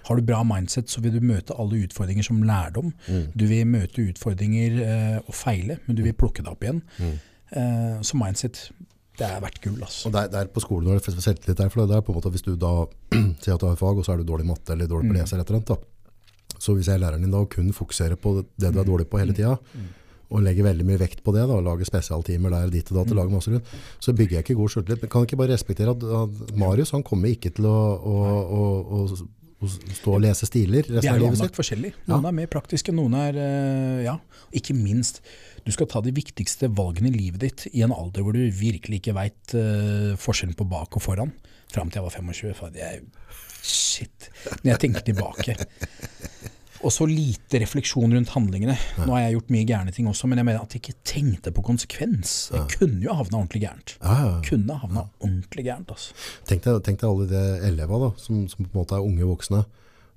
[0.07, 2.93] Har du bra mindset, så vil du møte alle utfordringer som lærdom.
[3.09, 3.25] Mm.
[3.35, 6.85] Du vil møte utfordringer eh, og feile, men du vil plukke det opp igjen.
[7.01, 7.17] Mm.
[7.49, 8.69] Eh, så mindset,
[9.19, 10.07] det er verdt gull, altså.
[10.09, 12.19] Og der, der på skolen når det er selvtillit der, for det er på en
[12.21, 12.73] måte hvis du da
[13.43, 15.15] sier at du har fag, og så er du dårlig i matte eller dårlig på
[15.17, 15.21] Mm.
[15.21, 15.79] leser, eller annet, da.
[16.59, 19.07] Så hvis jeg er læreren din da, og kun fokuserer på det, du er dårlig
[19.11, 19.89] på hele tida, Mm.
[20.31, 23.17] og legger veldig mye vekt på det, da, lager spesialtimer der dit og da, til
[23.17, 23.65] å lage masse rundt,
[24.01, 25.03] så bygger jeg ikke god selvtillit.
[25.03, 28.17] Men kan jeg ikke bare respektere at, at Marius, han kommer ikke til å, å,
[28.59, 28.63] å,
[28.99, 31.59] å stå og lese stiler Vi resten er av jo livet anlagt sitt.
[31.59, 31.93] forskjellig.
[32.07, 34.19] Noen er mer praktiske, noen er eh, Ja.
[34.55, 35.19] Ikke minst,
[35.65, 39.01] du skal ta de viktigste valgene i livet ditt i en alder hvor du virkelig
[39.01, 39.57] ikke veit
[40.21, 41.33] forskjellen på bak og foran.
[41.73, 42.55] Fram til jeg var 25.
[42.57, 43.03] For jeg,
[43.63, 44.31] shit.
[44.63, 45.57] Når jeg tenker tilbake.
[46.87, 48.77] Og så lite refleksjon rundt handlingene.
[49.03, 51.53] Nå har jeg gjort mye gærne ting også, men jeg mener at jeg ikke tenkte
[51.55, 52.35] på konsekvens.
[52.55, 53.97] Jeg kunne jo havna ordentlig gærent.
[53.99, 54.37] Ja, ja.
[54.47, 56.15] Kunne havna ordentlig gærent, altså.
[56.47, 59.65] Tenk deg, tenk deg alle de elevene som, som på en måte er unge voksne,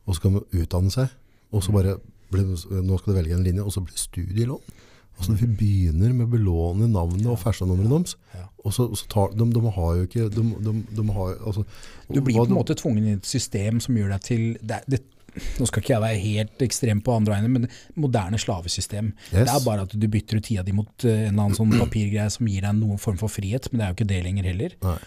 [0.05, 1.09] og skal utdanne seg,
[1.51, 1.97] og så bare
[2.31, 4.77] blir, nå skal du velge en linje, og så blir det studielån.
[5.21, 8.17] Altså Vi begynner med å belåne navnet og fersenummeret deres.
[8.61, 11.63] Og så, så tar, de, de har jo ikke de, de, de har, altså,
[12.11, 15.01] Du blir på en måte tvungen i et system som gjør deg til det, det,
[15.31, 19.13] Nå skal ikke jeg være helt ekstrem på andre veien, men moderne slavesystem.
[19.29, 19.45] Yes.
[19.47, 21.71] Det er bare at du bytter ut tida di mot eh, en eller annen sånn
[21.71, 24.49] papirgreie som gir deg noen form for frihet, men det er jo ikke det lenger
[24.51, 24.75] heller.
[24.83, 24.97] Nei.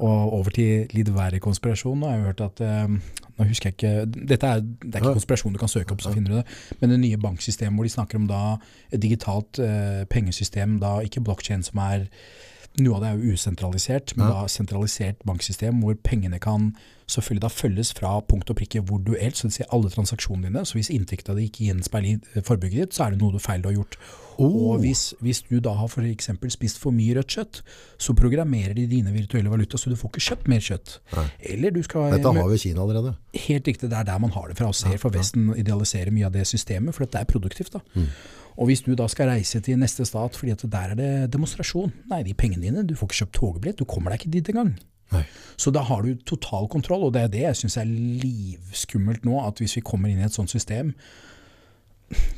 [0.00, 2.04] Og over til litt verre konspirasjon.
[2.06, 2.94] Har jeg hørt at eh,
[3.40, 6.12] Nå husker jeg ikke Dette er, det er ikke konspirasjon, du kan søke opp, så
[6.14, 6.46] finner du det.
[6.80, 8.44] Men det nye banksystemet hvor de snakker om da
[8.90, 12.08] et digitalt eh, pengesystem, da ikke blokkjede som er
[12.78, 16.70] noe av det er jo usentralisert, men da sentralisert banksystem hvor pengene kan
[17.10, 20.48] selvfølgelig da følges fra punkt og prikke hvor du er, så det sier alle transaksjonene
[20.48, 20.64] dine.
[20.66, 23.62] Så hvis inntekta di ikke gjenspeiler i forbruket ditt, så er det noe du feil
[23.64, 23.98] du har gjort.
[24.40, 24.54] Oh.
[24.70, 26.30] Og hvis, hvis du da har f.eks.
[26.54, 27.60] spist for mye rødt kjøtt,
[28.00, 30.96] så programmerer de dine virtuelle valuta så du får ikke kjøpt mer kjøtt.
[31.16, 31.26] Nei.
[31.54, 33.14] Eller du skal Dette har vi i Kina allerede.
[33.46, 36.30] Helt riktig, det er der man har det fra og ser, for Vesten idealiserer mye
[36.30, 37.76] av det systemet, for dette er produktivt.
[37.76, 37.84] da.
[37.94, 38.08] Mm.
[38.60, 41.92] Og hvis du da skal reise til neste stat fordi at der er det demonstrasjon,
[42.10, 44.74] nei, de pengene dine, du får ikke kjøpt togbillett, du kommer deg ikke dit engang.
[45.10, 45.24] Nei.
[45.60, 49.40] Så da har du total kontroll, og det er det jeg syns er livskummelt nå,
[49.44, 50.94] at hvis vi kommer inn i et sånt system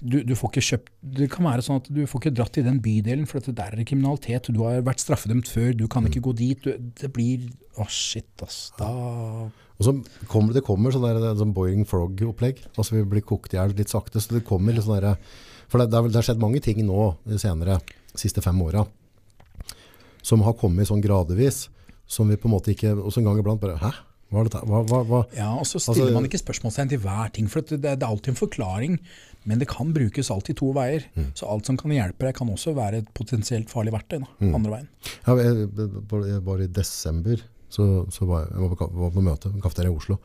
[0.05, 2.65] du, du får ikke kjøpt Det kan være sånn at du får ikke dratt i
[2.67, 4.51] den bydelen, for at der er det kriminalitet.
[4.53, 6.67] Du har vært straffedømt før, du kan ikke gå dit.
[6.67, 7.49] Du, det blir
[7.81, 8.67] Å, shit, ass.
[8.77, 9.95] Da Og så
[10.29, 12.61] kommer det kommer sånn der, sånn boiling frog-opplegg.
[12.77, 15.17] Altså vi blir kokt i hjel litt sakte, så det kommer litt sånn der,
[15.73, 17.81] For det, det har skjedd mange ting nå de senere,
[18.13, 18.85] de siste fem åra,
[20.21, 21.65] som har kommet sånn gradvis,
[22.13, 23.91] som vi på en måte ikke Og så en gang iblant bare Hæ?
[24.33, 24.61] Hva er dette?
[24.69, 25.19] Hva, hva, hva?
[25.37, 28.07] Ja, og så stiller Altså- man ikke spørsmålstegn til hver ting, for det, det er
[28.09, 28.95] alltid en forklaring,
[29.45, 31.05] men det kan brukes alltid to veier.
[31.37, 34.23] Så alt som kan hjelpe deg, kan også være et potensielt farlig verktøy.
[34.23, 34.89] Da, andre veien.
[35.27, 35.69] Ja, jeg,
[36.33, 39.61] jeg var i desember, så, så var jeg, jeg var på, var på møte, en
[39.69, 40.17] kafeteria i Oslo.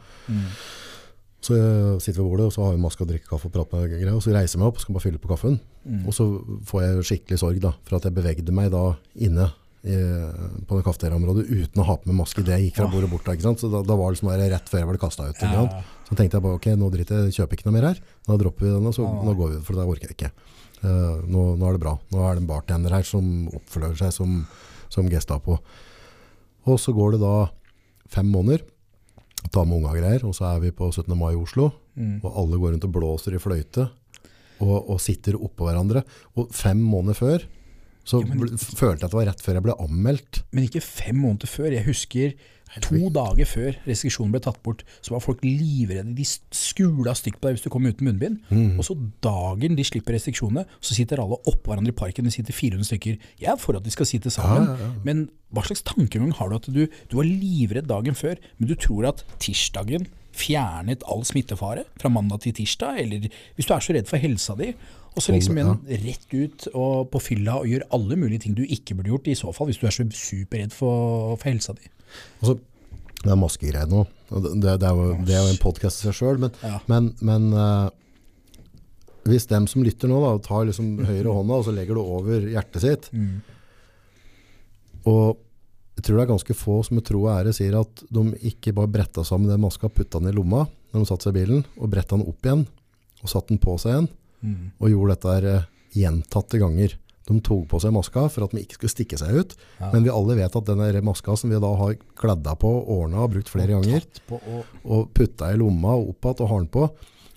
[1.44, 3.84] Så jeg sitter ved bordet, og så har vi maske og drikke kaffe og prater
[3.84, 5.60] med greier, og så reiser jeg meg opp og skal bare fylle på kaffen.
[6.08, 6.26] Og så
[6.72, 8.88] får jeg skikkelig sorg da, for at jeg bevegde meg da
[9.28, 9.52] inne
[9.88, 9.98] i,
[10.68, 12.44] på det kafeteriaområdet uten å ha på meg maske.
[12.46, 13.36] Det gikk fra bordet bort da?
[13.58, 15.42] Så da, da var det liksom bare rett før jeg ble kastet ut.
[15.48, 15.66] Ja.
[16.10, 18.02] Så tenkte jeg bare, ok, nå driter jeg, kjøper ikke noe mer her.
[18.28, 20.32] Nå dropper vi denne, så nå går vi, for det orker jeg ikke.
[20.84, 21.96] Uh, nå, nå er det bra.
[22.14, 24.40] Nå er det en bartender her som oppfører seg som,
[24.94, 25.58] som Gestapo.
[26.68, 27.36] Og så går det da
[28.14, 28.64] fem måneder,
[29.54, 31.12] tar med unga og greier, og så er vi på 17.
[31.18, 32.20] mai i Oslo, Mm.
[32.22, 33.88] og alle går rundt og blåser i fløyte,
[34.62, 36.04] og, og sitter oppå hverandre.
[36.38, 37.46] Og fem måneder før,
[38.08, 40.44] så Ja, men- følte jeg at det var rett før jeg ble anmeldt.
[40.56, 41.72] Men ikke fem måneder før.
[41.76, 42.34] Jeg husker
[42.84, 46.16] to dager før restriksjonen ble tatt bort, så var folk livredde.
[46.16, 48.40] De skula stygt på deg hvis du kom uten munnbind.
[48.52, 48.78] Mm.
[48.78, 52.28] Og så dagen de slipper restriksjonene, så sitter alle oppå hverandre i parken.
[52.28, 53.18] Det sitter 400 stykker.
[53.40, 54.92] Jeg er for at de skal sitte sammen, ja, ja.
[55.08, 58.76] men hva slags tankegang har du at du, du var livredd dagen før, men du
[58.76, 63.96] tror at tirsdagen fjernet all smittefare fra mandag til tirsdag, eller hvis du er så
[63.96, 64.74] redd for helsa di,
[65.16, 68.64] og så liksom en rett ut og på fylla og gjør alle mulige ting du
[68.66, 71.88] ikke burde gjort, i så fall hvis du er så superredd for, for helsa di.
[72.42, 72.58] Og så,
[73.24, 74.04] det er maskegreier nå.
[74.30, 75.00] Det, det, det, er
[75.42, 76.78] jo, en podcast i seg selv, men, Ja.
[76.92, 77.88] men, men uh,
[79.28, 82.48] hvis dem som lytter nå da, tar liksom høyre hånda og så legger det over
[82.54, 83.40] hjertet sitt, Mm.
[85.08, 85.38] og
[85.98, 88.22] jeg tror det er ganske få som med tro og ære sier at de
[88.52, 91.40] ikke bare bretta sammen den maska, putta den i lomma når de satte seg i
[91.42, 92.62] bilen, og bretta den opp igjen,
[93.24, 94.10] og satte den på seg igjen,
[94.44, 94.72] Mm.
[94.80, 95.64] og gjorde dette her eh,
[95.98, 96.94] gjentatte ganger.
[97.28, 99.90] De tok på seg maska for at de ikke skulle stikke seg ut, Ja.
[99.92, 103.34] men vi alle vet at denne maska som vi da har kladda på, ordna og
[103.34, 106.68] brukt flere ganger, på og og putta i lomma og opp igjen og har den
[106.72, 106.90] på.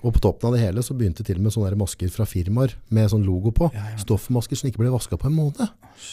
[0.03, 2.73] Og på toppen av det hele så begynte til og med sånne masker fra firmaer
[2.89, 3.67] med sånn logo på.
[3.75, 3.97] Ja, ja.
[4.01, 5.67] Stoffmasker som ikke ble vaska på en måned.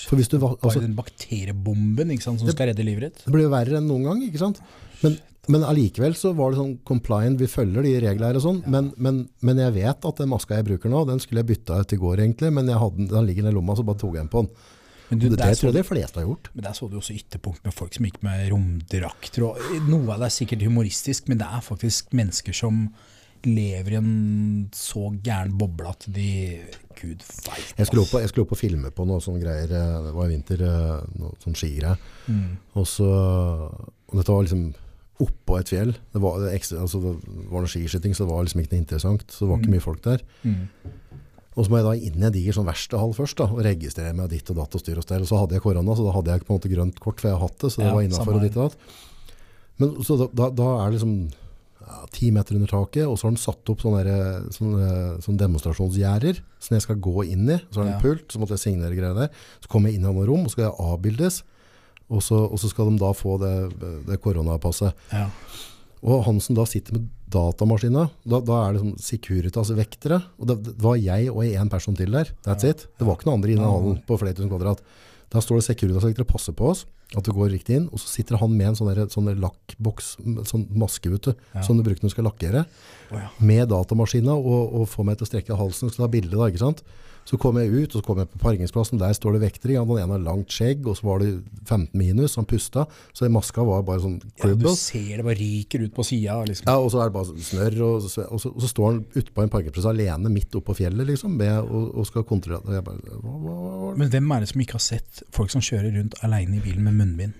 [0.09, 3.23] For hvis du, altså, Bare den bakteriebomben ikke sant, som skal redde livet ditt.
[3.25, 4.59] det blir verre enn noen gang, ikke sant?
[5.03, 5.15] Men,
[5.47, 8.91] men allikevel så var det sånn compliant, vi følger de reglene her og sånn, men,
[8.97, 11.93] men, men jeg vet at den maska jeg bruker nå, den skulle jeg bytta ut
[11.93, 14.31] i går egentlig, men jeg hadde, den- ligger i lomma, så bare tok jeg den
[14.33, 14.51] på den.
[15.09, 16.49] Men du, Det, der det tror jeg de fleste har gjort.
[16.53, 19.45] men der så du også ytterpunkt med folk som gikk med romdrakter.
[19.87, 22.89] Noe av det er sikkert humoristisk, men det er faktisk mennesker som
[23.47, 26.59] lever i en så gæren boble at de
[26.97, 27.69] Gud veit.
[27.77, 28.03] Jeg skulle
[28.43, 31.55] opp, og- filme på noe sånne greier, eh, det var i vinter, eh, noe sånn
[31.55, 31.97] skigreier.
[32.27, 32.57] Mm.
[32.75, 34.73] Og så, og dette var liksom
[35.23, 35.95] oppå et fjell.
[36.13, 37.13] Det var, det ekstra, altså det
[37.49, 39.23] var noe skiskyting, så det var liksom ikke noe interessant.
[39.33, 39.75] Så det var ikke Mm.
[39.77, 40.21] mye folk der.
[40.43, 40.67] Mm.
[41.57, 44.13] Og så må jeg da inn i en diger sånn verkstedhall først da, og registrere
[44.13, 45.21] meg ditt og datt og styr og stell.
[45.25, 47.29] Og så hadde jeg korona, så da hadde jeg på en måte grønt kort, for
[47.31, 48.77] jeg har hatt det, så det Ja, var innafor og ditt og datt.
[49.79, 51.31] Men så da, da, er det liksom
[51.87, 55.41] ja, ti meter under taket, og så har den satt opp sånne, der, sånne, sånne
[55.41, 57.57] demonstrasjonsgjerder som jeg skal gå inn i.
[57.71, 57.95] Så har Ja.
[57.95, 59.29] en pult, så måtte jeg signere greier der.
[59.61, 61.41] Så kommer jeg inn i noen rom, og så skal jeg avbildes.
[62.09, 63.53] Og så, og så skal de da få det,
[64.07, 64.95] det koronapasset.
[65.11, 65.25] Ja.
[66.07, 70.21] Og han som da sitter med datamaskina, da, da er det sånn Securitas-vektere.
[70.39, 72.31] Og det, det var jeg og en person til der.
[72.45, 72.69] That's Ja.
[72.71, 72.85] it.
[72.97, 74.79] Det var ikke noen andre i den hallen på flere tusen kvadrat.
[75.33, 77.89] Da står det Securitas-vektere passer på oss, at det går riktig inn.
[77.91, 80.13] Og så sitter han med en sånn, der, sånn der lakkboks,
[80.47, 81.61] sånn maske, vet du, Ja.
[81.67, 82.63] som du bruker når du skal lakkere,
[83.11, 83.27] oh, ja.
[83.43, 86.47] med datamaskina og, og får meg til å strekke halsen og skal ta bilde da,
[86.47, 86.83] ikke sant?
[87.27, 89.75] Så kom jeg ut, og så kom jeg på parkingsplassen, der står det vektere.
[89.81, 91.33] Han ene har langt skjegg, og så var det
[91.65, 92.85] 15 minus, han pusta.
[93.11, 96.37] Så maska var bare sånn ja, du ser det bare ryker ut på sida.
[96.47, 96.69] Liksom.
[96.69, 99.33] Ja, og så er det bare snørr, og så, og og så står han ute
[99.35, 102.63] på en parkeringsplass alene midt oppå på fjellet, liksom, med, og, og skal kontrollere.
[102.63, 103.91] Og jeg bare, hva, hva, hva?
[103.99, 106.87] Men hvem er det som ikke har sett folk som kjører rundt aleine i bilen
[106.87, 107.35] med munnbind?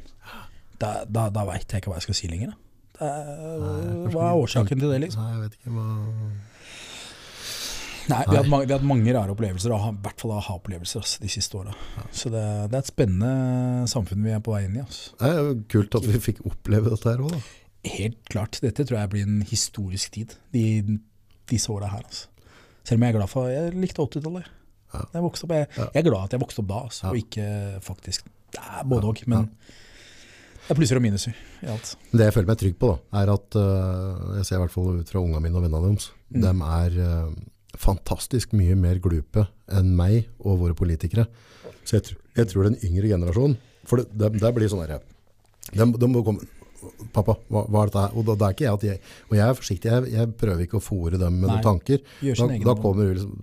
[0.81, 2.53] Da, da, da veit jeg ikke hva jeg skal si lenger.
[2.53, 3.07] Da.
[3.07, 5.23] Er, hva er årsaken til det, liksom?
[5.23, 5.87] Nei, jeg vet ikke hva...
[8.07, 11.57] Nei, vi har hatt mange, rare opplevelser, og i hvert fall aha-opplevelser altså, de siste
[11.59, 11.73] åra.
[12.15, 14.83] Så det, det er et spennende samfunn vi er på vei inn i.
[14.85, 15.15] Altså.
[15.19, 17.41] Det er jo kult at vi fikk oppleve dette her også da.
[17.87, 18.59] Helt klart.
[18.63, 20.63] Dette tror jeg blir en historisk tid, de,
[21.51, 22.05] disse åra her.
[22.07, 22.29] Altså.
[22.87, 24.47] Selv om jeg er glad for Jeg likte 80-tallet.
[24.93, 25.01] Ja.
[25.13, 27.11] Jeg, opp, jeg, jeg er glad at jeg vokste opp da, altså, Ja.
[27.11, 27.47] og ikke
[27.83, 31.89] faktisk Det er både òg, men det er plusser og minuser i alt.
[32.11, 34.97] Det jeg føler meg trygg på da, er at uh, jeg ser i hvert fall
[35.01, 36.41] ut fra unga mine og vennene deres, Mm.
[36.43, 37.35] de er øh,
[37.77, 41.27] fantastisk mye mer glupe enn meg og våre politikere.
[41.87, 43.57] Så jeg, tror- jeg tror den yngre generasjonen,
[43.87, 44.99] for det, det, det blir sånn her,
[45.71, 46.43] de, de må komme,
[47.15, 48.17] pappa, hva, hva er dette her?
[48.19, 48.99] Og da, det er ikke jeg at jeg,
[49.29, 52.03] og jeg er forsiktig, jeg, jeg prøver ikke å fòre dem med Nei, noen tanker.
[52.43, 53.33] Da, da kommer du liksom,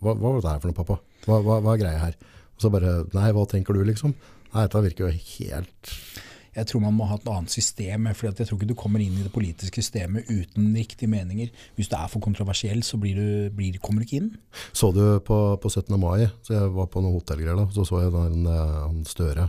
[0.00, 0.98] hva, hva var dette her for noe, pappa?
[1.26, 2.18] Hva, hva, hva er greia her?
[2.56, 4.16] Og så bare, nei, hva tenker du liksom?
[4.50, 5.94] Nei, dette virker jo helt...
[6.56, 9.14] Jeg tror man må ha et annet system, for jeg tror ikke du kommer inn
[9.20, 11.50] i det politiske systemet uten riktige meninger.
[11.76, 14.32] Hvis du er for kontroversiell, så blir du, blir, kommer du ikke inn.
[14.72, 15.94] Så du på, på 17.
[16.00, 19.04] mai, så jeg var på noen hotellgreier da, så så jeg den, en, eh, han
[19.06, 19.48] Støre,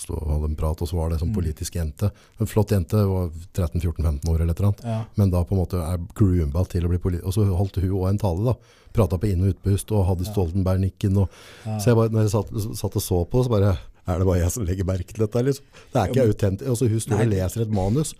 [0.00, 1.38] stå og hadde en prat, og så var det en sånn Mm.
[1.38, 2.08] politisk jente.
[2.40, 4.84] En flott jente, var 13-14-15 år eller et eller annet.
[4.84, 5.00] Ja.
[5.20, 7.22] Men da på en måte er groomba til å bli politi...
[7.28, 8.54] Og så holdt hun òg en tale da,
[8.96, 11.18] pratet på inn- og utpust, og hadde Stoltenberg-nikken.
[11.20, 11.28] Og,
[11.66, 11.76] Ja.
[11.78, 13.74] Så jeg bare, når jeg satt, satt og så på, så bare,
[14.10, 15.42] er det bare jeg som legger merke til dette?
[15.48, 15.72] Liksom?
[15.80, 16.68] Det er ikke Ja, autentisk.
[16.74, 18.12] Altså, hun står og leser et manus.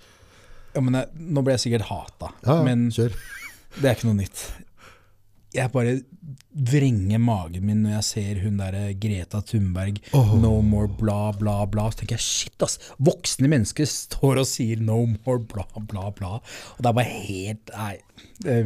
[0.75, 3.15] Ja, men jeg, nå ble jeg sikkert hata, Ja, men kjør.
[3.81, 4.45] det er ikke noe nytt.
[5.51, 5.97] Jeg bare
[6.55, 10.37] vrenger magen min når jeg ser hun der Greta Thunberg, oh.
[10.39, 11.89] no more bla, bla, bla.
[11.91, 12.79] Så tenker jeg shit, ass.
[13.03, 16.37] Voksne mennesker står og sier no more bla, bla, bla.
[16.77, 17.97] Og det er bare helt Nei,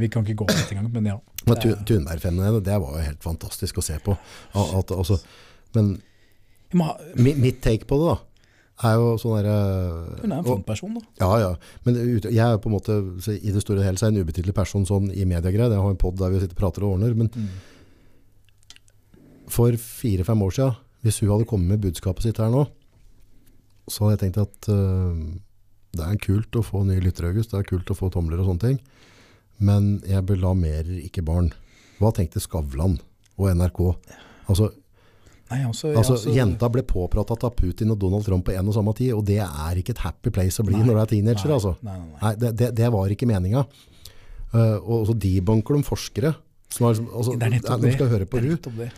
[0.00, 1.16] vi kan ikke gå dit engang, men ja.
[1.48, 4.16] Men Thunberg-fenomenet, det var jo helt fantastisk å se på.
[4.52, 5.18] At, altså,
[5.76, 5.96] men
[6.82, 8.16] ha, mi- mitt take på det da,
[8.88, 9.50] er jo sånn der...
[10.22, 11.02] hun er en frontperson, da.
[11.20, 11.52] Ja, ja.
[11.86, 11.94] Men
[12.24, 14.54] jeg er på en måte, så i det store og hele, så er en ubetydelig
[14.56, 15.70] person sånn i mediegreier.
[15.70, 17.48] Jeg har en podd der vi sitter og prater og ordner, men Mm.
[19.48, 22.64] for fire-fem år siden, hvis hun hadde kommet med budskapet sitt her nå,
[23.92, 25.18] så hadde jeg tenkt at uh,
[25.94, 27.52] det er kult å få nye lyttere, August.
[27.52, 28.78] Det er kult å få tomler og sånne ting.
[29.62, 31.52] Men jeg belamerer ikke barn.
[32.00, 32.96] Hva tenkte Skavlan
[33.36, 33.82] og NRK?
[34.50, 34.72] Altså,
[35.50, 38.74] Nei, altså, altså altså- jenta ble påpratet av Putin og Donald Trump på en og
[38.74, 41.10] samme tid, og det er ikke et happy place å bli Nei, når du er
[41.12, 41.74] teenager, nei, altså.
[42.23, 43.66] Nei, det, det, det var ikke meninga.
[44.55, 46.34] Uh, og så debunker de forskere.
[46.70, 47.94] Som har, liksom- altså, Det er nettopp de det.
[47.94, 48.90] skal høre på Det er nettopp det.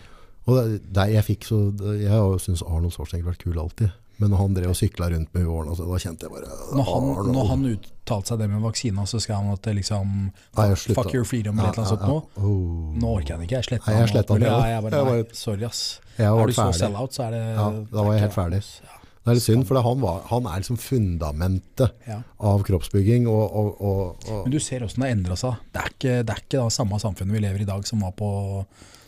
[0.47, 1.59] Og det, det jeg fikk så,
[1.99, 3.91] jeg har Arnold Schwarzenegger vært kul alltid.
[4.19, 6.87] Men når han drev og sykla rundt med årene, altså, da kjente jeg bare Når
[6.89, 7.33] han, Arnold.
[7.37, 10.15] når han uttalte seg det med vaksina, så skrev han at det liksom
[10.57, 10.69] Nei.
[10.75, 12.19] Fuck your freedom eller et eller annet sånt nå.
[12.41, 12.95] Oh.
[12.97, 13.59] Nå orker jeg den ikke.
[13.61, 14.27] Jeg sletta Nei, jeg den.
[14.31, 15.83] den, jeg Ja, jeg bare, nei, var- sorry, ass.
[16.17, 18.63] Er du så sell-out, så er det Ja, da var jeg helt ferdig.
[18.87, 18.97] Ja.
[19.27, 22.21] Det er litt synd, for han, var, han er liksom fundamentet Ja.
[22.41, 23.27] av kroppsbygging.
[23.27, 25.57] Og, og, og, Men du ser åssen det endra seg.
[25.75, 28.01] Det er ikke det er ikke da samme samfunnet vi lever i i dag som
[28.07, 28.65] var på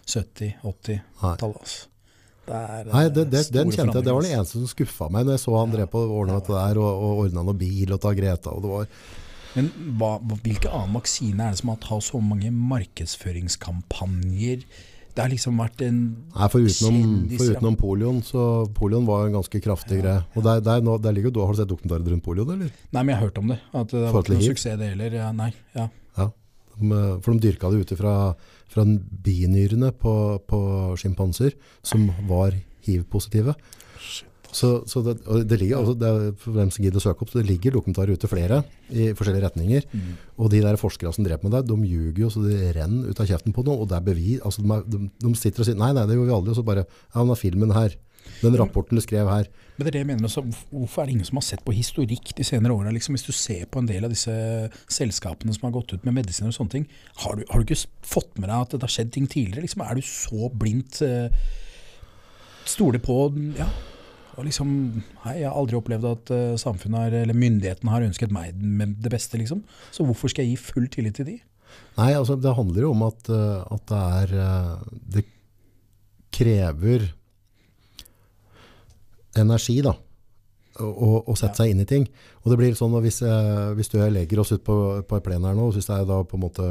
[0.09, 1.61] 70-80-tallet.
[1.61, 1.88] Altså.
[2.49, 4.05] Det er Nei, det, det, store den kjente jeg.
[4.07, 6.35] Det var den eneste som skuffa meg når jeg så han drev på og ordna
[6.41, 8.51] dette der, og, og ordna noe bil og ta Greta.
[8.55, 8.85] Og det var.
[9.57, 9.65] Men
[10.01, 10.11] hva,
[10.45, 14.59] hvilke annen vaksine er det som har hatt så mange markedsføringskampanjer?
[15.19, 15.97] Det har liksom vært en
[16.31, 18.43] Nei, for utenom, Kjendiser, for utenom polioen, så
[18.77, 20.21] polioen var en ganske kraftig greie.
[20.39, 22.69] Og der, der, der ligger jo, har du sett dokumentarer rundt polioen, eller?
[22.95, 23.59] Nei, men jeg har hørt om det.
[23.73, 25.11] At det var ikke noen suksess det heller.
[25.19, 25.87] Ja, nei, ja.
[26.21, 26.27] Ja.
[26.79, 28.13] Eh, for de dyrka det ut fra,
[28.69, 28.85] fra
[29.25, 30.15] binyrene på,
[30.49, 30.61] på
[31.01, 31.57] skimpanser,
[31.87, 32.57] som var
[32.87, 33.57] hiv-positive.
[34.49, 37.33] Så, så det, det ligger, altså det er, for hvem som gidder å søke opp,
[37.33, 39.85] så det ligger dokumentarer ute flere i forskjellige retninger.
[39.93, 40.15] Mm.
[40.41, 43.21] Og de der forskere som dreper med det, de ljuger jo så det renner ut
[43.21, 44.41] av kjeften på noe, og det er bevis.
[44.41, 46.61] Altså de, er, de, de sitter og sier, nei, nei, det gjorde vi aldri, og
[46.61, 47.99] så bare, ja, men er filmen her.
[48.43, 49.49] Den rapporten du skrev her.
[49.79, 50.43] Men det er det jeg mener også,
[50.73, 52.93] Hvorfor er det ingen som har sett på historikk de senere åra?
[52.95, 54.33] Liksom, hvis du ser på en del av disse
[54.91, 56.89] selskapene som har gått ut med medisiner og sånne ting,
[57.23, 59.67] har du, har du ikke fått med deg at det har skjedd ting tidligere?
[59.67, 61.29] Liksom, er du så blindt uh,
[62.69, 63.15] Stoler på
[63.57, 63.69] ja,
[64.37, 64.73] og liksom,
[65.25, 68.99] Hei, jeg har aldri opplevd at uh, samfunnet har, eller myndighetene har ønsket meg med
[69.03, 69.63] det beste, liksom.
[69.95, 71.39] Så hvorfor skal jeg gi full tillit til de?
[71.99, 74.31] Nei, altså det handler jo om at, eh, at det er
[75.15, 75.25] Det
[76.33, 77.05] krever
[79.43, 79.95] energi, da.
[80.79, 82.05] Å, å- sette seg inn i ting.
[82.45, 84.77] Og det blir sånn at hvis, eh, hvis du og jeg legger oss ut på,
[85.11, 86.69] på plen her nå, og synes det er da på en måte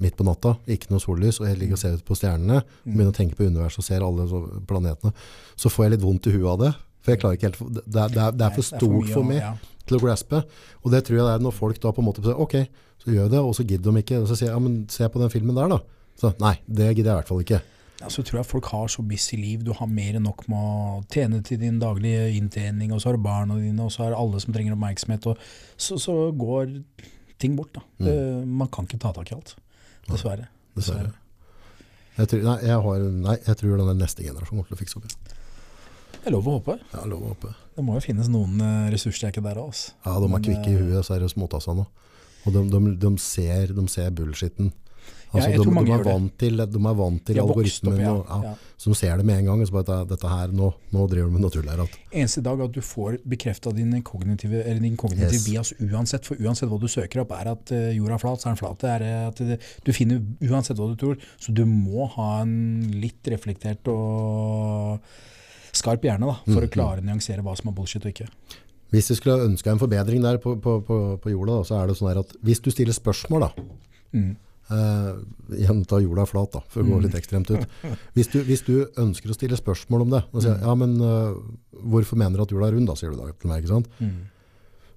[0.00, 2.88] midt på natta, ikke noe sollys, og jeg ligger og ser ut på stjernene, og
[2.88, 5.12] begynner å tenke på universet og ser alle så, planetene,
[5.60, 6.72] så får jeg litt vondt i huet av det.
[7.04, 9.42] For jeg klarer ikke helt, det er, det er, det er for stort for meg
[9.84, 10.40] til å graspe.
[10.80, 12.56] Og det tror jeg det er når folk da på en måte sier, ok,
[13.04, 14.22] så gjør jeg det, og så gidder de ikke.
[14.24, 15.82] Og så sier jeg, ja, men se på den filmen der da.
[16.16, 17.60] Så nei, det gidder jeg i hvert fall ikke.
[18.00, 19.62] Ja, så tror jeg folk har så busy liv.
[19.64, 23.18] Du har mer enn nok med å tjene til din daglige inntjening, og så har
[23.18, 25.28] du barna dine, og så er det alle som trenger oppmerksomhet.
[25.30, 25.44] Og
[25.76, 26.74] så, så går
[27.40, 27.72] ting bort.
[27.76, 27.84] da.
[28.00, 28.08] Mm.
[28.08, 28.16] Det,
[28.62, 29.54] man kan ikke ta tak i alt.
[30.10, 30.50] Dessverre.
[30.76, 31.14] Dessverre.
[32.14, 35.00] Jeg tror, nei, jeg har, nei, jeg tror den neste generasjonen kommer til å fikse
[35.00, 35.08] opp.
[35.10, 35.40] Ja.
[36.24, 36.78] Det er lov å håpe.
[36.80, 37.50] Jeg har lov å håpe.
[37.76, 39.74] Det må jo finnes noen eh, ressurssterke der òg.
[40.06, 41.84] Ja, de er kvikke i eh, huet, så er det småtassa nå.
[42.44, 44.70] Og de, de, de, ser, de ser bullshiten.
[45.34, 48.12] Altså, ja, de, de, er vant til, de er vant til algoritmen, ja.
[48.44, 49.62] ja, så ser det med en gang.
[49.64, 51.86] Og så bare, dette, her, nå, nå driver du med naturlære.
[51.88, 55.46] at- Eneste dag at du får bekrefta din kognitive, eller din kognitive Yes.
[55.48, 58.46] bias uansett, for uansett hva du søker opp, er at eh, jorda er flat, så
[58.48, 58.78] er den flat.
[58.84, 61.18] Det er eh, at det, du finner uansett hva du tror.
[61.42, 62.54] Så du må ha en
[62.94, 65.00] litt reflektert og
[65.74, 66.68] skarp hjerne da, for mm.
[66.68, 68.28] å klare å nyansere hva som er bullshit og ikke.
[68.94, 71.90] Hvis du skulle ønske en forbedring der på, på, på, på jorda, da, så er
[71.90, 73.66] det sånn at hvis du stiller spørsmål, da,
[74.14, 74.36] Mm.
[74.70, 75.10] Eh,
[75.58, 77.66] igjen ta jorda flat, da, for å gå litt ekstremt ut.
[78.14, 81.34] Hvis du, hvis du ønsker å stille spørsmål om det, og sier, ja, men uh,
[81.84, 83.90] hvorfor mener du at jorda er rund, da, sier du da til meg, ikke sant?
[84.00, 84.22] Mm.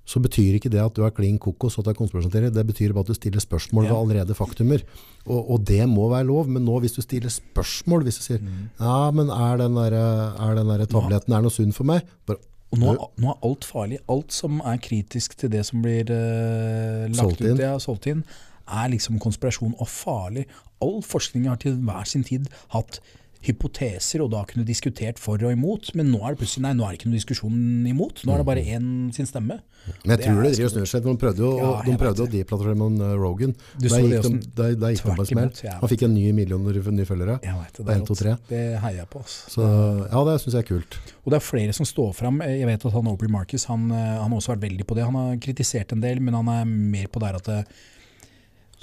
[0.07, 2.49] Så betyr ikke det at du er klin kokos og at du er konspirasjonsteori.
[2.55, 4.85] Det betyr bare at du stiller spørsmål ved allerede faktumer.
[5.27, 8.39] Og, og det må være lov, men nå hvis du stiller spørsmål, hvis du sier,
[8.39, 8.69] Mm.
[8.79, 12.07] ja, men er den der, er den der tabletten er noe sunn for meg?
[12.25, 12.39] Bare,
[12.71, 13.99] Og nå, er- nå er alt farlig.
[14.07, 18.23] Alt som er kritisk til det som blir uh, lagt Solgt ut, ja, solgt inn,
[18.67, 20.47] er liksom konspirasjon og farlig.
[20.83, 22.99] All forskning har til hver sin tid hatt
[23.47, 25.91] hypoteser, og da kunne diskutert for og imot.
[25.97, 27.57] Men nå er det plutselig nei, nå er det ikke noen diskusjon
[27.89, 28.23] imot.
[28.25, 29.59] Nå er det bare én sin stemme.
[30.03, 31.03] Men jeg Det tror det driver og snur seg.
[31.05, 33.53] De prøvde jo, Ja, de prøvde å deplattforme uh, Rogan.
[33.77, 35.51] Da Der gikk, det de, der, der gikk de på smell.
[35.83, 37.37] Han fikk en ny millioner nye følgere.
[37.43, 38.07] Det, Det er en, rått.
[38.09, 38.35] to, tre.
[38.49, 39.21] Det heier jeg på.
[39.23, 39.37] ass.
[39.53, 40.99] Så ja, det syns jeg er kult.
[41.23, 42.41] Og det er flere som står fram.
[42.43, 45.05] Jeg vet at han Aubrey Marcus han, eh, han har også vært veldig på det.
[45.07, 47.61] Han har kritisert en del, men han er mer på der at det,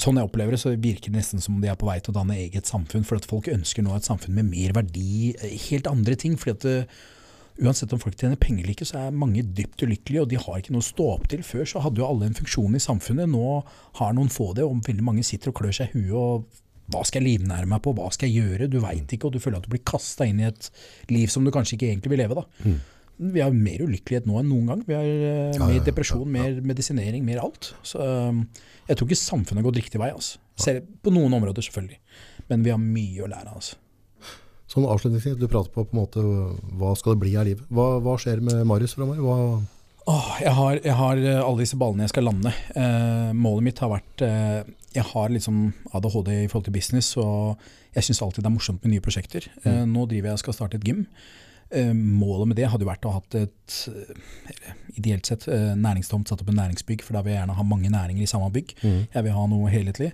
[0.01, 2.19] Sånn jeg opplever det, så virker det nesten som de er på vei til å
[2.19, 3.05] danne eget samfunn.
[3.07, 6.37] For at folk ønsker nå et samfunn med mer verdi, eh, helt andre ting.
[6.37, 6.89] fordi at det,
[7.63, 10.59] Uansett om folk tjener penger eller ikke, så er mange dypt ulykkelige, og de har
[10.59, 11.45] ikke noe å stå opp til.
[11.47, 13.63] Før så hadde jo alle en funksjon i samfunnet, nå
[14.01, 16.19] har noen få det, og veldig mange sitter og klør seg i huet.
[16.19, 16.45] og
[16.93, 18.69] hva skal jeg livnære meg på, hva skal jeg gjøre?
[18.69, 20.67] Du veit ikke, og du føler at du blir kasta inn i et
[21.09, 22.35] liv som du kanskje ikke egentlig vil leve.
[22.43, 22.45] da.
[23.19, 24.81] Vi har mer ulykkelighet nå enn noen gang.
[24.89, 25.69] Vi har eh, Mm.
[25.71, 27.75] mer depresjon, mer medisinering, mer alt.
[27.87, 28.41] Så um,
[28.89, 30.11] jeg tror ikke samfunnet har gått riktig vei.
[30.11, 30.39] Altså.
[30.59, 31.99] Selv på noen områder, selvfølgelig.
[32.51, 33.55] Men vi har mye å lære.
[33.55, 33.77] Altså.
[34.67, 36.25] Sånn avslutningsvis, du prater på på en måte
[36.81, 37.65] hva skal det bli av livet?
[37.71, 39.63] Hva, hva skjer med Marius framover?
[40.07, 42.51] Åh, jeg, har, jeg har eh, alle disse ballene jeg skal lande.
[42.77, 44.67] Eh, målet mitt har vært eh,
[44.99, 45.63] Jeg har liksom
[45.97, 47.57] ADHD i forhold til business, og
[47.95, 49.47] jeg syns alltid det er morsomt med nye prosjekter.
[49.65, 51.07] Eh, nå driver jeg og skal starte et gym.
[51.75, 55.73] Eh, målet med det hadde jo vært å ha hatt et eh, ideelt sett eh,
[55.75, 58.51] næringstomt, satt opp en næringsbygg, for da vil jeg gjerne ha mange næringer i samme
[58.55, 58.77] bygg.
[58.85, 60.13] Jeg vil ha noe helhetlig.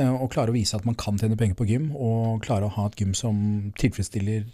[0.00, 2.86] Og klare å vise at man kan tjene penger på gym, og klare å ha
[2.88, 3.36] et gym som
[3.78, 4.46] tilfredsstiller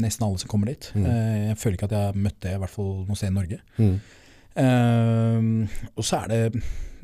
[0.00, 0.90] nesten alle som kommer dit.
[0.94, 1.06] Mm.
[1.50, 3.60] jeg føler ikke at jeg har møtt det, i hvert fall noe sted i Norge.
[3.80, 3.98] mm.
[4.56, 5.68] Uh,
[6.00, 6.62] og så er det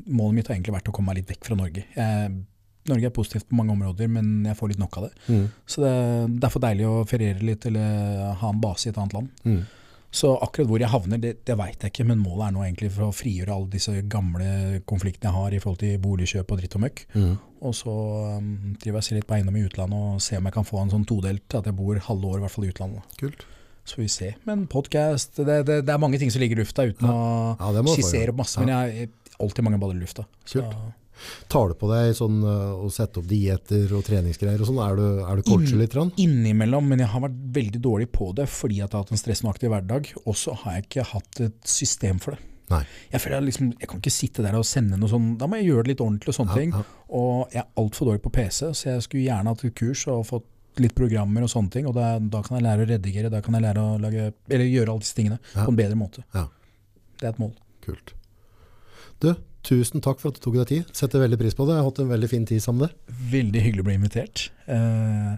[0.09, 1.83] Målet mitt har egentlig vært å komme meg litt vekk fra Norge.
[1.93, 2.31] Jeg,
[2.89, 5.13] Norge er positivt på mange områder, men jeg får litt nok av det.
[5.29, 5.45] Mm.
[5.65, 5.93] Så det,
[6.35, 9.31] det er for deilig å feriere litt eller ha en base i et annet land.
[9.47, 9.63] Mm.
[10.13, 12.91] Så akkurat hvor jeg havner, det, det veit jeg ikke, men målet er nå egentlig
[12.93, 16.77] for å frigjøre alle disse gamle konfliktene jeg har i forhold til boligkjøp og dritt
[16.77, 17.01] og møkk.
[17.15, 17.31] Mm.
[17.65, 17.95] Og så
[18.37, 20.69] um, driver jeg og ser litt på eiendom i utlandet og ser om jeg kan
[20.69, 23.17] få en sånn todelt, at jeg bor halve år i hvert fall i utlandet.
[23.23, 23.47] Kult.
[23.83, 24.29] Så får vi se.
[24.45, 27.17] Men podkast, det, det, det er mange ting som ligger i lufta uten Ja,
[27.57, 28.61] å ja, skissere opp masse.
[28.61, 30.27] Men jeg har alltid mange baller i lufta.
[30.45, 30.77] Så Kult.
[31.47, 34.79] Tar du på deg sånn uh, å sette opp dietter og treningsgreier og sånn?
[34.83, 35.93] Er du, er du coacher litt?
[35.95, 36.11] Rann?
[36.17, 39.53] Innimellom, men jeg har vært veldig dårlig på det fordi jeg har hatt en stressende
[39.53, 40.09] aktiv hverdag.
[40.25, 42.41] Og så har jeg ikke hatt et system for det.
[42.71, 42.81] Nei.
[43.11, 45.59] Jeg føler jeg, liksom, jeg kan ikke sitte der og sende noe sånn, da må
[45.59, 46.71] jeg gjøre det litt ordentlig og sånne Ja, ting.
[46.73, 46.83] ja.
[47.19, 50.23] Og jeg er altfor dårlig på PC, så jeg skulle gjerne hatt et kurs og
[50.31, 50.49] fått
[50.81, 51.85] litt programmer og sånne ting.
[51.85, 54.65] Og da, da kan jeg lære å redigere, da kan jeg lære å lage, eller
[54.71, 55.65] gjøre alle disse tingene Ja.
[55.67, 56.23] på en bedre måte.
[56.33, 56.47] Ja.
[57.19, 57.51] Det er et mål.
[57.85, 58.15] Kult.
[59.21, 59.29] Du,
[59.63, 60.93] tusen takk for at du tok deg tid.
[60.95, 61.77] Setter veldig pris på det.
[61.77, 63.17] Jeg har hatt en veldig fin tid sammen med deg.
[63.33, 64.45] Veldig hyggelig å bli invitert.
[64.67, 65.33] Eh,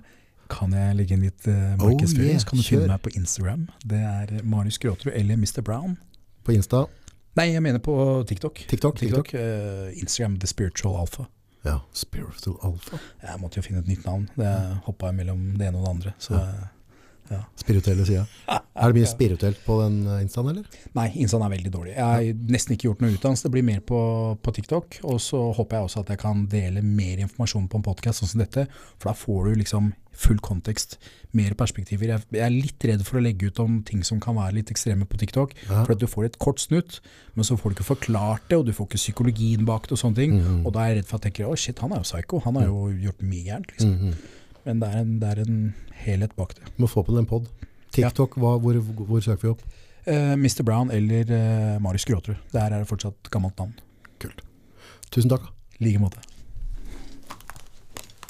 [0.51, 3.65] kan jeg legge inn litt uh, Oh, yeah, så kan du finne meg på Instagram.
[3.85, 5.63] Det er Marius Gråterud eller Mr.
[5.65, 5.97] Brown.
[6.45, 6.85] På Insta,
[7.35, 7.93] Nei, jeg mener på
[8.29, 8.61] TikTok.
[8.69, 8.99] TikTok.
[8.99, 9.33] TikTok.
[9.35, 11.25] eh, Instagram The Spiritual Alpha.
[11.65, 12.99] Ja, Spiritual Alpha.
[13.23, 14.29] Jeg måtte jo finne et nytt navn.
[14.37, 14.51] Det
[14.85, 16.13] hoppa mellom det ene og det andre.
[16.21, 16.39] Så
[17.31, 18.25] eh, Spirituelle sida.
[18.75, 20.79] Er det mye spirituelt på den uh, instaen, eller?
[20.97, 21.93] Nei, Instaen er veldig dårlig.
[21.95, 23.47] Jeg har nesten ikke gjort noe utdannelse.
[23.47, 23.99] Det blir mer på,
[24.43, 24.97] på TikTok.
[25.07, 28.33] Og så håper jeg også at jeg kan dele mer informasjon på en podkast sånn
[28.33, 28.65] som dette.
[28.97, 30.97] For da får du liksom full kontekst,
[31.35, 32.13] mer perspektiver.
[32.13, 34.71] Jeg, jeg er litt redd for å legge ut om ting som kan være litt
[34.71, 35.55] ekstreme på TikTok.
[35.65, 35.81] Ja.
[35.83, 37.01] For at du får et kort snutt,
[37.35, 40.03] men så får du ikke forklart det, og du får ikke psykologien bak det og
[40.03, 40.37] sånne ting.
[40.39, 40.63] Mhm.
[40.63, 42.41] Og da er jeg redd for at jeg tenker å shit, han er jo psycho.
[42.47, 43.75] Han har jo gjort mye gærent.
[43.75, 43.95] Liksom.
[43.95, 44.33] Mhm.
[44.65, 45.57] Men det er, en, det er en
[46.05, 46.67] helhet bak det.
[46.81, 47.49] Må få på den pod.
[47.95, 49.65] TikTok, hva, hvor, hvor søker vi opp?
[50.05, 50.63] Eh, Mr.
[50.65, 52.41] Brown eller eh, Marius Gråterud.
[52.53, 53.75] Der er det fortsatt gammelt navn.
[54.21, 54.41] Kult.
[55.13, 55.47] Tusen takk.
[55.79, 56.21] I like måte.